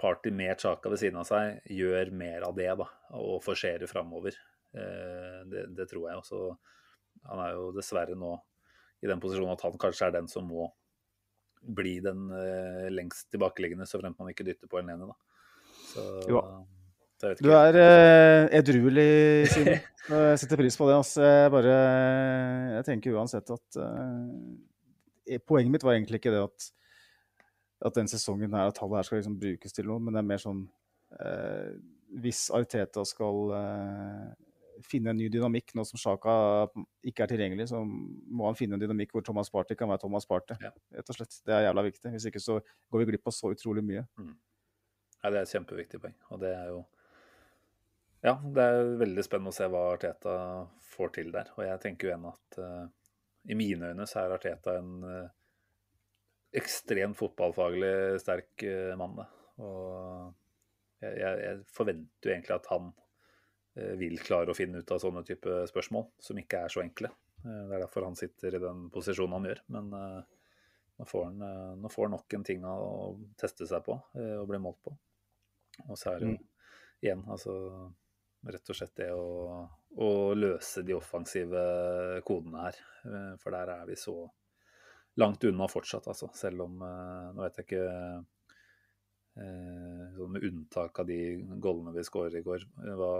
Party 0.00 0.30
med 0.32 0.56
Chaka 0.60 0.88
ved 0.88 0.98
siden 1.02 1.20
av 1.20 1.26
seg 1.28 1.60
gjør 1.68 2.10
mer 2.16 2.46
av 2.48 2.54
det, 2.56 2.70
da, 2.80 2.86
og 3.20 3.42
forserer 3.44 3.86
framover. 3.90 4.32
Eh, 4.74 5.40
Det, 5.50 5.66
det 5.76 5.88
tror 5.90 6.08
jeg 6.08 6.20
også. 6.22 6.42
Han 7.28 7.42
er 7.44 7.52
jo 7.58 7.70
dessverre 7.76 8.16
nå 8.16 8.34
i 9.02 9.08
den 9.08 9.20
posisjonen 9.20 9.52
at 9.56 9.62
han 9.64 9.76
kanskje 9.80 10.06
er 10.08 10.14
den 10.18 10.28
som 10.28 10.46
må 10.48 10.70
bli 11.60 11.98
den 12.00 12.30
eh, 12.32 12.88
lengst 12.92 13.28
tilbakeliggende, 13.32 13.84
så 13.88 14.00
fremt 14.00 14.16
man 14.20 14.30
ikke 14.32 14.44
dytter 14.48 14.68
på 14.70 14.80
en 14.80 14.88
ene, 14.94 15.08
da. 15.10 15.16
Så, 15.92 16.04
Jo. 16.30 16.40
Du 17.20 17.50
er 17.52 17.76
eh, 17.76 18.46
edruelig, 18.56 19.44
Simen. 19.52 19.82
Jeg 20.08 20.38
setter 20.40 20.56
pris 20.56 20.76
på 20.80 20.86
det. 20.88 20.94
Altså. 20.96 21.20
Jeg 21.20 21.50
bare 21.52 21.74
Jeg 22.78 22.84
tenker 22.86 23.12
uansett 23.20 23.50
at 23.52 23.76
eh, 23.76 24.30
Poenget 25.46 25.72
mitt 25.72 25.86
var 25.86 25.94
egentlig 25.94 26.20
ikke 26.20 26.34
det 26.34 26.42
at 26.48 26.70
at 27.80 27.96
den 27.96 28.10
sesongen 28.10 28.52
her, 28.54 28.68
at 28.68 28.76
tallet 28.76 29.00
her 29.00 29.08
skal 29.08 29.20
liksom 29.20 29.38
brukes 29.40 29.72
til 29.72 29.88
noe, 29.88 30.00
men 30.02 30.14
det 30.14 30.20
er 30.20 30.28
mer 30.28 30.42
sånn 30.42 30.60
eh, 31.16 31.70
Hvis 32.20 32.48
Arteta 32.52 33.04
skal 33.08 33.54
eh, 33.56 34.26
finne 34.84 35.12
en 35.12 35.20
ny 35.20 35.30
dynamikk 35.32 35.74
nå 35.76 35.84
som 35.88 36.00
Sjaka 36.00 36.34
ikke 37.06 37.24
er 37.24 37.32
tilgjengelig, 37.32 37.70
så 37.72 37.82
må 37.84 38.48
han 38.48 38.58
finne 38.58 38.76
en 38.76 38.82
dynamikk 38.82 39.14
hvor 39.14 39.24
Thomas 39.24 39.52
Party 39.52 39.76
kan 39.78 39.90
være 39.92 40.04
Thomas 40.04 40.28
Party. 40.28 40.56
Ja. 40.60 40.72
Rett 40.96 41.12
og 41.12 41.18
slett. 41.18 41.40
Det 41.46 41.56
er 41.56 41.66
jævla 41.66 41.84
viktig. 41.88 42.12
Hvis 42.14 42.28
ikke 42.30 42.42
så 42.42 42.58
går 42.60 43.02
vi 43.02 43.10
glipp 43.12 43.28
av 43.28 43.36
så 43.36 43.52
utrolig 43.52 43.84
mye. 43.86 44.06
Ja, 45.20 45.28
det 45.28 45.34
er 45.34 45.42
et 45.42 45.52
kjempeviktig 45.52 46.00
poeng. 46.00 46.16
Og 46.32 46.40
det 46.44 46.54
er 46.56 46.72
jo 46.72 46.80
Ja, 48.24 48.34
det 48.36 48.64
er 48.64 48.94
veldig 49.00 49.24
spennende 49.24 49.52
å 49.52 49.56
se 49.56 49.68
hva 49.72 49.84
Arteta 49.94 50.38
får 50.96 51.14
til 51.16 51.30
der. 51.32 51.52
Og 51.56 51.64
jeg 51.64 51.84
tenker 51.84 52.08
jo 52.08 52.12
igjen 52.14 52.26
at 52.32 52.60
eh, 52.60 52.88
i 53.48 53.56
mine 53.56 53.92
øyne 53.92 54.06
så 54.08 54.24
er 54.24 54.34
Arteta 54.34 54.76
en 54.78 55.04
eh, 55.08 55.28
ekstremt 56.60 57.16
fotballfaglig 57.16 58.18
sterk 58.20 58.64
uh, 58.66 58.96
mann. 58.98 59.14
da. 59.20 59.26
Og 59.62 60.34
jeg, 61.00 61.36
jeg, 61.44 61.60
forventer 61.72 62.28
jo 62.28 62.34
egentlig 62.34 62.56
at 62.56 62.68
han 62.72 62.90
eh, 63.78 63.94
vil 64.00 64.18
klare 64.20 64.52
å 64.52 64.56
finne 64.56 64.82
ut 64.82 64.92
av 64.92 65.00
sånne 65.02 65.22
type 65.26 65.62
spørsmål, 65.70 66.10
som 66.20 66.40
ikke 66.40 66.64
er 66.64 66.74
så 66.74 66.82
enkle. 66.84 67.12
Eh, 67.44 67.62
det 67.68 67.76
er 67.76 67.84
derfor 67.84 68.08
han 68.08 68.18
sitter 68.18 68.56
i 68.56 68.62
den 68.62 68.88
posisjonen 68.92 69.38
han 69.38 69.48
gjør. 69.50 69.62
Men 69.76 69.94
eh, 69.96 70.20
nå 71.00 71.08
får 71.08 71.24
han, 71.28 71.40
eh, 71.46 71.72
nå 71.80 71.92
får 71.92 72.08
han 72.08 72.16
nok 72.18 72.36
en 72.36 72.46
ting 72.50 72.66
å 72.68 72.76
teste 73.40 73.68
seg 73.68 73.84
på 73.86 73.96
eh, 74.20 74.36
og 74.40 74.48
bli 74.50 74.60
målt 74.62 74.82
på. 74.84 74.94
Og 75.88 75.96
så 75.96 76.12
er 76.12 76.20
det 76.20 76.32
jo 76.34 76.36
igjen, 77.00 77.24
altså 77.32 77.54
rett 78.48 78.70
og 78.72 78.76
slett 78.76 78.94
det 78.96 79.10
å, 79.12 79.68
å 80.00 80.08
løse 80.38 80.82
de 80.86 80.94
offensive 80.96 81.60
kodene 82.24 82.62
her. 82.68 82.78
Eh, 83.04 83.32
For 83.42 83.52
der 83.52 83.72
er 83.74 83.86
vi 83.88 83.96
så 84.00 84.14
langt 85.20 85.44
unna 85.44 85.66
fortsatt, 85.68 86.06
altså. 86.08 86.30
Selv 86.36 86.64
om 86.64 86.80
eh, 86.86 87.30
Nå 87.36 87.44
vet 87.44 87.60
jeg 87.60 87.66
ikke 87.68 87.84
eh, 89.36 90.04
sånn 90.16 90.34
Med 90.36 90.46
unntak 90.48 91.02
av 91.02 91.08
de 91.10 91.20
gollene 91.62 91.94
vi 91.96 92.04
skåret 92.06 92.36
i 92.40 92.44
går, 92.46 92.64
hva, 92.98 93.14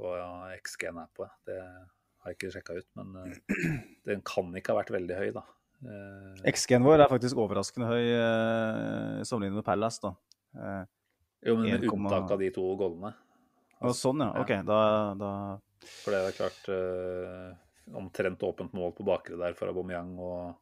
hva 0.00 0.18
XG-en 0.58 1.00
er 1.04 1.10
på. 1.16 1.28
Det 1.48 1.58
har 1.60 2.32
jeg 2.32 2.38
ikke 2.38 2.52
sjekka 2.56 2.76
ut, 2.80 2.88
men 3.00 3.34
den 4.08 4.22
kan 4.26 4.50
ikke 4.56 4.74
ha 4.74 4.80
vært 4.82 4.94
veldig 4.96 5.16
høy, 5.20 5.30
da. 5.36 5.44
XG-en 6.44 6.84
vår 6.84 7.00
er 7.00 7.08
faktisk 7.08 7.38
overraskende 7.40 7.86
høy 7.88 8.10
sammenlignet 9.24 9.62
med 9.62 9.64
Palace. 9.64 10.02
da. 10.04 10.10
Jo, 11.40 11.54
men 11.56 11.70
med 11.70 11.86
1,- 11.86 11.94
unntak 11.94 12.34
av 12.36 12.42
de 12.42 12.50
to 12.52 12.66
gollene. 12.76 13.14
Og 13.80 13.96
sånn, 13.96 14.22
ja. 14.24 14.32
OK. 14.42 14.54
Da, 14.68 14.80
da 15.18 15.32
For 15.80 16.14
det 16.14 16.22
er 16.28 16.36
klart 16.36 16.72
eh, 16.72 17.50
omtrent 17.96 18.42
åpent 18.44 18.74
mål 18.76 18.92
på 18.96 19.06
bakre 19.08 19.38
der 19.40 19.56
for 19.58 19.72
Aubameyang 19.72 20.12
og 20.20 20.58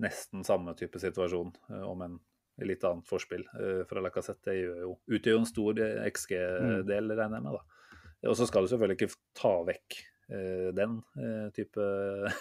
nesten 0.00 0.44
samme 0.46 0.74
type 0.78 1.00
situasjon, 1.02 1.50
eh, 1.72 1.86
om 1.86 2.04
en 2.06 2.20
litt 2.66 2.84
annet 2.84 3.08
forspill 3.08 3.42
eh, 3.58 3.82
fra 3.88 4.02
Lacassette. 4.04 4.52
Det 4.52 5.16
utgjør 5.16 5.36
jo 5.36 5.40
en 5.42 5.48
stor 5.48 5.82
eh, 5.82 6.06
XG-del, 6.10 7.12
regner 7.16 7.40
jeg 7.40 7.46
med. 7.46 7.58
da. 7.58 7.90
Og 8.30 8.36
så 8.36 8.46
skal 8.48 8.64
du 8.64 8.72
selvfølgelig 8.72 8.98
ikke 9.00 9.20
ta 9.40 9.52
vekk 9.66 9.98
eh, 10.30 10.68
den 10.76 11.00
eh, 11.18 11.48
type 11.56 11.90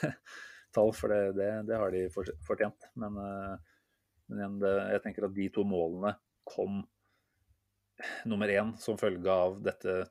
tall, 0.76 0.94
for 0.96 1.14
det, 1.14 1.34
det, 1.40 1.50
det 1.70 1.82
har 1.82 1.96
de 1.96 2.06
fortjent. 2.14 2.90
Men, 3.00 3.18
men 4.30 4.42
igjen, 4.42 4.62
det, 4.62 4.76
jeg 4.94 5.06
tenker 5.06 5.30
at 5.30 5.36
de 5.38 5.50
to 5.56 5.66
målene 5.68 6.14
kom 6.50 6.84
nummer 8.30 8.52
én 8.52 8.76
som 8.80 9.00
følge 9.00 9.34
av 9.34 9.58
dette 9.64 10.04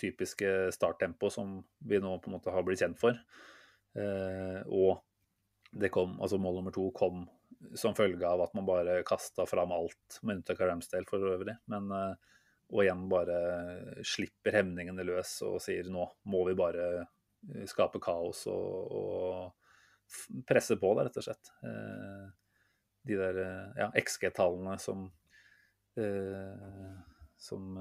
typiske 0.00 0.72
starttempo 0.74 1.30
som 1.32 1.58
vi 1.78 2.00
nå 2.02 2.16
på 2.20 2.30
en 2.30 2.36
måte 2.36 2.52
har 2.54 2.64
blitt 2.66 2.82
kjent 2.82 3.00
for. 3.00 3.18
Eh, 3.96 4.60
og 4.66 5.00
det 5.72 5.90
kom, 5.92 6.18
altså 6.20 6.38
mål 6.40 6.60
nummer 6.60 6.74
to 6.74 6.90
kom 6.96 7.24
som 7.76 7.96
følge 7.96 8.26
av 8.28 8.42
at 8.44 8.54
man 8.56 8.68
bare 8.68 9.00
kasta 9.06 9.46
fram 9.48 9.72
alt, 9.72 10.18
med 10.22 10.40
unntak 10.40 10.60
av 10.60 10.70
Ramsdale 10.70 11.08
for 11.08 11.24
øvrig. 11.32 11.56
Men, 11.72 11.90
eh, 11.92 12.14
og 12.74 12.82
igjen 12.82 13.04
bare 13.10 13.36
slipper 14.04 14.58
hemningene 14.58 15.04
løs 15.06 15.38
og 15.46 15.60
sier 15.62 15.86
nå 15.92 16.08
må 16.32 16.42
vi 16.48 16.56
bare 16.58 16.88
eh, 16.98 17.66
skape 17.70 18.02
kaos 18.02 18.44
og, 18.50 18.96
og 19.00 20.42
presse 20.48 20.76
på, 20.78 20.92
da, 20.94 21.06
rett 21.06 21.20
og 21.20 21.26
slett. 21.26 21.50
De 23.06 23.16
der 23.18 23.38
ja, 23.78 23.88
XG-tallene 23.98 24.76
som 24.82 25.08
som 27.40 27.78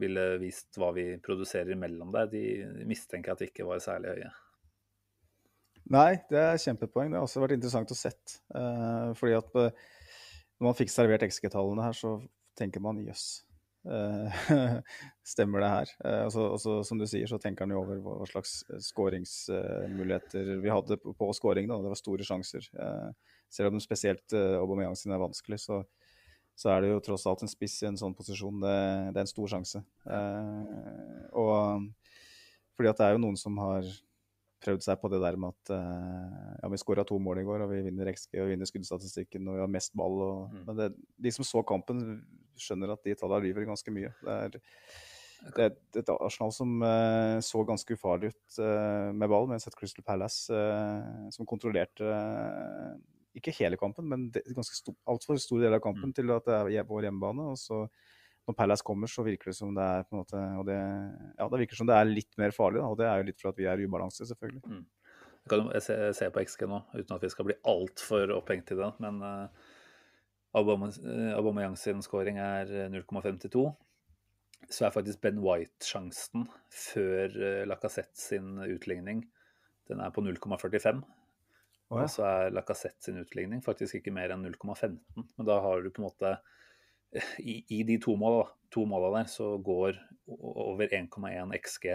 ville 0.00 0.24
vist 0.40 0.78
hva 0.80 0.92
vi 0.96 1.04
produserer 1.22 1.76
mellom 1.78 2.12
der, 2.14 2.30
de 2.32 2.84
mistenker 2.88 3.34
at 3.34 3.44
ikke 3.44 3.66
var 3.68 3.82
særlig 3.84 4.16
høye. 4.16 4.32
Nei, 5.92 6.12
det 6.30 6.40
er 6.40 6.60
kjempepoeng. 6.62 7.10
Det 7.10 7.18
har 7.18 7.26
også 7.26 7.42
vært 7.42 7.56
interessant 7.56 7.90
å 7.92 7.98
sett. 7.98 8.36
Uh, 8.54 9.12
fordi 9.18 9.34
at 9.36 9.56
eh, 9.58 9.80
når 10.60 10.68
man 10.68 10.76
fikk 10.78 10.92
servert 10.92 11.24
XG-tallene 11.26 11.84
her, 11.84 11.96
så 11.96 12.14
tenker 12.58 12.84
man 12.84 13.00
jøss. 13.02 13.42
Uh, 13.82 14.30
stemmer 15.34 15.64
det 15.64 15.72
her? 15.72 15.92
Uh, 16.06 16.44
og 16.46 16.60
så- 16.62 16.78
som 16.86 17.02
du 17.02 17.06
sier, 17.10 17.26
så 17.28 17.40
tenker 17.42 17.66
han 17.66 17.74
jo 17.74 17.82
over 17.82 17.98
hva 18.04 18.28
slags 18.30 18.60
skåringsmuligheter 18.86 20.54
vi 20.62 20.72
hadde 20.72 21.00
på, 21.02 21.16
på 21.18 21.32
scoring. 21.36 21.68
Da. 21.68 21.80
Det 21.82 21.92
var 21.92 22.00
store 22.00 22.28
sjanser. 22.30 22.70
Selv 23.52 23.74
om 23.74 23.82
spesielt 23.82 24.32
Aubameyang 24.32 24.94
sin 24.96 25.12
er 25.12 25.20
vanskelig, 25.20 25.60
så, 25.66 25.82
så 26.58 26.70
er 26.72 26.82
det 26.84 26.92
jo 26.92 27.02
tross 27.02 27.26
alt 27.26 27.42
en 27.44 27.50
spiss 27.50 27.78
i 27.82 27.88
en 27.88 27.98
sånn 27.98 28.14
posisjon. 28.16 28.60
Det, 28.62 28.78
det 29.12 29.20
er 29.20 29.26
en 29.26 29.30
stor 29.30 29.52
sjanse. 29.54 29.82
Eh, 30.04 31.28
og 31.38 31.88
fordi 32.76 32.90
at 32.90 33.00
det 33.00 33.06
er 33.06 33.16
jo 33.16 33.22
noen 33.24 33.38
som 33.40 33.56
har 33.62 33.86
prøvd 34.62 34.84
seg 34.84 35.00
på 35.02 35.10
det 35.10 35.20
der 35.22 35.38
med 35.40 35.54
at 35.54 35.72
eh, 35.74 36.50
ja, 36.60 36.70
vi 36.70 36.80
skåra 36.80 37.04
to 37.06 37.18
mål 37.22 37.42
i 37.42 37.46
går, 37.46 37.64
og 37.64 37.72
vi 37.72 37.82
vinner 37.88 38.12
XG 38.12 38.36
og 38.36 38.46
vi 38.46 38.54
vinner 38.54 38.68
skuddstatistikken 38.68 39.48
og 39.48 39.58
vi 39.58 39.64
har 39.64 39.72
mest 39.78 39.96
ball. 39.98 40.20
Og, 40.28 40.42
Mm. 40.52 40.66
Men 40.68 40.78
det, 40.78 40.90
de 41.24 41.32
som 41.34 41.46
så 41.46 41.62
kampen, 41.66 42.20
skjønner 42.60 42.92
at 42.92 43.02
de 43.02 43.14
tallene 43.16 43.46
lyver 43.46 43.66
ganske 43.66 43.90
mye. 43.94 44.12
Det 44.22 44.34
er, 44.36 44.58
det 45.56 45.64
er 45.64 46.02
et 46.02 46.10
Arsenal 46.12 46.52
som 46.54 46.82
eh, 46.86 47.38
så 47.42 47.64
ganske 47.66 47.96
ufarlig 47.96 48.30
ut 48.30 48.58
eh, 48.62 49.08
med 49.16 49.30
ball, 49.32 49.48
mens 49.50 49.66
et 49.66 49.76
Crystal 49.78 50.04
Palace 50.06 50.52
eh, 50.54 51.30
som 51.34 51.48
kontrollerte 51.48 52.06
ikke 53.38 53.54
hele 53.56 53.78
kampen, 53.80 54.08
men 54.08 54.26
ganske 54.32 54.76
sto, 54.76 54.94
altfor 55.08 55.38
stor 55.40 55.62
del 55.62 55.74
av 55.74 55.80
kampen 55.84 56.10
Mm. 56.10 56.14
til 56.14 56.30
at 56.34 56.44
det 56.44 56.78
er 56.80 56.84
vår 56.88 57.08
hjemmebane. 57.08 57.50
og 57.52 57.56
så 57.56 57.88
når 58.48 58.56
Palace 58.58 58.82
kommer, 58.82 59.06
så 59.06 59.22
virker 59.22 59.50
det 59.52 59.56
som 59.56 59.74
det 59.74 59.82
er 59.82 60.02
på 60.02 60.16
en 60.16 60.24
måte, 60.24 60.40
og 60.58 60.66
det, 60.66 60.78
ja, 61.38 61.48
det 61.48 61.60
virker 61.60 61.76
som 61.78 61.86
det 61.86 61.94
er 61.94 62.08
litt 62.08 62.38
mer 62.38 62.50
farlig. 62.50 62.80
Da, 62.80 62.88
og 62.90 62.98
det 62.98 63.06
er 63.06 63.20
jo 63.20 63.28
litt 63.28 63.40
for 63.40 63.52
at 63.52 63.60
vi 63.60 63.68
er 63.70 63.78
i 63.78 63.86
ubalanse, 63.86 64.26
selvfølgelig. 64.26 64.62
Jeg 65.42 65.50
kan 65.52 65.80
se, 65.80 65.94
se 66.18 66.30
på 66.30 66.42
XG 66.42 66.66
nå, 66.70 66.82
uten 66.94 67.14
at 67.14 67.22
vi 67.22 67.30
skal 67.30 67.46
bli 67.46 67.54
altfor 67.70 68.34
opphengt 68.34 68.72
i 68.74 68.78
det. 68.78 68.90
Men 69.02 69.22
uh, 69.22 69.46
Aubameyang 70.54 71.76
sin 71.78 72.02
scoring 72.02 72.38
er 72.38 72.66
eh, 72.66 72.90
0,52. 72.90 73.62
Så 74.70 74.86
er 74.86 74.94
faktisk 74.94 75.20
Ben 75.22 75.38
White-sjansen 75.42 76.48
før 76.70 77.38
uh, 77.38 77.62
Lacassette 77.70 78.18
sin 78.18 78.58
utligning 78.58 79.24
den 79.90 80.00
er 80.00 80.10
på 80.14 80.22
0,45. 80.22 81.02
Å 81.92 81.98
ja. 82.00 82.06
Og 82.06 82.10
så 82.10 82.24
er 82.24 82.54
Lacassette 82.56 83.04
sin 83.04 83.20
utligning 83.20 83.60
faktisk 83.64 83.98
ikke 83.98 84.14
mer 84.16 84.32
enn 84.32 84.46
0,15. 84.48 84.96
Men 85.36 85.48
da 85.48 85.58
har 85.60 85.82
du 85.84 85.90
på 85.92 86.00
en 86.00 86.08
måte 86.08 86.32
I, 87.44 87.58
i 87.68 87.82
de 87.84 87.98
to 88.00 88.14
måla, 88.16 88.46
to 88.72 88.86
måla 88.88 89.10
der 89.18 89.28
så 89.28 89.50
går 89.60 89.98
over 90.32 90.88
1,1 90.88 91.52
XG 91.58 91.90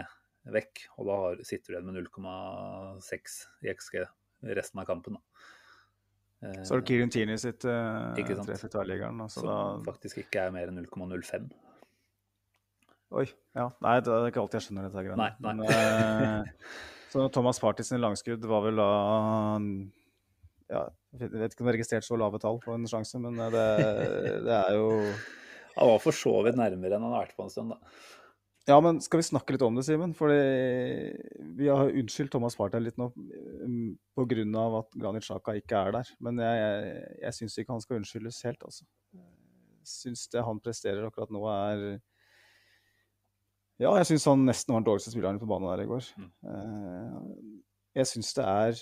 vekk. 0.54 0.84
Og 1.02 1.10
da 1.10 1.16
har, 1.24 1.42
sitter 1.48 1.74
du 1.74 1.78
igjen 1.80 1.88
med 1.90 1.98
0,6 2.06 3.40
i 3.66 3.74
XG 3.74 4.04
resten 4.58 4.84
av 4.84 4.86
kampen. 4.86 5.18
Da. 5.18 5.46
Eh, 6.46 6.60
Så 6.64 6.76
har 6.76 6.84
du 6.84 6.86
Kirin 6.86 7.10
Tini 7.10 7.38
sitt 7.42 7.66
uh, 7.66 8.14
treff 8.14 8.68
i 8.68 8.70
tverrliggeren. 8.70 9.24
Som 9.34 9.48
da, 9.50 9.58
faktisk 9.88 10.22
ikke 10.22 10.46
er 10.46 10.54
mer 10.54 10.70
enn 10.70 10.84
0,05. 10.84 11.50
oi, 13.18 13.26
ja. 13.58 13.72
Nei, 13.82 13.96
det 14.06 14.14
er 14.14 14.30
ikke 14.30 14.44
alltid 14.44 14.60
jeg 14.60 14.68
skjønner 14.68 14.88
dette. 14.92 15.04
greiene. 15.08 15.18
Nei, 15.18 15.32
nei. 15.42 15.56
Men, 15.58 15.66
eh, 15.74 16.86
så 17.12 17.28
Thomas 17.34 17.60
Party 17.64 17.86
sin 17.88 18.04
langskudd 18.04 18.44
var 18.50 18.66
vel 18.66 18.80
da 18.80 18.92
ja, 20.68 20.84
Jeg 21.16 21.32
vet 21.32 21.54
ikke 21.54 21.64
om 21.64 21.70
det 21.70 21.74
er 21.74 21.78
registrert 21.80 22.08
så 22.08 22.20
lave 22.20 22.40
tall 22.44 22.60
på 22.64 22.76
en 22.76 22.88
sjanse, 22.90 23.20
men 23.24 23.40
det, 23.54 23.66
det 24.48 24.58
er 24.58 24.76
jo 24.76 24.92
Han 25.78 25.92
var 25.94 26.02
for 26.02 26.16
så 26.16 26.34
vidt 26.46 26.58
nærmere 26.58 26.98
enn 26.98 27.06
han 27.06 27.14
har 27.14 27.28
vært 27.28 27.38
på 27.38 27.46
en 27.46 27.52
stund, 27.54 27.76
da. 27.76 27.98
Ja, 28.68 28.82
men 28.84 28.98
skal 29.00 29.22
vi 29.22 29.28
snakke 29.30 29.54
litt 29.54 29.64
om 29.64 29.78
det, 29.78 29.86
Simen? 29.88 30.12
For 30.18 30.28
vi 30.28 31.70
har 31.70 31.88
unnskyldt 31.88 32.34
Thomas 32.34 32.58
Party 32.60 32.82
litt 32.82 32.98
nå 33.00 33.08
pga. 33.16 34.64
at 34.82 34.98
Granit 34.98 35.24
Xhaka 35.24 35.54
ikke 35.56 35.84
er 35.86 35.94
der. 35.96 36.10
Men 36.20 36.42
jeg, 36.44 36.58
jeg, 36.60 37.06
jeg 37.22 37.38
syns 37.38 37.56
ikke 37.62 37.78
han 37.78 37.86
skal 37.86 38.02
unnskyldes 38.02 38.42
helt, 38.50 38.66
altså. 38.68 38.84
Syns 39.88 40.26
det 40.34 40.44
han 40.44 40.60
presterer 40.60 41.08
akkurat 41.08 41.32
nå, 41.32 41.46
er 41.48 41.86
Ja, 43.78 43.92
jeg 44.00 44.08
syns 44.10 44.26
han 44.26 44.46
nesten 44.48 44.74
var 44.74 44.82
den 44.82 44.88
dårligste 44.88 45.14
spilleren 45.14 45.40
på 45.42 45.50
banen 45.50 45.70
der 45.70 45.84
i 45.84 45.90
går. 45.90 46.06
Mm. 46.18 46.30
Uh, 46.50 47.66
jeg 47.98 48.10
syns 48.10 48.32
det 48.38 48.46
er 48.46 48.80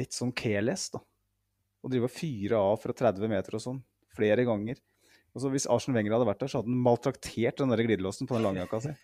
litt 0.00 0.16
sånn 0.16 0.32
careless, 0.36 0.88
da. 0.94 1.02
Å 1.80 1.90
drive 1.90 2.08
og 2.08 2.12
fyre 2.12 2.60
av 2.60 2.78
fra 2.80 2.94
30 2.96 3.32
meter 3.32 3.56
og 3.56 3.64
sånn 3.64 3.82
flere 4.16 4.44
ganger. 4.48 4.80
Altså, 5.30 5.50
hvis 5.52 5.68
Arsen 5.70 5.94
Wenger 5.94 6.16
hadde 6.16 6.28
vært 6.28 6.40
der, 6.42 6.50
så 6.50 6.60
hadde 6.60 6.72
han 6.72 6.84
maltraktert 6.84 7.60
den 7.60 7.72
der 7.72 7.84
glidelåsen 7.86 8.28
på 8.28 8.36
den 8.36 8.46
langjakka 8.48 8.80
si. 8.84 8.94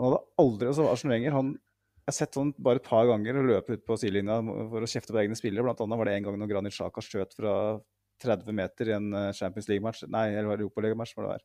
Han 0.00 0.06
hadde 0.06 0.22
aldri, 0.40 0.70
altså 0.70 0.86
Arsen 0.88 1.12
Wenger 1.12 1.34
han, 1.36 1.52
Jeg 2.00 2.08
har 2.08 2.16
sett 2.16 2.36
sånn 2.38 2.54
bare 2.56 2.80
et 2.80 2.86
par 2.86 3.04
ganger 3.06 3.36
løpe 3.44 3.76
ut 3.76 3.82
på 3.86 3.96
sidelinja 4.00 4.38
for 4.42 4.82
å 4.82 4.88
kjefte 4.88 5.12
på 5.14 5.20
egne 5.20 5.36
spillere. 5.38 5.62
Blant 5.66 5.82
annet 5.84 6.00
var 6.00 6.08
det 6.08 6.14
en 6.16 6.24
gang 6.26 6.38
når 6.40 6.48
Granit 6.50 6.74
Xhaka 6.74 7.04
skjøt 7.04 7.36
fra 7.36 7.52
30 8.24 8.56
meter 8.56 8.90
i 8.90 8.94
en 8.96 9.12
eh, 9.14 9.32
Champions 9.36 9.68
League-match. 9.70 10.06
Nei, 10.10 10.24
eller 10.32 10.56
Europaliga-match, 10.56 11.12
var 11.18 11.28
det 11.28 11.36
der. 11.36 11.44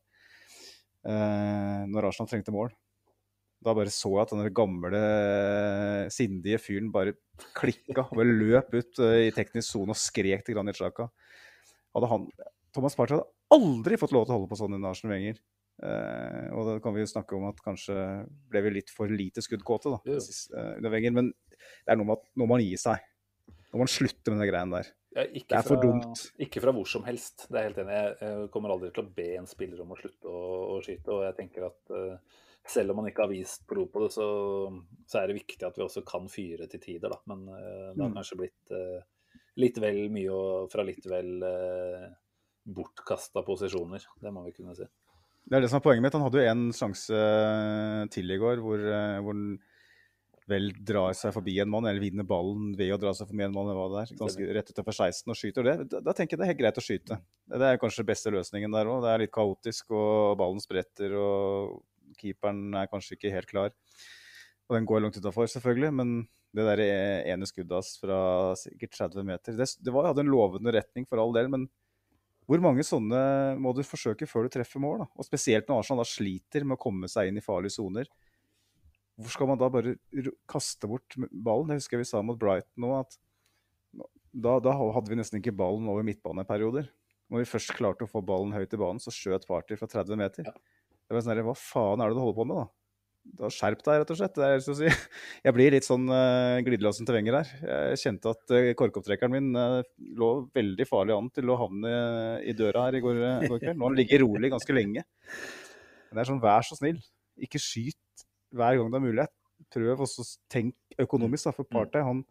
Eh, 1.06 1.82
når 1.92 2.08
Arsenal 2.08 2.30
trengte 2.30 2.54
mål. 2.54 2.72
Da 3.64 3.72
bare 3.74 3.92
så 3.94 4.10
jeg 4.12 4.26
at 4.26 4.34
den 4.34 4.52
gamle, 4.54 5.00
sindige 6.12 6.60
fyren 6.60 6.90
bare 6.94 7.16
klikka 7.56 8.04
og 8.10 8.22
løp 8.26 8.74
ut 8.74 9.00
eh, 9.02 9.26
i 9.28 9.34
teknisk 9.34 9.70
sone 9.70 9.94
og 9.94 10.00
skrek 10.00 10.44
til 10.46 10.58
Granit 10.58 10.78
Xhaka. 10.78 11.08
Thomas 12.76 12.96
Party 12.98 13.16
hadde 13.16 13.28
aldri 13.54 13.98
fått 14.00 14.12
lov 14.12 14.26
til 14.26 14.34
å 14.34 14.40
holde 14.40 14.50
på 14.50 14.58
sånn 14.60 14.76
under 14.76 14.92
Arsen 14.92 15.12
Wenger. 15.12 15.40
Eh, 15.76 16.46
og 16.56 16.68
da 16.68 16.76
kan 16.84 16.94
vi 16.96 17.02
jo 17.02 17.10
snakke 17.10 17.36
om 17.36 17.46
at 17.48 17.60
kanskje 17.64 17.96
ble 18.50 18.62
vi 18.66 18.76
litt 18.78 18.92
for 18.92 19.12
lite 19.12 19.44
skuddkåte 19.44 19.92
da, 19.92 20.00
uh, 20.00 20.70
under 20.78 20.92
Wenger. 20.92 21.14
Men 21.16 21.32
det 21.56 21.92
er 21.92 22.00
noe 22.00 22.10
med 22.10 22.18
at 22.18 22.28
nå 22.34 22.44
må 22.44 22.56
man 22.56 22.64
gi 22.64 22.76
seg. 22.80 23.02
Nå 23.70 23.78
må 23.78 23.84
man 23.84 23.92
slutte 23.92 24.32
med 24.32 24.42
de 24.42 24.50
greiene 24.50 24.80
der. 24.80 24.92
Ja, 25.16 25.24
det 25.32 25.56
er 25.56 25.64
for 25.64 25.80
dumt. 25.80 26.26
Ikke 26.44 26.60
fra 26.60 26.74
hvor 26.76 26.88
som 26.90 27.06
helst, 27.06 27.46
det 27.48 27.60
er 27.60 27.70
helt 27.70 27.80
enig. 27.80 28.00
Jeg 28.20 28.50
kommer 28.52 28.74
aldri 28.74 28.90
til 28.92 29.06
å 29.06 29.14
be 29.16 29.30
en 29.38 29.48
spiller 29.48 29.80
om 29.80 29.94
å 29.94 29.98
slutte 30.00 30.28
å, 30.28 30.42
å 30.74 30.82
skyte. 30.84 31.14
Og 31.14 31.24
jeg 31.24 31.38
tenker 31.38 31.70
at 31.70 31.94
uh, 31.96 32.42
selv 32.68 32.92
om 32.92 33.00
man 33.00 33.08
ikke 33.08 33.24
har 33.24 33.32
vist 33.32 33.64
blod 33.70 33.88
på 33.94 34.04
det, 34.04 34.10
så, 34.12 34.28
så, 35.08 35.22
er 35.22 35.30
det 35.30 35.38
viktig 35.38 35.64
at 35.64 35.80
vi 35.80 35.86
også 35.86 36.04
kan 36.06 36.28
fyre 36.28 36.68
til 36.68 36.82
tider, 36.82 37.14
da. 37.14 37.20
Men 37.32 37.46
det 37.48 38.04
har 38.04 38.12
mm. 38.12 38.16
kanskje 38.20 38.40
blitt 38.42 38.76
litt 39.56 39.80
vel 39.80 40.02
mye 40.12 40.36
og 40.36 40.68
fra 40.68 40.84
litt 40.84 41.08
vel 41.08 41.32
bortkasta 42.66 43.42
posisjoner. 43.46 44.04
Det 44.20 44.32
må 44.34 44.44
vi 44.46 44.54
kunne 44.56 44.74
si. 44.76 44.86
Det 45.46 45.54
er 45.54 45.62
det 45.62 45.70
som 45.70 45.78
er 45.78 45.84
poenget 45.84 46.02
mitt. 46.02 46.16
Han 46.16 46.26
hadde 46.26 46.42
jo 46.42 46.52
en 46.52 46.66
sjanse 46.74 47.18
til 48.14 48.34
i 48.34 48.38
går 48.42 48.62
hvor, 48.64 48.80
eh, 48.82 49.18
hvor 49.22 49.36
han 49.36 49.58
vel 50.50 50.68
drar 50.86 51.14
seg 51.18 51.34
forbi 51.34 51.56
en 51.62 51.70
mann, 51.70 51.88
eller 51.90 52.02
vinner 52.02 52.26
ballen 52.26 52.70
ved 52.78 52.92
å 52.94 52.98
dra 53.02 53.12
seg 53.16 53.28
forbi 53.30 53.46
en 53.46 53.54
mann. 53.54 53.70
eller 53.70 53.80
Hva 53.80 53.88
det 53.92 54.02
er, 54.04 54.18
ganske 54.20 54.48
rett 54.58 54.70
utenfor 54.70 54.94
16 54.94 55.32
og 55.32 55.38
skyter 55.38 55.66
det. 55.66 55.76
Da, 55.90 56.02
da, 56.06 56.14
tenker 56.14 56.36
jeg 56.36 56.40
det 56.40 56.46
er 56.46 56.52
helt 56.52 56.60
greit 56.60 56.80
å 56.80 56.84
skyte. 56.84 57.18
Det 57.50 57.70
er 57.70 57.80
kanskje 57.82 58.06
beste 58.06 58.32
løsningen 58.34 58.76
der 58.76 58.90
òg. 58.90 59.00
Det 59.04 59.12
er 59.12 59.24
litt 59.24 59.34
kaotisk, 59.34 59.90
og 59.96 60.36
ballen 60.40 60.62
spretter, 60.62 61.16
og 61.18 61.82
keeperen 62.20 62.78
er 62.78 62.90
kanskje 62.92 63.18
ikke 63.18 63.34
helt 63.34 63.50
klar. 63.50 63.74
Og 64.66 64.74
den 64.78 64.86
går 64.88 65.02
langt 65.02 65.18
utafor, 65.18 65.48
selvfølgelig, 65.50 65.92
men 65.94 66.14
det 66.56 66.66
der 66.66 66.82
ene 67.34 67.46
skuddet 67.46 67.74
hans 67.76 67.96
fra 68.00 68.20
sikkert 68.58 68.94
30 68.96 69.26
meter 69.26 69.58
Det, 69.58 69.66
det 69.84 69.92
var, 69.92 70.08
hadde 70.08 70.24
en 70.24 70.32
lovende 70.32 70.72
retning 70.74 71.06
for 71.06 71.20
all 71.22 71.34
del, 71.36 71.50
men 71.52 71.66
hvor 72.46 72.62
mange 72.62 72.84
sånne 72.86 73.18
må 73.58 73.72
du 73.74 73.82
forsøke 73.82 74.28
før 74.30 74.46
du 74.46 74.54
treffer 74.54 74.82
mål? 74.82 75.02
Da? 75.02 75.06
Og 75.18 75.26
Spesielt 75.26 75.66
når 75.66 75.82
Arsenal 75.82 76.04
da 76.04 76.08
sliter 76.08 76.62
med 76.62 76.78
å 76.78 76.82
komme 76.82 77.10
seg 77.10 77.30
inn 77.30 77.40
i 77.40 77.44
farlige 77.44 77.74
soner. 77.74 78.10
Hvor 79.16 79.32
skal 79.32 79.48
man 79.48 79.60
da 79.60 79.68
bare 79.72 79.96
kaste 80.50 80.88
bort 80.90 81.16
ballen? 81.16 81.70
Det 81.70 81.78
husker 81.80 81.96
jeg 81.96 82.04
vi 82.04 82.10
sa 82.10 82.20
mot 82.24 82.38
Brighton 82.40 82.84
nå, 82.84 82.92
at 83.00 83.16
da, 84.36 84.58
da 84.60 84.74
hadde 84.76 85.08
vi 85.08 85.16
nesten 85.16 85.40
ikke 85.40 85.56
ballen 85.56 85.88
over 85.88 86.04
midtbaneperioder. 86.04 86.90
Når 87.32 87.42
vi 87.42 87.48
først 87.48 87.72
klarte 87.78 88.04
å 88.04 88.10
få 88.10 88.20
ballen 88.22 88.52
høyt 88.54 88.74
i 88.76 88.80
banen, 88.80 89.00
så 89.02 89.14
skjøt 89.14 89.48
Party 89.48 89.78
fra 89.80 89.88
30 89.90 90.20
meter. 90.20 90.46
Det 90.46 91.14
var 91.14 91.24
sånn, 91.24 91.40
Hva 91.46 91.54
faen 91.56 92.02
er 92.02 92.12
det 92.12 92.18
du 92.18 92.22
holder 92.22 92.36
på 92.36 92.46
med, 92.50 92.60
da? 92.60 92.66
da 93.40 93.50
skjerp 93.50 93.82
deg, 93.82 94.02
rett 94.02 94.12
og 94.12 94.18
slett. 94.20 94.36
Det 94.36 94.46
er, 94.46 94.62
så 94.62 94.74
å 94.74 94.78
si. 94.78 94.90
Jeg 95.46 95.56
blir 95.56 95.74
litt 95.74 95.86
sånn 95.86 96.06
uh, 96.12 96.60
glidelåsen 96.66 97.08
til 97.08 97.16
Wenger 97.16 97.40
her. 97.40 97.52
Jeg 97.66 98.00
kjente 98.04 98.34
at 98.36 98.54
uh, 98.54 98.70
korkopptrekkeren 98.78 99.34
min 99.34 99.50
uh, 99.58 99.80
lå 100.20 100.30
veldig 100.56 100.86
farlig 100.88 101.16
an 101.16 101.32
til 101.34 101.50
å 101.50 101.58
havne 101.64 101.92
i 102.46 102.54
døra 102.58 102.86
her 102.86 102.98
i 103.00 103.02
går, 103.04 103.22
uh, 103.24 103.46
går 103.48 103.62
kveld. 103.64 103.80
Nå 103.82 103.92
ligget 103.96 104.22
rolig 104.22 104.52
ganske 104.54 104.76
lenge. 104.76 105.06
Men 106.06 106.18
det 106.18 106.22
er 106.22 106.30
sånn, 106.30 106.42
vær 106.44 106.66
så 106.66 106.78
snill, 106.78 107.00
ikke 107.42 107.62
skyt 107.62 108.25
hver 108.56 108.78
gang 108.78 108.92
det 108.92 109.00
er 109.00 109.06
mulighet. 109.06 109.34
Prøv 109.72 110.04
å 110.04 110.08
tenke 110.52 111.02
økonomisk, 111.06 111.48
da, 111.48 111.56
for 111.56 111.68
Partey 111.68 112.04
han, 112.04 112.22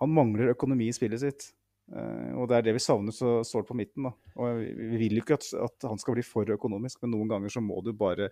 han, 0.00 0.12
mangler 0.14 0.54
økonomi 0.54 0.88
i 0.88 0.96
spillet 0.96 1.22
sitt. 1.22 1.50
og 1.88 2.48
det 2.48 2.56
er 2.56 2.64
det 2.66 2.74
vi 2.76 2.84
savner 2.84 3.14
så 3.16 3.38
sårt 3.44 3.68
på 3.68 3.76
midten. 3.76 4.08
da. 4.08 4.14
Og 4.36 4.62
vi, 4.62 4.70
vi 4.92 5.02
vil 5.04 5.20
jo 5.20 5.26
ikke 5.26 5.38
at, 5.40 5.50
at 5.68 5.90
han 5.90 6.00
skal 6.00 6.16
bli 6.16 6.24
for 6.26 6.56
økonomisk, 6.56 7.02
men 7.02 7.14
noen 7.16 7.34
ganger 7.34 7.52
så 7.52 7.64
må 7.64 7.82
du 7.84 7.92
bare 7.96 8.30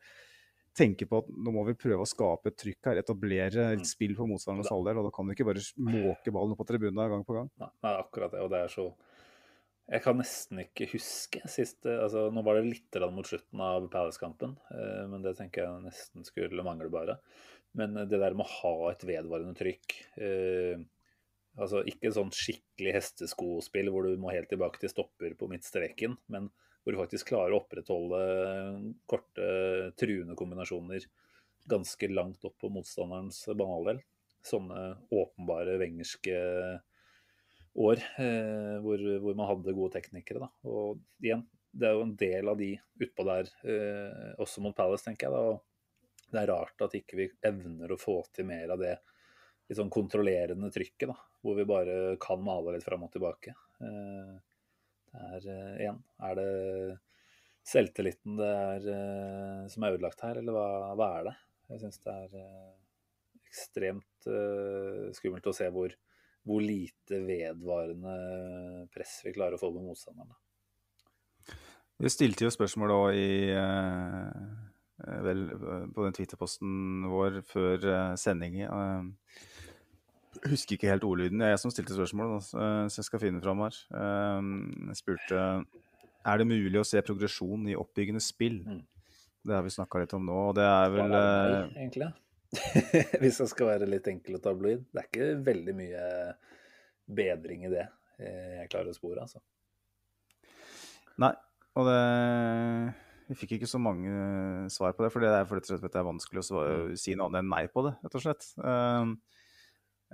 tenke 0.77 1.09
på 1.09 1.23
at 1.23 1.29
nå 1.33 1.53
må 1.55 1.65
vi 1.71 1.77
prøve 1.79 2.05
å 2.05 2.09
skape 2.09 2.53
et 2.53 2.59
trykk 2.61 2.91
her, 2.91 3.01
etablere 3.01 3.71
et 3.73 3.83
mm. 3.83 3.89
spill 3.89 4.13
på 4.19 4.27
motstandernes 4.29 4.73
halvdel. 4.73 5.01
Og 5.01 5.09
da 5.09 5.13
kan 5.15 5.29
vi 5.29 5.37
ikke 5.37 5.49
bare 5.49 5.65
måke 5.81 6.35
ballen 6.35 6.59
på 6.59 6.67
tribunen 6.69 7.13
gang 7.13 7.25
på 7.27 7.37
gang. 7.39 7.49
Nei, 7.63 7.71
nei, 7.87 7.95
akkurat 8.03 8.35
det. 8.35 8.43
Og 8.45 8.53
det 8.53 8.63
er 8.65 8.73
så 8.73 8.91
Jeg 9.87 10.03
kan 10.03 10.19
nesten 10.19 10.59
ikke 10.65 10.89
huske 10.91 11.45
siste 11.47 11.93
altså 12.03 12.25
Nå 12.35 12.43
var 12.47 12.59
det 12.59 12.73
litt 12.73 12.97
mot 13.15 13.29
slutten 13.29 13.61
av 13.63 13.87
Palace-kampen, 13.93 14.57
eh, 14.75 15.05
men 15.11 15.23
det 15.23 15.37
tenker 15.39 15.63
jeg 15.63 15.85
nesten 15.85 16.27
skulle 16.27 16.65
mangle 16.67 16.91
bare. 16.91 17.21
Men 17.77 17.95
det 17.95 18.19
der 18.19 18.35
med 18.35 18.47
å 18.47 18.55
ha 18.63 18.91
et 18.91 19.05
vedvarende 19.07 19.55
trykk 19.59 19.97
eh, 20.17 20.81
Altså 21.57 21.81
ikke 21.89 22.13
sånn 22.13 22.33
skikkelig 22.37 22.93
hesteskospill 22.99 23.89
hvor 23.93 24.05
du 24.05 24.19
må 24.21 24.29
helt 24.35 24.51
tilbake 24.53 24.81
til 24.83 24.91
stopper 24.93 25.33
på 25.41 25.49
midtstreken, 25.49 26.19
men 26.29 26.51
hvor 26.85 26.93
du 26.93 27.01
faktisk 27.01 27.31
klarer 27.31 27.57
å 27.57 27.63
opprettholde 27.63 28.19
korte, 29.09 29.47
truende 29.97 30.37
kombinasjoner 30.37 31.07
ganske 31.67 32.11
langt 32.13 32.45
opp 32.47 32.59
på 32.61 32.71
motstanderens 32.75 33.41
banehalvdel. 33.49 34.03
Sånne 34.47 34.83
åpenbare 35.09 35.79
wengerske 35.81 36.37
år 37.77 38.01
eh, 38.23 38.77
hvor, 38.85 39.03
hvor, 39.23 39.37
man 39.37 39.51
hadde 39.51 39.77
gode 39.77 39.97
teknikere. 39.99 40.47
Da. 40.47 40.51
Og 40.71 41.01
igjen, 41.25 41.45
det 41.77 41.89
er 41.89 41.97
jo 41.97 42.07
en 42.07 42.17
del 42.19 42.51
av 42.53 42.61
de 42.61 42.71
utpå 43.05 43.27
der, 43.29 43.51
eh, 43.69 44.31
også 44.43 44.65
mot 44.65 44.77
Palace, 44.77 45.05
tenker 45.07 45.29
jeg. 45.29 45.35
da, 45.37 45.43
og 45.53 46.33
det 46.33 46.43
er 46.43 46.51
rart 46.51 46.83
at 46.83 46.97
ikke 46.99 47.21
vi 47.21 47.29
evner 47.47 47.93
å 47.93 48.01
få 48.01 48.19
til 48.35 48.49
mer 48.49 48.73
av 48.75 48.83
det 48.83 48.97
litt 49.67 49.79
sånn 49.79 49.93
kontrollerende 49.93 50.71
trykket, 50.75 51.11
da, 51.11 51.17
hvor 51.43 51.57
vi 51.59 51.67
bare 51.69 52.17
kan 52.23 52.43
male 52.43 52.77
litt 52.77 52.87
fram 52.87 53.07
og 53.07 53.13
tilbake. 53.15 53.55
Eh, 53.83 54.37
er, 55.17 55.47
uh, 55.49 55.75
igjen, 55.81 56.01
er 56.29 56.39
det 56.39 56.51
selvtilliten 57.67 58.37
det 58.39 58.49
er, 58.53 58.89
uh, 58.91 59.63
som 59.73 59.87
er 59.87 59.97
ødelagt 59.97 60.23
her, 60.27 60.41
eller 60.41 60.57
hva, 60.57 60.67
hva 60.99 61.09
er 61.19 61.31
det? 61.31 61.37
Jeg 61.73 61.83
syns 61.83 62.03
det 62.05 62.17
er 62.25 62.37
uh, 62.37 62.75
ekstremt 63.47 64.27
skummelt 65.17 65.47
å 65.47 65.55
se 65.55 65.69
hvor, 65.73 65.93
hvor, 66.47 66.63
lite 66.63 67.21
vedvarende 67.27 68.17
press 68.95 69.19
vi 69.27 69.35
klarer 69.35 69.59
å 69.59 69.61
få 69.61 69.73
med 69.75 69.89
motstanderne. 69.91 70.37
Vi 71.97 72.13
stilte 72.13 72.45
jo 72.45 72.53
spørsmål 72.53 72.93
da 72.93 73.01
i 73.17 73.29
vel, 75.25 75.47
på 75.97 76.05
den 76.05 76.17
Twitter-posten 76.17 77.07
vår 77.09 77.41
før 77.49 77.87
sending. 78.21 78.59
Jeg 78.61 80.51
husker 80.53 80.77
ikke 80.77 80.91
helt 80.93 81.07
ordlyden. 81.09 81.41
Det 81.41 81.49
er 81.49 81.55
jeg 81.55 81.63
som 81.65 81.73
stilte 81.73 81.97
spørsmålet, 81.97 82.51
så 82.53 83.01
jeg 83.01 83.09
skal 83.09 83.23
finne 83.25 83.41
fram 83.41 83.65
her. 83.65 83.81
Jeg 83.97 85.01
spurte 85.01 85.41
er 86.27 86.43
det 86.43 86.49
mulig 86.49 86.81
å 86.81 86.87
se 86.87 87.03
progresjon 87.07 87.67
i 87.71 87.79
oppbyggende 87.79 88.23
spill. 88.25 88.61
Mm. 88.67 88.85
Det 89.47 89.55
har 89.55 89.63
vi 89.63 89.75
snakka 89.75 90.03
litt 90.03 90.15
om 90.17 90.25
nå, 90.27 90.39
og 90.51 90.57
det 90.59 90.67
er 90.67 90.89
vel 90.91 91.13
eh, 91.15 91.59
egentlig. 91.77 92.09
Hvis 93.23 93.41
jeg 93.43 93.51
skal 93.53 93.73
være 93.73 93.89
litt 93.89 94.09
enkel 94.11 94.39
og 94.39 94.45
tabloid. 94.45 94.85
Det 94.93 95.03
er 95.03 95.11
ikke 95.11 95.29
veldig 95.47 95.75
mye 95.79 96.05
bedring 97.07 97.67
i 97.69 97.73
det 97.73 97.85
eh, 97.87 98.63
jeg 98.63 98.71
klarer 98.73 98.93
å 98.93 98.97
spore, 98.97 99.27
altså. 99.27 99.43
Nei, 101.23 101.33
og 101.79 101.87
det 101.89 102.01
Vi 103.31 103.39
fikk 103.39 103.57
ikke 103.57 103.71
så 103.71 103.81
mange 103.83 104.11
svar 104.73 104.97
på 104.97 105.07
det, 105.07 105.13
for 105.15 105.25
det 105.25 105.31
er, 105.33 105.47
for 105.49 105.63
det 105.63 106.01
er 106.01 106.11
vanskelig 106.11 106.43
å 106.43 106.49
svare, 106.51 106.77
mm. 106.91 106.99
si 107.01 107.15
noe 107.15 107.31
annet 107.31 107.45
enn 107.45 107.55
nei 107.55 107.65
på 107.73 107.87
det, 107.87 107.97
rett 108.05 108.19
og 108.19 108.27
slett. 108.27 108.51
Uh, 108.61 109.17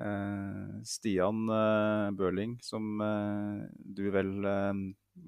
Eh, 0.00 0.82
Stian 0.88 1.48
eh, 1.52 2.10
Børling, 2.16 2.56
som 2.64 3.00
eh, 3.04 3.64
du 3.76 4.06
vel 4.14 4.30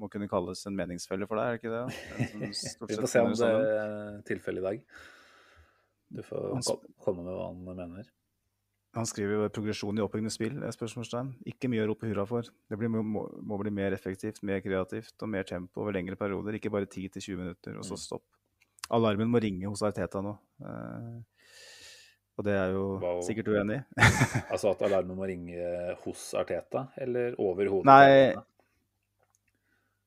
må 0.01 0.09
kunne 0.09 0.29
kalles 0.31 0.63
en 0.65 0.77
meningsfelle 0.79 1.29
for 1.29 1.37
deg, 1.37 1.45
er 1.45 1.53
det 1.53 1.61
ikke 1.61 1.75
det? 1.75 2.55
Vi 2.89 2.97
får 2.97 3.11
se 3.13 3.25
om 3.25 3.35
det 3.37 3.51
er 3.51 4.23
tilfellet 4.31 4.63
i 4.63 4.69
dag. 4.71 4.87
Du 6.15 6.23
får 6.23 6.79
komme 7.03 7.25
med 7.25 7.35
hva 7.35 7.49
han 7.51 7.65
mener. 7.65 8.11
Han 8.95 9.07
skriver 9.11 9.35
jo 9.35 9.49
'progresjon 9.51 9.99
i 9.99 10.03
oppbyggende 10.05 10.31
spill'. 10.31 10.61
spørsmålstegn. 10.77 11.33
Ikke 11.51 11.69
mye 11.71 11.83
å 11.83 11.89
rope 11.91 12.07
hurra 12.07 12.25
for. 12.31 12.47
Det 12.71 12.79
blir, 12.79 12.89
må, 12.89 13.03
må, 13.43 13.59
bli 13.59 13.73
mer 13.75 13.93
effektivt, 13.97 14.43
mer 14.43 14.61
kreativt 14.63 15.19
og 15.23 15.29
mer 15.29 15.43
tempo 15.43 15.83
over 15.83 15.97
lengre 15.97 16.17
perioder. 16.17 16.55
Ikke 16.55 16.71
bare 16.71 16.87
10-20 16.87 17.41
minutter, 17.41 17.79
og 17.79 17.85
så 17.85 17.99
mm. 17.99 18.03
stopp. 18.07 18.25
alarmen 18.91 19.31
må 19.33 19.41
ringe 19.41 19.67
hos 19.67 19.83
Arteta 19.83 20.21
nå. 20.23 20.37
Eh, 20.61 21.23
og 22.39 22.45
det 22.45 22.55
er 22.55 22.71
jo 22.75 22.85
Wow. 23.01 23.21
sikkert 23.23 23.49
uenig 23.49 23.81
i. 23.81 24.03
Altså 24.53 24.71
at 24.71 24.83
alarmen 24.83 25.17
må 25.17 25.27
ringe 25.27 25.97
hos 26.05 26.35
Arteta, 26.35 26.89
eller 26.97 27.35
over 27.39 27.71
hodet? 27.71 27.87
Nei? 27.91 28.35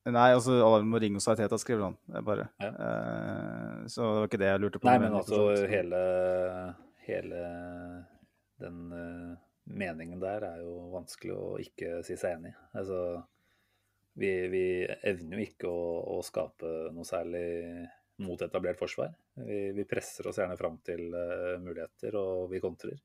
Nei, 0.08 0.28
altså 0.34 0.54
alarmen 0.62 0.92
må 0.92 1.00
ringe 1.02 1.20
hos 1.20 1.28
Arteta, 1.30 1.58
skriver 1.60 1.88
han. 1.88 1.96
Det 2.08 2.20
er 2.20 2.26
bare. 2.26 2.46
Ja. 2.62 2.70
Uh, 2.74 3.86
så 3.90 4.04
det 4.04 4.20
var 4.20 4.30
ikke 4.30 4.40
det 4.42 4.50
jeg 4.50 4.62
lurte 4.62 4.80
på. 4.80 4.88
Nei, 4.88 4.98
men 5.02 5.16
altså 5.18 5.40
hele, 5.68 6.00
hele 7.06 7.42
den 8.62 8.78
uh, 8.94 9.34
meningen 9.68 10.22
der 10.22 10.46
er 10.48 10.62
jo 10.62 10.88
vanskelig 10.94 11.34
å 11.34 11.48
ikke 11.62 12.00
si 12.06 12.16
seg 12.20 12.38
enig 12.38 12.54
i. 12.54 12.58
Altså, 12.80 13.02
vi, 14.18 14.32
vi 14.50 14.64
evner 14.86 15.38
jo 15.38 15.46
ikke 15.46 15.70
å, 15.70 15.86
å 16.16 16.20
skape 16.26 16.72
noe 16.94 17.06
særlig 17.06 17.46
mot 18.24 18.40
etablert 18.42 18.80
forsvar. 18.80 19.12
Vi, 19.38 19.68
vi 19.76 19.86
presser 19.86 20.26
oss 20.26 20.40
gjerne 20.40 20.58
fram 20.58 20.80
til 20.86 21.10
uh, 21.14 21.56
muligheter, 21.62 22.16
og 22.18 22.48
vi 22.52 22.62
kontrer. 22.64 22.98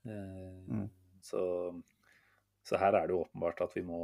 Mm. 0.00 0.86
så, 1.20 1.42
så 2.64 2.78
her 2.80 2.94
er 2.96 3.10
det 3.10 3.12
jo 3.12 3.18
åpenbart 3.20 3.58
at 3.66 3.74
vi 3.76 3.82
må 3.84 3.98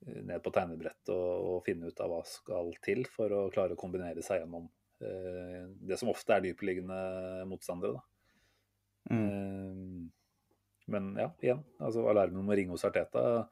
ned 0.00 0.40
på 0.44 0.52
tegnebrettet 0.54 1.12
og, 1.14 1.48
og 1.54 1.64
finne 1.66 1.90
ut 1.90 2.00
av 2.00 2.12
hva 2.12 2.20
skal 2.28 2.72
til 2.84 3.04
for 3.12 3.32
å 3.36 3.40
klare 3.52 3.76
å 3.76 3.80
kombinere 3.80 4.24
seg 4.24 4.42
gjennom 4.42 4.68
eh, 5.04 5.66
det 5.90 5.98
som 6.00 6.12
ofte 6.12 6.36
er 6.36 6.46
dypeliggende 6.46 7.00
motstandere. 7.50 7.98
Da. 7.98 9.14
Mm. 9.14 9.26
Eh, 9.26 10.08
men 10.90 11.12
ja, 11.20 11.28
igjen, 11.44 11.60
altså 11.78 12.06
alarmen 12.10 12.40
om 12.42 12.48
å 12.50 12.56
ringe 12.58 12.74
hos 12.74 12.86
Arteta, 12.88 13.44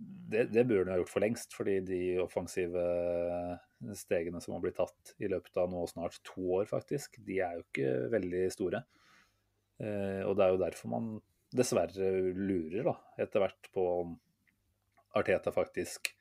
det, 0.00 0.46
det 0.48 0.64
burde 0.64 0.86
han 0.86 0.94
ha 0.94 1.00
gjort 1.02 1.12
for 1.12 1.24
lengst. 1.24 1.52
Fordi 1.52 1.74
de 1.84 2.00
offensive 2.22 2.84
stegene 3.98 4.40
som 4.40 4.54
har 4.56 4.62
blitt 4.64 4.78
tatt 4.80 5.12
i 5.20 5.28
løpet 5.28 5.60
av 5.60 5.68
nå 5.72 5.82
snart 5.90 6.16
to 6.24 6.46
år, 6.60 6.64
faktisk, 6.70 7.20
de 7.26 7.42
er 7.44 7.58
jo 7.58 7.66
ikke 7.66 7.90
veldig 8.14 8.46
store. 8.54 8.80
Eh, 9.80 10.22
og 10.24 10.38
det 10.38 10.46
er 10.46 10.54
jo 10.54 10.62
derfor 10.62 10.94
man 10.94 11.12
dessverre 11.50 12.10
lurer 12.36 12.86
da, 12.86 12.96
etter 13.18 13.42
hvert 13.42 13.70
på 13.74 13.84
om 14.04 14.16
Arteta 15.16 15.52
faktisk 15.52 16.12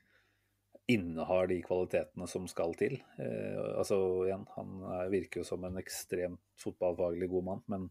innehar 0.89 1.47
de 1.47 1.59
kvalitetene 1.61 2.25
som 2.27 2.47
skal 2.49 2.73
til. 2.77 2.95
Eh, 3.21 3.57
altså 3.77 3.99
igjen, 4.25 4.45
Han 4.55 4.79
er, 4.95 5.09
virker 5.13 5.43
jo 5.43 5.47
som 5.51 5.65
en 5.67 5.77
ekstremt 5.77 6.41
fotballfaglig 6.57 7.29
god 7.29 7.45
mann, 7.45 7.61
men 7.69 7.89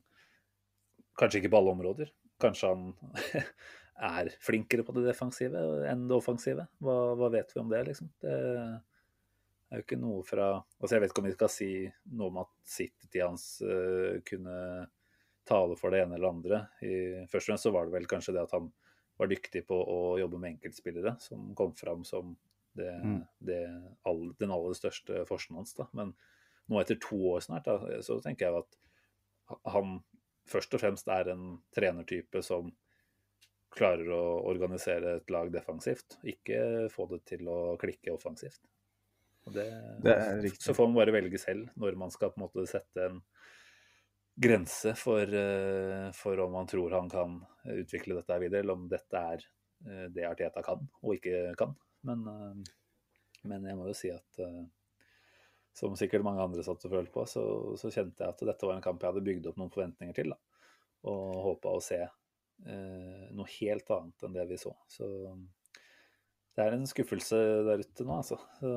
kanskje 1.19 1.43
ikke 1.43 1.53
på 1.55 1.61
alle 1.61 1.75
områder. 1.77 2.11
Kanskje 2.43 2.73
han 2.73 2.89
er 4.19 4.33
flinkere 4.43 4.83
på 4.87 4.97
det 4.97 5.07
defensive 5.07 5.63
enn 5.87 6.09
det 6.11 6.19
offensive. 6.19 6.67
Hva, 6.83 6.99
hva 7.19 7.31
vet 7.35 7.55
vi 7.55 7.63
om 7.63 7.71
det, 7.71 7.85
liksom? 7.87 8.11
Det 8.19 8.35
er 8.35 9.83
jo 9.83 9.85
ikke 9.85 10.01
noe 10.01 10.23
fra 10.25 10.51
altså 10.57 10.95
Jeg 10.95 11.03
vet 11.03 11.11
ikke 11.13 11.23
om 11.23 11.29
vi 11.29 11.37
skal 11.37 11.51
si 11.53 11.71
noe 12.17 12.33
om 12.33 12.43
at 12.43 12.53
sittet 12.67 13.19
i 13.19 13.23
hans 13.23 13.47
uh, 13.61 14.19
kunne 14.27 14.59
tale 15.49 15.77
for 15.81 15.93
det 15.93 16.03
ene 16.03 16.17
eller 16.19 16.35
andre. 16.35 16.61
I, 16.83 17.25
først 17.31 17.47
og 17.47 17.53
fremst 17.53 17.69
så 17.69 17.73
var 17.75 17.87
det 17.87 17.95
vel 17.95 18.09
kanskje 18.11 18.35
det 18.37 18.47
at 18.47 18.55
han 18.57 18.71
var 19.19 19.31
dyktig 19.31 19.65
på 19.67 19.77
å 19.83 20.19
jobbe 20.21 20.39
med 20.39 20.55
enkeltspillere, 20.57 21.17
som 21.21 21.55
kom 21.59 21.73
fram 21.75 22.05
som 22.07 22.37
det, 22.79 22.93
Mm. 23.05 23.23
det 23.43 23.63
all, 24.07 24.33
den 24.39 24.51
aller 24.55 24.75
største 24.79 25.25
forskjellen 25.27 25.57
hans. 25.59 25.75
Da. 25.75 25.89
Men 25.93 26.15
nå 26.69 26.81
etter 26.81 26.99
to 27.03 27.17
år 27.33 27.41
snart, 27.43 27.65
da, 27.65 27.79
så 28.05 28.21
tenker 28.23 28.47
jeg 28.47 28.63
at 28.63 29.63
han 29.67 30.05
først 30.47 30.75
og 30.77 30.81
fremst 30.81 31.09
er 31.09 31.31
en 31.33 31.59
trenertype 31.75 32.43
som 32.45 32.71
klarer 33.75 34.09
å 34.15 34.23
organisere 34.49 35.17
et 35.19 35.31
lag 35.31 35.51
defensivt, 35.53 36.17
ikke 36.25 36.89
få 36.93 37.09
det 37.11 37.25
til 37.29 37.49
å 37.49 37.77
klikke 37.81 38.15
offensivt. 38.15 38.61
Det, 39.49 39.67
Det. 40.05 40.53
Så 40.61 40.75
får 40.77 40.89
man 40.89 40.99
bare 41.01 41.13
velge 41.13 41.39
selv 41.41 41.71
når 41.77 41.97
man 41.97 42.11
skal 42.11 42.31
på 42.31 42.41
en 42.41 42.47
måte 42.47 42.67
sette 42.69 43.05
en 43.07 43.23
grense 44.39 44.95
for, 44.95 45.35
eh, 45.35 46.09
for 46.15 46.41
om 46.41 46.53
man 46.53 46.67
tror 46.67 46.95
han 46.95 47.11
kan 47.11 47.39
utvikle 47.65 48.15
dette 48.19 48.39
videre, 48.39 48.63
eller 48.63 48.79
om 48.79 48.89
dette 48.91 49.23
er 49.35 49.45
eh, 49.87 50.05
det 50.15 50.27
Arteta 50.29 50.63
kan 50.63 50.85
og 51.03 51.15
ikke 51.17 51.57
kan. 51.59 51.75
Men, 52.07 52.27
eh, 52.31 52.75
men 53.51 53.67
jeg 53.67 53.79
må 53.79 53.89
jo 53.91 53.97
si 53.97 54.13
at 54.15 54.43
som 55.79 55.95
sikkert 55.99 56.27
mange 56.27 56.43
andre 56.43 56.63
satt 56.67 56.85
og 56.87 56.95
følte 56.95 57.15
på, 57.15 57.25
så, 57.31 57.43
så 57.79 57.91
kjente 57.95 58.25
jeg 58.25 58.35
at 58.35 58.47
dette 58.49 58.67
var 58.67 58.79
en 58.79 58.85
kamp 58.85 59.03
jeg 59.03 59.13
hadde 59.13 59.27
bygd 59.27 59.51
opp 59.51 59.61
noen 59.61 59.75
forventninger 59.75 60.17
til. 60.17 60.33
Da. 60.35 60.65
Og 61.11 61.37
håpa 61.45 61.75
å 61.75 61.83
se 61.85 62.01
eh, 62.03 63.27
noe 63.35 63.51
helt 63.59 63.93
annet 63.95 64.27
enn 64.27 64.39
det 64.39 64.47
vi 64.51 64.59
så. 64.59 64.75
Så 64.91 65.09
det 66.55 66.65
er 66.65 66.75
en 66.75 66.89
skuffelse 66.91 67.39
der 67.69 67.85
ute 67.85 68.07
nå, 68.07 68.17
altså. 68.17 68.41
Så, 68.59 68.73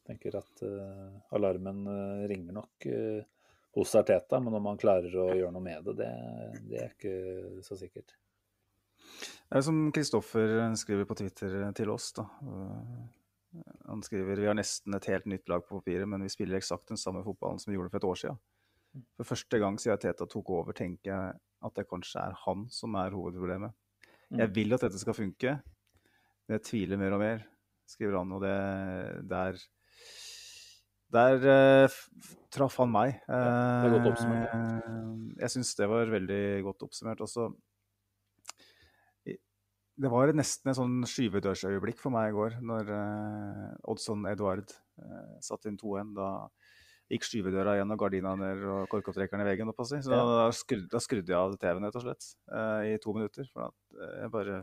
jeg 0.00 0.08
tenker 0.08 0.40
at 0.40 0.64
eh, 0.64 1.20
alarmen 1.36 1.84
ringer 2.30 2.56
nok 2.56 2.88
eh, 2.88 3.20
hos 3.76 3.94
Arteta, 3.94 4.40
men 4.42 4.56
om 4.58 4.66
han 4.70 4.80
klarer 4.80 5.14
å 5.14 5.28
gjøre 5.36 5.52
noe 5.54 5.64
med 5.64 5.86
det, 5.86 5.94
det, 6.00 6.10
det 6.70 6.82
er 6.82 6.92
ikke 6.94 7.62
så 7.66 7.78
sikkert. 7.78 8.16
Det 9.50 9.58
er 9.58 9.66
som 9.66 9.78
Kristoffer 9.94 10.56
skriver 10.78 11.06
på 11.08 11.16
Twitter 11.18 11.62
til 11.76 11.90
oss. 11.90 12.12
da. 12.16 12.26
Han 13.90 14.02
skriver 14.06 14.38
vi 14.38 14.46
har 14.46 14.58
nesten 14.58 14.94
et 14.94 15.08
helt 15.10 15.26
nytt 15.30 15.50
lag 15.50 15.64
på 15.66 15.80
papiret, 15.80 16.06
men 16.08 16.22
vi 16.22 16.30
spiller 16.30 16.60
eksakt 16.60 16.92
den 16.92 17.00
samme 17.00 17.22
fotballen 17.26 17.58
som 17.62 17.72
vi 17.72 17.78
gjorde 17.78 17.90
for 17.90 18.02
et 18.02 18.08
år 18.10 18.20
siden. 18.22 18.40
For 19.18 19.28
første 19.28 19.58
gang 19.62 19.78
siden 19.78 20.02
Teta 20.02 20.26
tok 20.30 20.50
over, 20.54 20.74
tenker 20.76 21.10
jeg 21.12 21.40
at 21.66 21.76
det 21.76 21.86
kanskje 21.90 22.22
er 22.22 22.38
han 22.44 22.66
som 22.74 22.94
er 22.98 23.14
hovedproblemet. 23.14 23.74
Jeg 24.38 24.54
vil 24.54 24.74
at 24.74 24.86
dette 24.86 24.98
skal 25.02 25.16
funke, 25.16 25.56
men 26.46 26.56
jeg 26.58 26.66
tviler 26.66 26.98
mer 27.00 27.16
og 27.16 27.22
mer, 27.22 27.44
skriver 27.90 28.20
han. 28.20 28.34
Og 28.36 28.44
det 28.44 28.56
der 29.30 29.58
Der 31.10 31.42
uh, 31.42 31.98
traff 32.54 32.76
han 32.78 32.92
meg. 32.94 33.16
det 33.26 33.40
er 33.40 33.94
godt 33.96 34.12
oppsummert, 34.12 34.54
Eh, 34.54 35.42
jeg 35.42 35.52
syns 35.56 35.74
det 35.78 35.88
var 35.90 36.10
veldig 36.12 36.42
godt 36.66 36.84
oppsummert. 36.86 37.22
Også, 37.24 37.48
det 40.00 40.10
var 40.12 40.32
nesten 40.36 40.70
et 40.70 40.78
sånn 40.78 41.00
skyvedørsøyeblikk 41.08 41.98
for 42.00 42.14
meg 42.14 42.30
i 42.30 42.36
går, 42.36 42.60
når 42.64 42.92
uh, 42.94 43.90
Oddson 43.92 44.24
Eduard 44.30 44.70
uh, 45.02 45.34
satte 45.44 45.68
inn 45.68 45.80
2-1. 45.80 46.14
Da 46.16 46.30
gikk 47.10 47.26
skyvedøra 47.26 47.74
igjen 47.76 47.90
og 47.90 47.98
gardina 48.00 48.36
ned 48.38 48.62
og 48.70 48.84
korkopptrekkeren 48.92 49.42
i 49.42 49.48
veggen. 49.48 49.70
opp. 49.72 49.82
Så 49.82 49.98
Ja. 49.98 50.22
da, 50.24 50.50
skrudde, 50.54 50.88
da 50.92 51.00
skrudde 51.02 51.32
jeg 51.32 51.38
av 51.38 51.56
TV-en 51.58 51.84
rett 51.88 51.98
og 51.98 52.04
slett 52.06 52.28
uh, 52.52 52.80
i 52.86 52.96
to 53.02 53.14
minutter. 53.16 53.48
For 53.52 53.66
at 53.66 53.74
eh, 53.98 54.20
jeg 54.22 54.30
bare 54.30 54.60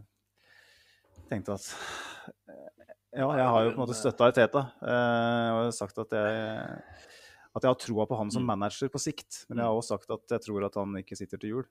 tenkte 1.28 1.58
at 1.58 1.68
eh, 2.48 2.77
Ja, 3.16 3.28
jeg 3.40 3.48
har 3.48 3.64
jo 3.64 3.70
på 3.72 3.78
en 3.78 3.82
måte 3.86 3.96
støtta 3.96 4.28
Teta 4.36 4.62
Jeg 4.84 5.54
har 5.56 5.72
sagt 5.76 5.98
at 6.04 6.12
jeg, 6.12 6.82
at 7.56 7.64
jeg 7.64 7.72
har 7.72 7.80
troa 7.80 8.06
på 8.10 8.18
han 8.20 8.30
som 8.32 8.44
Mm. 8.44 8.48
manager 8.52 8.90
på 8.90 9.00
sikt. 9.00 9.46
Men 9.50 9.60
jeg 9.60 9.66
har 9.66 9.74
også 9.74 9.96
sagt 9.98 10.12
at 10.12 10.28
jeg 10.36 10.42
tror 10.46 10.66
at 10.68 10.76
han 10.76 10.94
ikke 11.00 11.16
sitter 11.18 11.38
til 11.40 11.50
jul. 11.50 11.66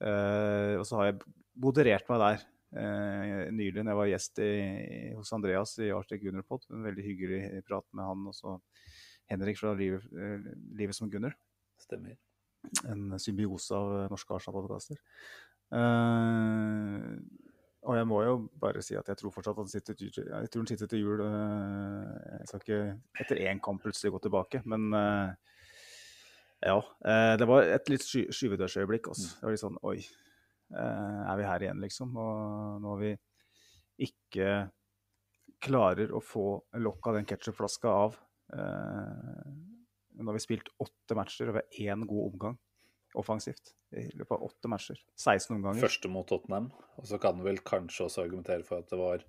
Eh, 0.00 0.74
og 0.80 0.84
så 0.88 0.96
har 0.96 1.04
jeg 1.12 1.20
moderert 1.56 2.08
meg 2.08 2.18
der 2.20 2.42
eh, 2.76 3.50
nylig 3.52 3.84
når 3.84 3.92
jeg 3.92 4.00
var 4.00 4.10
gjest 4.10 4.38
i, 4.44 5.14
hos 5.14 5.32
Andreas 5.32 5.78
i 5.78 5.90
Arctic 5.94 6.20
Gunnerpod. 6.24 6.66
En 6.70 6.82
veldig 6.84 7.04
hyggelig 7.04 7.64
prat 7.68 7.84
med 7.92 8.04
han 8.04 8.26
og 8.26 8.34
så 8.34 8.60
Henrik 9.30 9.58
fra 9.58 9.74
Livet, 9.74 10.04
eh, 10.12 10.52
Livet 10.76 10.94
som 10.96 11.10
Gunner. 11.10 11.34
Stemmer. 11.80 12.16
En 12.88 13.14
symbiose 13.20 13.70
av 13.76 13.92
eh, 14.02 14.08
norske 14.10 14.34
Arsenal-podkaster. 14.34 14.96
Eh, 15.72 17.16
og 17.86 17.94
jeg 17.94 18.06
må 18.10 18.20
jo 18.26 18.34
bare 18.60 18.82
si 18.82 18.96
at 18.98 19.06
jeg 19.10 19.20
tror 19.20 19.32
fortsatt 19.34 19.60
han 19.60 19.70
sitter 19.70 19.94
jeg 20.00 20.50
tror 20.50 20.62
han 20.62 20.70
sitter 20.70 20.88
til 20.90 21.04
jul. 21.04 21.20
eh, 21.22 22.38
jeg 22.40 22.48
skal 22.50 22.62
ikke 22.62 22.80
etter 23.22 23.42
én 23.46 23.62
kamp 23.62 23.82
plutselig 23.84 24.12
gå 24.16 24.22
tilbake, 24.26 24.62
men 24.66 24.88
eh, 24.98 25.30
ja. 26.66 26.78
eh, 27.06 27.34
det 27.38 27.46
var 27.46 27.70
et 27.76 27.92
litt 27.92 28.02
sky 28.02 28.26
skyvedørsøyeblikk. 28.34 29.12
Også. 29.14 29.36
Det 29.38 29.46
var 29.46 29.54
litt 29.54 29.62
sånn 29.62 29.78
Oi, 29.86 30.00
er 30.74 31.38
vi 31.38 31.46
her 31.46 31.62
igjen, 31.62 31.82
liksom? 31.84 32.16
Og 32.18 32.82
når 32.82 33.02
vi 33.04 33.12
ikke 34.08 34.50
klarer 35.62 36.10
å 36.10 36.20
få 36.20 36.48
lokk 36.82 37.10
av 37.10 37.20
den 37.20 37.28
ketsjupflaska 37.28 37.88
av 37.88 38.18
Nå 40.16 40.26
har 40.28 40.36
vi 40.36 40.42
spilt 40.42 40.68
åtte 40.80 41.16
matcher 41.16 41.48
og 41.50 41.56
vi 41.56 41.62
har 41.62 41.94
én 41.94 42.04
god 42.08 42.26
omgang 42.26 42.58
offensivt 43.16 43.72
i 43.96 44.08
løpet 44.16 44.34
av 44.36 44.44
åtte 44.48 44.68
matcher. 44.70 44.98
16 45.16 45.56
omganger. 45.56 45.80
Første 45.86 46.10
mot 46.12 46.26
Tottenham. 46.28 46.70
Og 47.00 47.08
så 47.08 47.18
kan 47.22 47.38
du 47.38 47.44
vel 47.46 47.58
kanskje 47.66 48.06
også 48.08 48.24
argumentere 48.26 48.66
for 48.66 48.82
at 48.84 48.92
det 48.92 48.98
var 49.00 49.24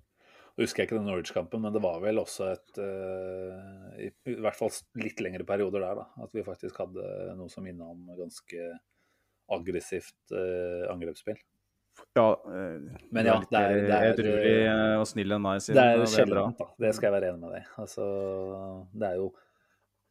jeg 0.58 0.66
husker 0.66 0.82
ikke 0.88 0.96
den 0.98 1.04
Norwich-kampen, 1.06 1.60
men 1.62 1.70
det 1.70 1.78
var 1.84 2.00
vel 2.02 2.18
også 2.18 2.48
et 2.50 2.78
uh, 2.82 3.92
i, 4.02 4.08
I 4.32 4.40
hvert 4.42 4.56
fall 4.58 4.72
litt 4.98 5.20
lengre 5.22 5.44
perioder 5.46 5.84
der, 5.84 6.00
da. 6.00 6.06
At 6.24 6.32
vi 6.34 6.42
faktisk 6.42 6.80
hadde 6.82 7.04
noe 7.38 7.46
som 7.52 7.62
minna 7.62 7.86
om 7.86 8.08
ganske 8.18 8.64
aggressivt 9.54 10.34
uh, 10.34 10.88
angrepsspill. 10.90 11.38
Ja, 12.18 12.24
uh, 12.42 12.90
Men 13.14 13.30
ja, 13.30 13.36
det 13.38 13.60
er- 13.60 13.78
det 13.86 13.94
er- 14.00 14.08
edruelig 14.16 14.98
og 14.98 15.06
snill 15.06 15.36
enn 15.38 15.46
meg, 15.46 15.62
sier 15.62 15.78
Det 15.78 15.86
er 15.94 16.10
sjeldent, 16.10 16.58
da. 16.58 16.66
Det 16.78 16.90
skal 16.98 17.12
jeg 17.12 17.20
være 17.20 17.30
enig 17.30 17.40
med 17.46 17.54
deg. 17.54 17.70
Altså, 17.84 18.08
det 18.98 19.12
er 19.12 19.22
jo 19.22 19.30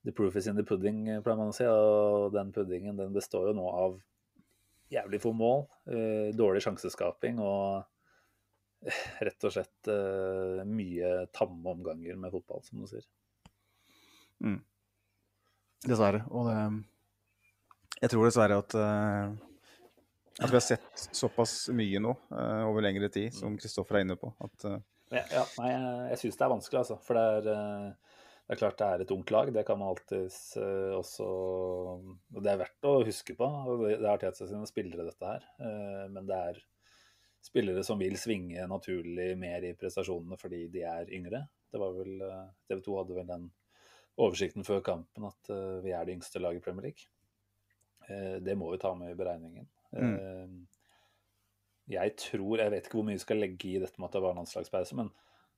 The 0.08 0.14
proof 0.16 0.38
is 0.40 0.48
in 0.48 0.56
the 0.56 0.64
pudding, 0.64 1.04
pleier 1.20 1.36
man 1.36 1.52
å 1.52 1.56
si. 1.56 1.66
Og 1.68 2.32
den 2.32 2.54
puddingen 2.56 2.96
den 2.96 3.12
består 3.16 3.50
jo 3.50 3.58
nå 3.58 3.66
av 3.68 3.98
jævlig 4.88 5.20
få 5.20 5.34
mål, 5.36 5.66
uh, 5.92 6.30
dårlig 6.36 6.62
sjanseskaping 6.64 7.42
og 7.44 7.82
eh, 8.88 9.02
rett 9.28 9.48
og 9.48 9.52
slett 9.52 9.90
uh, 9.92 10.64
mye 10.64 11.26
tamme 11.36 11.74
omganger 11.76 12.20
med 12.20 12.32
fotball, 12.32 12.64
som 12.64 12.80
du 12.80 12.88
sier. 12.88 13.04
Dessverre. 15.84 16.24
Og 16.32 16.48
det 16.48 16.58
Jeg 17.98 18.14
tror 18.14 18.28
dessverre 18.28 18.62
at 18.62 18.80
uh, 18.80 19.36
at 20.38 20.52
vi 20.52 20.54
har 20.54 20.62
sett 20.62 21.08
såpass 21.18 21.64
mye 21.74 21.98
nå 21.98 22.12
over 22.30 22.84
lengre 22.86 23.08
tid, 23.10 23.34
som 23.34 23.56
Kristoffer 23.58 23.98
er 23.98 24.04
inne 24.06 24.16
på. 24.22 24.30
At, 24.46 24.68
ja, 25.10 25.24
ja, 25.34 25.46
nei, 25.58 25.72
jeg, 25.72 25.96
jeg 26.12 26.20
syns 26.22 26.38
det 26.38 26.46
er 26.46 26.52
vanskelig, 26.52 26.82
altså. 26.84 26.98
For 27.02 27.18
det 27.18 27.56
er, 27.56 27.96
det 28.48 28.56
er, 28.56 28.60
klart 28.62 28.80
det 28.80 28.88
er 28.88 29.04
et 29.04 29.12
ungt 29.12 29.32
lag. 29.36 29.52
Det 29.52 29.66
kan 29.68 29.80
man 29.80 29.92
alltids 29.92 30.40
også 30.56 31.28
og 31.28 32.40
Det 32.40 32.52
er 32.52 32.62
verdt 32.62 32.88
å 32.88 32.94
huske 33.04 33.36
på. 33.36 33.50
Det 33.84 34.08
har 34.08 34.22
Tete 34.22 34.48
sine 34.48 34.70
spillere, 34.70 35.08
dette 35.10 35.34
her. 35.34 35.46
men 36.14 36.30
det 36.30 36.38
er 36.52 36.62
spillere 37.44 37.84
som 37.84 38.00
vil 38.00 38.16
svinge 38.20 38.64
naturlig 38.72 39.34
mer 39.40 39.68
i 39.68 39.76
prestasjonene 39.76 40.40
fordi 40.40 40.64
de 40.72 40.86
er 40.88 41.12
yngre. 41.12 41.44
Det 41.68 41.82
var 41.82 41.96
vel 42.00 42.24
TV 42.72 42.82
2 42.88 42.98
hadde 43.02 43.20
vel 43.20 43.30
den 43.34 43.50
oversikten 44.18 44.66
før 44.68 44.80
kampen 44.94 45.28
at 45.28 45.52
vi 45.84 45.92
er 45.92 46.08
det 46.08 46.16
yngste 46.16 46.40
laget 46.40 46.64
i 46.64 46.66
Premier 46.70 46.88
League. 46.88 47.12
Det 48.48 48.56
må 48.56 48.72
vi 48.72 48.80
ta 48.80 48.96
med 48.96 49.12
i 49.12 49.20
beregningen. 49.20 49.68
Mm. 49.92 50.16
Eh, 50.16 50.50
jeg 51.88 52.16
tror 52.20 52.60
Jeg 52.60 52.72
vet 52.72 52.88
ikke 52.88 53.00
hvor 53.00 53.08
mye 53.08 53.16
vi 53.16 53.24
skal 53.24 53.40
legge 53.40 53.70
i 53.70 53.80
dette 53.80 54.02
med 54.02 54.10
at 54.10 54.18
det 54.18 54.24
var 54.24 54.36
landslagspause, 54.36 54.96
men 55.00 55.12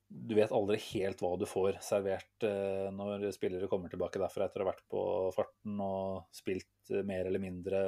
du 0.10 0.34
vet 0.36 0.52
aldri 0.56 0.80
helt 0.90 1.22
hva 1.22 1.36
du 1.38 1.46
får 1.50 1.78
servert 1.86 2.46
eh, 2.46 2.88
når 2.94 3.28
spillere 3.36 3.70
kommer 3.70 3.92
tilbake 3.92 4.22
derfra 4.22 4.48
etter 4.48 4.64
å 4.64 4.66
ha 4.66 4.72
vært 4.72 4.88
på 4.90 5.02
farten 5.36 5.84
og 5.86 6.32
spilt 6.34 6.90
eh, 6.94 7.06
mer 7.06 7.30
eller 7.30 7.44
mindre 7.44 7.82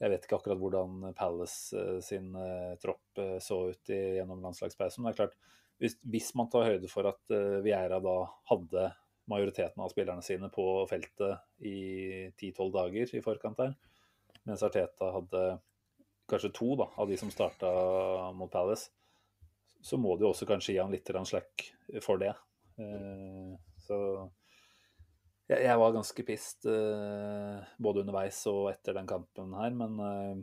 Jeg 0.00 0.12
vet 0.12 0.26
ikke 0.26 0.36
akkurat 0.40 0.60
hvordan 0.60 1.14
Palace 1.16 2.00
sin 2.04 2.36
tropp 2.80 3.20
så 3.44 3.58
ut 3.68 3.90
gjennom 3.92 4.40
landslagspausen. 4.40 5.02
Men 5.02 5.10
det 5.10 5.12
er 5.12 5.18
klart, 5.18 5.34
hvis, 5.76 5.98
hvis, 6.08 6.30
man 6.40 6.48
tar 6.48 6.70
høyde 6.70 6.88
for 6.88 7.04
at 7.10 7.34
Vieira 7.60 7.98
da 8.00 8.14
hadde 8.48 8.86
majoriteten 9.28 9.84
av 9.84 9.92
spillerne 9.92 10.24
sine 10.24 10.48
på 10.54 10.64
feltet 10.88 11.44
i 11.68 11.76
10-12 12.32 12.72
dager 12.78 13.12
i 13.12 13.20
forkant 13.20 13.60
der, 13.60 13.76
mens 14.48 14.64
Arteta 14.64 15.12
hadde 15.18 15.44
kanskje 16.32 16.52
to 16.56 16.72
da, 16.80 16.88
av 16.96 17.12
de 17.12 17.20
som 17.20 17.32
starta 17.32 17.68
mot 18.36 18.48
Palace, 18.52 18.88
så 19.82 19.98
må 20.00 20.16
du 20.18 20.26
også 20.28 20.48
kanskje 20.48 20.74
gi 20.74 20.82
han 20.82 20.92
litt 20.92 21.08
slack 21.08 21.64
for 22.04 22.20
det. 22.20 22.34
Eh, 22.80 23.56
så 23.80 23.98
jeg, 25.50 25.78
var 25.82 25.96
ganske 25.96 26.24
pissed 26.26 26.68
eh, 26.70 27.58
både 27.78 28.04
underveis 28.04 28.38
og 28.50 28.70
etter 28.70 28.96
den 28.96 29.08
kampen 29.10 29.54
her, 29.58 29.74
men 29.74 29.98
eh, 30.06 30.38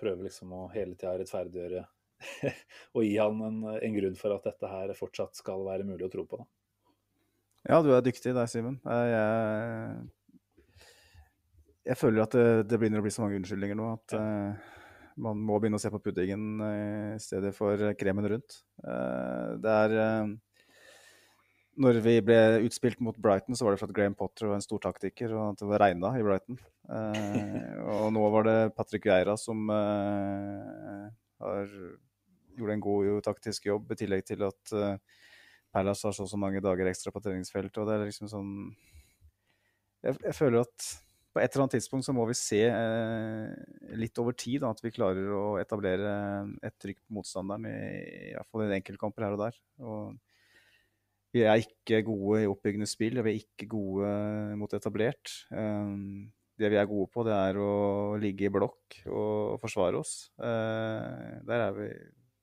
prøver 0.00 0.28
liksom 0.28 0.52
å 0.56 0.68
hele 0.74 0.96
tida 0.96 1.16
rettferdiggjøre 1.20 1.84
og 2.96 3.04
gi 3.04 3.16
han 3.16 3.42
en, 3.46 3.60
en, 3.78 3.96
grunn 3.96 4.16
for 4.18 4.36
at 4.36 4.48
dette 4.50 4.68
her 4.68 4.92
fortsatt 4.98 5.38
skal 5.38 5.64
være 5.64 5.88
mulig 5.88 6.08
å 6.08 6.12
tro 6.12 6.26
på. 6.28 6.40
Da. 6.42 6.48
Ja, 7.70 7.82
du 7.84 7.92
er 7.94 8.04
dyktig 8.04 8.34
der, 8.36 8.48
Simen. 8.48 8.80
Jeg 8.84 10.08
jeg 11.90 11.96
føler 11.96 12.22
at 12.22 12.34
det, 12.36 12.46
det, 12.68 12.78
begynner 12.78 13.00
å 13.00 13.04
bli 13.06 13.12
så 13.12 13.24
mange 13.24 13.38
unnskyldninger 13.40 13.78
nå 13.78 13.86
at 13.94 14.14
uh, 14.14 14.68
man 15.20 15.40
må 15.44 15.58
begynne 15.60 15.78
å 15.78 15.82
se 15.82 15.90
på 15.92 16.00
puddingen 16.02 16.62
uh, 16.62 17.16
i 17.16 17.22
stedet 17.22 17.52
for 17.56 17.80
kremen 18.00 18.28
rundt. 18.32 18.60
Uh, 18.84 19.56
det 19.62 19.76
er 19.84 19.90
Når 21.80 22.00
vi 22.04 22.16
ble 22.24 22.40
utspilt 22.66 23.00
mot 23.04 23.16
Brighton, 23.16 23.56
så 23.56 23.66
var 23.66 23.74
det 23.74 23.82
for 23.82 23.90
at 23.90 23.96
Graham 23.96 24.16
Potter 24.18 24.50
var 24.50 24.58
en 24.58 24.64
stor 24.66 24.82
taktiker, 24.84 25.32
og 25.36 25.52
at 25.52 25.62
det 25.62 25.70
var 25.70 25.84
regna 25.86 26.12
i 26.18 26.26
Brighton. 26.26 26.60
og 26.90 28.06
nå 28.12 28.22
var 28.34 28.48
det 28.48 28.74
Patrick 28.74 29.04
Vieira 29.06 29.36
som 29.38 29.68
har, 29.70 31.68
gjorde 32.58 32.74
en 32.74 32.82
god 32.82 33.20
taktisk 33.22 33.68
jobb, 33.70 33.92
i 33.94 34.00
tillegg 34.00 34.26
til 34.26 34.42
at 34.42 34.74
Palace 35.70 36.08
har 36.08 36.16
så 36.16 36.26
og 36.26 36.32
så 36.32 36.40
mange 36.42 36.60
dager 36.64 36.90
ekstra 36.90 37.14
på 37.14 37.22
treningsfeltet. 37.22 37.78
og 37.78 37.86
det 37.86 37.94
er 37.94 38.10
liksom 38.10 38.28
sånn 38.32 38.50
jeg, 40.02 40.16
jeg 40.24 40.34
føler 40.36 40.64
at 40.64 40.90
på 41.30 41.38
et 41.38 41.52
eller 41.52 41.64
annet 41.64 41.76
tidspunkt 41.78 42.06
så 42.06 42.14
må 42.14 42.24
vi 42.26 42.34
se 42.38 42.64
eh, 42.66 43.92
litt 43.98 44.18
over 44.18 44.34
tid 44.34 44.64
da, 44.64 44.72
at 44.74 44.82
vi 44.82 44.90
klarer 44.94 45.30
å 45.30 45.44
etablere 45.60 46.14
et 46.66 46.74
trykk 46.82 46.98
på 47.04 47.20
motstanderen, 47.20 47.68
i, 47.70 48.32
i 48.32 48.34
hvert 48.34 48.50
fall 48.50 48.66
i 48.66 48.74
enkeltkamper 48.80 49.26
her 49.26 49.36
og 49.36 49.44
der. 49.44 49.60
Og 49.86 50.16
vi 51.30 51.44
er 51.46 51.62
ikke 51.62 52.02
gode 52.08 52.42
i 52.42 52.50
oppbyggende 52.50 52.90
spill, 52.90 53.22
vi 53.22 53.36
er 53.36 53.44
ikke 53.44 53.68
gode 53.70 54.10
mot 54.58 54.74
etablert. 54.74 55.36
Um, 55.54 56.32
det 56.58 56.72
vi 56.74 56.80
er 56.80 56.90
gode 56.90 57.06
på, 57.14 57.22
det 57.24 57.36
er 57.36 57.60
å 57.62 57.70
ligge 58.20 58.48
i 58.48 58.52
blokk 58.52 58.98
og 59.06 59.54
forsvare 59.62 60.02
oss. 60.02 60.32
Uh, 60.34 61.38
der 61.46 61.66
er 61.68 61.78
vi 61.78 61.88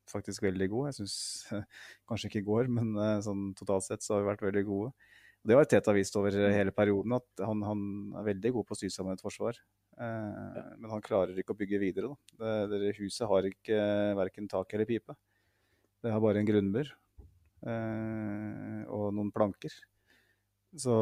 faktisk 0.07 0.47
veldig 0.47 0.71
gode. 0.71 0.93
Jeg 0.93 1.01
syns 1.01 1.17
kanskje 2.07 2.31
ikke 2.31 2.45
i 2.45 2.47
går, 2.47 2.71
men 2.71 2.95
sånn 3.25 3.51
totalt 3.59 3.83
sett 3.89 4.07
så 4.07 4.15
har 4.15 4.23
vi 4.23 4.31
vært 4.31 4.47
veldig 4.47 4.67
gode. 4.71 4.95
Det 5.47 5.55
har 5.55 5.67
Teta 5.69 5.93
vist 5.95 6.15
over 6.19 6.35
mm. 6.35 6.49
hele 6.51 6.73
perioden, 6.75 7.13
at 7.15 7.43
han, 7.47 7.61
han 7.63 7.83
er 8.19 8.25
veldig 8.33 8.51
god 8.57 8.67
på 8.67 8.75
å 8.75 8.79
sy 8.81 8.89
sammen 8.91 9.15
et 9.15 9.23
forsvar. 9.23 9.55
Eh, 9.95 10.57
men 10.77 10.91
han 10.91 11.03
klarer 11.05 11.37
ikke 11.39 11.55
å 11.55 11.59
bygge 11.59 11.79
videre. 11.81 12.11
Det, 12.35 12.55
det 12.73 12.95
huset 12.99 13.27
har 13.29 13.47
ikke 13.47 13.77
verken 14.19 14.49
tak 14.51 14.75
eller 14.75 14.89
pipe. 14.89 15.15
Det 16.03 16.11
har 16.13 16.21
bare 16.21 16.41
en 16.43 16.49
grunnmur 16.49 16.91
eh, 17.63 18.81
og 18.91 19.07
noen 19.15 19.31
planker. 19.33 19.73
Så 20.77 20.97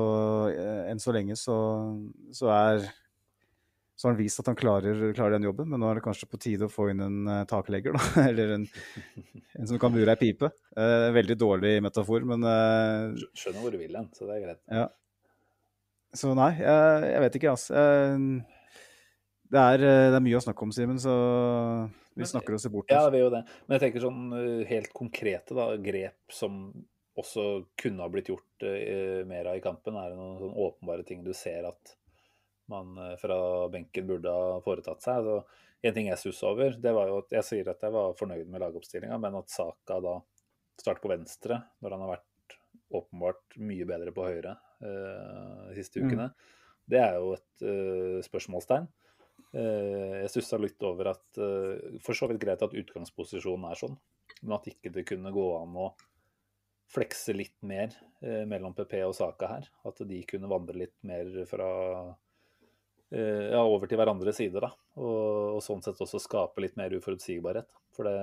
eh, 0.53 0.85
enn 0.91 1.01
så 1.01 1.15
lenge 1.15 1.35
så, 1.39 1.57
så 2.35 2.53
er 2.53 2.85
så 3.95 4.07
har 4.07 4.13
han 4.13 4.19
vist 4.19 4.41
at 4.41 4.49
han 4.51 4.57
klarer, 4.59 5.13
klarer, 5.15 5.37
den 5.37 5.47
jobben, 5.47 5.69
men 5.71 5.79
nå 5.79 5.87
er 5.87 5.99
det 5.99 6.03
kanskje 6.03 6.27
på 6.27 6.39
tide 6.43 6.67
å 6.67 6.71
få 6.71 6.89
inn 6.91 7.03
en 7.05 7.29
uh, 7.31 7.45
taklegger, 7.47 7.95
da. 7.95 8.03
Eller 8.29 8.51
en, 8.57 8.65
en, 9.15 9.69
som 9.69 9.79
kan 9.79 9.93
mure 9.95 10.11
ei 10.11 10.19
pipe. 10.19 10.49
Uh, 10.75 11.13
veldig 11.15 11.37
dårlig 11.39 11.77
metafor, 11.85 12.27
men 12.27 12.43
uh, 12.43 13.15
Skjønner 13.39 13.63
hvor 13.63 13.71
du 13.71 13.79
vil 13.79 13.95
hen, 13.95 14.11
så 14.11 14.27
det 14.27 14.35
er 14.35 14.43
greit. 14.49 14.61
Ja. 14.67 14.89
Så 16.15 16.35
nei, 16.35 16.51
jeg, 16.59 17.07
jeg 17.13 17.23
vet 17.23 17.39
ikke, 17.39 17.55
altså. 17.55 17.87
Det 19.55 19.61
er, 19.61 19.81
det, 19.83 20.15
er, 20.15 20.23
mye 20.27 20.37
å 20.39 20.43
snakke 20.43 20.67
om, 20.67 20.75
Simen, 20.75 20.99
så 20.99 21.15
vi 22.15 22.27
snakker 22.27 22.55
oss 22.55 22.67
bort. 22.71 22.91
Ja, 22.91 23.07
vi 23.11 23.19
gjør 23.19 23.35
det. 23.37 23.43
Men 23.65 23.77
jeg 23.77 23.83
tenker 23.85 24.03
sånn 24.03 24.21
helt 24.67 24.95
konkrete 24.95 25.55
da, 25.55 25.73
grep 25.79 26.35
som 26.35 26.63
også 27.19 27.65
kunne 27.79 28.03
ha 28.03 28.11
blitt 28.11 28.31
gjort 28.31 28.65
mer 29.27 29.51
av 29.51 29.59
i 29.59 29.63
kampen, 29.63 29.99
er 29.99 30.11
det 30.11 30.19
noen 30.19 30.39
sånn 30.39 30.55
åpenbare 30.65 31.07
ting 31.07 31.23
du 31.23 31.31
ser 31.35 31.67
at 31.67 31.95
man 32.72 32.97
eh, 32.97 33.16
fra 33.22 33.38
benken 33.70 34.07
burde 34.07 34.32
ha 34.32 34.59
foretatt 34.66 35.03
seg. 35.03 35.26
Så 35.26 35.88
en 35.88 35.95
ting 35.95 36.09
jeg 36.09 36.22
stusser 36.22 36.49
over, 36.49 36.78
det 36.82 36.93
var 36.97 37.09
jo 37.09 37.20
at 37.22 37.36
jeg 37.38 37.47
sier 37.49 37.70
at 37.72 37.84
jeg 37.84 37.93
var 37.93 38.16
fornøyd 38.18 38.49
med 38.49 38.63
lagoppstillinga, 38.63 39.20
men 39.22 39.38
at 39.38 39.51
Saka 39.53 39.99
da 40.03 40.18
starter 40.80 41.03
på 41.03 41.11
venstre 41.11 41.59
når 41.84 41.95
han 41.95 42.05
har 42.05 42.13
vært 42.16 42.57
åpenbart 42.95 43.57
mye 43.66 43.86
bedre 43.88 44.13
på 44.16 44.26
høyre 44.28 44.55
uh, 44.55 45.70
de 45.70 45.76
siste 45.78 46.01
mm. 46.01 46.05
ukene, 46.05 46.26
mm. 46.30 46.66
det 46.93 46.99
er 47.01 47.16
jo 47.20 47.32
et 47.36 47.66
uh, 47.66 48.18
spørsmålstegn. 48.26 48.89
Uh, 49.55 50.24
jeg 50.24 50.34
stussa 50.34 50.59
litt 50.59 50.84
over 50.84 51.13
at 51.13 51.39
For 52.03 52.18
så 52.18 52.28
vidt 52.28 52.41
greit 52.41 52.63
at 52.66 52.76
utgangsposisjonen 52.76 53.70
er 53.70 53.80
sånn, 53.80 53.95
men 54.41 54.57
at 54.57 54.68
ikke 54.72 54.91
det 54.95 55.05
kunne 55.07 55.34
gå 55.36 55.47
an 55.59 55.80
å 55.86 55.89
flekse 56.91 57.34
litt 57.34 57.57
mer 57.66 57.93
mellom 58.22 58.76
PP 58.78 58.99
og 59.03 59.16
Saka 59.18 59.47
her. 59.49 59.70
At 59.89 59.99
de 60.05 60.20
kunne 60.30 60.49
vandre 60.49 60.78
litt 60.78 60.95
mer 61.07 61.32
fra 61.49 61.70
ja, 63.16 63.61
over 63.63 63.89
til 63.89 63.99
hverandres 63.99 64.39
sider. 64.39 64.66
da, 64.68 64.72
og, 64.99 65.55
og, 65.55 65.61
sånn 65.63 65.84
sett 65.86 66.01
også 66.01 66.22
skape 66.22 66.63
litt 66.63 66.78
mer 66.80 66.93
uforutsigbarhet. 66.97 67.76
For 67.95 68.09
det, 68.09 68.16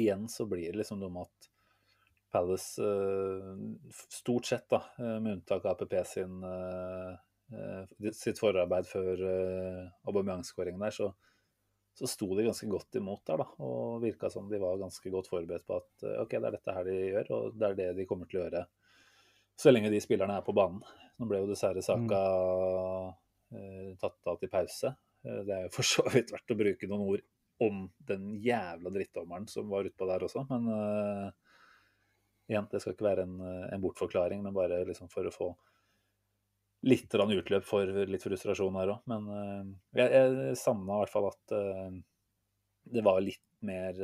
igjen 0.00 0.26
så 0.32 0.46
blir 0.48 0.72
det 0.72 0.82
liksom 0.82 1.00
noe 1.02 1.12
med 1.12 1.28
at 1.28 1.50
Palace 2.34 2.82
eh, 2.82 3.52
stort 4.12 4.48
sett, 4.48 4.66
da, 4.72 4.82
eh, 4.98 5.18
med 5.22 5.38
unntak 5.38 5.64
av 5.64 5.76
APP 5.76 5.94
sin, 6.08 6.42
sitt 8.12 8.42
forarbeid 8.42 8.88
før 8.90 9.22
Aubameyang-skåringen 10.10 10.82
der, 10.82 10.96
så, 10.96 11.12
så 11.96 12.10
sto 12.10 12.32
de 12.34 12.48
ganske 12.48 12.66
godt 12.70 12.98
imot 12.98 13.22
der. 13.28 13.44
da, 13.44 13.46
Og 13.62 14.02
virka 14.02 14.32
som 14.32 14.50
de 14.50 14.60
var 14.60 14.82
ganske 14.82 15.12
godt 15.14 15.30
forberedt 15.30 15.68
på 15.68 15.78
at 15.78 16.08
ok, 16.24 16.34
det 16.34 16.42
er 16.42 16.58
dette 16.58 16.74
her 16.80 16.90
de 16.90 16.98
gjør, 17.04 17.30
og 17.38 17.54
det 17.54 17.70
er 17.70 17.78
det 17.82 17.92
de 18.00 18.08
kommer 18.10 18.28
til 18.28 18.42
å 18.42 18.48
gjøre 18.48 18.66
så 19.56 19.72
lenge 19.72 19.88
de 19.90 20.00
spillerne 20.04 20.36
er 20.36 20.44
på 20.44 20.52
banen. 20.52 20.82
Nå 21.16 21.28
ble 21.30 21.40
jo 21.40 21.48
dessverre 21.48 21.80
saka 21.84 22.18
mm 22.20 23.14
Eh, 23.14 23.25
tatt 24.00 24.30
av 24.30 24.40
til 24.40 24.50
pause. 24.52 24.92
Eh, 25.26 25.42
det 25.46 25.56
er 25.56 25.66
jo 25.66 25.74
for 25.78 25.88
så 25.88 26.06
vidt 26.12 26.32
verdt 26.34 26.54
å 26.54 26.58
bruke 26.58 26.90
noen 26.90 27.06
ord 27.14 27.24
om 27.64 27.86
den 28.08 28.34
jævla 28.44 28.92
drittdommeren 28.92 29.46
som 29.48 29.70
var 29.72 29.88
utpå 29.88 30.04
der 30.10 30.26
også, 30.26 30.42
men 30.50 30.66
uh, 30.68 31.30
igjen, 32.50 32.66
det 32.68 32.82
skal 32.82 32.92
ikke 32.92 33.06
være 33.06 33.24
en, 33.24 33.38
en 33.72 33.80
bortforklaring, 33.80 34.42
men 34.44 34.52
bare 34.52 34.82
liksom 34.84 35.08
for 35.08 35.24
å 35.24 35.32
få 35.32 35.48
litt 36.84 37.16
utløp 37.16 37.64
for 37.64 37.88
litt 37.88 38.26
frustrasjon 38.26 38.76
her 38.76 38.92
òg. 38.92 39.08
Men 39.08 39.30
uh, 39.32 39.72
jeg, 39.96 40.12
jeg 40.12 40.58
savna 40.60 40.98
i 40.98 41.00
hvert 41.00 41.14
fall 41.14 41.30
at 41.30 41.56
uh, 41.56 41.96
det 42.92 43.06
var 43.08 43.24
litt 43.24 43.40
mer 43.64 43.96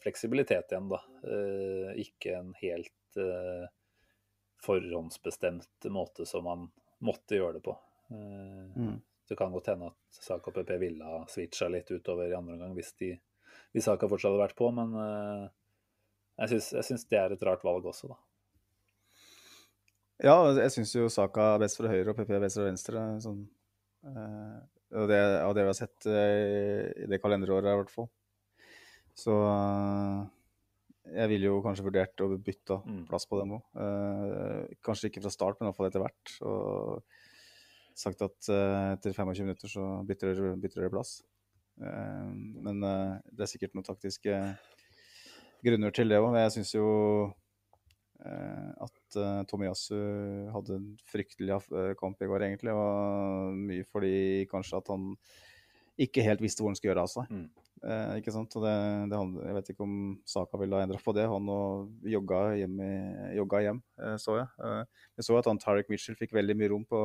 fleksibilitet 0.00 0.72
igjen, 0.72 0.88
da. 0.88 0.98
ikke 2.00 2.32
en 2.34 2.48
helt 2.58 3.18
forhåndsbestemt 4.64 5.86
måte 5.92 6.24
som 6.26 6.48
man 6.48 6.64
måtte 7.04 7.36
gjøre 7.36 7.58
det 7.58 7.62
på. 7.68 7.76
Eh, 8.12 8.76
mm. 8.76 8.96
Det 9.26 9.38
kan 9.38 9.50
godt 9.54 9.72
hende 9.72 9.90
at 9.90 10.20
Saka 10.22 10.52
og 10.52 10.54
PP 10.54 10.76
ville 10.78 11.04
ha 11.04 11.24
switcha 11.30 11.66
litt 11.72 11.90
utover 11.90 12.30
i 12.30 12.36
andre 12.36 12.54
omgang 12.54 12.76
hvis, 12.76 12.92
de, 13.00 13.10
hvis 13.74 13.88
Saka 13.88 14.06
fortsatt 14.06 14.30
hadde 14.30 14.44
vært 14.44 14.58
på, 14.58 14.68
men 14.76 14.92
uh, 14.94 15.48
jeg 16.44 16.62
syns 16.86 17.08
det 17.10 17.18
er 17.18 17.34
et 17.34 17.42
rart 17.48 17.64
valg 17.66 17.88
også, 17.90 18.12
da. 18.12 18.20
Ja, 20.24 20.36
jeg 20.56 20.72
syns 20.72 20.94
jo 20.96 21.10
Saka 21.12 21.54
er 21.54 21.62
best 21.64 21.80
fra 21.80 21.90
høyre 21.92 22.12
og 22.12 22.16
PP 22.16 22.30
er 22.36 22.44
best 22.44 22.60
fra 22.60 22.68
venstre. 22.70 23.02
Sånn. 23.24 23.42
Eh, 24.06 24.56
og 24.96 25.10
det, 25.10 25.18
av 25.42 25.52
det 25.56 25.66
vi 25.66 25.72
har 25.72 25.76
sett 25.76 26.08
eh, 26.08 26.86
i 27.04 27.08
det 27.10 27.20
kalenderåret, 27.20 27.68
i 27.68 27.80
hvert 27.82 27.92
fall. 27.92 28.08
Så 29.16 29.34
eh, 29.34 30.22
jeg 31.18 31.32
ville 31.32 31.50
jo 31.50 31.60
kanskje 31.64 31.84
vurdert 31.86 32.24
å 32.24 32.30
bytte 32.32 32.80
Mm. 32.86 33.04
plass 33.10 33.28
på 33.28 33.38
dem 33.40 33.56
òg. 33.58 33.62
kanskje 34.84 35.10
ikke 35.10 35.22
fra 35.22 35.30
start, 35.30 35.60
men 35.60 35.68
iallfall 35.68 35.90
etter 35.90 36.02
hvert. 36.02 36.32
Og 36.42 37.02
sagt 37.96 38.22
at 38.26 38.50
eh, 38.52 38.92
etter 38.96 39.16
25 39.16 39.46
minutter 39.46 39.72
så 39.72 39.86
bytter 40.06 40.34
dere, 40.34 40.52
bytter 40.60 40.84
dere 40.84 40.92
plass. 40.92 41.18
Eh, 41.80 42.30
men 42.66 42.84
eh, 42.84 43.16
det 43.32 43.46
er 43.46 43.50
sikkert 43.50 43.76
noen 43.76 43.88
taktiske 43.88 44.36
grunner 45.66 45.94
til 45.96 46.12
det 46.12 46.20
òg. 46.20 46.30
Jeg 46.36 46.56
syns 46.58 46.76
jo 46.76 46.86
at 48.26 49.16
uh, 49.20 49.42
Tomiyasu 49.46 49.94
hadde 50.50 50.78
en 50.80 50.86
fryktelig 51.06 51.58
kamp 52.00 52.22
i 52.24 52.26
går, 52.26 52.46
egentlig. 52.46 52.72
Og 52.74 53.58
mye 53.68 53.84
fordi 53.86 54.46
kanskje 54.50 54.80
at 54.80 54.88
han 54.90 55.04
ikke 56.00 56.24
helt 56.24 56.42
visste 56.42 56.64
hvor 56.64 56.72
han 56.72 56.78
skulle 56.78 56.94
gjøre 56.94 57.04
av 57.04 57.12
seg. 57.12 57.28
Mm. 57.30 57.65
Eh, 57.84 58.12
ikke 58.22 58.32
sant? 58.32 58.54
Og 58.56 58.62
det, 58.64 58.72
det 59.12 59.18
handler, 59.20 59.46
jeg 59.50 59.54
vet 59.58 59.68
ikke 59.74 59.84
om 59.84 59.96
Saka 60.26 60.58
ville 60.58 60.78
ha 60.78 60.86
endra 60.86 60.98
på 61.04 61.12
det. 61.14 61.26
Han 61.28 61.48
og 61.52 61.90
jogga 62.08 62.38
hjem, 62.56 62.78
i- 62.80 63.34
jogga 63.36 63.60
hjem 63.66 63.82
eh, 64.00 64.14
så 64.22 64.38
jeg. 64.40 64.48
Eh, 64.64 64.84
jeg 65.20 65.26
så 65.28 65.36
at 65.38 65.50
han 65.50 65.58
Tariq 65.60 65.90
Mitchell 65.92 66.16
fikk 66.16 66.32
veldig 66.32 66.56
mye 66.56 66.70
rom 66.72 66.86
på 66.88 67.00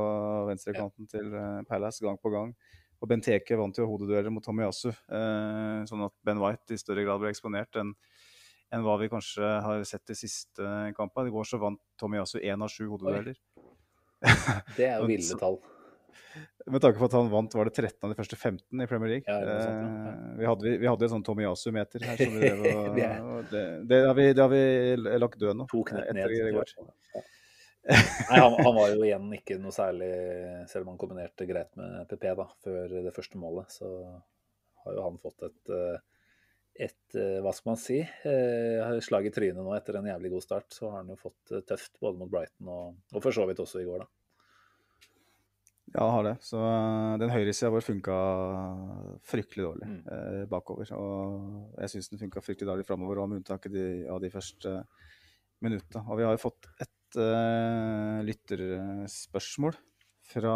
venstrekanten 0.47 1.09
til 1.11 1.33
eh, 1.35 1.61
Palace 1.67 1.99
gang 2.05 2.17
på 2.21 2.31
gang. 2.33 2.53
Og 3.01 3.09
Benteke 3.09 3.57
vant 3.57 3.75
jo 3.77 3.87
hodedueller 3.89 4.29
mot 4.31 4.43
Tomiyasu, 4.45 4.89
eh, 4.93 5.81
sånn 5.89 6.05
at 6.05 6.13
Ben 6.23 6.39
White 6.39 6.71
i 6.75 6.77
større 6.79 7.03
grad 7.07 7.19
ble 7.23 7.31
eksponert 7.33 7.75
enn 7.81 7.95
enn 8.71 8.85
hva 8.85 8.93
vi 9.01 9.09
kanskje 9.11 9.43
har 9.65 9.81
sett 9.83 10.05
de 10.07 10.15
siste 10.15 10.63
kampene. 10.95 11.27
I 11.27 11.33
går 11.35 11.43
så 11.49 11.57
vant 11.59 11.79
Tomiyasu 11.99 12.37
én 12.39 12.61
av 12.63 12.69
sju 12.71 12.85
hodedueller. 12.87 13.35
Det 14.77 14.85
er 14.87 15.01
jo 15.01 15.07
ville 15.11 15.35
tall. 15.41 15.57
Med 16.69 16.81
tanke 16.83 16.99
på 16.99 17.07
at 17.07 17.15
han 17.17 17.29
vant 17.31 17.55
var 17.57 17.67
det 17.67 17.73
13 17.73 18.05
av 18.05 18.11
de 18.11 18.17
første 18.19 18.37
15 18.37 18.83
i 18.83 18.87
Premier 18.89 19.15
League. 19.15 19.25
Ja, 19.25 19.57
sant, 19.65 19.81
ja. 19.81 20.11
Eh, 20.11 20.37
vi, 20.37 20.47
hadde, 20.49 20.73
vi, 20.83 20.89
hadde 20.89 21.07
en 21.07 21.13
sånn 21.15 21.25
Tomiyasu-meter 21.25 22.05
her. 22.05 22.21
Som 22.21 22.37
vi 22.37 22.51
og, 22.53 22.67
og 22.69 23.49
det, 23.51 23.63
det, 23.89 24.01
har 24.05 24.17
vi, 24.17 24.27
det 24.37 24.45
har 24.45 24.53
vi 24.53 25.17
lagt 25.23 25.39
død 25.41 25.61
nå. 25.61 25.67
To 25.71 25.81
knep 25.89 26.11
ned. 26.17 26.35
går. 26.59 26.75
Ja. 26.77 27.25
Nei, 27.81 28.37
han, 28.37 28.55
han 28.61 28.77
var 28.77 28.93
jo 28.93 29.01
igjen 29.07 29.25
ikke 29.39 29.57
noe 29.57 29.73
særlig, 29.73 30.11
selv 30.69 30.85
om 30.85 30.93
han 30.93 31.01
kombinerte 31.01 31.47
greit 31.49 31.73
med 31.79 32.05
PP 32.11 32.27
da, 32.37 32.45
før 32.61 32.95
det 33.07 33.13
første 33.15 33.41
målet, 33.41 33.73
så 33.73 33.89
har 34.85 34.97
jo 34.99 35.05
han 35.07 35.17
fått 35.23 35.47
et, 35.49 35.73
eh, 35.73 35.97
et 36.85 37.17
eh, 37.17 37.39
hva 37.41 37.55
skal 37.57 37.73
man 37.73 37.81
si, 37.81 37.99
slag 39.07 39.27
i 39.27 39.33
trynet 39.33 39.65
nå 39.65 39.73
etter 39.75 39.97
en 39.97 40.13
jævlig 40.13 40.35
god 40.37 40.45
start. 40.45 40.69
Så 40.77 40.91
har 40.91 41.01
han 41.01 41.09
jo 41.09 41.19
fått 41.19 41.57
tøft 41.67 41.97
både 41.97 42.21
mot 42.21 42.29
Brighton 42.29 42.69
og, 42.69 42.99
og 43.15 43.25
for 43.25 43.33
så 43.33 43.49
vidt 43.49 43.65
også 43.65 43.81
i 43.81 43.89
går, 43.89 44.05
da. 44.05 44.20
Ja, 45.91 46.05
det 46.05 46.11
har 46.15 46.23
det. 46.23 46.33
Så 46.47 46.59
eh, 46.63 47.17
den 47.19 47.31
høyresida 47.33 47.71
vår 47.73 47.83
funka 47.83 48.17
fryktelig 49.27 49.65
dårlig 49.65 49.87
Mm. 49.91 50.01
eh, 50.07 50.45
bakover. 50.51 50.91
Og 50.95 51.75
jeg 51.83 51.89
syns 51.95 52.09
den 52.13 52.21
funka 52.21 52.41
fryktelig 52.43 52.69
dårlig 52.69 52.85
framover, 52.87 53.19
med 53.27 53.41
unntak 53.41 53.65
av 53.67 53.73
de, 53.75 53.85
av 54.07 54.21
de 54.23 54.29
første 54.31 54.75
minutta. 55.61 56.05
Og 56.07 56.17
vi 56.17 56.23
har 56.23 56.37
jo 56.37 56.41
fått 56.47 56.69
et 56.79 57.19
uh, 57.19 58.21
lytterspørsmål 58.23 59.75
fra 60.31 60.55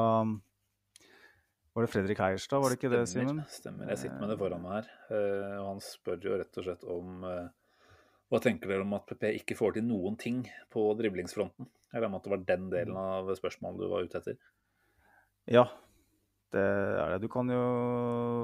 Var 1.75 1.83
det 1.83 1.91
Fredrik 1.91 2.19
Heierstad, 2.23 2.61
var 2.63 2.71
det 2.71 2.77
ikke 2.79 2.91
det, 2.93 3.01
Simen? 3.11 3.41
Stemmer, 3.43 3.51
Stemmer. 3.51 3.89
Jeg 3.91 3.99
sitter 4.05 4.19
med 4.21 4.29
det 4.31 4.37
foran 4.39 4.61
meg 4.63 4.71
her. 4.77 4.85
eh, 5.11 5.57
Og 5.59 5.67
han 5.73 5.81
spør 5.83 6.23
jo 6.23 6.37
rett 6.39 6.57
og 6.61 6.63
slett 6.69 6.85
om 6.87 7.25
eh, 7.27 7.49
Hva 8.31 8.39
tenker 8.41 8.71
dere 8.71 8.85
om 8.87 8.93
at 8.95 9.05
PP 9.11 9.27
ikke 9.41 9.57
får 9.59 9.75
til 9.75 9.83
noen 9.89 10.15
ting 10.17 10.45
på 10.71 10.85
driblingsfronten? 10.95 11.67
Jeg 11.91 11.99
regner 11.99 12.13
med 12.15 12.21
at 12.21 12.23
det 12.29 12.31
var 12.37 12.45
den 12.55 12.69
delen 12.71 12.95
av 12.97 13.27
spørsmålet 13.35 13.83
du 13.83 13.89
var 13.91 14.07
ute 14.07 14.17
etter. 14.21 14.39
Ja, 15.51 15.65
det 16.55 16.61
er 16.61 17.11
det. 17.15 17.19
Du 17.25 17.27
kan 17.31 17.49
jo 17.51 17.65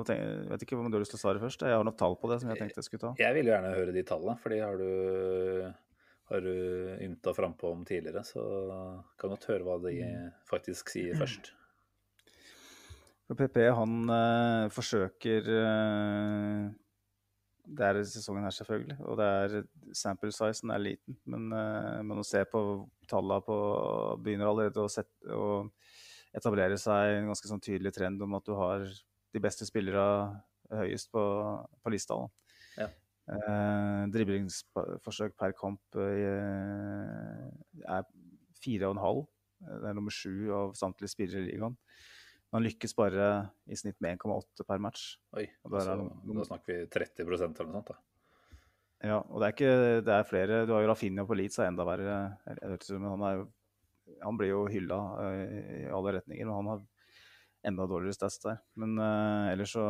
tenke, 0.08 0.26
Jeg 0.26 0.50
vet 0.52 0.66
ikke 0.66 0.78
om 0.78 0.90
du 0.90 0.98
har 0.98 1.06
lyst 1.06 1.16
til 1.16 1.22
å 1.22 1.24
svare 1.24 1.42
først. 1.42 1.64
Jeg 1.66 1.78
har 1.78 1.88
noen 1.88 1.98
tall 1.98 2.18
på 2.20 2.30
det 2.32 2.42
som 2.42 2.52
jeg 2.52 2.60
tenkte 2.60 2.82
jeg 2.82 2.90
skulle 2.90 3.06
ta. 3.06 3.14
Jeg 3.22 3.38
vil 3.38 3.50
jo 3.50 3.56
gjerne 3.56 3.78
høre 3.78 3.96
de 3.96 4.04
tallene, 4.08 4.38
for 4.42 4.54
de 4.54 4.60
har 4.62 4.78
du, 4.82 5.72
har 6.34 6.46
du 6.46 6.54
ymta 7.08 7.34
frampå 7.38 7.72
om 7.72 7.88
tidligere. 7.88 8.26
Så 8.28 8.44
kan 9.18 9.34
godt 9.34 9.50
høre 9.50 9.66
hva 9.68 9.80
de 9.88 9.98
faktisk 10.50 10.94
sier 10.94 11.18
først. 11.20 11.54
PP 13.32 13.58
han 13.78 14.12
eh, 14.12 14.70
forsøker 14.76 15.46
eh, 15.56 16.66
Det 17.64 17.86
er 17.88 18.00
sesongen 18.04 18.44
her, 18.44 18.56
selvfølgelig. 18.56 18.98
Og 19.08 19.20
det 19.20 19.28
er 19.28 19.56
sample 19.96 20.34
sizen 20.36 20.74
er 20.74 20.84
liten. 20.84 21.18
Men, 21.24 21.48
eh, 21.56 22.02
men 22.04 22.20
å 22.20 22.28
se 22.28 22.44
på 22.50 22.62
tallene 23.08 23.46
på 23.46 23.58
Begynner 24.24 24.52
allerede 24.52 24.84
å, 24.84 24.92
sette, 24.92 25.32
å 25.32 25.70
etablere 26.38 26.78
seg 26.80 27.18
en 27.18 27.32
ganske 27.32 27.50
sånn 27.50 27.64
tydelig 27.64 27.94
trend 27.96 28.22
om 28.24 28.38
at 28.38 28.48
du 28.48 28.54
har 28.58 28.86
de 28.86 29.44
beste 29.44 29.68
spillere 29.68 30.04
høyest 30.72 31.12
på, 31.12 31.24
på 31.84 31.94
lista. 31.94 32.18
Ja. 32.80 32.88
Eh, 33.32 34.04
driblingsforsøk 34.12 35.36
per 35.40 35.54
kamp 35.58 36.00
eh, 36.00 37.48
er 37.86 38.08
fire 38.62 38.90
og 38.90 38.96
en 38.96 39.04
halv. 39.06 39.28
Det 39.62 39.92
er 39.92 39.98
nummer 39.98 40.14
sju 40.14 40.50
av 40.56 40.74
samtlige 40.78 41.14
spillere 41.14 41.44
i 41.44 41.52
ligaen. 41.52 41.78
Han 42.52 42.66
lykkes 42.66 42.96
bare 42.98 43.28
i 43.72 43.78
snitt 43.80 44.02
med 44.04 44.18
1,8 44.20 44.66
per 44.68 44.82
match. 44.84 45.14
Oi, 45.40 45.46
der 45.72 45.92
er 45.94 46.02
da 46.02 46.48
snakker 46.48 46.74
vi 46.74 46.88
30 46.92 47.24
eller 47.24 47.38
noe 47.38 47.44
sånt. 47.46 47.92
da. 47.94 48.00
Ja, 49.02 49.22
og 49.22 49.40
det 49.42 49.48
er 49.48 49.56
ikke 49.56 50.02
det 50.06 50.14
er 50.14 50.28
flere 50.30 50.58
Du 50.68 50.76
har 50.76 50.84
jo 50.84 50.90
Rafinha 50.92 51.24
på 51.26 51.38
Leeds, 51.38 51.58
er 51.58 51.72
enda 51.72 51.86
verre. 51.88 52.18
Jeg 52.46 52.74
vet 52.74 52.84
ikke, 52.86 53.00
men 53.00 53.14
han, 53.16 53.24
er 53.26 53.38
jo, 53.40 53.46
han 54.22 54.40
blir 54.40 54.54
jo 54.54 54.66
hylla 54.72 54.98
eh, 55.26 55.56
i 55.82 55.86
alle 55.94 56.16
retninger, 56.18 56.50
og 56.50 56.60
han 56.60 56.72
har 56.74 56.84
enda 57.72 57.88
dårligere 57.90 58.18
stats 58.18 58.42
der. 58.44 58.60
Men 58.82 58.98
eh, 59.00 59.52
ellers 59.54 59.76
så 59.78 59.86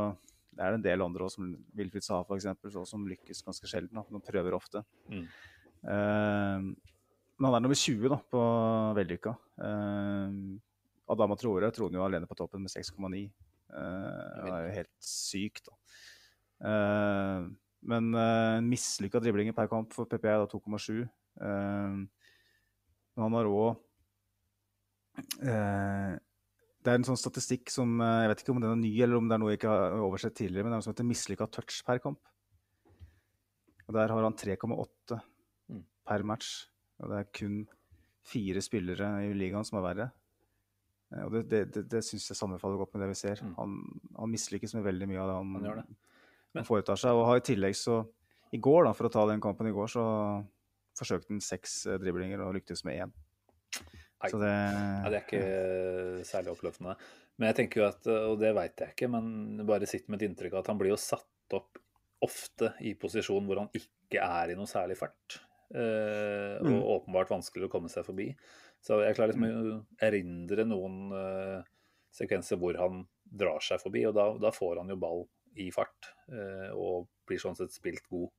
det 0.52 0.66
er 0.66 0.74
det 0.74 0.82
en 0.82 0.88
del 0.88 1.04
andre 1.06 1.26
også, 1.26 1.40
som 1.40 1.52
Wilfried 1.80 2.04
Saha 2.04 2.26
f.eks., 2.28 2.76
som 2.90 3.06
lykkes 3.08 3.44
ganske 3.48 3.70
sjelden. 3.72 3.96
Da. 3.96 4.04
De 4.12 4.20
prøver 4.26 4.58
ofte. 4.58 4.82
Mm. 5.08 5.24
Uh, 5.82 6.66
men 7.40 7.48
han 7.48 7.56
er 7.56 7.64
nummer 7.64 7.80
20 7.80 8.12
da, 8.12 8.18
på 8.36 8.42
vellykka. 8.98 9.32
Uh, 9.64 10.60
Adama 11.16 11.38
Traore 11.40 11.72
troner 11.72 12.02
jo 12.02 12.04
alene 12.04 12.28
på 12.28 12.36
toppen 12.36 12.66
med 12.66 12.74
6,9. 12.74 13.24
Uh, 13.72 13.80
det 13.80 14.52
er 14.52 14.66
jo 14.66 14.76
helt 14.82 14.92
sykt, 15.08 15.72
da. 15.72 15.80
Uh, 16.68 17.48
men 17.88 18.12
uh, 18.12 18.60
mislykka 18.68 19.24
driblinger 19.24 19.56
per 19.58 19.72
kamp 19.72 19.96
for 19.96 20.12
PPI 20.12 20.36
er 20.36 20.44
da 20.44 20.52
2,7. 20.52 21.08
Eh, 21.40 21.94
men 23.16 23.24
han 23.26 23.38
har 23.38 23.50
òg 23.50 23.80
Det 26.82 26.90
er 26.90 26.98
en 26.98 27.06
sånn 27.06 27.20
statistikk 27.20 27.70
som 27.74 28.00
eh, 28.02 28.22
Jeg 28.24 28.30
vet 28.32 28.42
ikke 28.44 28.54
om 28.56 28.62
den 28.64 28.72
er 28.74 28.80
ny, 28.82 28.92
eller 29.06 29.20
om 29.20 29.28
det 29.30 29.36
er 29.36 29.42
noe 29.44 29.52
jeg 29.54 29.60
ikke 29.62 29.74
har 29.74 29.98
oversett 30.02 30.36
tidligere, 30.40 30.66
men 30.66 30.72
det 30.72 30.78
er 30.78 30.82
noe 30.82 30.88
som 30.88 30.94
heter 30.96 31.08
mislykka 31.10 31.48
touch 31.54 31.82
per 31.86 32.00
kamp. 32.02 32.20
Og 33.88 33.94
Der 33.98 34.14
har 34.16 34.24
han 34.28 34.38
3,8 34.40 35.20
Mm. 35.72 35.84
per 36.08 36.24
match. 36.28 36.48
Og 37.00 37.10
det 37.12 37.18
er 37.20 37.28
kun 37.38 37.68
fire 38.28 38.60
spillere 38.62 39.08
i 39.24 39.34
ligaen 39.34 39.64
som 39.66 39.78
er 39.80 39.86
verre. 39.86 40.08
Eh, 41.14 41.24
Og 41.26 41.32
det, 41.32 41.44
det, 41.50 41.62
det, 41.74 41.84
det 41.90 42.02
syns 42.04 42.28
jeg 42.32 42.38
sammenfaller 42.40 42.78
godt 42.82 42.94
med 42.96 43.04
det 43.06 43.10
vi 43.14 43.20
ser. 43.22 43.44
Mm. 43.46 43.54
Han, 43.60 43.78
han 44.18 44.32
mislykkes 44.34 44.74
med 44.76 44.84
veldig 44.84 45.08
mye 45.12 45.22
av 45.22 45.28
det 45.30 45.36
han, 45.38 45.54
Han 45.56 45.64
det. 45.64 45.86
Men- 45.88 45.98
han 46.62 46.66
foretar 46.68 46.98
seg. 47.00 47.12
Og 47.16 47.26
har 47.30 47.38
i 47.40 47.46
tillegg 47.48 47.76
så 47.80 48.02
I 48.52 48.58
går, 48.60 48.84
da, 48.84 48.92
for 48.94 49.08
å 49.08 49.12
ta 49.14 49.26
den 49.30 49.40
kampen 49.40 49.68
i 49.70 49.72
går, 49.72 49.88
så 49.88 50.04
forsøkte 51.00 51.30
han 51.32 51.40
seks 51.40 51.86
eh, 51.88 51.98
driblinger 52.02 52.42
og 52.44 52.54
lyktes 52.58 52.84
med 52.84 53.00
én. 53.06 53.12
Nei. 54.22 54.30
Så 54.32 54.40
det, 54.42 54.52
Ja, 54.54 55.10
det 55.10 55.20
er 55.20 55.26
ikke 55.26 56.26
særlig 56.32 56.54
oppløftende. 56.54 56.96
Men 57.40 57.50
jeg 57.52 57.58
tenker 57.62 57.82
jo 57.82 57.88
at, 57.88 58.10
og 58.32 58.36
det 58.42 58.52
veit 58.58 58.84
jeg 58.84 58.94
ikke, 58.94 59.10
men 59.10 59.66
bare 59.66 59.88
sitt 59.90 60.10
med 60.12 60.22
et 60.22 60.28
inntrykk 60.30 60.54
av 60.58 60.64
at 60.64 60.72
han 60.74 60.82
blir 60.82 60.94
jo 60.94 61.00
satt 61.02 61.56
opp 61.58 61.80
ofte 62.22 62.76
i 62.86 62.94
posisjon 63.02 63.48
hvor 63.50 63.58
han 63.64 63.72
ikke 63.74 64.22
er 64.22 64.52
i 64.54 64.58
noe 64.60 64.70
særlig 64.70 65.00
fart. 65.00 65.40
Eh, 65.74 66.58
og 66.62 66.68
Mm. 66.68 66.82
åpenbart 66.98 67.32
vanskeligere 67.32 67.70
å 67.72 67.74
komme 67.74 67.90
seg 67.90 68.06
forbi. 68.06 68.28
Så 68.84 69.00
jeg 69.02 69.16
klarer 69.18 69.32
liksom 69.34 69.48
å 69.48 69.78
erindre 70.06 70.66
noen 70.68 71.00
eh, 71.18 71.64
sekvenser 72.14 72.60
hvor 72.62 72.78
han 72.78 73.06
drar 73.24 73.64
seg 73.64 73.82
forbi, 73.82 74.04
og 74.06 74.14
da, 74.18 74.28
da 74.38 74.52
får 74.54 74.82
han 74.84 74.92
jo 74.94 75.00
ball 75.02 75.26
i 75.58 75.72
fart. 75.74 76.12
eh, 76.30 76.70
og 76.76 77.08
blir 77.28 77.40
sånn 77.42 77.58
sett 77.58 77.74
spilt 77.74 78.06
god 78.12 78.30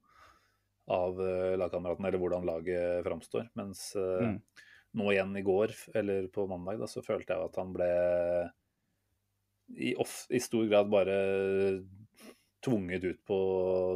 av 0.93 1.19
uh, 1.21 1.55
lagkameraten, 1.57 2.05
eller 2.09 2.19
hvordan 2.19 2.47
laget 2.47 3.05
framstår. 3.07 3.49
Mens 3.59 3.93
Mm. 3.97 4.41
Nå 4.99 5.13
igjen 5.13 5.37
i 5.39 5.45
går, 5.47 5.73
eller 5.99 6.27
på 6.33 6.47
mandag, 6.51 6.81
da, 6.83 6.89
så 6.91 7.05
følte 7.05 7.35
jeg 7.35 7.49
at 7.49 7.59
han 7.61 7.73
ble 7.75 7.91
i, 9.77 9.95
off, 9.97 10.27
i 10.29 10.41
stor 10.43 10.67
grad 10.69 10.91
bare 10.93 11.17
tvunget 12.63 13.05
ut 13.05 13.23
på 13.27 13.39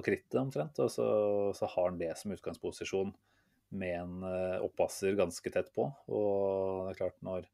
krittet, 0.05 0.38
omtrent. 0.40 0.78
Og 0.82 0.90
så, 0.90 1.09
så 1.57 1.68
har 1.74 1.90
han 1.90 2.01
det 2.01 2.12
som 2.18 2.32
utgangsposisjon 2.34 3.12
med 3.76 3.99
en 3.99 4.24
eh, 4.26 4.62
oppasser 4.64 5.18
ganske 5.18 5.53
tett 5.53 5.72
på. 5.74 5.88
Og 6.09 6.86
det 6.86 6.94
er 6.94 7.01
klart, 7.03 7.18
når 7.26 7.49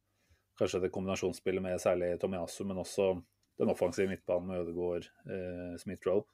kanskje 0.60 0.84
det 0.84 0.92
kombinasjonsspillet 0.94 1.64
med 1.64 1.80
særlig 1.82 2.14
Tomiyasu, 2.20 2.62
men 2.68 2.80
også 2.82 3.14
den 3.60 3.72
offensive 3.72 4.08
midtbanen 4.10 4.48
med 4.48 4.62
Ødegaard, 4.62 5.08
eh, 5.26 5.74
Smith-Roe, 5.80 6.24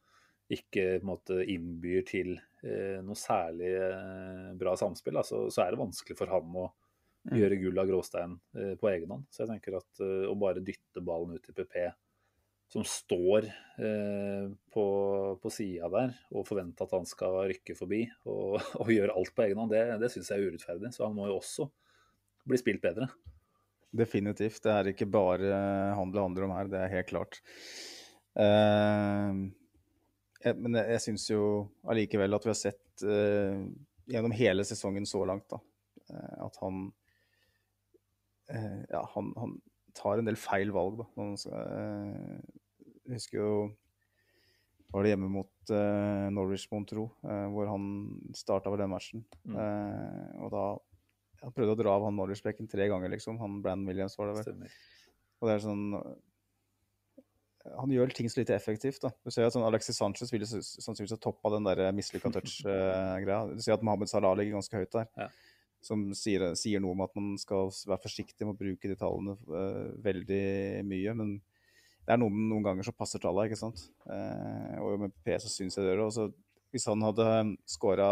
ikke 0.49 0.85
på 0.97 1.05
en 1.05 1.11
måte 1.11 1.39
innbyr 1.45 2.05
til 2.09 2.37
eh, 2.65 3.01
noe 3.05 3.19
særlig 3.19 3.73
eh, 3.77 4.53
bra 4.59 4.73
samspill, 4.81 5.19
da, 5.19 5.25
så, 5.27 5.47
så 5.53 5.65
er 5.65 5.75
det 5.75 5.83
vanskelig 5.83 6.17
for 6.19 6.33
han 6.33 6.55
å 6.57 6.69
gjøre 7.35 7.59
gull 7.61 7.81
av 7.81 7.89
gråstein 7.89 8.37
eh, 8.57 8.75
på 8.81 8.91
egen 8.93 9.11
hånd. 9.13 9.27
Så 9.31 9.45
jeg 9.45 9.53
tenker 9.53 9.79
at 9.79 10.05
eh, 10.05 10.29
å 10.29 10.37
bare 10.39 10.63
dytte 10.65 11.03
ballen 11.05 11.37
ut 11.37 11.45
til 11.45 11.57
PP, 11.57 11.89
som 12.73 12.85
står 12.85 13.49
eh, 13.49 14.49
på, 14.75 14.87
på 15.41 15.53
sida 15.53 15.89
der, 15.93 16.15
og 16.35 16.47
forvente 16.49 16.85
at 16.85 16.93
han 16.97 17.09
skal 17.09 17.41
rykke 17.49 17.77
forbi 17.79 18.03
og, 18.29 18.59
og 18.83 18.93
gjøre 18.93 19.17
alt 19.17 19.35
på 19.35 19.47
egen 19.47 19.63
hånd, 19.63 19.73
det, 19.75 19.85
det 20.03 20.13
syns 20.13 20.33
jeg 20.33 20.43
er 20.43 20.53
urettferdig. 20.53 20.93
Så 20.95 21.07
han 21.07 21.17
må 21.17 21.31
jo 21.31 21.39
også 21.41 21.69
bli 22.49 22.61
spilt 22.61 22.85
bedre. 22.85 23.11
Definitivt. 23.99 24.61
Det 24.65 24.73
er 24.73 24.91
ikke 24.93 25.09
bare 25.09 25.53
han 25.97 26.13
det 26.13 26.21
handler 26.21 26.45
om 26.45 26.57
her, 26.57 26.69
det 26.69 26.83
er 26.83 26.93
helt 26.93 27.09
klart. 27.09 27.41
Uh, 28.39 29.49
jeg, 30.45 30.55
men 30.61 30.77
jeg, 30.77 30.93
jeg 30.93 31.03
syns 31.03 31.25
jo 31.33 31.43
allikevel 31.89 32.37
at 32.37 32.45
vi 32.45 32.53
har 32.53 32.59
sett 32.61 33.03
uh, 33.09 33.65
gjennom 34.09 34.35
hele 34.37 34.65
sesongen 34.69 35.09
så 35.09 35.25
langt 35.27 35.49
da, 35.51 35.59
at 36.45 36.61
han 36.63 36.87
Ja, 38.49 39.03
han, 39.15 39.35
han, 39.37 39.59
tar 39.99 40.21
en 40.21 40.29
del 40.29 40.37
feil 40.39 40.71
valg, 40.71 41.01
da. 41.01 41.07
jeg 41.43 43.17
husker 43.17 43.39
jo 43.41 43.53
var 44.93 45.05
det 45.05 45.11
hjemme 45.11 45.31
mot 45.33 45.73
Norwich, 46.33 46.69
mon 46.71 46.87
tro, 46.89 47.09
hvor 47.21 47.69
han 47.69 47.89
starta 48.37 48.71
ved 48.73 48.81
den 48.85 48.93
matchen. 48.93 49.25
Mm. 49.45 49.59
og 50.39 50.53
da 50.55 50.63
han 51.43 51.55
prøvde 51.55 51.75
å 51.77 51.79
dra 51.79 51.93
av 51.95 52.07
han 52.09 52.17
Norwich-bekken 52.19 52.71
tre 52.71 52.89
ganger, 52.91 53.13
liksom. 53.13 53.39
Han 53.43 53.61
Brann 53.63 53.85
Williams 53.87 54.17
var 54.19 54.31
det 54.31 54.41
vel. 54.41 54.49
Stemmer. 54.49 54.79
Og 55.39 55.47
det 55.47 55.55
er 55.55 55.63
sånn 55.63 55.85
Han 57.69 57.93
gjør 57.93 58.15
ting 58.17 58.31
så 58.33 58.41
lite 58.41 58.57
effektivt, 58.57 59.03
da. 59.05 59.11
Du 59.23 59.31
ser 59.35 59.47
at 59.47 59.55
sånn 59.55 59.67
Alexis 59.67 59.99
Sanchez 60.01 60.33
ville 60.33 60.47
sannsynligvis 60.49 61.15
ha 61.15 61.21
toppa 61.21 61.53
den 61.53 61.67
der 61.69 61.93
mislykka 61.95 62.33
touch-greia. 62.33 63.43
Du 63.53 63.61
ser 63.63 63.77
at 63.77 63.85
Mohammed 63.85 64.11
Salah 64.11 64.33
ligger 64.39 64.57
ganske 64.57 64.81
høyt 64.81 64.95
der. 64.95 65.11
Ja. 65.21 65.29
Som 65.89 66.09
sier, 66.17 66.51
sier, 66.59 66.83
noe 66.85 66.93
om 66.93 67.05
at 67.07 67.15
man 67.17 67.31
skal 67.41 67.71
være 67.73 68.03
forsiktig 68.03 68.45
med 68.45 68.57
å 68.57 68.59
bruke 68.59 68.91
de 68.91 68.97
tallene 68.99 69.39
uh, 69.49 69.95
veldig 70.05 70.43
mye. 70.89 71.15
Men 71.17 71.39
det 72.05 72.13
er 72.15 72.21
noen, 72.21 72.43
noen 72.51 72.67
ganger 72.67 72.89
så 72.89 72.97
passer 72.97 73.23
tallene, 73.23 73.49
ikke 73.49 73.61
sant. 73.61 73.87
Uh, 74.05 74.77
og 74.85 75.07
med 75.07 75.17
P 75.25 75.39
så 75.41 75.51
syns 75.53 75.79
jeg 75.79 75.87
det 75.87 75.95
gjør 75.95 76.05
det. 76.05 76.29
Hvis 76.75 76.85
han 76.91 77.01
hadde 77.07 77.29
skåra 77.69 78.11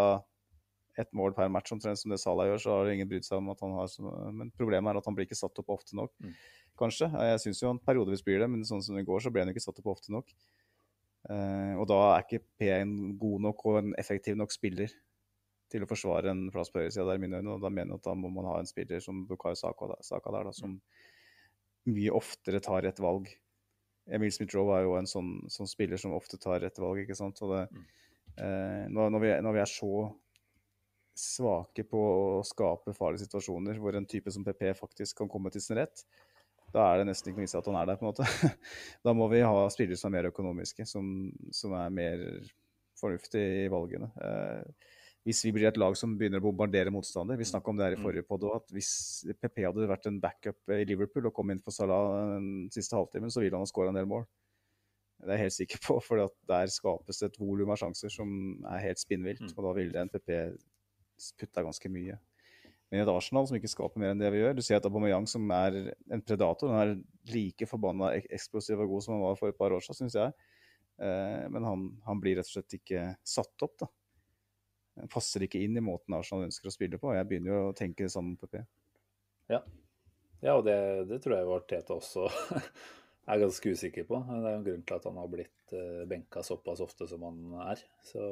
ett 0.97 1.13
mål 1.13 1.35
per 1.37 1.49
match, 1.53 1.73
omtrent 1.75 2.01
som 2.01 2.13
det 2.13 2.21
Salah 2.23 2.49
gjør, 2.49 2.61
så 2.63 2.77
har 2.79 2.91
ingen 2.93 3.09
brydd 3.09 3.27
seg 3.27 3.41
om 3.41 3.51
at 3.53 3.61
han 3.61 3.75
har 3.77 3.97
Men 4.33 4.53
problemet 4.57 4.91
er 4.91 5.01
at 5.01 5.09
han 5.09 5.17
blir 5.17 5.29
ikke 5.29 5.39
satt 5.39 5.59
opp 5.61 5.75
ofte 5.75 5.97
nok, 5.99 6.13
mm. 6.25 6.37
kanskje. 6.81 7.11
Jeg 7.31 7.43
syns 7.45 7.61
jo 7.63 7.73
han 7.73 7.83
periodevis 7.85 8.25
blir 8.25 8.41
det, 8.41 8.49
men 8.49 8.65
sånn 8.65 8.85
som 8.85 8.97
det 8.97 9.05
går, 9.09 9.21
så 9.21 9.33
ble 9.33 9.45
han 9.45 9.53
ikke 9.53 9.65
satt 9.65 9.83
opp 9.83 9.93
ofte 9.93 10.15
nok. 10.15 10.33
Uh, 11.27 11.75
og 11.83 11.89
da 11.91 12.01
er 12.15 12.25
ikke 12.25 12.45
P 12.57 12.71
en 12.71 12.95
god 13.21 13.49
nok 13.49 13.65
og 13.67 13.81
en 13.83 13.93
effektiv 14.01 14.39
nok 14.39 14.55
spiller 14.55 14.93
til 15.73 15.83
å 15.83 15.89
forsvare 15.91 16.31
en 16.33 16.47
plass 16.55 16.71
på 16.73 16.81
høyresida 16.81 17.07
der, 17.09 17.19
i 17.19 17.23
mine 17.25 17.41
øyne. 17.41 17.57
Og 17.57 17.65
da 17.65 17.71
mener 17.73 17.95
jeg 17.95 18.01
at 18.01 18.09
da 18.09 18.15
må 18.19 18.31
man 18.33 18.49
ha 18.51 18.59
en 18.61 18.69
spiller 18.69 19.03
som 19.03 19.25
Bukayo 19.29 19.59
Saka, 19.59 19.97
Saka 20.07 20.35
der, 20.35 20.51
da, 20.51 20.55
som 20.57 20.77
mye 21.91 22.15
oftere 22.15 22.61
tar 22.63 22.85
rett 22.87 23.01
valg. 23.03 23.31
Emil 24.07 24.31
Smith-Roe 24.35 24.77
er 24.77 24.87
jo 24.87 24.95
en 24.99 25.09
sånn, 25.11 25.33
sånn, 25.51 25.71
spiller 25.71 25.99
som 25.99 26.15
ofte 26.15 26.39
tar 26.43 26.61
rett 26.63 26.79
valg, 26.83 27.03
ikke 27.03 27.19
sant. 27.19 27.43
Og 27.43 27.55
det, 27.55 27.65
mm. 27.71 27.89
uh, 28.39 28.85
når, 28.95 29.11
når, 29.15 29.25
vi, 29.25 29.33
når, 29.47 29.57
vi, 29.57 29.63
er 29.65 29.73
så 29.73 29.93
svake 31.17 31.87
på 31.89 32.03
å 32.13 32.45
skape 32.47 32.95
farlige 32.95 33.25
situasjoner 33.25 33.79
hvor 33.81 33.97
en 33.97 34.07
type 34.07 34.31
som 34.31 34.45
PP 34.47 34.69
faktisk 34.79 35.23
kan 35.23 35.31
komme 35.33 35.51
til 35.51 35.65
sin 35.65 35.79
rett, 35.81 36.05
da 36.75 36.91
er 36.91 37.01
det 37.01 37.09
nesten 37.09 37.31
ikke 37.31 37.41
noe 37.41 37.47
vits 37.47 37.57
at 37.57 37.71
han 37.71 37.79
er 37.81 37.89
der. 37.89 37.99
på 37.99 38.07
en 38.07 38.13
måte. 38.13 38.55
Da 39.07 39.15
må 39.17 39.31
vi 39.33 39.43
ha 39.43 39.67
spillere 39.73 39.99
som 39.99 40.11
er 40.11 40.19
mer 40.19 40.31
økonomiske, 40.31 40.87
som, 40.87 41.09
som 41.55 41.75
er 41.79 41.95
mer 41.95 42.25
fornuftige 43.01 43.65
i 43.65 43.71
valgene. 43.73 44.11
Eh, 44.23 44.95
hvis 45.27 45.43
vi 45.43 45.51
blir 45.57 45.67
et 45.67 45.79
lag 45.81 45.97
som 45.99 46.13
begynner 46.15 46.39
å 46.39 46.47
bombardere 46.47 46.93
motstander 46.95 47.39
Vi 47.41 47.49
snakka 47.49 47.73
om 47.73 47.79
det 47.79 47.89
her 47.89 47.97
i 47.97 47.99
mm. 47.99 48.05
forrige 48.07 48.27
podd 48.29 48.45
at 48.55 48.69
hvis 48.75 48.91
PP 49.35 49.65
hadde 49.67 49.89
vært 49.91 50.07
en 50.07 50.21
backup 50.23 50.75
i 50.77 50.85
Liverpool 50.87 51.27
og 51.27 51.35
kom 51.35 51.51
inn 51.51 51.63
for 51.65 51.75
Salah 51.75 52.37
den 52.37 52.69
siste 52.75 52.95
halvtimen, 52.95 53.33
så 53.35 53.43
ville 53.43 53.59
han 53.59 53.67
ha 53.67 53.71
skåra 53.71 53.91
en 53.91 53.99
del 53.99 54.07
mål. 54.11 54.23
Det 55.17 55.33
er 55.33 55.41
jeg 55.41 55.47
helt 55.47 55.57
sikker 55.57 55.83
på, 55.83 55.99
for 56.05 56.23
der 56.47 56.71
skapes 56.71 57.19
det 57.23 57.33
et 57.33 57.41
volum 57.41 57.73
av 57.75 57.81
sjanser 57.81 58.13
som 58.13 58.31
er 58.71 58.85
helt 58.85 59.03
spinnvilt. 59.03 59.43
Mm. 59.43 59.53
Og 59.57 59.67
da 59.67 59.75
ville 59.81 60.03
en 60.05 60.13
PP 60.13 60.33
putta 61.41 61.65
ganske 61.65 61.91
mye. 61.91 62.19
Men 62.87 63.01
i 63.01 63.03
et 63.03 63.11
Arsenal 63.11 63.49
som 63.49 63.57
ikke 63.59 63.71
skaper 63.73 63.99
mer 63.99 64.13
enn 64.15 64.21
det 64.21 64.29
vi 64.31 64.45
gjør 64.45 64.53
Du 64.55 64.63
ser 64.63 64.79
at 64.79 64.85
Aubameyang, 64.87 65.27
som 65.27 65.49
er 65.51 65.79
en 66.13 66.23
predator, 66.23 66.71
han 66.71 66.83
er 66.85 67.33
like 67.33 67.67
forbanna 67.67 68.13
eksplosiv 68.23 68.85
og 68.85 68.93
god 68.93 69.07
som 69.07 69.17
han 69.17 69.25
var 69.25 69.41
for 69.41 69.51
et 69.51 69.59
par 69.59 69.75
år 69.75 69.83
siden, 69.83 70.05
syns 70.05 70.19
jeg. 70.21 70.53
Eh, 71.03 71.47
men 71.53 71.67
han, 71.67 71.89
han, 72.07 72.21
blir 72.23 72.39
rett 72.39 72.47
og 72.47 72.55
slett 72.55 72.79
ikke 72.79 73.09
satt 73.27 73.67
opp, 73.67 73.75
da. 73.83 73.91
Passer 75.13 75.45
ikke 75.45 75.61
inn 75.63 75.77
i 75.77 75.85
måten 75.85 76.17
Arsenal 76.17 76.47
ønsker 76.47 76.71
å 76.71 76.75
spille 76.75 77.01
på. 77.01 77.13
Jeg 77.17 77.29
begynner 77.29 77.53
jo 77.53 77.65
å 77.71 77.75
tenke 77.77 78.07
det 78.07 78.13
samme 78.15 78.37
på 78.41 78.49
P. 78.53 78.63
Ja. 79.53 79.61
ja, 80.41 80.55
og 80.57 80.65
det, 80.67 80.77
det 81.11 81.21
tror 81.23 81.37
jeg 81.37 81.51
Arteta 81.57 81.99
også 81.99 82.27
er 83.31 83.43
ganske 83.43 83.75
usikker 83.77 84.09
på. 84.09 84.23
Det 84.31 84.41
er 84.41 84.57
jo 84.57 84.63
en 84.63 84.67
grunn 84.71 84.87
til 84.89 84.99
at 84.99 85.11
han 85.11 85.21
har 85.21 85.31
blitt 85.31 85.77
uh, 85.77 86.03
benka 86.09 86.43
såpass 86.47 86.83
ofte 86.83 87.09
som 87.11 87.29
han 87.29 87.61
er. 87.69 87.85
Så 88.09 88.25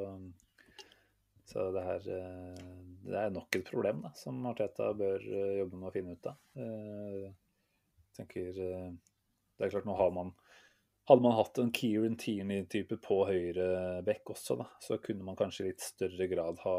så 1.45 1.71
det 1.71 1.83
her 1.85 2.07
eh, 2.09 2.61
det 3.05 3.17
er 3.19 3.33
nok 3.33 3.55
et 3.55 3.67
problem 3.67 4.01
da, 4.05 4.11
som 4.17 4.41
Arteta 4.49 4.89
bør 4.97 5.21
eh, 5.21 5.57
jobbe 5.59 5.77
med 5.77 5.89
å 5.89 5.93
finne 5.93 6.15
ut 6.17 6.29
av. 6.31 6.39
Jeg 6.57 7.19
eh, 7.27 7.35
tenker 8.17 8.49
Det 8.55 9.67
er 9.67 9.73
klart, 9.73 9.85
nå 9.85 9.95
har 9.99 10.11
man 10.15 10.33
hadde 11.09 11.23
man 11.23 11.35
hatt 11.37 11.59
en 11.61 11.71
Kieran 11.75 12.17
Tierney-type 12.19 12.97
på 13.03 13.19
høyre 13.29 14.01
bekk 14.05 14.33
også, 14.35 14.57
da, 14.61 14.67
så 14.81 14.97
kunne 15.03 15.25
man 15.27 15.37
kanskje 15.39 15.63
i 15.63 15.69
litt 15.69 15.83
større 15.85 16.27
grad 16.31 16.61
ha 16.63 16.77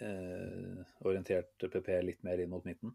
eh, 0.00 0.82
orientert 1.06 1.66
PP 1.68 1.92
litt 2.02 2.22
mer 2.26 2.42
inn 2.42 2.50
mot 2.52 2.66
midten. 2.66 2.94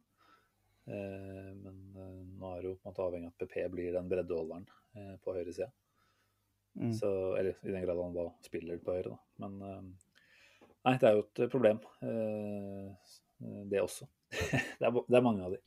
Eh, 0.88 1.52
men 1.56 1.80
eh, 1.96 2.24
nå 2.40 2.54
er 2.54 2.64
det 2.64 2.74
jo 2.74 2.78
på 2.78 2.84
en 2.84 2.92
måte 2.92 3.08
avhengig 3.08 3.32
av 3.32 3.36
at 3.36 3.46
PP 3.46 3.70
blir 3.76 3.96
den 3.96 4.12
breddeholderen 4.12 4.68
på 5.24 5.34
høyresida. 5.36 5.70
Mm. 6.78 6.94
Eller 6.94 7.56
i 7.66 7.72
den 7.74 7.84
grad 7.86 8.00
han 8.02 8.16
da 8.16 8.28
spiller 8.46 8.80
på 8.82 8.94
høyre, 8.98 9.16
da. 9.16 9.46
Men 9.46 9.96
Nei, 10.88 10.94
det 11.02 11.08
er 11.10 11.18
jo 11.18 11.24
et 11.26 11.40
problem, 11.52 11.80
eh, 12.08 13.16
det 13.68 13.82
også. 13.84 14.06
det, 14.80 14.88
er, 14.88 15.24
mange 15.26 15.44
av 15.44 15.52
de. 15.52 15.60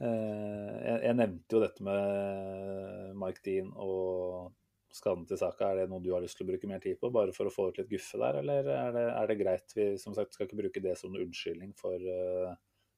Eh, 0.00 0.96
jeg, 1.04 1.16
nevnte 1.18 1.56
jo 1.56 1.60
dette 1.60 1.84
med 1.84 3.12
Mike 3.20 3.42
Dean 3.44 3.68
og 3.76 4.54
skaden 4.96 5.26
til 5.28 5.38
Saka. 5.40 5.70
Er 5.70 5.82
det 5.82 5.90
noe 5.92 6.02
du 6.02 6.10
har 6.14 6.24
lyst 6.24 6.38
til 6.38 6.46
å 6.46 6.50
bruke 6.50 6.70
mer 6.70 6.80
tid 6.82 6.96
på, 7.00 7.12
bare 7.12 7.34
for 7.36 7.50
å 7.50 7.52
få 7.52 7.68
ut 7.68 7.80
litt 7.80 7.90
guffe 7.90 8.20
der, 8.20 8.40
eller 8.40 8.70
er 8.72 8.96
det, 8.96 9.04
er 9.12 9.30
det 9.30 9.38
greit? 9.42 9.76
Vi 9.76 9.92
som 10.00 10.16
sagt 10.16 10.34
skal 10.34 10.48
ikke 10.48 10.62
bruke 10.62 10.82
det 10.82 10.96
som 10.98 11.12
en 11.12 11.20
unnskyldning 11.26 11.74
for 11.78 12.00
uh, 12.00 12.56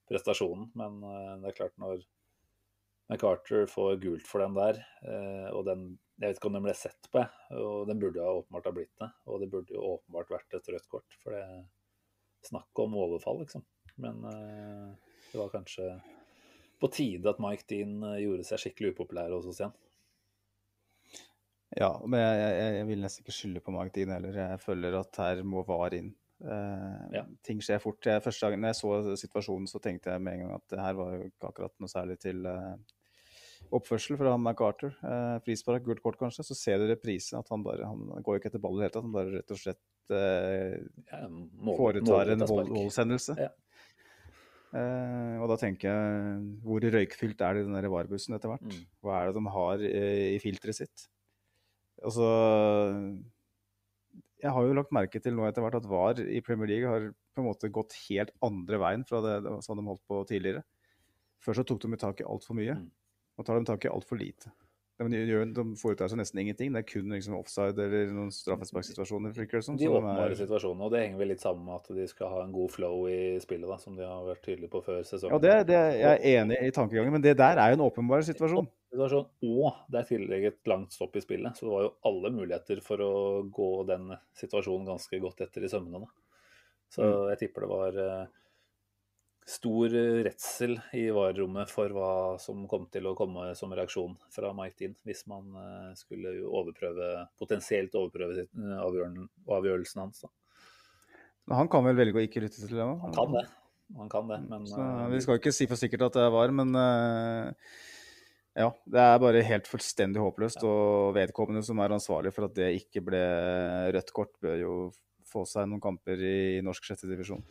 prestasjonen, 0.09 0.71
men 0.79 1.03
det 1.43 1.51
er 1.51 1.59
klart 1.59 1.75
når 1.83 2.07
McCarter 3.11 3.67
får 3.69 3.99
gult 4.01 4.29
for 4.29 4.41
den 4.45 4.55
der, 4.57 4.79
og 5.53 5.67
den 5.67 5.85
jeg 6.23 6.31
vet 6.31 6.39
ikke 6.39 6.49
om 6.49 6.57
den 6.57 6.65
ble 6.65 6.75
sett 6.77 7.09
på, 7.13 7.23
og 7.59 7.89
den 7.89 8.01
burde 8.01 8.21
jo 8.21 8.39
åpenbart 8.39 8.69
ha 8.69 8.73
blitt 8.77 8.93
det. 9.01 9.09
Og 9.27 9.41
det 9.43 9.49
burde 9.51 9.75
jo 9.75 9.85
åpenbart 9.97 10.31
vært 10.31 10.57
et 10.57 10.69
rødt 10.71 10.89
kort, 10.93 11.17
for 11.21 11.35
det 11.35 11.41
er 11.43 11.63
snakk 12.47 12.83
om 12.85 12.95
overfall, 13.01 13.41
liksom. 13.43 13.65
Men 14.01 14.21
det 14.23 15.41
var 15.41 15.51
kanskje 15.53 15.89
på 16.83 16.91
tide 16.93 17.31
at 17.31 17.41
Mike 17.43 17.67
Dean 17.71 18.01
eh, 18.11 18.21
gjorde 18.25 18.47
seg 18.49 18.65
skikkelig 18.65 18.95
upopulær 18.97 19.33
hos 19.37 19.49
oss 19.51 19.63
igjen. 19.63 19.75
Ja, 21.79 21.95
men 22.05 22.21
jeg, 22.21 22.41
jeg, 22.41 22.73
jeg, 22.77 22.89
vil 22.91 23.05
nesten 23.07 23.25
ikke 23.25 23.35
skylde 23.37 23.63
på 23.65 23.73
Mike 23.73 23.95
Dean 23.97 24.13
heller. 24.13 24.37
Jeg 24.43 24.61
føler 24.61 24.99
at 24.99 25.23
her 25.23 25.41
må 25.49 25.63
VAR 25.69 25.97
inn. 25.97 26.11
Eh, 26.43 27.05
ja. 27.17 27.23
Ting 27.47 27.63
skjer 27.65 27.81
fort. 27.83 28.03
Jeg, 28.05 28.23
første 28.25 28.49
gangen 28.49 28.69
jeg 28.69 28.79
så 28.79 29.17
situasjonen, 29.21 29.71
så 29.71 29.81
tenkte 29.83 30.13
jeg 30.13 30.25
med 30.25 30.37
en 30.37 30.45
gang 30.45 30.57
at 30.59 30.67
det 30.75 30.83
her 30.83 30.99
var 30.99 31.15
jo 31.17 31.31
ikke 31.31 31.53
akkurat 31.53 31.75
noe 31.81 31.93
særlig 31.93 32.19
til 32.21 32.45
eh, 32.51 32.75
oppførsel 33.73 34.19
fra 34.21 34.35
MacArthur. 34.41 34.95
Eh, 35.01 35.39
frispark, 35.47 35.87
gult 35.87 36.03
kort 36.05 36.21
kanskje. 36.21 36.45
Så 36.51 36.59
ser 36.59 36.83
dere 36.83 36.99
prisen 37.01 37.41
at 37.41 37.49
han 37.53 37.65
bare 37.65 37.89
han 37.89 38.05
går 38.21 38.41
ikke 38.41 38.53
etter 38.53 38.63
ball 38.63 38.77
i 38.77 38.83
det 38.83 38.89
hele 38.89 38.97
tatt. 38.99 39.09
Han 39.09 39.17
bare 39.17 39.37
rett 39.39 39.55
og 39.55 39.63
slett 39.63 40.17
eh, 40.19 40.79
ja, 41.09 41.25
mål, 41.31 41.77
foretar 41.79 42.35
en 42.35 42.47
vold, 42.49 42.73
voldshendelse. 42.75 43.39
Ja. 43.41 43.53
Eh, 44.73 45.37
og 45.37 45.51
da 45.51 45.59
tenker 45.61 45.91
jeg, 45.91 46.45
hvor 46.65 46.85
røykfylt 46.95 47.43
er 47.45 47.57
det 47.57 47.65
i 47.65 47.67
den 47.67 47.77
der 47.77 47.91
varebussen 47.93 48.37
etter 48.37 48.55
hvert? 48.55 48.65
Mm. 48.65 48.87
Hva 49.05 49.19
er 49.19 49.29
det 49.29 49.37
de 49.37 49.55
har 49.57 49.85
i, 49.85 50.05
i 50.37 50.39
filteret 50.41 50.79
sitt? 50.79 51.07
Altså 52.03 52.27
Jeg 54.43 54.51
har 54.57 54.65
jo 54.67 54.75
lagt 54.75 54.95
merke 54.97 55.21
til 55.23 55.37
nå 55.37 55.45
etter 55.47 55.63
hvert 55.63 55.77
at 55.79 55.87
VAR 55.87 56.23
i 56.25 56.41
Premier 56.43 56.71
League 56.73 56.89
har 56.89 57.11
på 57.13 57.43
en 57.45 57.49
måte 57.51 57.71
gått 57.73 57.95
helt 58.09 58.33
andre 58.43 58.81
veien 58.81 59.05
fra 59.09 59.21
det 59.25 59.37
som 59.65 59.79
de 59.79 59.87
holdt 59.87 60.03
på 60.09 60.25
tidligere. 60.29 60.65
Før 61.43 61.59
så 61.59 61.67
tok 61.69 61.85
de 61.85 62.01
tak 62.01 62.23
i 62.23 62.29
altfor 62.29 62.57
mye. 62.59 62.75
Mm. 62.81 62.91
Nå 63.39 63.47
tar 63.47 63.61
de 63.61 63.69
tak 63.69 63.87
i 63.87 63.93
altfor 63.93 64.21
lite. 64.21 64.53
De, 65.01 65.53
de 65.57 65.63
foretar 65.81 66.11
seg 66.11 66.21
nesten 66.21 66.43
ingenting. 66.43 66.75
Det 66.75 66.83
er 66.83 66.87
kun 66.87 67.15
liksom 67.15 67.35
offside 67.39 67.81
eller 67.81 68.11
noen 68.15 68.31
straffesparksituasjoner. 68.35 69.33
De 69.33 69.89
åpenbare 69.89 70.37
situasjonene, 70.39 70.85
og 70.87 70.93
det 70.93 71.01
henger 71.07 71.23
vel 71.23 71.33
litt 71.33 71.43
sammen 71.43 71.65
med 71.67 71.81
at 71.81 71.89
de 71.97 72.07
skal 72.11 72.31
ha 72.31 72.43
en 72.45 72.53
god 72.55 72.71
flow 72.75 73.09
i 73.11 73.19
spillet, 73.43 73.67
da, 73.71 73.79
som 73.83 73.97
de 73.99 74.05
har 74.07 74.23
vært 74.29 74.45
tydelige 74.45 74.73
på 74.75 74.83
før 74.85 75.01
sesongen. 75.09 75.35
Ja, 75.35 75.41
det, 75.43 75.57
det, 75.73 75.81
Jeg 75.99 76.13
er 76.13 76.43
enig 76.43 76.61
i 76.69 76.75
tankegangen, 76.77 77.17
men 77.17 77.25
det 77.25 77.35
der 77.41 77.59
er 77.63 77.73
jo 77.73 77.81
en 77.81 77.87
åpenbar 77.89 78.27
situasjon. 78.29 78.69
situasjon. 78.93 79.27
Og 79.49 79.81
det 79.91 80.03
er 80.03 80.11
tillegg 80.13 80.47
et 80.53 80.71
langt 80.71 80.95
stopp 80.95 81.17
i 81.19 81.25
spillet, 81.25 81.57
så 81.57 81.67
det 81.67 81.73
var 81.73 81.89
jo 81.89 81.95
alle 82.13 82.35
muligheter 82.37 82.85
for 82.85 83.03
å 83.03 83.15
gå 83.49 83.73
den 83.89 84.13
situasjonen 84.39 84.93
ganske 84.93 85.25
godt 85.25 85.43
etter 85.49 85.67
i 85.67 85.73
sømmene. 85.73 86.07
Så 86.93 87.03
mm. 87.09 87.19
jeg 87.33 87.43
tipper 87.47 87.65
det 87.65 87.73
var 87.73 88.01
eh, 88.05 88.25
stor 89.49 89.95
redsel 90.25 90.77
i 90.95 91.09
VAR-rommet 91.11 91.71
for 91.71 91.93
hva 91.95 92.11
som 92.43 92.63
kom 92.71 92.87
til 92.93 93.09
å 93.11 93.15
komme 93.19 93.51
som 93.59 93.73
reaksjon 93.75 94.15
fra 94.33 94.53
Mike 94.57 94.79
Dean 94.79 94.95
hvis 95.09 95.25
man 95.31 95.49
eh, 95.59 95.89
skulle 95.99 96.37
overprøve, 96.47 97.09
potensielt 97.41 97.97
overprøve 97.99 98.45
eh, 98.47 98.77
avgjørelsen 98.83 100.05
hans. 100.05 100.23
Da. 100.23 100.31
Han 101.59 101.71
kan 101.73 101.85
vel 101.89 101.99
velge 101.99 102.21
å 102.21 102.27
ikke 102.27 102.45
lytte 102.45 102.63
til 102.63 102.79
det? 102.79 102.87
Han 102.87 103.17
kan 103.17 103.35
det. 103.35 103.47
Han 103.99 104.09
kan 104.09 104.29
det, 104.31 104.39
men 104.49 104.69
så, 104.71 104.85
Vi 105.13 105.19
skal 105.21 105.41
ikke 105.41 105.53
si 105.53 105.67
for 105.69 105.77
sikkert 105.77 106.07
at 106.07 106.21
det 106.23 106.29
var, 106.33 106.55
men 106.55 106.71
ja. 108.57 108.71
Det 108.89 109.01
er 109.01 109.21
bare 109.21 109.43
helt 109.45 109.69
fullstendig 109.69 110.23
håpløst. 110.23 110.63
Ja. 110.63 110.71
Og 110.71 111.17
vedkommende 111.17 111.61
som 111.67 111.81
er 111.83 111.93
ansvarlig 111.93 112.33
for 112.33 112.49
at 112.49 112.57
det 112.57 112.71
ikke 112.79 113.03
ble 113.05 113.21
rødt 113.93 114.15
kort, 114.17 114.33
bør 114.41 114.57
jo 114.61 114.77
få 115.29 115.45
seg 115.49 115.69
noen 115.69 115.83
kamper 115.83 116.21
i 116.25 116.63
norsk 116.65 116.89
sjette 116.89 117.11
divisjon. 117.11 117.45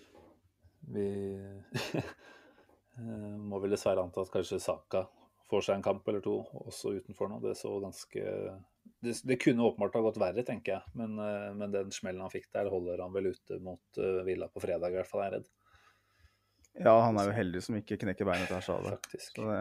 Vi 0.90 1.08
eh, 2.00 3.38
må 3.38 3.62
vel 3.62 3.76
dessverre 3.76 4.04
anta 4.04 4.24
at 4.26 4.34
kanskje 4.34 4.62
Saka 4.62 5.06
får 5.52 5.68
seg 5.68 5.78
en 5.78 5.86
kamp 5.86 6.08
eller 6.08 6.24
to 6.24 6.38
også 6.66 6.96
utenfor 7.00 7.32
nå. 7.32 7.40
Det 7.44 7.56
så 7.60 7.74
ganske 7.84 8.26
Det, 9.02 9.16
det 9.28 9.40
kunne 9.42 9.66
åpenbart 9.66 9.98
ha 9.98 10.04
gått 10.06 10.20
verre, 10.22 10.44
tenker 10.46 10.78
jeg. 10.78 10.94
Men, 10.98 11.18
eh, 11.20 11.50
men, 11.58 11.74
den 11.74 11.92
smellen 11.96 12.24
han 12.24 12.34
fikk 12.34 12.52
der, 12.54 12.70
holder 12.72 13.02
han 13.04 13.14
vel 13.16 13.32
ute 13.34 13.58
mot 13.64 14.02
uh, 14.02 14.22
Villa 14.28 14.48
på 14.50 14.62
fredag, 14.62 14.94
i 14.94 15.00
hvert 15.00 15.10
fall, 15.10 15.24
er 15.26 15.32
jeg 15.32 15.40
redd. 15.40 15.50
Ja, 16.80 16.94
han 17.04 17.18
er 17.20 17.28
jo 17.28 17.34
heldig 17.36 17.62
som 17.66 17.76
ikke 17.76 17.98
knekker 18.00 18.28
beinet 18.28 18.48
til 18.48 18.62
Shada. 18.64 18.94
Så 19.20 19.44
det, 19.44 19.58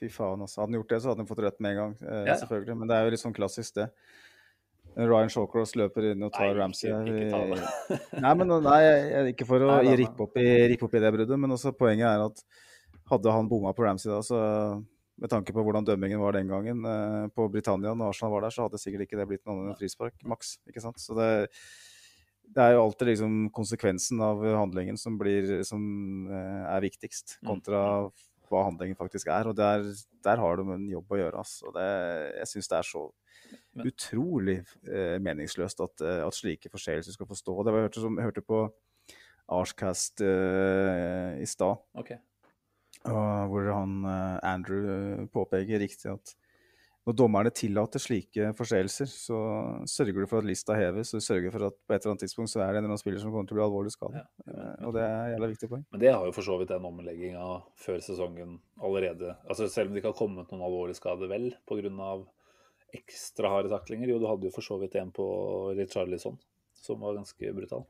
fy 0.00 0.08
faen, 0.12 0.40
altså. 0.46 0.62
Hadde 0.62 0.70
han 0.70 0.78
gjort 0.78 0.94
det, 0.94 1.00
så 1.02 1.10
hadde 1.10 1.24
han 1.24 1.28
fått 1.28 1.42
rødt 1.44 1.58
med 1.60 1.74
en 1.74 1.80
gang, 1.82 1.96
eh, 2.06 2.22
ja. 2.30 2.38
selvfølgelig. 2.40 2.76
Men 2.80 2.90
det 2.90 2.96
er 2.96 3.04
jo 3.04 3.12
litt 3.12 3.22
sånn 3.22 3.36
klassisk, 3.36 3.76
det. 3.76 3.88
Ryan 4.96 5.32
Shawcross 5.32 5.74
løper 5.76 6.10
inn 6.12 6.24
og 6.24 6.32
tar 6.32 6.48
nei, 6.48 6.56
Ramsey. 6.56 6.88
Ikke 6.88 7.40
nei, 8.24 8.34
men, 8.40 8.54
nei, 8.64 8.80
ikke 9.32 9.48
for 9.48 9.64
å 9.66 9.74
nei, 9.74 9.96
rippe, 10.00 10.24
opp 10.24 10.38
i, 10.40 10.46
rippe, 10.72 10.88
opp 10.88 10.96
i, 10.96 11.02
det 11.04 11.12
bruddet, 11.12 11.40
men 11.42 11.56
også 11.56 11.74
poenget 11.76 12.08
er 12.08 12.24
at 12.24 12.44
hadde 13.10 13.34
han 13.34 13.50
bomma 13.50 13.74
på 13.76 13.84
Ramsey 13.84 14.10
da, 14.10 14.22
så 14.24 14.38
med 15.16 15.32
tanke 15.32 15.54
på 15.56 15.64
hvordan 15.64 15.84
dømmingen 15.86 16.20
var 16.20 16.36
den 16.36 16.48
gangen 16.50 16.84
eh, 16.84 17.26
på 17.32 17.48
Britannia 17.52 17.94
når 17.96 18.12
Arsenal 18.12 18.34
var 18.34 18.46
der, 18.46 18.54
så 18.54 18.66
hadde 18.66 18.80
sikkert 18.80 19.06
ikke 19.06 19.20
det 19.20 19.28
blitt 19.30 19.44
noe 19.46 19.56
annet 19.56 19.74
enn 19.74 19.78
frispark, 19.80 20.16
maks. 20.28 20.56
ikke 20.68 20.82
sant? 20.84 21.00
Så 21.00 21.16
det, 21.16 21.28
det, 22.50 22.62
er 22.62 22.76
jo 22.76 22.82
alltid 22.84 23.12
liksom 23.12 23.38
konsekvensen 23.56 24.20
av 24.24 24.44
handlingen 24.44 25.00
som, 25.00 25.16
blir, 25.20 25.62
som 25.68 25.82
eh, 26.28 26.64
er 26.68 26.84
viktigst, 26.84 27.38
mm. 27.40 27.46
kontra 27.48 27.82
hva 28.50 28.66
handlingen 28.68 28.98
faktisk 28.98 29.30
er. 29.32 29.48
Og 29.50 29.56
der, 29.58 29.86
der 30.24 30.42
har 30.42 30.60
de 30.60 30.68
en 30.74 30.88
jobb 30.90 31.16
å 31.16 31.20
gjøre. 31.22 31.44
Altså. 31.44 31.72
Det, 31.74 31.86
jeg 32.42 32.52
syns 32.52 32.70
det 32.72 32.78
er 32.78 32.90
så. 32.90 33.06
Utrolig 33.84 34.60
eh, 34.88 35.16
meningsløst 35.22 35.82
at, 35.84 36.04
eh, 36.04 36.22
at, 36.24 36.36
slike 36.36 36.70
forseelser 36.72 37.16
skal 37.16 37.28
få 37.28 37.38
stå. 37.38 37.56
Det 37.62 37.74
var, 37.74 37.82
jeg, 37.82 37.90
hørte, 37.90 38.04
som, 38.04 38.18
jeg 38.18 38.30
hørte 38.30 38.46
på 38.46 38.62
Arscast 39.56 40.24
eh, 40.24 41.36
i 41.42 41.46
stad, 41.46 41.78
okay. 41.94 42.18
hvor 43.04 43.70
han 43.70 44.00
eh, 44.10 44.40
Andrew 44.54 44.90
eh, 44.90 45.22
påpeker 45.30 45.82
riktig 45.82 46.10
at 46.14 46.34
når 47.06 47.14
dommerne 47.14 47.52
tillater 47.54 48.02
slike 48.02 48.48
forseelser, 48.58 49.06
så 49.06 49.36
sørger 49.86 50.24
du 50.24 50.26
for 50.26 50.42
at 50.42 50.48
lista 50.48 50.74
heves, 50.74 51.12
og 51.14 51.22
du 51.22 51.24
sørger 51.24 51.52
for 51.54 51.68
at 51.68 51.76
på 51.86 51.94
et 51.94 52.00
eller 52.00 52.16
annet 52.16 52.24
tidspunkt 52.24 52.50
så 52.50 52.58
er 52.58 52.64
det 52.64 52.80
en 52.80 52.80
eller 52.80 52.90
annen 52.90 52.98
spiller 52.98 53.22
som 53.22 53.30
kommer 53.30 53.46
til 53.46 53.54
å 53.54 53.58
bli 53.60 53.66
alvorlig 53.68 53.92
skadet. 53.94 54.24
Ja, 54.24 54.64
og 54.88 54.96
det 54.96 55.04
er 55.04 55.30
jævla 55.36 55.50
viktig 55.52 55.68
poeng. 55.70 55.84
Men 55.94 56.02
det 56.02 56.10
har 56.10 56.26
jo 56.26 56.32
for 56.34 56.48
så 56.48 56.56
vidt 56.58 56.72
den 56.72 56.88
omlegginga 56.88 57.46
før 57.78 58.02
sesongen 58.02 58.56
allerede. 58.82 59.36
Altså 59.46 59.70
Selv 59.70 59.92
om 59.92 59.94
det 59.94 60.02
ikke 60.02 60.10
har 60.16 60.18
kommet 60.18 60.50
noen 60.50 60.66
alvorlig 60.66 60.98
skade, 60.98 61.30
vel, 61.30 61.52
pga 61.70 62.10
ekstra 62.94 63.50
harde 63.50 63.72
taklinger. 63.72 64.10
Jo, 64.12 64.20
du 64.22 64.28
hadde 64.28 64.48
jo 64.48 64.54
for 64.54 64.66
så 64.66 64.78
vidt 64.80 64.94
en 65.00 65.12
på 65.14 65.26
Richarlison 65.76 66.38
som 66.76 67.00
var 67.02 67.16
ganske 67.16 67.52
brutal. 67.56 67.86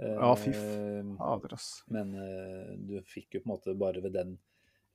Ja, 0.00 0.30
fy 0.38 0.52
eh, 0.54 1.08
fader, 1.18 1.54
ass. 1.56 1.82
Men 1.92 2.14
uh, 2.16 2.70
du 2.78 3.00
fikk 3.08 3.36
jo 3.36 3.42
på 3.42 3.50
en 3.50 3.52
måte 3.54 3.76
bare 3.78 4.00
ved 4.04 4.16
den 4.16 4.38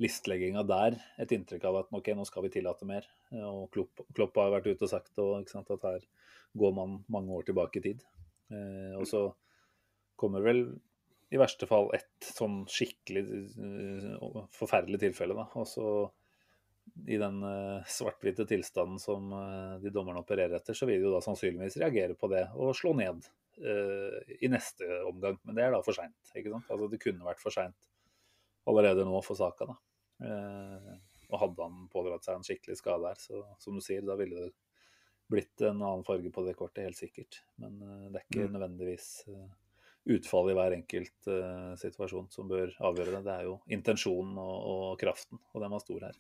listlegginga 0.02 0.66
der 0.68 0.98
et 1.22 1.32
inntrykk 1.32 1.68
av 1.70 1.78
at 1.84 1.94
ok, 1.96 2.10
nå 2.18 2.26
skal 2.28 2.44
vi 2.46 2.52
tillate 2.58 2.88
mer. 2.90 3.06
Og 3.38 3.70
Klopp, 3.76 4.04
Klopp 4.18 4.42
har 4.42 4.52
vært 4.58 4.72
ute 4.72 4.88
og 4.88 4.92
sagt 4.92 5.22
og, 5.24 5.46
sant, 5.52 5.70
at 5.72 5.86
her 5.88 6.04
går 6.58 6.74
man 6.76 6.98
mange 7.12 7.38
år 7.38 7.46
tilbake 7.48 7.80
i 7.80 7.86
tid. 7.86 8.04
Uh, 8.50 8.98
og 8.98 9.08
så 9.10 9.24
kommer 10.20 10.44
vel 10.46 10.66
i 11.34 11.40
verste 11.42 11.68
fall 11.68 11.90
et 11.96 12.28
sånn 12.36 12.64
skikkelig 12.70 13.24
forferdelig 14.56 15.02
tilfelle, 15.02 15.36
da. 15.38 15.48
Og 15.60 15.68
så 15.68 15.88
i 17.08 17.18
den 17.18 17.44
uh, 17.44 17.86
svart-hvite 17.88 18.46
tilstanden 18.46 19.00
som 19.00 19.34
uh, 19.34 19.78
de 19.82 19.92
dommerne 19.94 20.22
opererer 20.22 20.58
etter, 20.58 20.78
så 20.78 20.88
vil 20.90 21.02
de 21.02 21.08
jo 21.08 21.14
da 21.14 21.22
sannsynligvis 21.24 21.80
reagere 21.82 22.18
på 22.18 22.30
det 22.32 22.46
og 22.54 22.76
slå 22.78 22.96
ned 22.98 23.26
uh, 23.62 24.20
i 24.40 24.50
neste 24.52 24.88
omgang. 25.06 25.38
Men 25.44 25.58
det 25.58 25.66
er 25.66 25.76
da 25.76 25.82
for 25.86 25.98
seint. 25.98 26.18
Altså, 26.34 26.88
det 26.92 27.02
kunne 27.04 27.28
vært 27.28 27.44
for 27.44 27.54
seint 27.54 27.90
allerede 28.70 29.06
nå 29.06 29.20
for 29.26 29.38
saka. 29.38 29.68
da. 29.70 29.76
og 31.30 31.40
hadde 31.42 31.66
han 31.68 31.90
pådratt 31.92 32.26
seg 32.26 32.38
en 32.38 32.46
skikkelig 32.48 32.78
skade 32.80 33.12
her, 33.12 33.20
så 33.20 33.44
som 33.62 33.76
du 33.76 33.84
sier, 33.84 34.02
da 34.02 34.16
ville 34.18 34.48
det 34.48 34.54
blitt 35.30 35.62
en 35.62 35.84
annen 35.84 36.06
farge 36.06 36.32
på 36.34 36.42
det 36.46 36.56
kortet, 36.58 36.88
helt 36.88 36.98
sikkert. 36.98 37.44
Men 37.62 37.78
det 38.10 38.22
er 38.22 38.26
ikke 38.26 38.48
mm. 38.48 38.56
nødvendigvis 38.56 39.10
utfallet 40.16 40.54
i 40.54 40.58
hver 40.58 40.76
enkelt 40.80 41.30
situasjon 41.82 42.32
som 42.34 42.50
bør 42.50 42.74
avgjøre 42.90 43.20
det. 43.20 43.24
Det 43.28 43.36
er 43.36 43.48
jo 43.52 43.56
intensjonen 43.78 44.40
og, 44.42 44.58
og 44.72 45.00
kraften, 45.02 45.42
og 45.54 45.62
den 45.62 45.76
var 45.76 45.86
stor 45.86 46.08
her. 46.10 46.20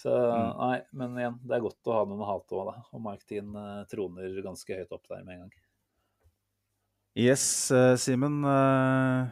Så 0.00 0.10
mm. 0.10 0.56
nei, 0.58 0.78
men 0.98 1.18
igjen, 1.20 1.36
det 1.46 1.56
er 1.56 1.62
godt 1.64 1.90
å 1.90 1.98
ha 1.98 2.02
noen 2.08 2.24
å 2.24 2.28
hate 2.28 2.56
òg, 2.58 2.70
da. 2.70 2.82
Og 2.96 3.02
Mark 3.04 3.22
Dean 3.30 3.52
uh, 3.54 3.84
troner 3.90 4.40
ganske 4.44 4.78
høyt 4.80 4.94
opp 4.96 5.06
der 5.10 5.22
med 5.22 5.36
en 5.36 5.44
gang. 5.44 5.60
Yes, 7.24 7.44
uh, 7.70 7.94
Simen. 8.00 8.40
Uh, 8.42 9.30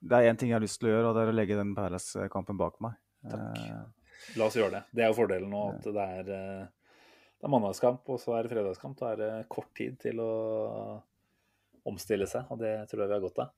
det 0.00 0.18
er 0.18 0.30
én 0.30 0.40
ting 0.40 0.52
jeg 0.52 0.58
har 0.58 0.64
lyst 0.64 0.78
til 0.82 0.90
å 0.90 0.92
gjøre, 0.92 1.06
og 1.08 1.16
det 1.16 1.24
er 1.24 1.32
å 1.32 1.38
legge 1.38 1.58
den 1.58 1.72
Palace-kampen 1.76 2.60
bak 2.60 2.76
meg. 2.84 2.98
Takk. 3.24 3.96
La 4.36 4.46
oss 4.46 4.58
gjøre 4.58 4.76
det. 4.76 4.82
Det 4.92 5.02
er 5.02 5.10
jo 5.10 5.16
fordelen 5.16 5.50
nå 5.50 5.62
at 5.72 5.86
det 5.96 6.04
er, 6.20 6.28
det 6.28 7.48
er 7.48 7.52
mandagskamp, 7.52 8.04
og 8.12 8.20
så 8.20 8.36
er 8.36 8.44
det 8.44 8.52
fredagskamp. 8.52 8.98
Da 9.00 9.14
er 9.14 9.18
det 9.20 9.30
kort 9.50 9.72
tid 9.76 9.96
til 10.02 10.20
å 10.22 10.30
omstille 11.88 12.28
seg, 12.28 12.46
og 12.52 12.60
det 12.60 12.74
tror 12.90 13.04
jeg 13.04 13.10
vi 13.10 13.16
har 13.16 13.24
godt 13.24 13.42
av. 13.46 13.56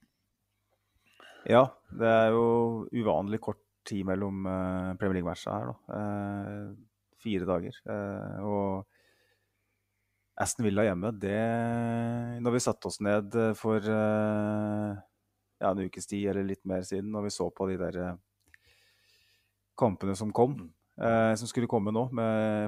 Ja, 1.51 1.65
det 1.99 2.07
er 2.07 2.29
jo 2.31 2.47
uvanlig 2.95 3.41
kort 3.43 3.62
tid 3.89 4.07
mellom 4.07 4.47
uh, 4.47 4.95
Premier 5.01 5.21
League-matcha 5.21 5.55
her. 5.55 5.71
Da. 5.71 5.77
Uh, 5.97 6.75
fire 7.23 7.49
dager. 7.49 7.79
Uh, 7.87 8.37
og 8.49 10.43
Aston 10.43 10.67
Villa 10.67 10.87
hjemme, 10.87 11.13
det 11.21 11.39
Når 12.43 12.55
vi 12.55 12.61
satte 12.65 12.89
oss 12.89 12.97
ned 13.05 13.35
for 13.55 13.85
ja, 13.85 15.69
en 15.69 15.83
ukes 15.85 16.09
tid 16.09 16.31
eller 16.31 16.47
litt 16.49 16.65
mer 16.67 16.87
siden, 16.89 17.11
når 17.13 17.27
vi 17.27 17.35
så 17.37 17.51
på 17.53 17.69
de 17.69 17.77
der 17.79 17.99
kampene 19.79 20.17
som 20.17 20.33
kom, 20.35 20.57
som 20.97 21.51
skulle 21.51 21.69
komme 21.71 21.93
nå 21.95 22.07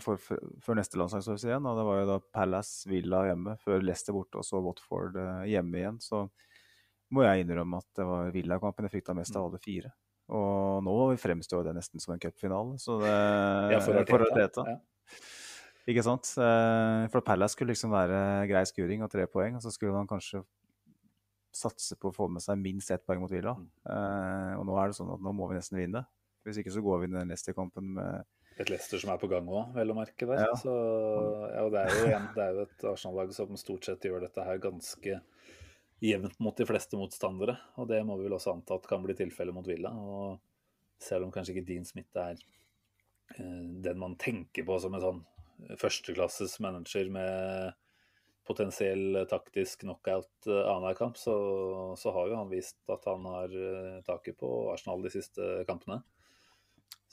for, 0.05 0.21
for, 0.21 0.45
før 0.63 0.79
neste 0.79 1.01
landslagsøvelse 1.01 1.49
igjen. 1.49 1.67
Og 1.67 1.81
det 1.81 1.89
var 1.89 1.99
jo 1.99 2.07
da 2.13 2.21
Palace 2.37 2.93
Villa 2.93 3.25
hjemme, 3.31 3.57
før 3.65 3.83
Leicester 3.83 4.15
borte 4.15 4.39
og 4.39 4.47
så 4.47 4.61
Watford 4.63 5.17
hjemme 5.49 5.81
igjen. 5.81 5.99
Så 6.05 6.27
må 7.17 7.25
jeg 7.25 7.47
innrømme 7.47 7.81
at 7.81 7.91
det 7.97 8.07
var 8.13 8.33
Villa-kampen 8.37 8.87
jeg 8.87 8.99
frykta 8.99 9.17
mest 9.17 9.41
av 9.41 9.49
alle 9.49 9.65
fire. 9.65 9.97
Og 10.33 10.83
nå 10.87 10.97
fremstår 11.21 11.67
det 11.67 11.75
nesten 11.77 12.01
som 12.01 12.15
en 12.15 12.23
cupfinale. 12.23 12.79
Så 12.81 12.99
det, 13.03 13.15
ja, 13.75 13.81
for 13.85 14.27
Arteta. 14.27 14.67
Ja. 14.75 14.81
Ikke 15.93 16.01
sant? 16.01 16.31
Eh, 16.41 17.03
for 17.13 17.21
Palace 17.21 17.53
skulle 17.53 17.75
liksom 17.75 17.93
være 17.93 18.19
grei 18.49 18.63
skuring 18.65 19.03
og 19.05 19.11
tre 19.13 19.27
poeng, 19.29 19.59
og 19.59 19.61
så 19.61 19.69
skulle 19.69 19.93
man 19.93 20.09
kanskje 20.09 20.41
satse 21.55 21.99
på 22.01 22.11
å 22.11 22.15
få 22.15 22.29
med 22.33 22.43
seg 22.43 22.57
minst 22.61 22.91
ett 22.91 23.05
poeng 23.07 23.21
mot 23.23 23.33
Villa. 23.33 23.53
Mm. 23.59 23.67
Uh, 23.87 24.53
og 24.59 24.65
nå 24.69 24.79
er 24.81 24.91
det 24.91 24.97
sånn 24.99 25.13
at 25.15 25.23
nå 25.23 25.35
må 25.37 25.49
vi 25.51 25.59
nesten 25.59 25.79
vinne. 25.79 26.03
Hvis 26.45 26.59
ikke 26.61 26.73
så 26.75 26.83
går 26.85 27.03
vi 27.03 27.09
inn 27.09 27.15
i 27.15 27.21
den 27.21 27.31
Leicester-kampen 27.33 27.93
med 27.99 28.25
Et 28.61 28.71
Leicester 28.71 29.01
som 29.03 29.13
er 29.15 29.21
på 29.21 29.29
gang 29.31 29.47
òg, 29.51 29.73
vel 29.75 29.93
å 29.93 29.97
merke. 29.99 30.27
der. 30.31 30.45
Ja. 30.45 30.57
Så, 30.59 30.73
ja, 31.53 31.63
det, 31.75 31.85
er 31.85 31.95
jo, 32.01 32.19
det 32.37 32.45
er 32.45 32.59
jo 32.59 32.67
et 32.67 32.85
Arsenal-lag 32.93 33.33
som 33.35 33.57
stort 33.59 33.89
sett 33.89 34.05
gjør 34.07 34.23
dette 34.23 34.45
her 34.47 34.61
ganske 34.63 35.21
jevnt 36.03 36.39
mot 36.43 36.57
de 36.57 36.67
fleste 36.69 36.99
motstandere. 36.99 37.57
Og 37.81 37.89
det 37.91 38.01
må 38.07 38.19
vi 38.19 38.27
vel 38.27 38.37
også 38.37 38.55
anta 38.55 38.79
at 38.79 38.89
kan 38.89 39.05
bli 39.05 39.17
tilfellet 39.19 39.57
mot 39.57 39.69
Villa. 39.69 39.93
Og 39.95 40.41
selv 41.03 41.27
om 41.27 41.33
kanskje 41.35 41.57
ikke 41.57 41.69
Dean 41.69 41.87
Smith 41.89 42.19
er 42.19 42.37
eh, 43.39 43.63
den 43.85 44.01
man 44.01 44.19
tenker 44.21 44.67
på 44.67 44.79
som 44.83 44.97
en 44.97 45.05
sånn 45.05 45.25
førsteklasses 45.79 46.59
manager 46.65 47.09
med 47.15 47.81
potensiell 48.45 49.23
taktisk 49.31 49.87
knockout 49.87 50.49
uh, 50.51 50.67
annenhver 50.69 50.99
kamp, 50.99 51.17
så, 51.17 51.35
så, 51.97 52.11
har 52.13 52.29
jo 52.29 52.37
han 52.37 52.51
vist 52.51 52.77
at 52.93 53.07
han 53.09 53.25
har 53.31 53.55
uh, 53.55 54.03
taket 54.05 54.37
på 54.43 54.51
Arsenal 54.75 55.01
de 55.01 55.13
siste 55.15 55.63
kampene. 55.69 56.03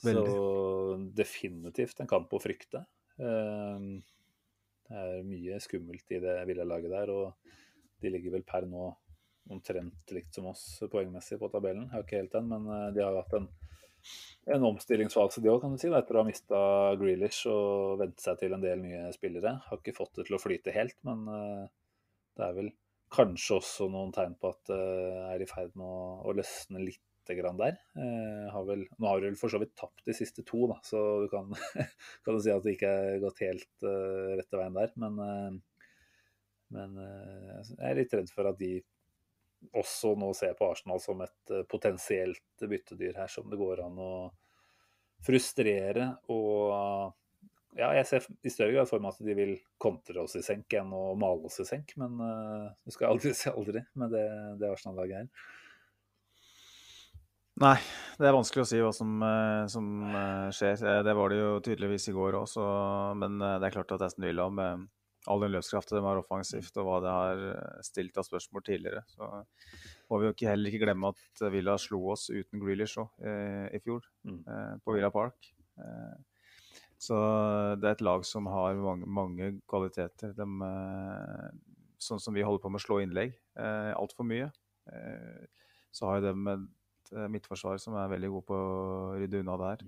Veldig. 0.02 0.26
Så 0.28 0.98
definitivt 1.16 2.02
en 2.02 2.10
kamp 2.10 2.34
å 2.34 2.42
frykte. 2.42 2.82
Det 3.16 4.98
er 4.98 5.22
mye 5.24 5.60
skummelt 5.62 6.10
i 6.10 6.18
det 6.20 6.34
Villa-laget 6.48 6.90
der. 6.90 7.12
og 7.14 7.61
de 8.02 8.12
ligger 8.12 8.36
vel 8.36 8.46
per 8.46 8.66
nå 8.68 8.90
omtrent 9.50 10.14
likt 10.14 10.34
som 10.34 10.48
oss 10.52 10.64
poengmessig 10.90 11.38
på 11.40 11.50
tabellen. 11.52 11.88
Jeg 11.88 11.96
har 11.96 12.06
ikke 12.06 12.20
helt 12.20 12.34
den, 12.36 12.48
men 12.52 12.68
eh, 12.70 12.88
de 12.96 13.04
har 13.04 13.18
hatt 13.18 13.36
en, 13.38 13.48
en 14.56 14.66
omstillingsfase 14.70 15.42
de 15.42 15.50
òg, 15.52 15.62
kan 15.64 15.74
du 15.74 15.80
si. 15.80 15.90
Etter 15.90 16.18
å 16.18 16.22
ha 16.22 16.28
mista 16.28 16.62
Grealish 17.00 17.46
og 17.50 17.98
vent 18.02 18.22
seg 18.22 18.40
til 18.42 18.56
en 18.56 18.64
del 18.64 18.84
nye 18.84 19.06
spillere. 19.16 19.56
Har 19.68 19.80
ikke 19.80 19.96
fått 19.96 20.20
det 20.20 20.28
til 20.28 20.38
å 20.38 20.42
flyte 20.42 20.74
helt, 20.74 20.98
men 21.08 21.24
uh, 21.30 21.64
det 22.38 22.48
er 22.48 22.58
vel 22.58 22.74
kanskje 23.12 23.58
også 23.58 23.88
noen 23.92 24.12
tegn 24.14 24.38
på 24.40 24.52
at 24.54 24.68
det 24.70 24.82
uh, 24.82 25.32
er 25.34 25.42
i 25.44 25.48
ferd 25.50 25.74
med 25.76 25.86
å, 25.86 26.20
å, 26.24 26.36
løsne 26.38 26.84
litt 26.84 27.00
grann 27.32 27.56
der. 27.56 27.76
Eh, 27.94 28.46
har 28.50 28.64
vel, 28.66 28.80
nå 28.98 29.06
har 29.06 29.20
du 29.20 29.28
vel 29.28 29.36
for 29.38 29.52
så 29.52 29.60
vidt 29.62 29.76
tapt 29.78 30.02
de 30.08 30.12
siste 30.16 30.42
to, 30.44 30.64
da, 30.68 30.74
så 30.84 30.98
du 31.22 31.28
kan, 31.30 31.52
kan 32.26 32.34
du 32.34 32.40
si 32.42 32.50
at 32.50 32.66
det 32.66 32.74
ikke 32.74 32.90
er 32.90 33.20
gått 33.22 33.38
helt 33.44 33.86
uh, 33.86 34.34
rette 34.40 34.58
veien 34.58 34.74
der. 34.74 34.90
Men, 35.00 35.60
men 36.72 36.98
uh, 36.98 37.62
jeg 37.62 37.88
er 37.90 37.98
litt 37.98 38.14
redd 38.16 38.32
for 38.32 38.50
at 38.50 38.58
de 38.60 38.76
også 39.78 40.16
nå 40.18 40.32
ser 40.34 40.56
på 40.58 40.66
Arsenal 40.72 40.98
som 40.98 41.20
et 41.22 41.52
potensielt 41.70 42.64
byttedyr 42.66 43.14
her, 43.20 43.30
som 43.30 43.46
det 43.50 43.60
går 43.60 43.84
an 43.84 44.00
å 44.02 44.12
frustrere 45.22 46.08
og 46.34 47.12
ja, 47.78 47.88
jeg 47.96 48.04
ser 48.08 48.26
i 48.44 48.50
større 48.52 48.74
grad 48.74 48.88
for 48.90 49.00
meg 49.00 49.14
at 49.14 49.24
de 49.24 49.34
vil 49.38 49.54
kontre 49.80 50.20
oss 50.20 50.34
i 50.36 50.42
senk 50.44 50.74
enn 50.76 50.90
å 50.92 51.14
male 51.16 51.48
oss 51.48 51.62
i 51.62 51.64
senk. 51.64 51.94
Men 51.96 52.18
uh, 52.20 52.68
du 52.84 52.92
skal 52.92 53.14
aldri 53.14 53.32
si 53.36 53.48
aldri 53.48 53.80
med 53.96 54.12
det, 54.12 54.26
det 54.60 54.68
Arsenal-laget 54.68 55.22
her. 55.22 55.46
Nei, 57.62 57.76
det 58.18 58.28
er 58.28 58.34
vanskelig 58.34 58.64
å 58.64 58.68
si 58.68 58.80
hva 58.82 58.90
som, 58.96 59.22
som 59.70 59.88
skjer. 60.56 60.80
Det 61.06 61.14
var 61.14 61.30
det 61.30 61.38
jo 61.38 61.50
tydeligvis 61.64 62.08
i 62.10 62.14
går 62.16 62.36
òg, 62.40 62.54
men 63.20 63.36
det 63.38 63.68
er 63.68 63.74
klart 63.74 63.92
at 63.94 64.04
Aston 64.08 64.24
Villa 64.24 64.48
med 64.50 64.86
all 65.30 65.44
den 65.44 65.52
løpskraften 65.54 65.98
de 65.98 66.04
har 66.06 66.18
offensivt, 66.18 66.74
og 66.80 66.88
hva 66.88 66.98
det 67.04 67.12
har 67.14 67.42
stilt 67.86 68.16
av 68.18 68.26
spørsmål 68.26 68.64
tidligere, 68.66 69.04
så 69.12 69.28
må 70.10 70.18
vi 70.18 70.26
jo 70.26 70.34
ikke, 70.34 70.48
heller 70.50 70.72
ikke 70.72 70.82
glemme 70.82 71.12
at 71.12 71.44
Villa 71.54 71.76
slo 71.78 72.00
oss 72.14 72.26
uten 72.32 72.62
Grealish 72.62 72.98
òg 72.98 73.22
i 73.70 73.80
fjor, 73.84 74.02
mm. 74.26 74.42
på 74.82 74.96
Villa 74.96 75.12
Park. 75.14 75.52
Så 77.02 77.16
det 77.82 77.88
er 77.88 77.96
et 77.96 78.04
lag 78.04 78.26
som 78.26 78.46
har 78.50 78.78
mange, 78.78 79.08
mange 79.10 79.48
kvaliteter. 79.70 80.34
De, 80.38 80.46
eh, 80.66 81.48
sånn 82.02 82.22
som 82.22 82.34
vi 82.36 82.44
holder 82.46 82.62
på 82.62 82.70
med 82.70 82.78
å 82.78 82.84
slå 82.84 83.00
innlegg 83.02 83.34
eh, 83.58 83.90
altfor 83.96 84.26
mye. 84.28 84.50
Eh, 84.92 85.42
så 85.94 86.08
har 86.08 86.22
de 86.24 86.32
et 86.52 87.12
eh, 87.14 87.28
midtforsvar 87.32 87.80
som 87.82 87.96
er 87.98 88.12
veldig 88.12 88.30
god 88.36 88.46
på 88.48 88.58
å 88.58 89.18
rydde 89.18 89.42
unna 89.42 89.58
der. 89.64 89.82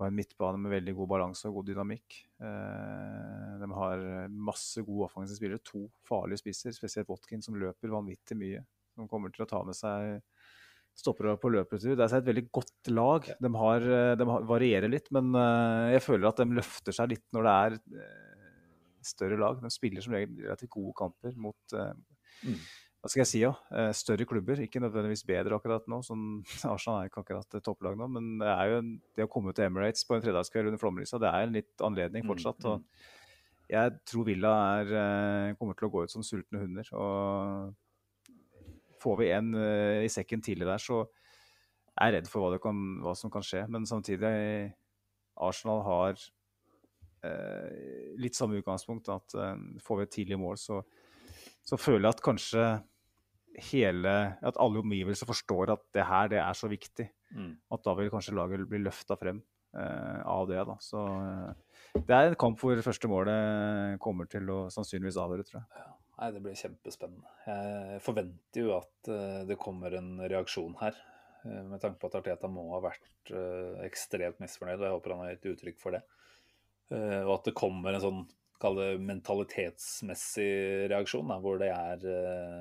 Og 0.00 0.06
en 0.06 0.16
midtbane 0.16 0.56
med 0.62 0.72
veldig 0.72 0.94
god 0.96 1.08
balanse 1.12 1.44
og 1.48 1.58
god 1.58 1.66
dynamikk. 1.68 2.22
Eh, 2.40 3.48
de 3.60 3.68
har 3.76 4.04
masse 4.32 4.80
gode 4.86 5.10
offensive 5.10 5.36
spillere. 5.36 5.60
To 5.68 5.84
farlige 6.08 6.40
spisser, 6.40 6.72
spesielt 6.72 7.10
Watkin, 7.12 7.44
som 7.44 7.58
løper 7.60 7.92
vanvittig 7.92 8.38
mye. 8.40 8.62
Som 8.96 9.10
kommer 9.10 9.34
til 9.34 9.44
å 9.44 9.50
ta 9.50 9.60
med 9.66 9.76
seg 9.76 10.22
stopper 10.96 11.34
på 11.40 11.52
løpetur. 11.52 11.92
Det 11.94 12.06
er 12.06 12.16
et 12.16 12.30
veldig 12.30 12.46
godt 12.48 12.92
lag. 12.92 13.28
De, 13.44 13.52
har, 13.60 13.88
eh, 14.00 14.16
de 14.16 14.28
varierer 14.48 14.92
litt, 14.92 15.12
men 15.14 15.34
eh, 15.36 15.92
jeg 15.98 16.06
føler 16.08 16.30
at 16.32 16.40
de 16.40 16.60
løfter 16.62 16.96
seg 16.96 17.12
litt 17.12 17.26
når 17.36 17.48
det 17.48 17.56
er 17.60 17.80
større 19.04 19.36
lag. 19.40 19.60
De 19.60 19.72
spiller 19.72 20.04
som 20.04 20.16
regel 20.16 20.46
relativt 20.46 20.72
gode 20.72 20.96
kamper 20.96 21.36
mot 21.40 21.76
mm. 21.76 22.56
Hva 23.00 23.08
skal 23.08 23.22
jeg 23.22 23.28
si, 23.30 23.38
ja, 23.40 23.54
større 23.96 24.26
klubber. 24.28 24.60
Ikke 24.60 24.82
nødvendigvis 24.82 25.22
bedre 25.24 25.56
akkurat 25.56 25.86
nå. 25.88 26.02
Sånn, 26.04 26.24
Arsenal 26.68 27.00
er 27.00 27.08
ikke 27.08 27.22
akkurat 27.24 27.60
topplag 27.64 27.96
nå, 27.96 28.10
men 28.12 28.34
det 28.42 28.50
er 28.52 28.74
jo 28.74 28.82
det 29.16 29.24
å 29.24 29.30
komme 29.32 29.54
til 29.56 29.68
Emirates 29.70 30.04
på 30.04 30.18
en 30.18 30.24
fredagskveld 30.24 30.68
under 30.68 30.82
flomlysa, 30.82 31.20
det 31.22 31.30
er 31.30 31.46
en 31.46 31.56
litt 31.56 31.86
anledning 31.86 32.26
mm, 32.26 32.32
fortsatt. 32.34 32.66
Mm. 32.66 32.74
og 32.74 33.70
jeg 33.70 33.94
tror 34.10 34.26
Villa 34.26 34.52
er, 34.80 35.54
kommer 35.60 35.78
til 35.78 35.86
å 35.86 35.92
gå 35.94 36.02
ut 36.04 36.12
som 36.12 36.26
sultne 36.26 36.60
hunder. 36.60 36.88
og 36.98 37.78
får 39.00 39.16
vi 39.20 39.30
en 39.32 39.54
uh, 39.56 40.04
i 40.04 40.12
sekken 40.12 40.42
tidlig 40.44 40.68
der, 40.68 40.82
så 40.82 41.04
er 42.00 42.10
jeg 42.10 42.20
redd 42.20 42.28
for 42.32 42.44
hva, 42.44 42.60
kan, 42.62 42.76
hva, 43.04 43.14
som 43.18 43.32
kan 43.32 43.44
skje. 43.44 43.64
Men 43.72 43.88
samtidig, 43.88 44.30
Arsenal 45.40 45.82
har 45.84 46.20
eh, 47.26 48.14
litt 48.16 48.38
samme 48.38 48.56
utgangspunkt. 48.56 49.10
At 49.12 49.34
eh, 49.36 49.58
får 49.84 49.98
vi 49.98 50.06
et 50.06 50.12
tidlig 50.14 50.38
mål, 50.40 50.56
så, 50.56 50.78
så, 51.66 51.78
føler 51.78 52.08
jeg 52.08 52.16
at 52.16 52.24
kanskje 52.24 52.64
hele 53.70 54.12
At 54.46 54.56
alle 54.62 54.80
omgivelser 54.80 55.28
forstår 55.28 55.72
at 55.74 55.82
det 55.92 56.04
her 56.06 56.28
det 56.32 56.38
er 56.40 56.56
så 56.56 56.70
viktig. 56.70 57.08
Mm. 57.34 57.56
At 57.74 57.82
da 57.84 57.94
vil 57.98 58.12
kanskje 58.12 58.36
laget 58.38 58.68
bli 58.70 58.80
løfta 58.82 59.18
frem 59.20 59.42
av 59.70 60.48
det. 60.50 60.62
da. 60.66 60.74
Så 60.82 61.02
det 61.94 62.14
er 62.14 62.30
en 62.30 62.38
kamp 62.38 62.58
hvor 62.58 62.80
første 62.82 63.10
målet 63.10 63.98
kommer 64.02 64.26
til 64.30 64.48
å 64.50 64.60
sannsynligvis 64.72 65.18
avgjøre, 65.20 65.46
tror 65.46 65.60
jeg. 65.60 65.82
Ja. 65.82 65.90
Nei, 66.20 66.28
det 66.34 66.40
blir 66.44 66.58
kjempespennende. 66.58 67.30
Jeg 67.46 68.00
forventer 68.04 68.60
jo 68.60 68.74
at 68.76 69.08
uh, 69.08 69.40
det 69.48 69.56
kommer 69.60 69.94
en 69.96 70.18
reaksjon 70.20 70.74
her. 70.82 70.98
Eh, 71.48 71.62
med 71.64 71.80
tanke 71.80 71.96
på 71.96 72.10
at 72.10 72.18
Arteta 72.18 72.50
må 72.52 72.66
ha 72.74 72.82
vært 72.84 73.30
eh, 73.32 73.78
ekstremt 73.86 74.42
misfornøyd, 74.42 74.82
og 74.82 74.84
jeg 74.84 74.96
håper 74.98 75.14
han 75.14 75.22
har 75.24 75.30
gitt 75.32 75.48
uttrykk 75.54 75.78
for 75.80 75.96
det. 75.96 76.02
Og 76.90 77.28
at 77.36 77.44
det 77.46 77.52
kommer 77.54 77.94
en 77.94 78.02
sånn 78.02 78.20
kall 78.60 78.76
det 78.78 78.88
mentalitetsmessig 79.04 80.50
reaksjon, 80.92 81.30
da, 81.32 81.38
hvor 81.42 81.60
det 81.60 81.70
er 81.72 82.04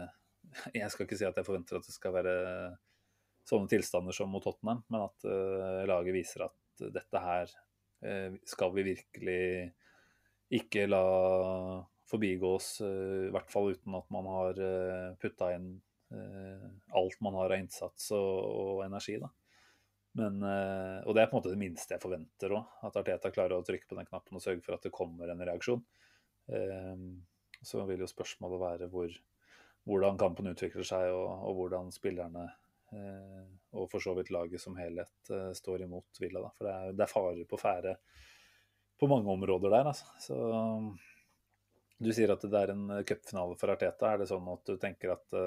Jeg 0.79 0.89
skal 0.93 1.05
ikke 1.05 1.17
si 1.19 1.27
at 1.27 1.37
jeg 1.37 1.45
forventer 1.45 1.77
at 1.77 1.85
det 1.85 1.93
skal 1.93 2.15
være 2.15 2.35
sånne 3.49 3.69
tilstander 3.69 4.15
som 4.15 4.31
mot 4.31 4.43
Tottenham, 4.45 4.81
men 4.89 5.03
at 5.05 5.27
laget 5.89 6.15
viser 6.15 6.45
at 6.47 6.83
dette 6.95 7.21
her 7.21 7.53
skal 8.47 8.73
vi 8.75 8.85
virkelig 8.87 9.43
ikke 10.59 10.87
la 10.89 11.05
forbigås, 12.09 12.81
uh, 12.81 13.27
i 13.27 13.33
hvert 13.33 13.51
fall 13.51 13.73
uten 13.75 13.97
at 13.99 14.09
man 14.13 14.29
har 14.29 14.61
uh, 14.63 15.15
putta 15.21 15.53
inn 15.55 15.69
eh, 16.09 16.69
alt 16.97 17.19
man 17.21 17.35
har 17.37 17.53
av 17.53 17.61
innsats 17.61 18.07
og, 18.17 18.37
og 18.63 18.79
energi. 18.81 19.19
da. 19.21 19.29
Men, 20.17 20.41
og 20.41 21.13
det 21.13 21.21
er 21.21 21.27
på 21.29 21.35
en 21.35 21.37
måte 21.37 21.51
det 21.53 21.59
minste 21.61 21.93
jeg 21.93 22.01
forventer 22.01 22.55
òg. 22.57 22.71
At 22.87 22.95
Arteta 22.97 23.29
klarer 23.31 23.59
å 23.59 23.65
trykke 23.65 23.85
på 23.87 23.97
den 23.99 24.07
knappen 24.07 24.39
og 24.39 24.43
sørge 24.43 24.63
for 24.65 24.75
at 24.75 24.87
det 24.87 24.91
kommer 24.95 25.29
en 25.29 25.43
reaksjon. 25.45 25.83
Så 27.61 27.83
vil 27.85 28.01
jo 28.01 28.07
spørsmålet 28.09 28.61
være 28.63 28.87
hvor, 28.89 29.13
hvordan 29.87 30.17
kampen 30.19 30.49
utvikler 30.49 30.87
seg, 30.87 31.11
og, 31.13 31.29
og 31.45 31.59
hvordan 31.59 31.93
spillerne 31.93 32.47
og 33.77 33.85
for 33.91 34.01
så 34.01 34.15
vidt 34.17 34.31
laget 34.33 34.61
som 34.61 34.77
helhet 34.81 35.31
står 35.53 35.85
imot 35.85 36.19
Villa. 36.19 36.49
For 36.57 36.65
det 36.65 36.73
er, 36.73 36.95
det 36.97 37.05
er 37.05 37.11
farer 37.11 37.45
på 37.45 37.61
ferde 37.61 37.95
på 38.99 39.07
mange 39.07 39.29
områder 39.31 39.69
der. 39.69 39.91
Altså. 39.91 40.05
Så 40.19 40.37
du 41.99 42.11
sier 42.15 42.33
at 42.33 42.43
det 42.43 42.63
er 42.63 42.73
en 42.73 42.89
eh, 42.95 43.03
cupfinale 43.07 43.57
for 43.59 43.73
Arteta. 43.73 44.13
Er 44.13 44.23
det 44.23 44.29
sånn 44.31 44.47
at 44.51 44.65
du 44.67 44.79
tenker 44.81 45.15
at 45.15 45.37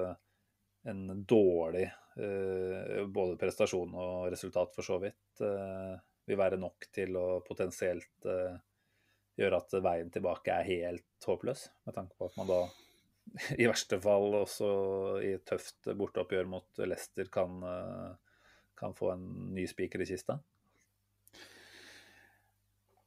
en 0.89 1.03
dårlig 1.29 1.87
både 2.15 3.39
prestasjon 3.41 3.95
og 3.97 4.27
resultat 4.33 4.75
for 4.77 4.85
så 4.85 4.99
vidt 5.01 5.41
uh, 5.41 5.97
vil 6.29 6.39
være 6.39 6.59
nok 6.61 6.87
til 6.93 7.17
å 7.19 7.27
potensielt 7.47 8.29
gjøre 9.41 9.59
at 9.59 9.75
veien 9.83 10.13
tilbake 10.13 10.55
er 10.55 10.69
helt 10.69 11.27
håpløs? 11.27 11.65
Med 11.89 11.97
tanke 11.97 12.19
på 12.19 12.29
at 12.29 12.37
man 12.39 12.51
da 12.51 12.61
i 13.63 13.67
verste 13.67 13.99
fall 14.03 14.37
også 14.43 14.69
i 15.25 15.33
et 15.39 15.47
tøft 15.49 15.89
borteoppgjør 15.99 16.53
mot 16.53 16.83
Leicester 16.85 17.31
kan, 17.33 17.59
kan 18.79 18.95
få 18.99 19.15
en 19.15 19.27
ny 19.57 19.67
spiker 19.71 20.05
i 20.05 20.09
kista? 20.13 20.39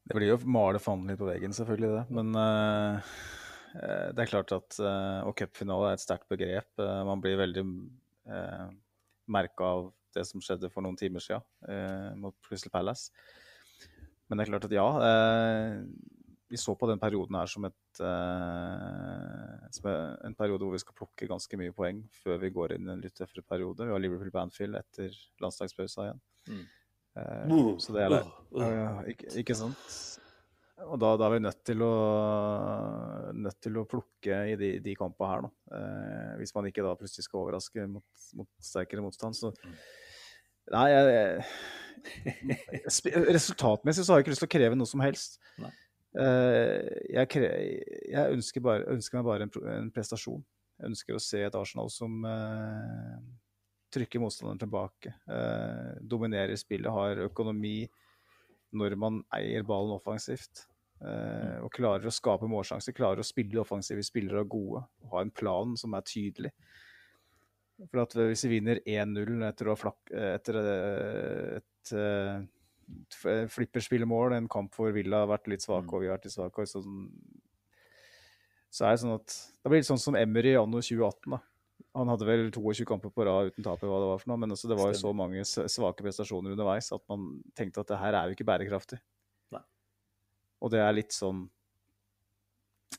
Det 0.05 0.13
blir 0.13 0.29
jo 0.29 0.37
å 0.37 0.53
male 0.53 0.81
fanden 0.81 1.09
litt 1.09 1.19
på 1.19 1.27
veggen, 1.27 1.53
selvfølgelig, 1.55 1.91
det. 1.95 2.03
Men 2.13 2.37
uh, 2.37 3.15
det 4.13 4.21
er 4.21 4.29
klart 4.29 4.53
at 4.53 4.77
uh, 4.77 5.25
Og 5.25 5.33
cupfinale 5.39 5.91
er 5.91 5.97
et 5.97 6.03
sterkt 6.03 6.29
begrep. 6.29 6.69
Uh, 6.77 7.01
man 7.07 7.23
blir 7.23 7.39
veldig 7.41 7.65
merka 9.31 9.67
av 9.77 9.89
det 10.15 10.23
som 10.29 10.43
skjedde 10.43 10.69
for 10.71 10.85
noen 10.85 10.97
timer 10.99 11.23
siden 11.23 11.43
eh, 11.69 12.11
mot 12.19 12.35
Crystal 12.47 12.71
Palace. 12.73 13.11
Men 14.29 14.37
det 14.37 14.45
er 14.45 14.51
klart 14.53 14.65
at 14.65 14.73
ja. 14.73 14.85
vi 16.49 16.57
så 16.57 16.73
på 16.73 16.87
den 16.89 16.97
perioden 16.97 17.35
her 17.37 17.49
som, 17.51 17.67
et, 17.67 17.99
som 19.75 19.89
en 19.91 20.37
periode 20.39 20.65
hvor 20.65 20.73
vi 20.73 20.81
skal 20.81 20.97
plukke 20.97 21.27
ganske 21.29 21.59
mye 21.61 21.75
poeng 21.77 21.99
før 22.23 22.39
vi 22.41 22.49
går 22.55 22.73
inn 22.73 22.89
i 22.89 22.93
en 22.95 23.03
litt 23.03 23.13
tøffere 23.19 23.45
periode. 23.45 23.85
Vi 23.85 23.93
har 23.93 24.01
Liverpool 24.01 24.33
Banfield 24.33 24.79
etter 24.79 25.13
landslagspausa 25.45 26.07
igjen. 26.07 26.23
Mm. 26.49 26.65
Uh, 27.15 27.77
så 27.79 27.93
det 27.95 28.01
er 28.03 28.11
det. 28.11 28.23
Ja, 28.59 28.87
ikke, 29.07 29.29
ikke, 29.39 29.55
sant? 29.55 29.91
Og 30.83 30.97
da, 30.99 31.13
da, 31.15 31.27
er 31.27 31.33
vi 31.37 31.43
nødt 31.45 31.61
til 31.63 31.83
å, 31.85 31.91
nødt 33.31 33.59
til 33.63 33.77
å 33.79 33.85
plukke 33.87 34.39
i 34.51 34.57
de, 34.59 34.71
de 34.83 34.95
kampene 34.99 35.29
her, 35.31 35.45
nå. 35.45 35.51
Eh, 35.77 36.33
hvis 36.41 36.51
man 36.55 36.67
ikke 36.67 36.83
da 36.83 36.91
plutselig 36.99 37.27
skal 37.29 37.45
overraske 37.45 37.85
mot, 37.87 38.25
mot 38.35 38.49
sterkere 38.59 39.05
motstand. 39.05 39.37
Så 39.39 39.53
Nei, 40.73 40.87
jeg, 40.89 41.45
Resultatmessig 43.37 44.03
så 44.03 44.11
har 44.11 44.19
jeg 44.19 44.25
ikke 44.25 44.33
lyst 44.33 44.43
til 44.43 44.49
å 44.49 44.55
kreve 44.55 44.77
noe 44.79 44.89
som 44.89 45.03
helst. 45.05 45.39
Jeg, 46.15 47.25
kre, 47.31 47.49
jeg, 48.09 48.35
ønsker, 48.35 48.63
bare, 48.65 48.87
ønsker 48.95 49.19
meg 49.19 49.27
bare 49.29 49.47
en, 49.47 49.53
en, 49.75 49.89
prestasjon. 49.93 50.43
Jeg 50.79 50.91
ønsker 50.91 51.15
å 51.15 51.23
se 51.23 51.43
et 51.45 51.57
Arsenal 51.59 51.91
som 51.93 52.17
trykker 53.95 54.21
motstanderen 54.21 54.59
tilbake. 54.59 55.13
Eh, 55.29 56.01
dominerer 56.01 56.57
spillet, 56.59 56.91
har 56.91 57.23
økonomi 57.27 57.85
når 58.77 58.97
man 58.99 59.21
eier 59.35 59.65
ballen 59.67 59.95
offensivt. 59.95 60.65
Eh, 61.03 61.57
og 61.63 61.71
klarer 61.75 62.07
å 62.07 62.13
skape 62.13 62.47
målsjanser, 62.49 62.95
klarer 62.95 63.21
å 63.21 63.27
spille 63.27 63.61
offensive 63.61 64.03
spillere 64.05 64.45
og 64.45 64.51
gode. 64.55 64.83
Og 65.03 65.15
ha 65.15 65.23
en 65.25 65.33
plan 65.35 65.75
som 65.79 65.95
er 65.97 66.05
tydelig. 66.07 66.51
For 67.91 68.05
at 68.05 68.15
hvis 68.15 68.45
vi 68.47 68.53
vinner 68.55 68.79
1-0 68.87 69.47
etter, 69.49 69.71
etter, 70.21 70.59
eh, 70.61 71.57
et, 71.57 71.95
et, 71.95 73.25
et 73.33 73.49
flipperspillemål, 73.51 74.37
en 74.37 74.51
kamp 74.51 74.75
hvor 74.77 74.93
Villa 74.95 75.23
har 75.23 75.33
vært 75.33 75.51
litt 75.51 75.65
svake 75.65 75.91
og 75.91 76.05
vi 76.05 76.09
har 76.09 76.15
vært 76.15 76.29
litt 76.29 76.37
svake, 76.37 76.67
så, 76.69 76.83
så 78.71 78.87
er 78.87 78.95
det 78.95 79.03
sånn 79.03 79.17
at 79.17 79.35
det 79.35 79.73
blir 79.73 79.83
litt 79.83 79.91
sånn 79.91 80.05
som 80.07 80.19
Emery 80.19 80.55
i 80.55 80.61
anno 80.61 80.79
2018. 80.79 81.35
da 81.35 81.43
Han 81.95 82.11
hadde 82.11 82.27
vel 82.27 82.45
22 82.51 82.85
kamper 82.87 83.11
på 83.11 83.25
rad 83.27 83.51
uten 83.51 83.63
tap, 83.63 83.79
hva 83.79 83.99
det 84.01 84.09
var 84.11 84.21
for 84.21 84.31
noe. 84.31 84.39
Men 84.43 84.55
også, 84.55 84.67
det 84.71 84.77
var 84.79 84.91
jo 84.91 84.99
så 84.99 85.11
mange 85.15 85.43
svake 85.47 86.03
prestasjoner 86.03 86.55
underveis 86.55 86.91
at 86.95 87.03
man 87.11 87.37
tenkte 87.55 87.83
at 87.83 87.91
det 87.91 87.99
her 88.01 88.17
er 88.19 88.29
jo 88.29 88.35
ikke 88.35 88.47
bærekraftig. 88.47 88.99
Nei. 89.55 89.63
Og 90.59 90.73
det 90.73 90.81
er 90.83 90.97
litt 90.97 91.15
sånn 91.15 91.45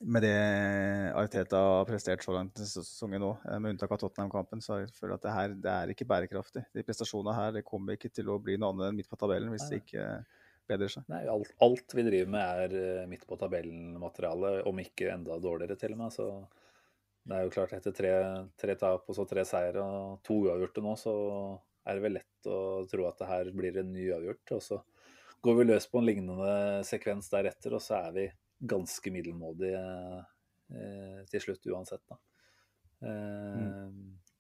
med 0.01 0.23
det 0.27 1.13
Arteta 1.17 1.57
har 1.57 1.87
prestert 1.89 2.25
så 2.25 2.35
langt 2.35 2.59
i 2.61 2.67
sesongen 2.69 3.23
nå, 3.23 3.31
eh, 3.49 3.59
med 3.63 3.75
unntak 3.75 3.95
av 3.95 4.01
Tottenham-kampen, 4.03 4.61
så 4.61 4.83
jeg 4.83 4.91
føler 4.97 5.15
jeg 5.15 5.21
at 5.21 5.25
det 5.25 5.37
her 5.37 5.55
det 5.65 5.73
er 5.73 5.93
ikke 5.93 6.09
bærekraftig. 6.11 6.65
De 6.75 6.85
prestasjonene 6.85 7.37
her 7.37 7.55
det 7.57 7.65
kommer 7.65 7.97
ikke 7.97 8.13
til 8.13 8.29
å 8.33 8.39
bli 8.43 8.59
noe 8.61 8.75
annet 8.75 8.91
enn 8.91 8.99
midt 9.01 9.09
på 9.09 9.19
tabellen 9.21 9.55
hvis 9.55 9.69
det 9.71 9.81
ikke 9.85 10.05
bedrer 10.69 10.93
seg. 10.93 11.07
Nei, 11.13 11.23
alt, 11.31 11.55
alt 11.65 11.97
vi 11.97 12.05
driver 12.07 12.33
med 12.35 12.63
er 12.67 12.77
eh, 12.83 13.09
midt 13.09 13.25
på 13.29 13.39
tabellen-materiale, 13.41 14.59
om 14.69 14.85
ikke 14.85 15.13
enda 15.15 15.39
dårligere 15.41 15.79
til 15.81 15.97
og 15.97 16.03
med. 16.03 16.15
Så 16.15 16.29
det 17.27 17.35
er 17.35 17.47
jo 17.47 17.55
klart 17.55 17.73
etter 17.75 17.95
tre, 17.95 18.13
tre 18.59 18.75
tap 18.79 19.09
og 19.11 19.17
så 19.17 19.25
tre 19.27 19.43
seire 19.49 19.83
og 19.83 20.21
to 20.27 20.39
uavgjorte 20.47 20.83
nå, 20.85 20.93
så 21.01 21.15
er 21.87 21.97
det 21.97 22.05
vel 22.05 22.17
lett 22.19 22.51
å 22.51 22.59
tro 22.91 23.07
at 23.09 23.19
det 23.19 23.31
her 23.31 23.51
blir 23.55 23.79
en 23.81 23.91
ny 23.95 24.05
uavgjort. 24.13 24.53
Og 24.57 24.63
så 24.63 24.79
går 25.43 25.59
vi 25.59 25.67
løs 25.67 25.89
på 25.91 26.01
en 26.01 26.07
lignende 26.07 26.53
sekvens 26.87 27.31
deretter, 27.33 27.75
og 27.75 27.83
så 27.83 27.99
er 27.99 28.15
vi 28.15 28.27
ganske 28.67 29.13
middelmådige 29.15 29.83
eh, 29.83 31.19
til 31.31 31.43
slutt 31.43 31.67
uansett, 31.75 32.03
da. 32.11 32.19
Eh, 33.07 33.91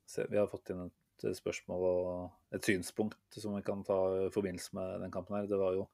så 0.06 0.26
vi 0.30 0.38
har 0.38 0.50
fått 0.50 0.70
inn 0.72 0.86
et 0.86 1.26
spørsmål 1.36 1.84
og 1.88 2.54
et 2.54 2.70
synspunkt 2.70 3.38
som 3.40 3.56
vi 3.56 3.64
kan 3.66 3.82
ta 3.86 3.98
i 4.26 4.28
forbindelse 4.34 4.76
med 4.78 5.02
den 5.02 5.14
kampen 5.14 5.38
her. 5.40 5.48
Det 5.50 5.58
var 5.58 5.74
jo 5.74 5.88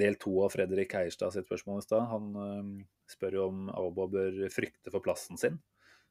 del 0.00 0.16
to 0.22 0.36
av 0.44 0.54
Fredrik 0.54 0.94
Heierstad 0.96 1.34
sitt 1.34 1.48
spørsmål 1.48 1.82
i 1.82 1.86
stad. 1.86 2.08
Han 2.12 2.32
eh, 2.44 2.72
spør 3.12 3.36
jo 3.36 3.50
om 3.50 3.68
Auba 3.76 4.08
bør 4.08 4.40
frykte 4.52 4.92
for 4.92 5.04
plassen 5.04 5.40
sin. 5.40 5.60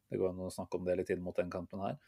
Det 0.09 0.17
går 0.19 0.33
an 0.33 0.47
å 0.47 0.53
snakke 0.53 0.79
om 0.79 0.87
det 0.87 0.97
litt 0.99 1.11
inn 1.13 1.23
mot 1.23 1.37
den 1.37 1.51
kampen 1.53 1.83
her. 1.85 1.99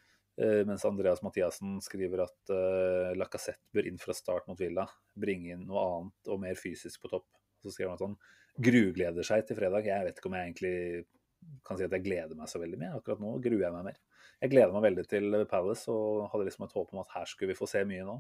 Eh, 0.42 0.62
mens 0.68 0.86
Andreas 0.88 1.22
Mathiassen 1.22 1.80
skriver 1.84 2.24
at 2.24 2.54
uh, 2.54 3.12
Lacassette 3.20 3.68
bør 3.76 3.90
inn 3.90 4.00
fra 4.02 4.16
start 4.18 4.48
mot 4.50 4.60
Villa. 4.60 4.88
Bringe 5.20 5.56
inn 5.56 5.66
noe 5.70 5.84
annet 5.86 6.32
og 6.32 6.42
mer 6.42 6.60
fysisk 6.60 7.04
på 7.04 7.12
topp. 7.12 7.28
Så 7.62 7.74
skriver 7.74 7.92
han 7.92 8.00
at 8.00 8.06
han 8.08 8.16
grugleder 8.62 9.28
seg 9.28 9.46
til 9.48 9.60
fredag. 9.60 9.90
Jeg 9.90 10.08
vet 10.08 10.18
ikke 10.18 10.32
om 10.32 10.38
jeg 10.38 10.50
egentlig 10.50 10.76
kan 11.66 11.78
si 11.78 11.86
at 11.86 11.94
jeg 11.96 12.06
gleder 12.06 12.38
meg 12.38 12.50
så 12.50 12.62
veldig 12.62 12.80
mye. 12.82 12.94
Akkurat 12.98 13.22
nå 13.22 13.36
gruer 13.44 13.66
jeg 13.68 13.76
meg 13.76 13.90
mer. 13.92 14.00
Jeg 14.42 14.54
gleder 14.54 14.74
meg 14.74 14.86
veldig 14.88 15.06
til 15.10 15.42
Palace 15.50 15.94
og 15.94 16.30
hadde 16.32 16.48
liksom 16.48 16.66
et 16.66 16.78
håp 16.78 16.94
om 16.96 17.02
at 17.04 17.12
her 17.16 17.30
skulle 17.30 17.52
vi 17.52 17.60
få 17.60 17.70
se 17.70 17.84
mye 17.88 18.06
nå. 18.08 18.18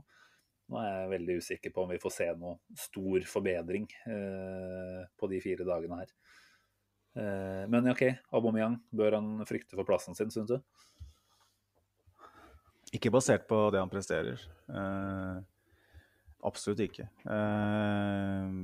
Nå 0.72 0.80
er 0.80 0.91
jeg 0.91 1.12
veldig 1.12 1.38
usikker 1.41 1.74
på 1.76 1.84
om 1.84 1.91
vi 1.91 1.99
får 1.99 2.14
se 2.16 2.28
noe 2.40 2.78
stor 2.80 3.26
forbedring 3.28 3.88
eh, 4.08 5.02
på 5.20 5.28
de 5.32 5.41
fire 5.44 5.66
dagene 5.68 5.98
her. 5.99 6.14
Eh, 7.17 7.63
men 7.67 7.89
OK, 7.91 8.05
Aubameyang, 8.31 8.77
bør 8.95 9.17
han 9.19 9.31
frykte 9.47 9.75
for 9.75 9.88
plassen 9.88 10.15
sin, 10.17 10.31
syns 10.31 10.51
du? 10.53 10.59
Ikke 12.95 13.11
basert 13.13 13.47
på 13.47 13.69
det 13.71 13.79
han 13.81 13.91
presterer. 13.91 14.39
Eh, 14.71 15.41
absolutt 16.47 16.83
ikke. 16.88 17.07
Eh, 17.23 18.55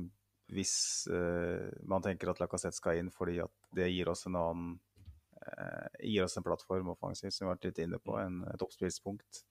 hvis 0.52 0.74
eh, 1.12 1.68
man 1.88 2.04
tenker 2.04 2.32
at 2.32 2.40
Lacassette 2.40 2.76
skal 2.76 3.00
inn 3.00 3.12
fordi 3.12 3.38
at 3.44 3.52
det 3.76 3.90
gir 3.92 4.08
oss 4.08 4.24
en 4.28 4.38
annen 4.40 4.70
eh, 5.42 6.08
gir 6.08 6.24
oss 6.24 6.38
en 6.40 6.46
plattform 6.46 6.92
offensivt, 6.94 7.34
som 7.34 7.44
vi 7.44 7.50
har 7.50 7.56
vært 7.56 7.68
litt 7.68 7.82
inne 7.84 8.00
på, 8.00 8.16
en, 8.20 8.42
et 8.52 8.64
oppspillspunkt. 8.64 9.42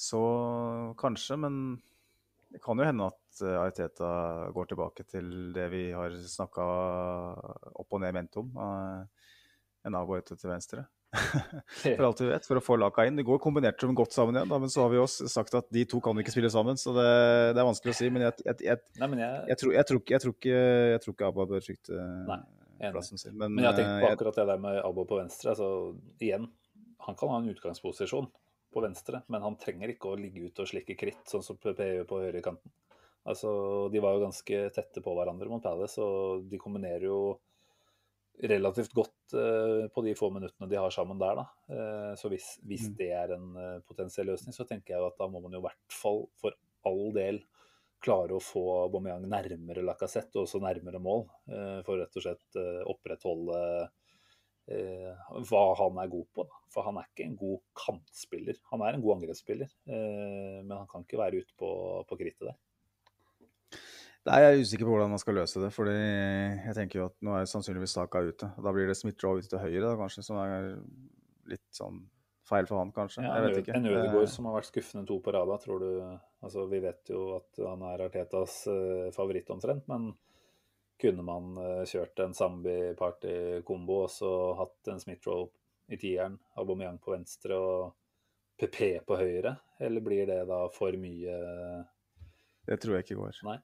Så 0.00 0.20
kanskje, 0.98 1.36
men 1.38 1.54
det 2.50 2.62
kan 2.64 2.78
jo 2.78 2.86
hende 2.88 3.10
at 3.12 3.19
eh, 3.44 3.56
Arteta 3.60 4.10
går 4.54 4.70
tilbake 4.72 5.04
til 5.08 5.28
det 5.56 5.66
vi 5.72 5.82
har 5.96 6.10
snakka 6.10 6.64
opp 7.80 7.96
og 7.96 8.00
ned 8.02 8.16
ment 8.16 8.40
om. 8.40 8.50
eh, 8.56 9.28
en 9.88 9.96
avbøyte 9.96 10.36
til 10.36 10.50
venstre. 10.50 10.82
for 11.96 12.04
alt 12.06 12.20
vi 12.22 12.28
vet, 12.28 12.44
for 12.46 12.60
å 12.60 12.62
få 12.62 12.76
Laka 12.78 13.06
inn. 13.08 13.16
Det 13.18 13.24
går 13.26 13.40
kombinert 13.42 13.80
som 13.82 13.94
godt 13.98 14.12
sammen 14.14 14.36
igjen, 14.36 14.50
da, 14.52 14.58
men 14.62 14.70
så 14.70 14.84
har 14.84 14.92
vi 14.92 15.00
også 15.00 15.26
sagt 15.32 15.56
at 15.58 15.70
de 15.74 15.86
to 15.88 15.98
kan 16.04 16.18
ikke 16.20 16.34
spille 16.34 16.50
sammen. 16.52 16.78
Så 16.78 16.92
det, 16.94 17.06
det 17.56 17.62
er 17.62 17.66
vanskelig 17.66 17.94
å 17.94 17.98
si. 17.98 18.10
Men 18.12 18.26
jeg, 18.28 18.36
jeg, 18.44 18.58
jeg, 18.68 18.82
jeg, 19.00 19.08
jeg, 19.48 19.58
tror, 19.62 19.72
tror, 19.72 20.02
ikke- 20.04 20.20
tror 20.26 20.36
ikke, 20.36 20.58
jeg 20.94 21.00
tror 21.06 21.16
ikke 21.16 21.30
Abba 21.32 21.46
bør 21.50 21.64
frykte 21.64 22.04
Nei, 22.28 22.38
plassen 22.92 23.18
sin. 23.22 23.34
Men, 23.36 23.56
Men 23.56 23.64
jeg 23.64 23.72
har 23.72 23.80
tenkt 23.80 23.96
på 24.04 24.10
eh, 24.10 24.14
akkurat 24.18 24.38
det 24.42 24.46
der 24.52 24.62
med 24.68 24.78
Abba 24.84 25.06
på 25.08 25.18
venstre. 25.22 25.54
altså 25.56 25.70
Igjen, 26.20 26.46
han 27.08 27.18
kan 27.18 27.32
ha 27.32 27.40
en 27.40 27.50
utgangsposisjon 27.56 28.28
på 28.70 28.84
venstre, 28.84 29.24
men 29.32 29.42
han 29.42 29.56
trenger 29.58 29.90
ikke 29.96 30.12
å 30.12 30.18
ligge 30.20 30.44
ute 30.46 30.62
og 30.62 30.68
slikke 30.70 30.94
kritt, 31.00 31.24
sånn 31.26 31.42
som 31.42 31.56
PP 31.58 31.80
gjør 31.88 32.06
på 32.12 32.20
høyrekanten. 32.22 32.70
Altså, 33.28 33.50
de 33.92 34.00
var 34.00 34.14
jo 34.16 34.24
ganske 34.24 34.60
tette 34.72 35.02
på 35.04 35.12
hverandre 35.14 35.48
mot 35.50 35.62
Palace, 35.62 36.00
og 36.00 36.46
de 36.48 36.58
kombinerer 36.58 37.04
jo 37.04 37.20
relativt 38.40 38.94
godt 38.96 39.34
eh, 39.36 39.86
på 39.92 40.02
de 40.06 40.14
få 40.16 40.30
minuttene 40.32 40.68
de 40.70 40.78
har 40.80 40.92
sammen 40.94 41.18
der. 41.20 41.36
Da. 41.42 41.44
Eh, 41.74 42.12
så 42.16 42.30
hvis, 42.32 42.54
hvis 42.64 42.86
Mm. 42.88 42.94
det 42.96 43.10
er 43.12 43.34
en 43.36 43.50
eh, 43.60 43.80
potensiell 43.84 44.30
løsning, 44.32 44.54
så 44.56 44.64
tenker 44.64 44.94
jeg 44.96 45.04
at 45.10 45.18
da 45.20 45.28
må 45.28 45.42
man 45.44 45.52
jo 45.52 45.60
i 45.60 45.66
hvert 45.66 45.92
fall 45.92 46.22
for 46.40 46.56
all 46.88 47.10
del 47.12 47.42
klare 48.00 48.32
å 48.32 48.40
få 48.40 48.62
Aubameyang 48.86 49.26
nærmere 49.28 49.84
Lacassette 49.84 50.38
og 50.40 50.46
også 50.46 50.62
nærmere 50.64 50.96
mål. 51.04 51.26
eh, 51.52 51.82
For 51.84 52.00
rett 52.00 52.16
og 52.16 52.24
slett 52.24 52.56
eh, 52.56 52.80
opprettholde 52.88 53.58
eh, 54.72 55.12
hva 55.50 55.62
han 55.76 56.00
er 56.00 56.08
god 56.08 56.26
på. 56.32 56.48
Da. 56.48 56.62
For 56.72 56.88
han 56.88 56.96
er 56.96 57.10
ikke 57.10 57.26
en 57.28 57.36
god 57.36 57.60
kantspiller. 57.76 58.56
Han 58.72 58.80
er 58.86 58.96
en 58.96 59.04
god 59.04 59.18
angrepsspiller, 59.18 59.68
men 59.84 60.70
han 60.70 60.86
kan 60.88 61.02
ikke 61.04 61.18
være 61.18 61.42
ute 61.42 61.56
på, 61.58 61.70
på 62.08 62.16
krittet 62.20 62.46
der. 62.46 62.58
Nei, 64.28 64.38
jeg 64.44 64.52
er 64.52 64.62
usikker 64.62 64.84
på 64.84 64.92
hvordan 64.92 65.12
man 65.14 65.20
skal 65.22 65.38
løse 65.38 65.62
det. 65.62 65.70
fordi 65.72 65.96
jeg 65.96 66.76
tenker 66.76 67.00
jo 67.00 67.08
at 67.08 67.16
nå 67.24 67.36
er 67.38 67.46
sannsynligvis 67.48 67.94
Saka 67.96 68.20
ute. 68.20 68.50
Da 68.60 68.72
blir 68.76 68.90
det 68.90 68.96
Smith-Roe 68.98 69.40
ute 69.40 69.48
til 69.48 69.62
høyre, 69.62 69.86
da, 69.86 69.94
kanskje, 69.96 70.24
som 70.26 70.40
er 70.42 70.74
litt 71.48 71.64
sånn 71.74 72.02
feil 72.50 72.66
for 72.68 72.82
han, 72.82 72.90
kanskje. 72.92 73.24
Ja, 73.24 73.36
jeg 73.38 73.46
vet 73.46 73.60
ikke. 73.62 73.76
En 73.78 73.88
Ødegaard 73.88 74.32
som 74.32 74.48
har 74.48 74.58
vært 74.58 74.68
skuffende 74.68 75.06
to 75.08 75.20
på 75.24 75.32
rad, 75.34 75.52
tror 75.62 75.84
du 75.84 75.92
altså 76.40 76.64
Vi 76.70 76.80
vet 76.82 77.12
jo 77.12 77.22
at 77.36 77.62
han 77.62 77.84
er 77.84 78.04
Artetas 78.06 78.58
uh, 78.70 79.08
favoritt 79.14 79.50
omtrent, 79.52 79.86
men 79.90 80.10
kunne 81.00 81.24
man 81.24 81.56
uh, 81.56 81.86
kjørt 81.88 82.20
en 82.24 82.36
Zambi-party-kombo 82.36 84.02
og 84.04 84.12
så 84.12 84.34
hatt 84.60 84.92
en 84.92 85.00
Smith-Roe 85.00 85.48
i 85.90 85.98
tieren, 86.00 86.36
Aubameyang 86.60 87.00
på 87.02 87.14
venstre 87.14 87.56
og 87.56 87.94
PP 88.60 89.00
på 89.08 89.20
høyre? 89.20 89.56
Eller 89.80 90.04
blir 90.04 90.28
det 90.28 90.42
da 90.48 90.66
for 90.74 90.96
mye 91.00 91.40
Det 92.68 92.80
tror 92.82 92.98
jeg 92.98 93.08
ikke 93.08 93.20
går. 93.22 93.42
Nei. 93.48 93.58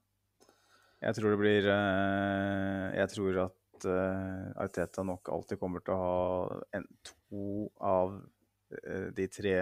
Jeg 0.97 1.17
tror 1.17 1.33
det 1.33 1.41
blir 1.41 1.67
eh, 1.69 2.85
Jeg 2.97 3.11
tror 3.13 3.41
at 3.45 3.85
eh, 3.85 4.45
Arteta 4.63 5.03
nok 5.05 5.29
alltid 5.33 5.59
kommer 5.61 5.83
til 5.85 5.93
å 5.93 5.99
ha 6.01 6.61
en, 6.77 6.87
to 7.05 7.67
av 7.77 8.15
eh, 8.73 9.11
de 9.13 9.27
tre 9.29 9.57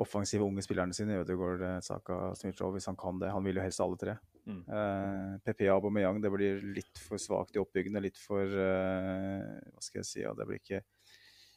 offensive 0.00 0.44
unge 0.44 0.60
spillerne 0.64 0.92
sine, 0.92 1.22
Ødegaard, 1.22 1.62
Saka, 1.84 2.34
Smith-Rowe, 2.36 2.74
hvis 2.76 2.88
han 2.90 2.98
kan 3.00 3.20
det. 3.20 3.30
Han 3.32 3.44
vil 3.46 3.56
jo 3.56 3.62
helst 3.64 3.80
alle 3.80 3.96
tre. 4.00 4.16
Mm. 4.44 4.58
Uh, 4.68 5.30
PP 5.42 5.64
Aubameyang, 5.72 6.20
det 6.22 6.30
blir 6.30 6.60
litt 6.76 7.00
for 7.00 7.18
svakt 7.18 7.56
i 7.56 7.62
oppbyggende, 7.62 8.02
litt 8.04 8.20
for 8.20 8.44
Hva 8.44 9.80
skal 9.82 10.02
jeg 10.02 10.06
si? 10.06 10.20
Ja, 10.20 10.34
det 10.36 10.44
blir 10.46 10.60
ikke 10.60 10.82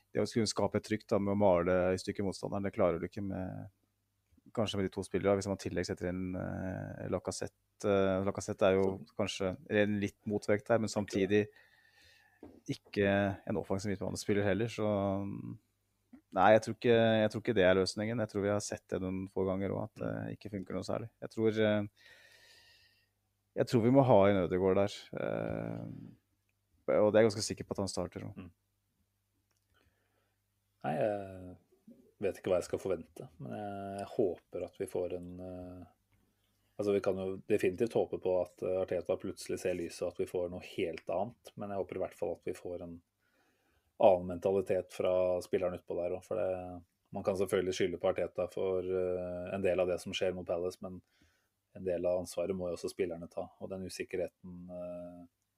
Det 0.09 0.23
å 0.23 0.25
skulle 0.25 0.49
skape 0.49 0.79
et 0.79 0.87
trykk 0.87 1.03
da, 1.11 1.19
med 1.19 1.35
å 1.35 1.37
male 1.37 1.75
i 1.93 1.99
stykker 2.01 2.25
motstanderen, 2.25 2.65
det 2.65 2.73
klarer 2.73 2.97
du 2.97 3.05
ikke 3.05 3.27
med 3.27 3.67
kanskje 4.55 4.79
med 4.79 4.87
de 4.87 4.93
to 4.93 5.03
spillerne, 5.05 5.37
hvis 5.39 5.47
man 5.49 5.59
i 5.59 5.63
tillegg 5.63 5.87
setter 5.87 6.09
inn 6.11 6.35
uh, 6.35 7.07
Lacassette. 7.13 7.55
Uh, 7.85 8.19
Lacassette 8.27 8.67
er 8.67 8.77
jo 8.79 8.99
kanskje 9.19 9.53
en 9.81 9.97
litt 10.01 10.17
motvekt 10.29 10.69
der, 10.71 10.81
men 10.83 10.91
samtidig 10.91 11.45
ikke 12.71 13.09
en 13.49 13.59
offensiv 13.59 13.91
midtbanespiller 13.91 14.47
heller, 14.47 14.71
så 14.71 14.87
Nei, 16.37 16.51
jeg 16.53 16.61
tror, 16.61 16.75
ikke, 16.77 16.93
jeg 16.93 17.29
tror 17.33 17.41
ikke 17.41 17.53
det 17.57 17.63
er 17.65 17.77
løsningen. 17.79 18.19
Jeg 18.21 18.29
tror 18.29 18.43
vi 18.43 18.51
har 18.51 18.59
sett 18.61 18.83
det 18.93 18.99
noen 19.01 19.23
få 19.33 19.47
ganger 19.47 19.71
òg, 19.73 19.87
at 19.87 20.01
det 20.03 20.35
ikke 20.35 20.51
funker 20.53 20.77
noe 20.77 20.85
særlig. 20.85 21.07
Jeg 21.23 21.33
tror, 21.33 21.57
eh, 21.65 22.09
jeg 23.57 23.69
tror 23.71 23.81
vi 23.81 23.93
må 23.95 24.03
ha 24.05 24.17
en 24.27 24.41
Ødegaard 24.43 24.77
der. 24.77 24.97
eh, 25.23 25.87
og 26.99 27.09
det 27.09 27.17
er 27.17 27.23
jeg 27.23 27.29
ganske 27.31 27.45
sikker 27.47 27.65
på 27.65 27.73
at 27.73 27.81
han 27.81 27.89
starter 27.89 28.27
òg. 28.27 28.37
Nei, 30.85 30.93
jeg 30.95 31.57
vet 32.23 32.39
ikke 32.39 32.51
hva 32.51 32.59
jeg 32.59 32.67
skal 32.67 32.81
forvente, 32.81 33.29
men 33.39 33.55
jeg 33.55 34.09
håper 34.15 34.65
at 34.67 34.77
vi 34.81 34.89
får 34.89 35.17
en 35.19 35.31
eh, 35.45 35.87
Altså, 36.79 36.93
Vi 36.95 37.01
kan 37.03 37.17
jo 37.19 37.41
definitivt 37.51 37.93
håpe 37.93 38.21
på 38.23 38.33
at 38.39 38.61
eh, 38.63 38.77
Arteta 38.79 39.17
plutselig 39.19 39.57
ser 39.59 39.73
lyset, 39.75 39.99
og 40.05 40.13
at 40.13 40.19
vi 40.21 40.27
får 40.29 40.45
noe 40.47 40.63
helt 40.63 41.09
annet. 41.11 41.49
Men 41.59 41.73
jeg 41.73 41.81
håper 41.81 41.97
i 41.97 42.01
hvert 42.05 42.15
fall 42.15 42.31
at 42.37 42.45
vi 42.47 42.53
får 42.55 42.85
en 42.85 42.93
annen 44.07 44.29
mentalitet 44.29 44.95
fra 44.95 45.11
spilleren 45.43 45.75
utpå 45.75 45.97
der 45.97 46.15
òg. 46.15 46.23
For 46.23 46.39
det, 46.39 46.77
man 47.11 47.25
kan 47.27 47.35
selvfølgelig 47.35 47.75
skylde 47.75 47.99
på 47.99 48.07
Arteta 48.13 48.45
for 48.53 48.87
eh, 48.87 49.49
en 49.57 49.65
del 49.65 49.83
av 49.83 49.91
det 49.91 49.99
som 49.99 50.15
skjer 50.15 50.31
mot 50.37 50.47
Palace, 50.47 50.79
men 50.85 51.01
en 51.75 51.83
del 51.83 52.07
av 52.07 52.21
ansvaret 52.21 52.55
må 52.55 52.71
jo 52.71 52.79
også 52.79 52.93
spillerne 52.93 53.27
ta. 53.27 53.43
Og 53.59 53.73
den 53.75 53.83
usikkerheten 53.91 54.63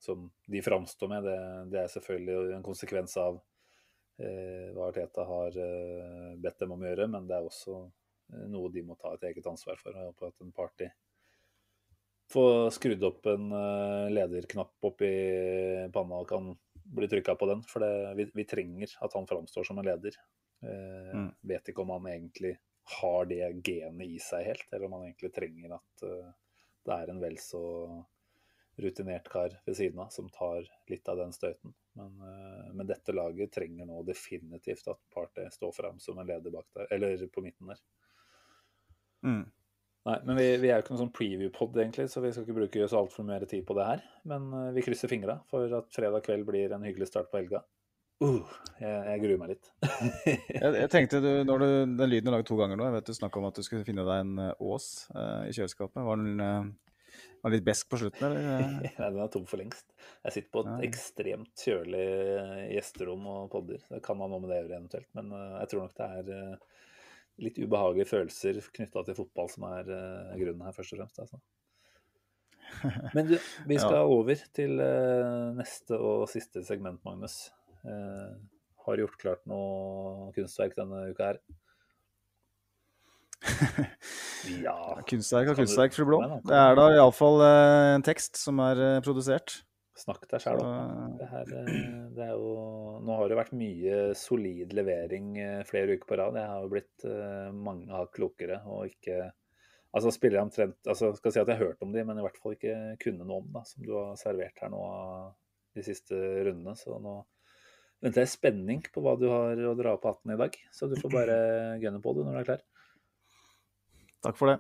som 0.02 0.26
de 0.50 0.66
framstår 0.66 1.14
med, 1.14 1.30
det, 1.30 1.38
det 1.70 1.84
er 1.84 1.94
selvfølgelig 2.00 2.56
en 2.58 2.66
konsekvens 2.66 3.14
av 3.22 3.38
hva 4.76 4.90
Arteta 4.90 5.26
har 5.28 5.58
eh, 5.58 6.34
bedt 6.42 6.60
dem 6.62 6.76
om 6.76 6.84
å 6.84 6.90
gjøre, 6.90 7.08
men 7.14 7.30
det 7.30 7.38
er 7.38 7.48
også 7.48 7.78
eh, 7.86 8.48
noe 8.52 8.72
de 8.74 8.84
må 8.86 8.98
ta 9.00 9.14
et 9.16 9.30
eget 9.32 9.48
ansvar 9.52 9.80
for. 9.82 9.96
Jeg 9.96 10.12
håper 10.12 10.32
at 10.32 10.46
en 10.46 10.54
party 10.56 10.90
får 12.32 12.70
skrudd 12.78 13.04
opp 13.04 13.28
en 13.32 13.52
eh, 13.52 14.10
lederknapp 14.16 14.88
opp 14.88 15.02
i 15.06 15.16
panna 15.94 16.22
og 16.22 16.30
kan 16.30 16.52
bli 16.92 17.08
trykka 17.12 17.36
på 17.40 17.48
den. 17.50 17.64
For 17.68 17.84
det, 17.84 17.92
vi, 18.20 18.28
vi, 18.42 18.48
trenger 18.48 18.96
at 19.04 19.16
han 19.18 19.28
framstår 19.30 19.68
som 19.68 19.82
en 19.82 19.88
leder. 19.88 20.18
Eh, 20.64 21.16
mm. 21.18 21.30
Vet 21.52 21.72
ikke 21.72 21.86
om 21.86 21.94
han 21.96 22.10
egentlig 22.12 22.56
har 22.98 23.28
det 23.30 23.44
genet 23.66 24.08
i 24.08 24.20
seg 24.22 24.48
helt, 24.52 24.68
eller 24.72 24.88
om 24.88 24.98
han 24.98 25.10
egentlig 25.10 25.30
trenger 25.36 25.76
at 25.78 26.04
uh, 26.04 26.32
det 26.82 26.96
er 26.96 27.12
en 27.14 27.20
vel 27.22 27.38
så 27.40 27.62
rutinert 28.82 29.30
kar 29.32 29.56
ved 29.66 29.78
siden 29.78 30.00
av 30.02 30.10
som 30.14 30.30
tar 30.34 30.66
litt 30.92 31.08
av 31.12 31.20
den 31.22 31.34
støyten. 31.36 31.74
Men, 32.00 32.12
uh, 32.22 32.68
men 32.74 32.88
dette 32.88 33.16
laget 33.16 33.54
trenger 33.56 33.88
nå 33.88 34.04
definitivt 34.08 34.88
at 34.92 35.02
Party 35.14 35.48
står 35.52 35.74
fram 35.76 36.00
som 36.00 36.20
en 36.20 36.30
leder 36.30 36.54
bak 36.54 36.68
der, 36.78 36.88
eller 36.96 37.26
på 37.28 37.44
midten 37.46 37.74
der. 37.74 37.82
Mm. 39.28 39.44
Nei, 40.10 40.16
men 40.26 40.38
vi, 40.40 40.46
vi, 40.58 40.70
er 40.72 40.80
jo 40.80 40.86
ikke 40.86 40.96
noen 40.96 41.04
sånn 41.04 41.14
preview-pod, 41.14 41.76
egentlig, 41.78 42.08
så 42.10 42.24
vi 42.24 42.32
skal 42.34 42.48
ikke 42.48 42.58
bruke 42.58 42.88
så 42.90 43.04
altfor 43.04 43.26
mye 43.28 43.46
tid 43.46 43.68
på 43.68 43.76
det 43.78 43.86
her. 43.86 44.08
Men 44.30 44.48
uh, 44.56 44.72
vi 44.74 44.86
krysser 44.86 45.12
fingra 45.12 45.38
for 45.52 45.78
at 45.78 45.92
fredag 45.94 46.26
kveld 46.26 46.48
blir 46.48 46.74
en 46.74 46.88
hyggelig 46.88 47.12
start 47.12 47.30
på 47.30 47.42
helga. 47.42 47.62
Uh, 48.22 48.42
jeg, 48.80 48.90
jeg, 48.90 49.22
gruer 49.22 49.42
meg 49.42 49.54
litt. 49.54 49.70
jeg, 50.30 50.72
jeg, 50.78 50.90
tenkte, 50.94 51.22
du, 51.22 51.30
når 51.46 51.62
du, 51.62 51.70
Den 52.00 52.10
lyden 52.10 52.32
er 52.32 52.38
laget 52.38 52.50
to 52.50 52.58
ganger 52.58 52.80
nå. 52.80 52.88
Jeg 52.88 52.98
vet 52.98 53.12
Du 53.12 53.18
snakka 53.18 53.42
om 53.42 53.50
at 53.50 53.58
du 53.58 53.66
skulle 53.66 53.86
finne 53.86 54.06
deg 54.08 54.24
en 54.24 54.48
Ås 54.58 54.90
uh, 55.14 55.44
i 55.50 55.54
kjøleskapet. 55.54 56.02
Var 56.06 56.22
den, 56.22 56.42
uh, 56.42 56.91
var 57.42 57.54
litt 57.54 57.66
besk 57.66 57.90
på 57.92 58.00
slutten, 58.02 58.26
eller? 58.28 58.68
Nei, 58.82 58.92
den 58.98 59.22
er 59.24 59.32
tom 59.34 59.48
for 59.50 59.62
lengst. 59.62 59.88
Jeg 60.26 60.36
sitter 60.36 60.52
på 60.54 60.64
et 60.64 60.72
ja. 60.72 60.90
ekstremt 60.90 61.64
kjølig 61.66 62.06
gjesterom 62.76 63.26
og 63.32 63.48
podder. 63.54 63.82
Det 63.90 64.02
kan 64.06 64.22
ha 64.22 64.30
noe 64.32 64.44
med 64.44 64.54
det 64.54 64.60
å 64.60 64.64
gjøre 64.66 64.78
eventuelt, 64.78 65.10
men 65.18 65.34
jeg 65.34 65.72
tror 65.72 65.86
nok 65.86 65.98
det 65.98 66.10
er 66.20 66.60
litt 67.42 67.58
ubehagelige 67.58 68.12
følelser 68.12 68.62
knytta 68.76 69.06
til 69.08 69.18
fotball 69.18 69.50
som 69.50 69.66
er 69.72 69.90
grunnen 69.90 70.68
her, 70.68 70.76
først 70.78 70.96
og 70.96 71.02
fremst. 71.02 71.24
Altså. 71.24 71.42
Men 73.16 73.28
du, 73.28 73.36
vi 73.68 73.78
skal 73.82 73.98
ja. 73.98 74.04
over 74.08 74.44
til 74.56 74.78
neste 75.58 75.98
og 75.98 76.28
siste 76.32 76.64
segment, 76.68 77.02
Magnus. 77.08 77.50
Har 78.86 79.02
gjort 79.02 79.18
klart 79.22 79.44
noe 79.50 80.30
kunstverk 80.36 80.78
denne 80.78 81.08
uka 81.12 81.32
her? 81.32 81.42
ja 84.66 84.78
Kunstverk 85.10 85.52
og 85.52 85.60
kunstverk, 85.60 85.96
fru 85.96 86.06
Blå. 86.08 86.22
Det 86.46 86.56
er 86.58 86.78
da 86.78 86.88
iallfall 86.94 87.42
uh, 87.42 87.98
en 87.98 88.06
tekst 88.06 88.40
som 88.42 88.62
er 88.64 89.02
produsert. 89.06 89.62
Snakk 89.98 90.24
deg 90.30 90.42
sjæl 90.42 90.62
opp. 90.62 91.18
Det, 91.20 91.28
her, 91.30 91.52
eh, 91.60 91.74
det 92.16 92.24
er 92.26 92.32
jo 92.40 92.54
Nå 93.06 93.18
har 93.20 93.28
det 93.30 93.38
vært 93.38 93.52
mye 93.60 93.98
solid 94.18 94.72
levering 94.74 95.36
eh, 95.38 95.60
flere 95.68 95.98
uker 95.98 96.08
på 96.10 96.18
rad. 96.18 96.40
Jeg 96.40 96.50
har 96.54 96.64
jo 96.64 96.72
blitt 96.72 97.06
mange 97.54 97.92
hakk 97.92 98.16
klokere 98.16 98.64
og 98.72 98.88
ikke 98.90 99.28
Altså 99.92 100.12
spiller 100.16 100.40
jeg 100.40 100.48
omtrent 100.48 100.88
altså 100.88 101.12
Skal 101.18 101.34
si 101.36 101.42
at 101.42 101.50
jeg 101.52 101.60
har 101.60 101.72
hørt 101.72 101.84
om 101.84 101.92
de, 101.92 102.04
men 102.08 102.20
i 102.20 102.24
hvert 102.24 102.40
fall 102.40 102.56
ikke 102.56 102.76
kunne 103.02 103.28
noe 103.28 103.42
om, 103.44 103.50
da, 103.52 103.64
som 103.68 103.84
du 103.84 103.92
har 103.98 104.16
servert 104.20 104.64
her 104.64 104.72
nå 104.72 104.82
de 105.76 105.84
siste 105.86 106.16
rundene. 106.48 106.76
Så 106.80 106.96
nå 107.00 107.18
venter 108.04 108.24
jeg 108.24 108.34
spenning 108.34 108.86
på 108.94 109.04
hva 109.04 109.18
du 109.20 109.28
har 109.32 109.60
å 109.68 109.76
dra 109.78 109.98
på 110.00 110.14
hatten 110.14 110.34
i 110.34 110.40
dag. 110.40 110.56
Så 110.74 110.88
du 110.92 110.96
får 111.00 111.14
bare 111.14 111.38
gunne 111.84 112.00
på 112.04 112.16
det 112.16 112.26
når 112.26 112.38
du 112.38 112.42
er 112.42 112.50
klar. 112.54 112.64
Takk 114.22 114.38
for 114.38 114.52
det. 114.52 114.60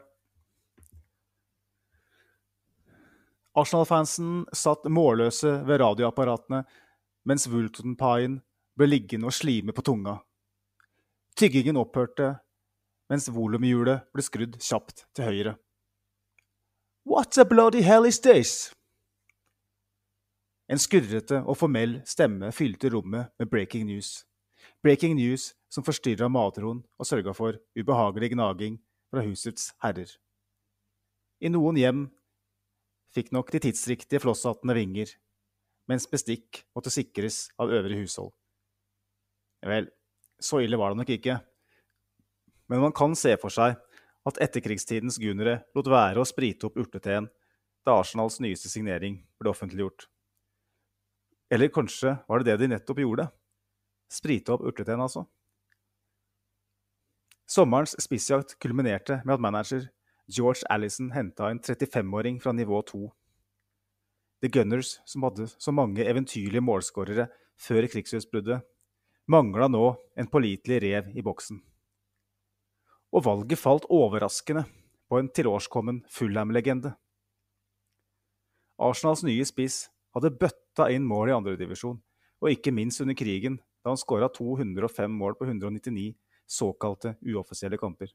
Arsenal-fansen 3.51 4.45
satt 4.55 4.87
målløse 4.87 5.57
ved 5.67 5.81
radioapparatene 5.83 6.63
mens 7.27 7.47
Woolton-paien 7.51 8.39
ble 8.79 8.87
liggende 8.87 9.27
og 9.29 9.35
slime 9.35 9.75
på 9.75 9.83
tunga. 9.85 10.17
Tyggingen 11.37 11.79
opphørte 11.79 12.33
mens 13.11 13.27
volumhjulet 13.33 14.07
ble 14.15 14.23
skrudd 14.23 14.55
kjapt 14.63 15.05
til 15.11 15.27
høyre. 15.27 15.55
What 17.03 17.37
a 17.37 17.45
bloody 17.45 17.81
hell 17.83 18.07
is 18.07 18.21
this? 18.23 18.71
En 20.71 20.79
skurrete 20.79 21.41
og 21.43 21.57
formell 21.59 21.97
stemme 22.07 22.53
fylte 22.55 22.91
rommet 22.93 23.33
med 23.39 23.49
breaking 23.51 23.89
news. 23.89 24.21
Breaking 24.81 25.17
news 25.17 25.51
som 25.67 25.83
forstyrra 25.83 26.29
matroen 26.31 26.79
og 26.95 27.09
sørga 27.09 27.33
for 27.35 27.59
ubehagelig 27.75 28.31
gnaging 28.37 28.79
fra 29.11 29.23
husets 29.25 29.71
herrer. 29.83 30.09
I 31.41 31.51
noen 31.51 31.77
hjem 31.79 32.05
fikk 33.11 33.31
nok 33.35 33.51
de 33.51 33.59
tidsriktige 33.65 34.21
flosshattene 34.23 34.75
vinger, 34.77 35.11
mens 35.91 36.07
bestikk 36.07 36.63
måtte 36.75 36.93
sikres 36.93 37.49
av 37.59 37.73
øvrig 37.73 37.99
hushold. 38.03 38.31
Vel, 39.67 39.89
så 40.41 40.61
ille 40.63 40.79
var 40.79 40.93
det 40.93 41.01
nok 41.01 41.11
ikke, 41.17 41.37
men 42.71 42.85
man 42.85 42.95
kan 42.95 43.13
se 43.19 43.35
for 43.41 43.53
seg 43.53 43.75
at 44.27 44.39
etterkrigstidens 44.45 45.19
gunere 45.21 45.59
lot 45.75 45.89
være 45.91 46.21
å 46.21 46.27
sprite 46.29 46.69
opp 46.69 46.79
urteteen 46.79 47.27
da 47.85 47.97
Arsenals 47.97 48.39
nyeste 48.41 48.69
signering 48.69 49.19
ble 49.41 49.51
offentliggjort. 49.51 50.05
Eller 51.51 51.71
kanskje 51.73 52.15
var 52.29 52.39
det 52.39 52.53
det 52.53 52.61
de 52.61 52.71
nettopp 52.71 53.01
gjorde? 53.01 53.27
Sprite 54.11 54.53
opp 54.53 54.63
urteteen, 54.69 55.01
altså. 55.01 55.25
Sommerens 57.51 57.97
spissjakt 57.99 58.53
kulminerte 58.63 59.17
med 59.25 59.33
at 59.33 59.41
manager 59.43 59.89
George 60.31 60.63
Allison 60.71 61.09
henta 61.11 61.49
en 61.51 61.59
35-åring 61.59 62.37
fra 62.39 62.53
nivå 62.55 62.77
2. 62.87 63.09
The 64.39 64.47
Gunners, 64.47 65.01
som 65.05 65.25
hadde 65.27 65.49
så 65.59 65.73
mange 65.75 66.05
eventyrlige 66.07 66.63
målskårere 66.63 67.25
før 67.59 67.89
krigsutbruddet, 67.91 68.61
mangla 69.27 69.67
nå 69.67 69.83
en 70.15 70.31
pålitelig 70.31 70.79
rev 70.85 71.11
i 71.11 71.25
boksen. 71.25 71.59
Og 73.11 73.27
valget 73.27 73.59
falt 73.59 73.89
overraskende 73.91 74.63
på 75.11 75.19
en 75.19 75.27
tilårskommen 75.27 76.05
Fulham-legende. 76.07 76.93
Arsenals 78.79 79.25
nye 79.27 79.43
spiss 79.43 79.89
hadde 80.15 80.37
bøtta 80.39 80.87
inn 80.95 81.03
mål 81.03 81.33
i 81.33 81.37
andredivisjon, 81.41 81.99
og 82.39 82.55
ikke 82.55 82.71
minst 82.71 83.03
under 83.03 83.19
krigen, 83.19 83.59
da 83.83 83.91
han 83.91 83.99
skåra 83.99 84.31
205 84.31 85.19
mål 85.19 85.35
på 85.35 85.51
199 85.51 86.13
såkalte 86.51 87.15
uoffisielle 87.23 87.79
kamper. 87.79 88.11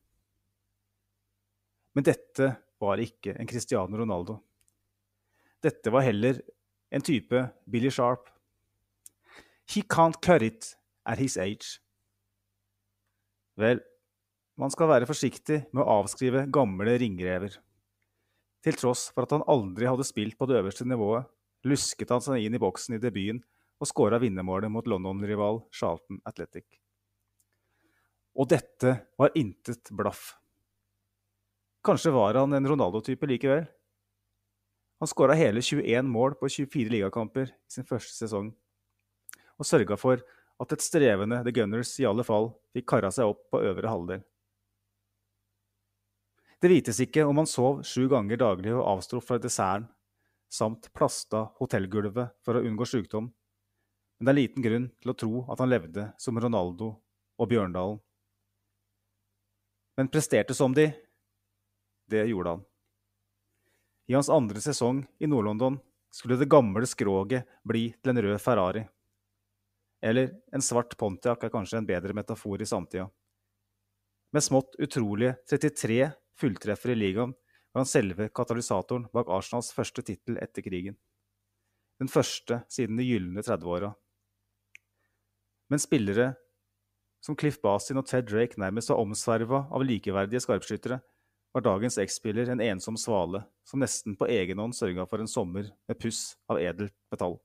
Men 1.97 2.05
dette 2.05 2.51
var 2.83 3.01
ikke 3.01 3.33
en 3.41 3.49
Cristiano 3.49 3.97
Ronaldo. 3.97 4.37
Dette 5.65 5.91
var 5.91 6.05
heller 6.05 6.43
en 6.93 7.05
type 7.05 7.41
Billy 7.65 7.91
Sharp. 7.91 8.29
He 9.73 9.83
can't 9.83 10.21
cut 10.23 10.45
it 10.45 10.75
at 11.07 11.19
his 11.19 11.39
age. 11.41 11.81
Vel, 13.57 13.81
man 14.61 14.71
skal 14.71 14.91
være 14.93 15.09
forsiktig 15.09 15.63
med 15.73 15.83
å 15.83 16.03
avskrive 16.03 16.45
gamle 16.53 16.99
ringrever. 17.01 17.57
Til 18.65 18.77
tross 18.77 19.09
for 19.15 19.25
at 19.25 19.33
han 19.33 19.47
aldri 19.49 19.89
hadde 19.89 20.05
spilt 20.05 20.37
på 20.37 20.49
det 20.51 20.61
øverste 20.61 20.85
nivået, 20.89 21.25
lusket 21.67 22.13
han 22.13 22.23
seg 22.25 22.45
inn 22.45 22.57
i 22.57 22.63
boksen 22.63 22.99
i 22.99 23.03
debuten 23.03 23.41
og 23.81 23.89
skåra 23.89 24.21
vinnermålet 24.21 24.73
mot 24.73 24.87
London-rival 24.89 25.65
Charlton 25.73 26.21
Athletic. 26.29 26.81
Og 28.37 28.49
dette 28.51 28.93
var 29.17 29.33
intet 29.39 29.89
blaff. 29.97 30.35
Kanskje 31.87 32.13
var 32.13 32.37
han 32.37 32.53
en 32.53 32.69
Ronaldo-type 32.69 33.29
likevel. 33.31 33.65
Han 35.01 35.09
skåra 35.09 35.37
hele 35.37 35.63
21 35.63 36.09
mål 36.09 36.35
på 36.41 36.49
24 36.49 36.93
ligakamper 36.93 37.53
i 37.53 37.73
sin 37.73 37.87
første 37.87 38.17
sesong, 38.17 38.49
og 39.57 39.69
sørga 39.69 39.97
for 40.01 40.23
at 40.61 40.73
et 40.73 40.85
strevende 40.85 41.43
The 41.45 41.53
Gunners 41.53 41.93
i 42.01 42.07
alle 42.09 42.25
fall 42.25 42.51
fikk 42.73 42.89
kara 42.93 43.11
seg 43.13 43.29
opp 43.29 43.43
på 43.53 43.61
øvre 43.61 43.93
halvdel. 43.93 44.23
Det 46.61 46.73
vites 46.73 47.01
ikke 47.05 47.27
om 47.29 47.37
han 47.43 47.49
sov 47.49 47.83
sju 47.85 48.07
ganger 48.09 48.41
daglig 48.41 48.73
og 48.73 48.87
avsto 48.97 49.21
fra 49.21 49.37
desserten, 49.41 49.91
samt 50.49 50.89
plasta 50.97 51.51
hotellgulvet 51.59 52.33
for 52.47 52.57
å 52.57 52.63
unngå 52.65 52.87
sykdom, 52.89 53.29
men 54.17 54.29
det 54.29 54.33
er 54.33 54.39
liten 54.39 54.65
grunn 54.65 54.87
til 55.03 55.13
å 55.13 55.17
tro 55.21 55.45
at 55.53 55.61
han 55.61 55.69
levde 55.69 56.07
som 56.23 56.39
Ronaldo 56.41 56.95
og 57.37 57.51
Bjørndalen. 57.51 58.01
Men 59.97 60.09
presterte 60.13 60.55
som 60.55 60.75
de, 60.77 60.91
det 62.07 62.27
gjorde 62.29 62.57
han. 62.57 62.65
I 64.07 64.15
hans 64.15 64.29
andre 64.31 64.61
sesong 64.61 65.01
i 65.19 65.27
Nord-London 65.27 65.79
skulle 66.13 66.37
det 66.37 66.51
gamle 66.53 66.87
skroget 66.87 67.49
bli 67.67 67.89
til 67.97 68.13
en 68.13 68.23
rød 68.23 68.39
Ferrari. 68.41 68.85
Eller 70.05 70.37
en 70.55 70.63
svart 70.63 70.95
Pontiac 71.01 71.43
er 71.43 71.51
kanskje 71.51 71.81
en 71.81 71.89
bedre 71.89 72.15
metafor 72.15 72.63
i 72.63 72.69
samtida. 72.69 73.09
Med 74.33 74.45
smått 74.45 74.77
utrolige 74.79 75.35
33 75.49 76.11
fulltreffere 76.37 76.93
i 76.93 77.01
ligaen 77.01 77.33
var 77.73 77.83
han 77.83 77.91
selve 77.91 78.29
katalysatoren 78.29 79.09
bak 79.13 79.31
Arsenals 79.33 79.73
første 79.75 80.05
tittel 80.05 80.39
etter 80.43 80.65
krigen. 80.65 80.97
Den 81.99 82.13
første 82.13 82.61
siden 82.69 83.01
de 83.01 83.09
gylne 83.09 83.43
30-åra. 83.43 83.95
Men 85.73 85.83
spillere 85.83 86.35
som 87.25 87.37
Cliff 87.39 87.59
Basin 87.63 87.99
og 88.01 88.07
Ted 88.09 88.29
Drake 88.31 88.61
nærmest 88.61 88.93
var 88.93 89.01
omsverva 89.03 89.65
av 89.75 89.85
likeverdige 89.87 90.43
skarpskyttere, 90.45 91.01
var 91.57 91.65
dagens 91.65 91.97
X-spiller 92.03 92.51
en 92.53 92.61
ensom 92.61 92.99
svale 93.01 93.41
som 93.65 93.81
nesten 93.81 94.17
på 94.19 94.29
egen 94.29 94.61
hånd 94.61 94.77
sørga 94.77 95.07
for 95.09 95.23
en 95.23 95.31
sommer 95.31 95.71
med 95.89 96.01
puss 96.03 96.37
av 96.53 96.61
edelt 96.61 96.93
metall. 97.13 97.39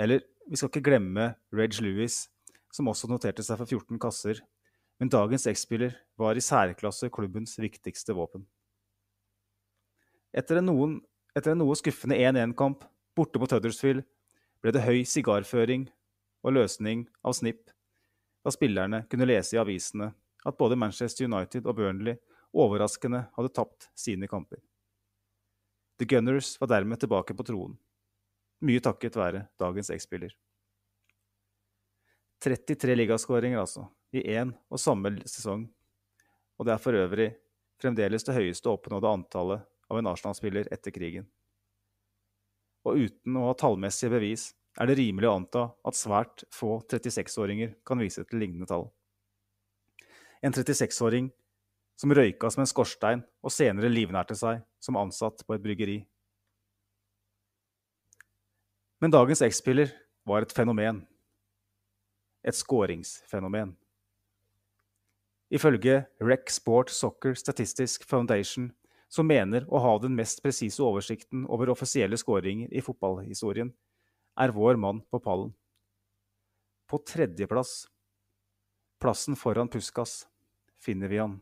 Eller 0.00 0.22
vi 0.48 0.56
skal 0.56 0.72
ikke 0.72 0.86
glemme 0.88 1.34
Reg 1.54 1.76
Lewis, 1.84 2.26
som 2.72 2.88
også 2.88 3.10
noterte 3.10 3.44
seg 3.44 3.60
for 3.60 3.68
14 3.68 4.00
kasser, 4.00 4.40
men 4.98 5.12
dagens 5.12 5.44
X-spiller 5.50 5.94
var 6.18 6.38
i 6.38 6.44
særklasse 6.44 7.10
klubbens 7.12 7.58
viktigste 7.60 8.16
våpen. 8.16 8.46
Etter 10.32 10.62
en, 10.62 10.70
noen, 10.70 10.96
etter 11.36 11.52
en 11.52 11.60
noe 11.60 11.76
skuffende 11.76 12.16
1-1-kamp 12.16 12.86
borte 13.16 13.40
mot 13.42 13.52
Huddersfield 13.52 14.06
ble 14.64 14.72
det 14.72 14.84
høy 14.86 15.02
sigarføring 15.04 15.90
og 16.42 16.56
løsning 16.56 17.04
av 17.20 17.36
snipp 17.36 17.68
da 18.42 18.50
spillerne 18.50 19.04
kunne 19.10 19.28
lese 19.28 19.56
i 19.56 19.60
avisene 19.62 20.10
at 20.44 20.58
både 20.58 20.76
Manchester 20.76 21.28
United 21.28 21.66
og 21.66 21.76
Burnley 21.78 22.18
overraskende 22.52 23.26
hadde 23.36 23.54
tapt 23.54 23.88
sine 23.94 24.28
kamper. 24.28 24.58
The 25.98 26.08
Gunners 26.08 26.56
var 26.60 26.72
dermed 26.72 27.00
tilbake 27.00 27.34
på 27.34 27.46
troen, 27.46 27.76
mye 28.62 28.82
takket 28.82 29.16
være 29.16 29.46
dagens 29.60 29.90
X-spiller. 29.94 30.32
33 32.42 32.96
ligaskåringer, 32.98 33.60
altså, 33.60 33.86
i 34.10 34.24
én 34.34 34.50
og 34.70 34.80
samme 34.80 35.14
sesong. 35.30 35.68
Og 36.58 36.66
det 36.66 36.74
er 36.74 36.82
for 36.82 36.98
øvrig 36.98 37.28
fremdeles 37.82 38.26
det 38.26 38.34
høyeste 38.34 38.70
oppnådde 38.70 39.10
antallet 39.10 39.62
av 39.90 39.98
en 39.98 40.10
Arsenal-spiller 40.10 40.66
etter 40.74 40.94
krigen. 40.94 41.28
Og 42.82 42.98
uten 43.06 43.38
å 43.38 43.46
ha 43.46 43.54
tallmessige 43.58 44.10
bevis 44.10 44.48
er 44.80 44.88
det 44.88 44.96
rimelig 44.96 45.28
å 45.28 45.36
anta 45.36 45.66
at 45.84 45.98
svært 45.98 46.44
få 46.54 46.78
36-åringer 46.88 47.74
kan 47.86 48.00
vise 48.00 48.24
til 48.24 48.40
lignende 48.40 48.68
tall. 48.68 48.88
En 50.42 50.54
36-åring 50.54 51.28
som 51.98 52.14
røyka 52.16 52.48
som 52.50 52.64
en 52.64 52.70
skorstein 52.70 53.22
og 53.44 53.52
senere 53.52 53.92
livnærte 53.92 54.36
seg 54.38 54.62
som 54.82 54.98
ansatt 54.98 55.44
på 55.46 55.54
et 55.54 55.62
bryggeri. 55.62 56.00
Men 59.02 59.12
dagens 59.12 59.42
X-piller 59.44 59.92
var 60.26 60.46
et 60.46 60.54
fenomen. 60.54 61.02
Et 62.42 62.56
skåringsfenomen. 62.56 63.76
Ifølge 65.52 66.06
Rec 66.22 66.48
Sport 66.50 66.90
Soccer 66.90 67.34
Statistisk 67.36 68.06
Foundation, 68.08 68.70
som 69.12 69.28
mener 69.28 69.66
å 69.68 69.82
ha 69.84 69.96
den 70.00 70.14
mest 70.16 70.40
presise 70.42 70.80
oversikten 70.82 71.44
over 71.44 71.70
offisielle 71.74 72.16
skåringer 72.16 72.72
i 72.72 72.80
fotballhistorien, 72.80 73.68
er 74.40 74.52
vår 74.54 74.78
mann 74.80 75.02
på 75.10 75.20
pallen. 75.20 75.52
På 76.88 76.98
tredjeplass, 76.98 77.86
plassen 79.00 79.36
foran 79.36 79.68
Puskas, 79.68 80.26
finner 80.80 81.08
vi 81.08 81.18
han. 81.18 81.40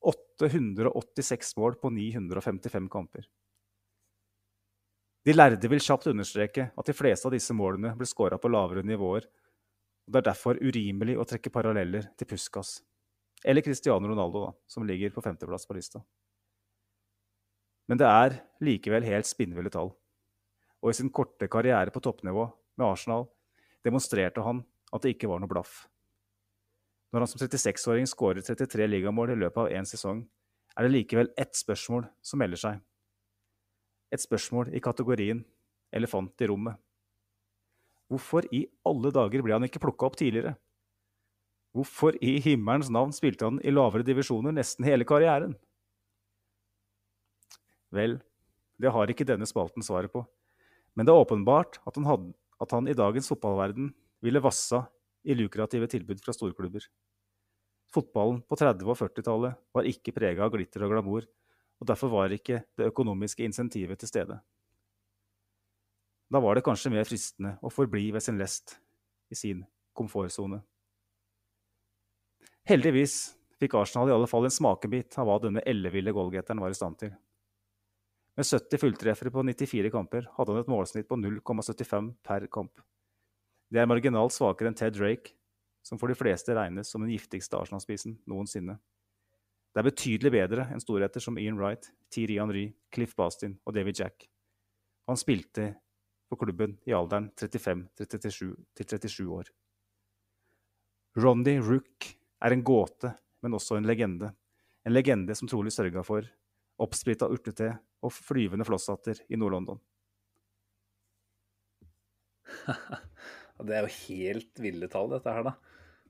886 0.00 1.56
mål 1.56 1.74
på 1.82 1.90
955 1.90 2.88
kamper. 2.88 3.28
De 5.26 5.34
lærde 5.34 5.68
vil 5.68 5.82
kjapt 5.82 6.06
understreke 6.08 6.70
at 6.72 6.88
de 6.88 6.94
fleste 6.96 7.28
av 7.28 7.34
disse 7.34 7.54
målene 7.54 7.92
ble 7.98 8.06
skåra 8.08 8.38
på 8.40 8.50
lavere 8.50 8.84
nivåer, 8.86 9.26
og 10.06 10.14
det 10.14 10.22
er 10.22 10.28
derfor 10.30 10.60
urimelig 10.62 11.18
å 11.18 11.26
trekke 11.28 11.52
paralleller 11.52 12.06
til 12.16 12.30
Puskas. 12.30 12.78
Eller 13.44 13.62
Cristiano 13.62 14.08
Ronaldo, 14.08 14.46
da, 14.46 14.52
som 14.66 14.86
ligger 14.86 15.12
på 15.14 15.22
femteplass 15.22 15.66
på 15.68 15.76
lista. 15.76 16.00
Men 17.88 18.00
det 18.00 18.08
er 18.08 18.38
likevel 18.64 19.06
helt 19.06 19.28
spinnville 19.28 19.70
tall 19.72 19.92
og 20.82 20.90
i 20.90 20.96
sin 20.96 21.10
korte 21.10 21.48
karriere 21.50 21.92
på 21.94 22.02
toppnivå 22.02 22.46
med 22.78 22.86
Arsenal 22.86 23.26
demonstrerte 23.84 24.42
han 24.44 24.62
at 24.94 25.04
det 25.04 25.14
ikke 25.14 25.30
var 25.30 25.42
noe 25.42 25.50
blaff. 25.50 25.86
Når 27.12 27.24
han 27.24 27.30
som 27.30 27.40
36-åring 27.40 28.08
skårer 28.08 28.44
33 28.44 28.86
ligamål 28.88 29.32
i 29.32 29.38
løpet 29.40 29.62
av 29.62 29.72
én 29.72 29.88
sesong, 29.88 30.22
er 30.76 30.84
det 30.84 30.92
likevel 30.92 31.30
ett 31.40 31.56
spørsmål 31.56 32.04
som 32.22 32.40
melder 32.42 32.60
seg. 32.60 32.82
Et 34.12 34.20
spørsmål 34.20 34.70
i 34.76 34.80
kategorien 34.80 35.44
'elefant 35.92 36.44
i 36.44 36.48
rommet'. 36.48 36.78
Hvorfor 38.08 38.46
i 38.52 38.66
alle 38.88 39.10
dager 39.12 39.42
ble 39.42 39.52
han 39.52 39.64
ikke 39.64 39.82
plukka 39.82 40.06
opp 40.06 40.16
tidligere? 40.16 40.56
Hvorfor 41.76 42.16
i 42.24 42.38
himmelens 42.40 42.88
navn 42.90 43.12
spilte 43.12 43.44
han 43.44 43.60
i 43.60 43.70
lavere 43.72 44.06
divisjoner 44.06 44.52
nesten 44.52 44.84
hele 44.84 45.04
karrieren? 45.04 45.56
Vel, 47.92 48.18
det 48.80 48.92
har 48.92 49.10
ikke 49.10 49.26
denne 49.28 49.48
spalten 49.48 49.84
svaret 49.84 50.12
på. 50.12 50.24
Men 50.98 51.06
det 51.06 51.14
er 51.14 51.22
åpenbart 51.22 51.78
at 51.86 51.94
han, 51.94 52.06
hadde, 52.10 52.32
at 52.58 52.72
han 52.74 52.90
i 52.90 52.96
dagens 52.98 53.30
fotballverden 53.30 53.92
ville 54.26 54.42
vassa 54.42 54.82
i 55.22 55.36
lukrative 55.38 55.86
tilbud 55.86 56.18
fra 56.24 56.34
storklubber. 56.34 56.82
Fotballen 57.94 58.40
på 58.42 58.58
30- 58.58 58.82
og 58.82 58.98
40-tallet 58.98 59.60
var 59.78 59.86
ikke 59.86 60.16
prega 60.16 60.42
av 60.44 60.50
glitter 60.56 60.82
og 60.82 60.90
glamour, 60.92 61.28
og 61.78 61.86
derfor 61.86 62.10
var 62.10 62.34
ikke 62.34 62.64
det 62.74 62.88
økonomiske 62.90 63.46
insentivet 63.46 64.02
til 64.02 64.10
stede. 64.10 64.40
Da 66.28 66.42
var 66.42 66.58
det 66.58 66.64
kanskje 66.66 66.90
mer 66.92 67.06
fristende 67.08 67.54
å 67.62 67.70
forbli 67.72 68.10
ved 68.12 68.24
sin 68.26 68.40
lest, 68.40 68.74
i 69.30 69.38
sin 69.38 69.62
komfortsone. 69.96 70.58
Heldigvis 72.68 73.14
fikk 73.62 73.78
Arsenal 73.78 74.10
i 74.10 74.16
alle 74.18 74.28
fall 74.28 74.50
en 74.50 74.58
smakebit 74.58 75.14
av 75.14 75.30
hva 75.30 75.38
denne 75.46 75.62
elleville 75.62 76.12
goalgetteren 76.16 76.60
var 76.60 76.74
i 76.74 76.76
stand 76.76 76.98
til. 77.00 77.14
Med 78.38 78.46
70 78.46 78.78
fulltreffere 78.78 79.30
på 79.34 79.42
94 79.42 79.90
kamper 79.90 80.28
hadde 80.36 80.52
han 80.54 80.60
et 80.62 80.68
målsnitt 80.70 81.08
på 81.10 81.16
0,75 81.18 82.12
per 82.22 82.44
kamp. 82.54 82.84
Det 83.66 83.80
er 83.82 83.88
marginalt 83.90 84.30
svakere 84.30 84.70
enn 84.70 84.76
Ted 84.78 84.94
Drake, 84.94 85.32
som 85.82 85.98
for 85.98 86.06
de 86.06 86.14
fleste 86.14 86.54
regnes 86.54 86.86
som 86.86 87.02
den 87.02 87.10
giftigste 87.10 87.58
Arsenal-spissen 87.58 88.14
noensinne. 88.30 88.76
Det 89.74 89.82
er 89.82 89.88
betydelig 89.88 90.32
bedre 90.36 90.68
enn 90.70 90.84
storheter 90.84 91.24
som 91.24 91.40
Ian 91.42 91.58
Wright, 91.58 91.90
Thierry 92.14 92.38
Henry, 92.38 92.64
Cliff 92.94 93.16
Bastin 93.18 93.58
og 93.66 93.74
David 93.74 93.98
Jack. 94.04 94.28
Han 95.10 95.18
spilte 95.18 95.72
for 96.30 96.38
klubben 96.38 96.78
i 96.86 96.94
alderen 96.94 97.32
35 97.34 97.84
til 97.98 98.86
37 98.86 99.26
år. 99.34 99.50
Rondy 101.18 101.58
Rook 101.58 102.12
er 102.46 102.54
en 102.54 102.62
gåte, 102.62 103.16
men 103.42 103.58
også 103.58 103.82
en 103.82 103.90
legende. 103.90 104.30
En 104.86 104.94
legende 104.94 105.34
som 105.34 105.50
trolig 105.50 105.74
sørga 105.74 106.06
for 106.06 106.30
oppsplitta 106.78 107.26
urtete 107.26 107.74
og 108.04 108.14
flyvende 108.14 108.66
flosshatter 108.68 109.20
i 109.28 109.38
Nord-London. 109.40 109.80
det 113.68 113.76
er 113.76 113.86
jo 113.86 113.96
helt 114.08 114.62
ville 114.62 114.88
tall, 114.92 115.10
dette 115.12 115.34
her, 115.34 115.50
da. 115.50 115.56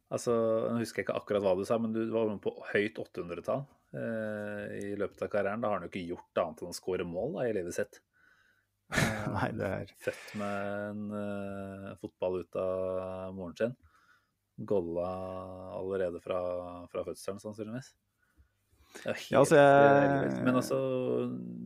Altså, 0.09 0.35
Nå 0.73 0.81
husker 0.81 1.03
jeg 1.03 1.09
ikke 1.09 1.19
akkurat 1.21 1.45
hva 1.45 1.55
du 1.59 1.65
sa, 1.69 1.77
men 1.81 1.93
du 1.93 2.01
var 2.13 2.31
på 2.41 2.55
høyt 2.71 3.01
800-tall 3.03 3.65
eh, 4.01 4.77
i 4.81 4.93
løpet 5.01 5.27
av 5.27 5.33
karrieren. 5.33 5.65
Da 5.65 5.71
har 5.71 5.81
han 5.81 5.89
jo 5.89 5.93
ikke 5.93 6.15
gjort 6.15 6.43
annet 6.43 6.63
enn 6.65 6.73
å 6.73 6.79
skåre 6.79 7.09
mål 7.09 7.37
da, 7.37 7.49
i 7.49 7.57
livet 7.57 7.77
sitt. 7.77 8.01
Nei, 9.37 9.51
det 9.59 9.69
er... 9.69 9.93
Født 10.01 10.33
med 10.41 10.73
en 10.89 11.03
uh, 11.13 11.93
fotball 12.01 12.41
ut 12.41 12.61
av 12.61 13.37
moren 13.37 13.59
sin. 13.59 13.77
Golla 14.69 15.09
allerede 15.77 16.23
fra, 16.25 16.41
fra 16.91 17.05
fødselen, 17.07 17.43
sannsynligvis. 17.43 17.93
Ja, 19.05 19.41
altså, 19.41 19.57
jeg... 19.59 20.35
Men 20.45 20.59
altså, 20.59 20.79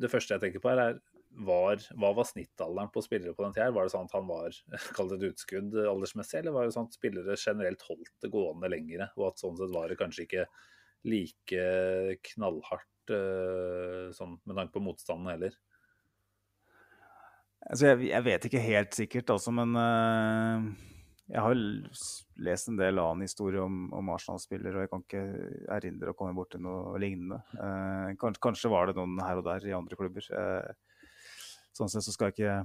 det 0.03 0.11
første 0.13 0.37
jeg 0.37 0.43
tenker 0.43 0.63
på, 0.63 0.71
her 0.73 0.83
er 0.83 1.01
var, 1.33 1.81
hva 1.97 2.11
var 2.13 2.27
snittalderen 2.29 2.91
på 2.93 3.01
spillere 3.05 3.33
på 3.37 3.47
den 3.47 3.55
tida? 3.57 3.71
Var 3.73 3.89
det 3.89 3.95
sånn 3.95 4.09
at 4.09 4.17
han 4.19 4.29
var 4.29 4.59
kalt 4.97 5.15
et 5.17 5.27
utskudd 5.31 5.75
aldersmessig, 5.81 6.43
eller 6.43 6.57
var 6.57 6.69
det 6.69 6.77
sånn 6.77 6.91
at 6.91 6.99
spillere 6.99 7.39
generelt 7.41 7.85
holdt 7.89 8.13
det 8.25 8.33
gående 8.33 8.71
lengre? 8.73 9.09
Og 9.17 9.31
at 9.31 9.43
sånn 9.43 9.57
sett 9.59 9.73
var 9.73 9.89
det 9.89 9.99
kanskje 10.01 10.27
ikke 10.27 10.47
like 11.09 11.67
knallhardt 12.29 13.11
uh, 13.11 14.13
sånn 14.15 14.37
med 14.45 14.59
tanke 14.59 14.77
på 14.77 14.85
motstanden 14.85 15.33
heller? 15.33 15.57
Altså, 17.63 17.93
jeg, 17.93 18.09
jeg, 18.11 18.27
vet 18.27 18.49
ikke 18.49 18.65
helt 18.69 18.97
sikkert, 18.99 19.37
altså, 19.39 19.55
men 19.55 19.79
uh 19.79 20.89
jeg 21.31 21.43
har 21.45 21.55
lest 22.45 22.69
en 22.69 22.79
del 22.79 22.99
annen 22.99 23.25
historie 23.25 23.63
om, 23.63 23.87
om 23.95 24.11
Arsenal-spillere, 24.13 24.75
og 24.75 24.85
jeg 24.85 24.91
kan 24.91 25.05
ikke 25.05 25.23
erindre 25.77 26.13
å 26.13 26.17
komme 26.19 26.35
borti 26.37 26.61
noe 26.61 26.99
lignende. 27.01 27.39
Eh, 27.55 28.13
kanskje, 28.21 28.43
kanskje, 28.49 28.73
var 28.73 28.91
det 28.91 28.97
noen 28.99 29.21
her 29.23 29.41
og 29.41 29.47
der 29.47 29.67
i 29.69 29.75
andre 29.77 29.99
klubber. 29.99 30.27
Eh, 30.27 31.03
sånn 31.73 31.93
sett 31.93 32.05
så 32.05 32.15
skal 32.15 32.31
jeg 32.31 32.37
ikke, 32.37 32.57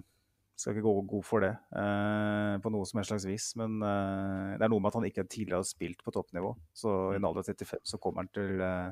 skal 0.58 0.74
ikke 0.74 0.86
gå 0.88 0.94
god 1.14 1.28
for 1.28 1.46
det 1.46 1.54
eh, 1.54 2.56
på 2.64 2.72
noe 2.74 2.88
som 2.90 3.00
helst 3.00 3.14
slags 3.14 3.28
vis. 3.30 3.52
Men 3.62 3.78
eh, 3.78 4.56
det 4.58 4.66
er 4.66 4.74
noe 4.74 4.84
med 4.84 4.92
at 4.92 5.00
han 5.00 5.10
ikke 5.12 5.28
tidligere 5.30 5.62
har 5.62 5.70
spilt 5.70 6.02
på 6.04 6.16
toppnivå. 6.18 6.56
Så 6.76 6.96
i 7.14 7.20
en 7.22 7.30
alder 7.30 7.46
av 7.46 7.52
35 7.54 7.86
så 7.94 8.02
kommer 8.04 8.26
han 8.26 8.34
til 8.36 8.66
eh, 8.66 8.90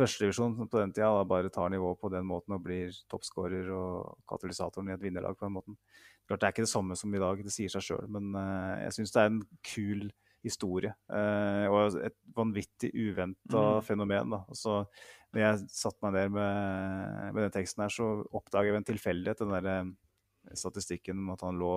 førstedivisjon 0.00 0.56
på 0.62 0.80
den 0.80 0.94
tida. 0.94 1.10
Da 1.18 1.26
bare 1.28 1.52
tar 1.52 1.74
nivået 1.74 2.00
på 2.00 2.12
den 2.14 2.30
måten 2.30 2.56
og 2.56 2.64
blir 2.64 2.94
toppskårer 3.10 3.68
og 3.74 4.22
katalysatoren 4.30 4.92
i 4.92 4.96
et 4.96 5.04
vinnerlag 5.04 5.36
på 5.36 5.48
den 5.48 5.58
måten. 5.58 5.80
Klart 6.30 6.42
Det 6.42 6.46
er 6.46 6.52
ikke 6.54 6.62
det 6.62 6.70
samme 6.70 6.94
som 6.94 7.14
i 7.14 7.18
dag, 7.18 7.40
det 7.42 7.50
sier 7.50 7.72
seg 7.72 7.82
sjøl, 7.82 8.04
men 8.14 8.28
uh, 8.38 8.76
jeg 8.84 8.94
syns 9.00 9.14
det 9.16 9.22
er 9.22 9.30
en 9.32 9.40
kul 9.66 10.04
historie. 10.46 10.92
Uh, 11.10 11.66
og 11.68 11.96
et 12.06 12.14
vanvittig 12.36 12.92
uventa 12.94 13.64
mm. 13.80 13.80
fenomen. 13.88 14.36
da. 14.36 14.44
Så 14.54 14.76
når 15.34 15.42
jeg 15.42 15.64
satte 15.74 15.98
meg 16.06 16.14
ned 16.14 16.36
med, 16.36 17.34
med 17.34 17.42
den 17.48 17.56
teksten 17.58 17.82
her, 17.84 17.92
så 17.94 18.12
oppdaget 18.30 18.70
jeg 18.70 18.76
ved 18.76 18.82
en 18.84 18.88
tilfeldighet 18.92 19.42
den 19.42 19.56
der 19.56 19.90
uh, 19.90 20.54
statistikken 20.54 21.18
om 21.24 21.34
at 21.34 21.44
han 21.48 21.58
lå 21.60 21.74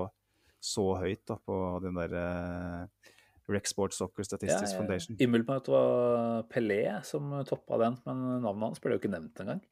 så 0.63 0.85
høyt 1.01 1.25
da, 1.27 1.41
på 1.41 1.57
den 1.83 1.97
der 1.97 2.13
uh, 2.13 3.11
Rec 3.51 3.73
Sports 3.73 3.97
Soccer 3.99 4.23
Statistics 4.23 4.71
ja, 4.71 4.77
Foundation. 4.77 5.17
Umiddelbart 5.17 5.67
var 5.67 6.45
Pelé 6.53 6.85
som 7.03 7.33
toppa 7.49 7.81
den, 7.81 7.97
men 8.05 8.21
navnet 8.45 8.69
hans 8.69 8.83
ble 8.83 8.95
jo 8.95 9.01
ikke 9.01 9.11
nevnt 9.11 9.41
engang. 9.43 9.65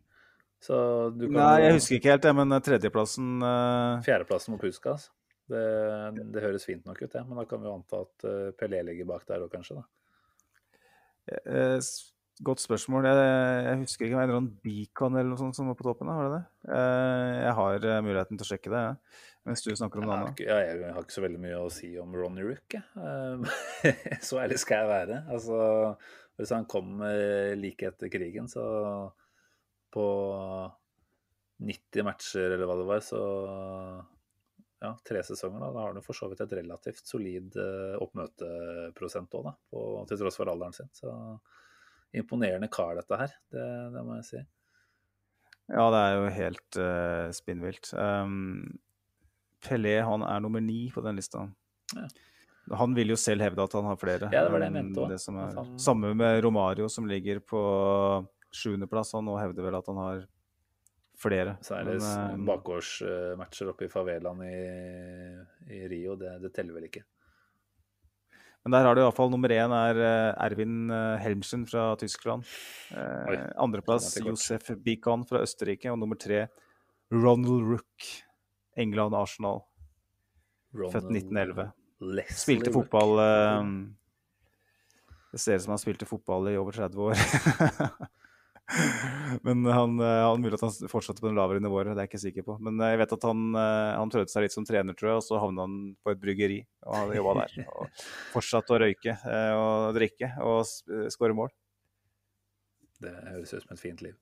Kan, 0.67 1.17
Nei, 1.33 1.55
jeg 1.65 1.77
husker 1.79 1.97
ikke 1.97 2.13
helt 2.13 2.27
det, 2.27 2.35
men 2.37 2.57
tredjeplassen 2.61 3.41
uh... 3.41 4.01
Fjerdeplassen 4.05 4.53
mot 4.53 4.61
Puskas. 4.61 5.09
Det, 5.51 5.63
det, 6.21 6.43
høres 6.43 6.67
fint 6.67 6.85
nok 6.87 7.01
ut, 7.01 7.09
det. 7.09 7.17
Ja. 7.17 7.25
Men 7.27 7.41
da 7.41 7.47
kan 7.49 7.63
vi 7.63 7.67
jo 7.67 7.75
anta 7.75 8.03
at 8.05 8.27
uh, 8.29 8.53
Pelé 8.59 8.83
ligger 8.87 9.09
bak 9.09 9.25
der 9.27 9.43
òg, 9.43 9.51
kanskje? 9.51 9.81
da. 9.81 9.87
Godt 12.41 12.63
spørsmål. 12.63 13.05
Jeg, 13.05 13.17
jeg 13.67 13.79
husker 13.83 14.05
ikke 14.05 14.13
det 14.13 14.17
var 14.17 14.23
en 14.23 14.29
eller 14.29 14.39
annen 14.39 14.61
Beacon 14.65 15.17
eller 15.17 15.29
noe 15.29 15.39
sånt 15.39 15.57
som 15.57 15.67
var 15.69 15.75
på 15.77 15.85
toppen. 15.85 16.09
da, 16.09 16.15
Var 16.17 16.25
det 16.27 16.37
det? 16.37 16.45
Eh, 16.77 17.33
jeg 17.37 17.53
har 17.59 17.85
eh, 17.89 17.99
muligheten 18.07 18.39
til 18.39 18.47
å 18.47 18.49
sjekke 18.49 18.71
det, 18.73 18.81
ja. 18.87 19.27
mens 19.45 19.61
du 19.65 19.69
snakker 19.77 20.01
om 20.01 20.07
det 20.07 20.15
andre. 20.15 20.47
ja, 20.47 20.57
jeg 20.65 20.95
har 20.95 21.05
ikke 21.05 21.17
så 21.17 21.25
veldig 21.27 21.41
mye 21.43 21.59
å 21.59 21.67
si 21.73 21.91
om 22.01 22.15
Ronny 22.17 22.45
Rook, 22.47 22.77
jeg. 22.77 22.81
Eh, 22.97 24.17
så 24.27 24.41
ærlig 24.41 24.57
skal 24.63 24.81
jeg 24.81 24.89
være. 24.89 25.19
Altså, 25.35 25.59
hvis 26.41 26.53
han 26.55 26.65
kom 26.71 27.03
eh, 27.05 27.53
like 27.59 27.91
etter 27.91 28.09
krigen, 28.13 28.49
så 28.49 28.63
på 29.93 30.05
90 31.61 32.07
matcher 32.07 32.55
eller 32.55 32.65
hva 32.69 32.77
det 32.79 32.87
var, 32.89 33.03
så 33.05 33.21
ja, 34.81 34.95
tre 35.05 35.21
sesonger, 35.23 35.61
da, 35.61 35.69
da 35.75 35.83
har 35.83 35.93
han 35.93 36.05
for 36.05 36.17
så 36.17 36.29
vidt 36.31 36.41
et 36.41 36.55
relativt 36.57 37.05
solid 37.05 37.57
eh, 37.61 37.97
oppmøteprosent 38.01 39.35
òg, 39.37 39.51
til 40.09 40.21
tross 40.23 40.39
for 40.39 40.49
alderen 40.49 40.73
sin. 40.73 40.89
Så 40.97 41.11
imponerende 42.17 42.69
kar, 42.71 42.95
dette 42.97 43.19
her. 43.19 43.35
Det, 43.53 43.67
det 43.93 44.03
må 44.07 44.17
jeg 44.17 44.27
si. 44.31 44.41
Ja, 45.71 45.85
det 45.93 45.99
er 46.01 46.17
jo 46.17 46.31
helt 46.35 46.79
uh, 46.81 47.27
spinnvilt. 47.35 47.93
Um, 47.95 48.65
Pelé 49.63 49.99
han 50.03 50.25
er 50.25 50.41
nummer 50.43 50.63
ni 50.65 50.89
på 50.91 51.03
den 51.05 51.21
lista. 51.21 51.45
Ja. 51.93 52.09
Han 52.81 52.95
vil 52.95 53.13
jo 53.13 53.17
selv 53.19 53.43
hevde 53.45 53.63
at 53.63 53.77
han 53.77 53.87
har 53.87 53.99
flere. 53.99 54.29
Ja, 54.33 54.43
det 54.45 54.51
var 54.53 54.63
det 54.63 54.71
jeg 54.71 54.75
mente 54.79 55.05
han- 55.05 55.79
Samme 55.79 56.13
med 56.17 56.41
Romario, 56.43 56.89
som 56.89 57.07
ligger 57.07 57.39
på 57.39 57.61
sjuendeplass. 58.55 59.13
og 59.17 59.25
nå 59.27 59.37
hevder 59.39 59.67
vel 59.67 59.79
at 59.79 59.89
han 59.91 60.01
har 60.01 60.27
flere. 61.21 61.55
Så 61.61 61.77
er 61.77 61.87
det 61.87 61.97
Men, 62.01 62.41
eh, 62.41 62.45
bakgårdsmatcher 62.49 63.71
oppe 63.71 63.87
i 63.87 63.91
favelaen 63.91 64.43
i, 64.45 64.55
i 65.73 65.87
Rio. 65.91 66.15
Det, 66.19 66.37
det 66.41 66.53
teller 66.55 66.77
vel 66.77 66.89
ikke. 66.89 67.03
Men 68.61 68.75
der 68.75 68.85
har 68.85 68.95
du 68.95 69.01
iallfall 69.01 69.31
nummer 69.33 69.49
én 69.49 69.73
er 69.73 69.97
Ervin 69.97 70.35
Erwin 70.45 70.91
eh, 70.93 71.21
Helmsen 71.23 71.63
fra 71.65 71.95
Tyskland. 71.97 72.45
Eh, 72.93 73.31
Oi, 73.31 73.37
Andreplass. 73.57 74.13
Josef 74.21 74.69
Bikon 74.85 75.25
fra 75.25 75.41
Østerrike. 75.41 75.89
Og 75.89 75.97
nummer 76.01 76.19
tre 76.19 76.45
Ronald 77.11 77.65
Rook, 77.65 78.05
England 78.77 79.17
Arsenal, 79.17 79.63
født 80.71 81.09
1911. 81.09 81.71
Leslie 82.01 82.37
Spilte 82.37 82.71
Rook. 82.71 82.85
fotball 82.85 83.19
eh, 83.21 83.65
Det 85.33 85.41
ser 85.41 85.57
ut 85.57 85.65
som 85.65 85.75
han 85.75 85.81
spilte 85.81 86.09
fotball 86.09 86.51
i 86.53 86.57
over 86.61 86.77
30 86.77 87.09
år. 87.09 87.17
Men 89.47 89.65
han, 89.65 89.99
eh, 89.99 90.21
han 90.25 90.41
mulig 90.41 90.55
at 90.57 90.65
han 90.65 90.89
fortsatte 90.91 91.23
på 91.23 91.29
den 91.29 91.39
lavere 91.39 91.61
nivået, 91.63 91.91
det 91.91 91.97
er 91.97 92.05
jeg 92.05 92.11
ikke 92.11 92.23
sikker 92.25 92.47
på. 92.47 92.57
Men 92.63 92.79
eh, 92.79 92.93
jeg 92.93 93.01
vet 93.01 93.15
at 93.17 93.27
han, 93.27 93.43
eh, 93.59 93.91
han 93.99 94.13
prøvde 94.13 94.31
seg 94.31 94.45
litt 94.45 94.55
som 94.55 94.67
trener, 94.67 94.97
tror 94.97 95.11
jeg, 95.11 95.21
og 95.21 95.25
så 95.27 95.41
havna 95.41 95.67
han 95.67 95.77
på 96.01 96.13
et 96.13 96.21
bryggeri 96.21 96.59
og 96.87 97.15
jobba 97.17 97.35
der. 97.41 97.55
Og 97.81 98.03
fortsatte 98.33 98.75
å 98.75 98.81
røyke 98.81 99.13
og 99.57 99.95
drikke 99.95 100.31
og 100.47 100.63
skåre 101.13 101.35
mål. 101.37 101.51
Det 103.01 103.13
høres 103.31 103.53
ut 103.53 103.63
som 103.63 103.73
et 103.75 103.81
fint 103.81 104.03
liv. 104.05 104.17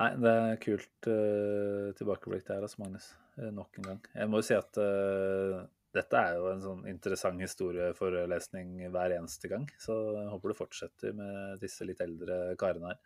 Nei, 0.00 0.08
det 0.18 0.30
er 0.32 0.60
kult 0.60 1.08
uh, 1.08 1.92
tilbakeblikk 1.98 2.46
der, 2.48 2.64
altså, 2.64 2.80
Magnus. 2.82 3.10
Nok 3.36 3.78
en 3.80 3.86
gang. 3.86 4.00
Jeg 4.16 4.28
må 4.28 4.40
jo 4.40 4.44
si 4.44 4.56
at 4.56 4.76
eh, 4.80 5.60
dette 5.92 6.16
er 6.16 6.38
jo 6.38 6.46
en 6.52 6.62
sånn 6.64 6.86
interessant 6.88 7.40
historieforelesning 7.42 8.78
hver 8.94 9.12
eneste 9.18 9.48
gang. 9.50 9.66
Så 9.82 9.96
jeg 10.16 10.30
håper 10.32 10.52
du 10.52 10.58
fortsetter 10.58 11.12
med 11.18 11.60
disse 11.60 11.84
litt 11.88 12.00
eldre 12.00 12.54
karene 12.60 12.94
her. 12.94 13.00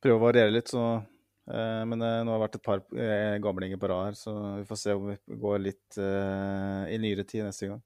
Prøve 0.00 0.16
å 0.16 0.24
variere 0.24 0.50
litt, 0.54 0.70
så 0.72 0.82
eh, 0.96 1.82
Men 1.86 2.00
eh, 2.02 2.22
nå 2.24 2.32
har 2.32 2.38
det 2.38 2.44
vært 2.46 2.58
et 2.58 2.66
par 2.66 2.82
eh, 2.96 3.36
gamlinger 3.44 3.78
på 3.80 3.90
rad 3.92 4.10
her, 4.10 4.18
så 4.18 4.34
vi 4.58 4.66
får 4.70 4.80
se 4.82 4.96
om 4.96 5.06
vi 5.12 5.16
går 5.44 5.62
litt 5.62 5.98
eh, 6.00 6.84
i 6.94 6.98
nyere 7.02 7.26
tid 7.28 7.44
neste 7.46 7.68
gang. 7.70 7.82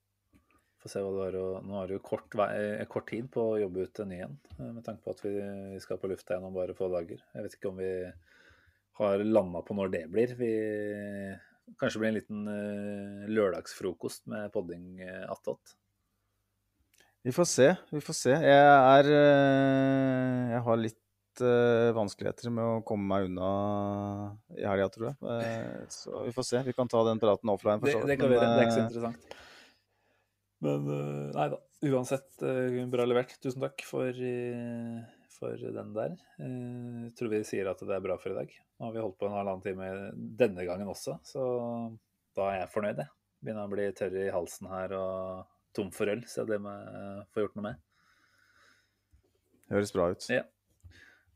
Få 0.84 0.90
se 0.92 1.00
hva 1.00 1.10
det 1.14 1.20
var. 1.22 1.38
Og 1.40 1.64
nå 1.68 1.78
har 1.80 1.88
du 1.90 1.98
kort, 2.04 2.28
vei- 2.38 2.52
eh, 2.80 2.84
kort 2.92 3.08
tid 3.10 3.30
på 3.32 3.44
å 3.54 3.58
jobbe 3.60 3.86
ut 3.88 4.00
en 4.04 4.10
ny 4.12 4.20
en, 4.26 4.38
eh, 4.58 4.70
med 4.76 4.84
tanke 4.86 5.02
på 5.04 5.14
at 5.16 5.24
vi 5.24 5.32
vi 5.74 5.80
skal 5.82 5.98
på 6.00 6.10
lufta 6.12 6.34
igjen 6.36 6.46
om 6.48 6.54
bare 6.56 6.76
få 6.76 6.90
dager. 6.92 7.20
Jeg 7.34 7.46
vet 7.48 7.56
ikke 7.58 7.72
om 7.72 7.80
vi 7.82 7.90
har 9.00 9.24
landa 9.26 9.62
på 9.66 9.74
når 9.74 9.90
det 9.90 10.04
blir. 10.12 10.34
Vi 10.38 10.52
Kanskje 11.80 12.00
blir 12.00 12.10
en 12.12 12.18
liten 12.18 12.42
uh, 12.48 13.24
lørdagsfrokost 13.32 14.26
med 14.30 14.52
podding 14.54 15.00
uh, 15.00 15.24
attåt. 15.32 15.74
Vi 17.24 17.32
får 17.32 17.48
se. 17.48 17.70
Vi 17.90 18.02
får 18.04 18.16
se. 18.18 18.34
Jeg 18.36 18.66
er 18.68 19.08
uh, 19.08 20.52
Jeg 20.52 20.60
har 20.68 20.82
litt 20.82 21.00
vanskeligheter 21.34 22.46
med 22.54 22.62
å 22.62 22.82
komme 22.86 23.08
meg 23.10 23.24
unna 23.26 23.46
i 24.54 24.62
helga, 24.62 24.84
tror 24.94 25.08
jeg. 25.08 25.88
Så 25.90 26.20
vi 26.28 26.30
får 26.36 26.46
se. 26.46 26.60
Vi 26.62 26.74
kan 26.76 26.86
ta 26.86 27.00
den 27.08 27.18
praten 27.18 27.50
offline. 27.50 27.80
for 27.82 27.90
Det, 27.90 27.96
så 27.96 28.04
vidt, 28.04 28.12
det 28.12 28.16
kan 28.20 28.30
men, 28.30 28.38
være. 28.38 28.52
Det 28.52 28.60
er 28.60 28.68
ikke 28.68 28.76
så 28.76 28.84
interessant. 28.84 29.34
Men 30.62 30.86
nei 31.34 31.48
da. 31.56 31.58
Uansett, 31.90 32.28
bra 32.92 33.08
levert. 33.10 33.34
Tusen 33.42 33.66
takk 33.66 33.82
for, 33.88 34.14
eh, 34.14 35.02
for 35.44 35.74
den 35.76 35.90
der. 35.96 36.14
Eh, 36.40 37.00
Jeg 37.04 37.14
tror 37.18 37.30
vi 37.32 37.42
sier 37.46 37.68
at 37.70 37.82
det 37.84 37.94
er 37.96 38.04
bra 38.04 38.16
for 38.20 38.32
i 38.32 38.38
dag. 38.38 38.54
Nå 38.80 38.88
har 38.88 38.94
vi 38.94 39.02
holdt 39.04 39.18
på 39.20 39.28
en 39.28 39.36
halvannen 39.36 39.64
time 39.64 39.88
denne 40.40 40.64
gangen 40.66 40.88
også, 40.90 41.18
så 41.26 41.44
da 42.34 42.48
er 42.50 42.62
jeg 42.62 42.72
fornøyd, 42.72 43.02
jeg. 43.04 43.12
Begynner 43.44 43.68
å 43.68 43.72
bli 43.74 43.84
tørr 43.92 44.16
i 44.22 44.30
halsen 44.32 44.70
her 44.72 44.94
og 44.96 45.44
tom 45.76 45.90
for 45.92 46.08
øl, 46.08 46.22
så 46.30 46.46
det 46.48 46.56
må 46.64 46.72
jeg 46.72 47.26
få 47.34 47.44
gjort 47.44 47.58
noe 47.58 47.66
med. 47.68 47.82
Høres 49.74 49.92
bra 49.94 50.08
ut. 50.12 50.26
Ja. 50.32 50.44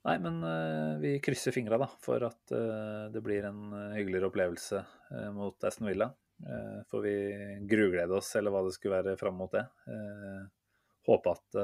Nei, 0.08 0.16
men 0.24 0.40
eh, 0.46 0.94
vi 1.02 1.12
krysser 1.20 1.52
fingra 1.52 1.78
da, 1.82 1.90
for 2.00 2.24
at 2.28 2.54
eh, 2.56 3.08
det 3.12 3.22
blir 3.24 3.44
en 3.48 3.66
hyggeligere 3.96 4.30
opplevelse 4.32 4.82
mot 5.36 5.68
Aston 5.68 5.90
Villa. 5.90 6.10
Får 6.86 7.00
vi 7.02 7.14
gruglede 7.66 8.14
oss, 8.14 8.28
eller 8.38 8.52
hva 8.54 8.60
det 8.62 8.76
skulle 8.76 9.00
være, 9.00 9.16
fram 9.18 9.40
mot 9.40 9.50
det. 9.50 9.64
Håpe 11.08 11.32
at 11.34 11.56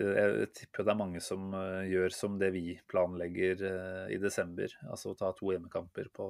Jeg 0.00 0.50
tipper 0.56 0.86
det 0.86 0.92
er 0.94 1.00
mange 1.00 1.20
som 1.24 1.50
eh, 1.58 1.88
gjør 1.90 2.14
som 2.16 2.38
det 2.40 2.52
vi 2.54 2.76
planlegger 2.88 3.64
eh, 3.68 4.12
i 4.14 4.20
desember. 4.22 4.72
Altså 4.88 5.12
å 5.12 5.18
ta 5.18 5.32
to 5.36 5.52
hjemmekamper 5.52 6.08
på, 6.14 6.28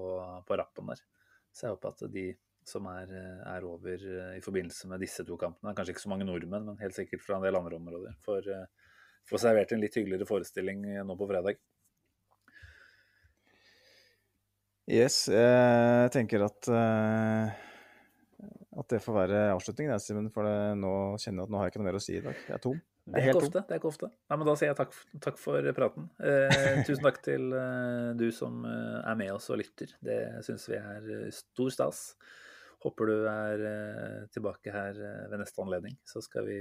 på 0.49 0.59
rappen 0.59 0.91
der. 0.91 1.05
Så 1.53 1.69
jeg 1.69 1.77
håper 1.77 1.95
at 1.95 2.07
de 2.15 2.27
som 2.67 2.87
er, 2.91 3.11
eh, 3.11 3.43
er 3.55 3.67
over 3.67 4.07
eh, 4.07 4.39
i 4.39 4.45
forbindelse 4.45 4.91
med 4.91 5.03
disse 5.03 5.27
to 5.27 5.39
kampene, 5.39 5.75
kanskje 5.77 5.97
ikke 5.97 6.07
så 6.07 6.15
mange 6.15 6.27
nordmenn, 6.27 6.67
men 6.71 6.81
helt 6.83 6.97
sikkert 6.97 7.23
fra 7.25 7.39
en 7.39 7.47
del 7.47 7.59
andre 7.59 7.79
områder, 7.79 8.19
får 8.25 8.51
får 9.31 9.43
servert 9.45 9.73
en 9.73 9.83
litt 9.83 9.97
hyggeligere 9.97 10.29
forestilling 10.29 10.85
eh, 10.91 11.05
nå 11.07 11.17
på 11.19 11.29
fredag. 11.31 11.61
Yes, 14.91 15.25
jeg 15.31 16.11
tenker 16.13 16.43
at 16.49 16.69
eh, 16.69 17.61
at 18.73 18.89
det 18.89 19.03
får 19.05 19.15
være 19.15 19.43
avslutningen, 19.53 20.01
Simen. 20.01 20.31
For 20.33 20.49
nå 20.75 20.93
kjenner 21.21 21.43
jeg 21.43 21.47
at 21.47 21.53
nå 21.53 21.61
har 21.61 21.69
jeg 21.69 21.75
ikke 21.75 21.83
noe 21.83 21.91
mer 21.91 21.99
å 21.99 22.03
si 22.03 22.17
i 22.17 22.25
dag. 22.25 22.39
Jeg 22.49 22.57
er 22.57 22.63
tom. 22.65 22.81
Det 23.05 23.19
er 23.19 23.33
ikke 23.33 23.41
ofte. 23.43 23.63
det 23.67 23.75
er 23.75 23.81
ikke 23.81 23.91
ofte. 23.91 24.09
Nei, 24.31 24.37
men 24.39 24.47
Da 24.47 24.55
sier 24.59 24.71
jeg 24.71 24.79
takk, 24.79 24.97
takk 25.25 25.41
for 25.43 25.69
praten. 25.75 26.09
Eh, 26.23 26.83
tusen 26.87 27.03
takk 27.03 27.19
til 27.25 27.49
eh, 27.59 28.11
du 28.19 28.29
som 28.35 28.63
eh, 28.69 28.99
er 29.01 29.19
med 29.19 29.33
oss 29.35 29.51
og 29.51 29.59
lytter. 29.59 29.95
Det 30.05 30.19
syns 30.47 30.69
vi 30.71 30.79
er 30.79 31.09
eh, 31.19 31.31
stor 31.35 31.73
stas. 31.75 32.03
Håper 32.83 33.11
du 33.11 33.17
er 33.31 33.65
eh, 33.73 34.21
tilbake 34.35 34.75
her 34.75 34.99
eh, 34.99 35.25
ved 35.33 35.43
neste 35.43 35.65
anledning. 35.65 35.97
Så 36.07 36.23
skal 36.23 36.47
vi 36.47 36.61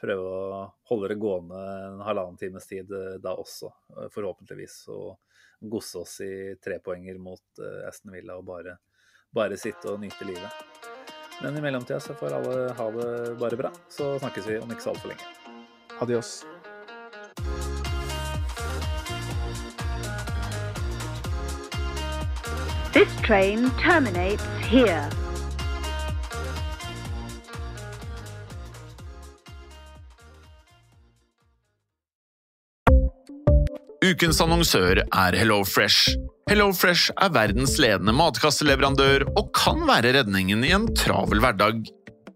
prøve 0.00 0.28
å 0.32 0.62
holde 0.88 1.10
det 1.12 1.20
gående 1.20 1.60
en 1.60 2.00
halvannen 2.06 2.40
times 2.40 2.64
tid 2.64 2.88
da 3.20 3.34
også, 3.36 3.68
forhåpentligvis. 4.14 4.78
Og 4.96 5.18
gosse 5.60 5.98
oss 5.98 6.20
i 6.24 6.54
trepoenger 6.64 7.18
mot 7.20 7.60
eh, 7.60 7.88
Aston 7.88 8.12
Villa 8.16 8.38
og 8.40 8.46
bare, 8.48 8.78
bare 9.32 9.60
sitte 9.60 9.92
og 9.92 10.00
nyte 10.00 10.24
livet. 10.24 10.88
Men 11.40 11.56
i 11.56 11.64
mellomtida 11.64 12.00
så 12.00 12.16
får 12.16 12.36
alle 12.36 12.72
ha 12.76 12.88
det 12.96 13.10
bare 13.40 13.60
bra. 13.60 13.72
Så 13.88 14.14
snakkes 14.20 14.48
vi 14.48 14.58
om 14.60 14.72
ikke 14.72 14.88
så 14.88 14.94
altfor 14.94 15.14
lenge. 15.14 15.39
Adios. 16.00 16.44
This 22.92 23.08
train 23.22 23.70
terminates 23.78 24.44
here. 24.66 25.10
Ukens 34.00 34.40
annonsør 34.40 35.02
er 35.04 35.36
HelloFresh. 35.36 36.16
HelloFresh 36.50 37.12
er 37.20 37.30
verdens 37.36 37.76
ledende 37.78 38.14
matkasseleverandør 38.16 39.28
og 39.36 39.52
kan 39.54 39.84
være 39.86 40.16
redningen 40.16 40.64
i 40.64 40.72
en 40.74 40.88
travel 40.96 41.44
hverdag. 41.44 41.84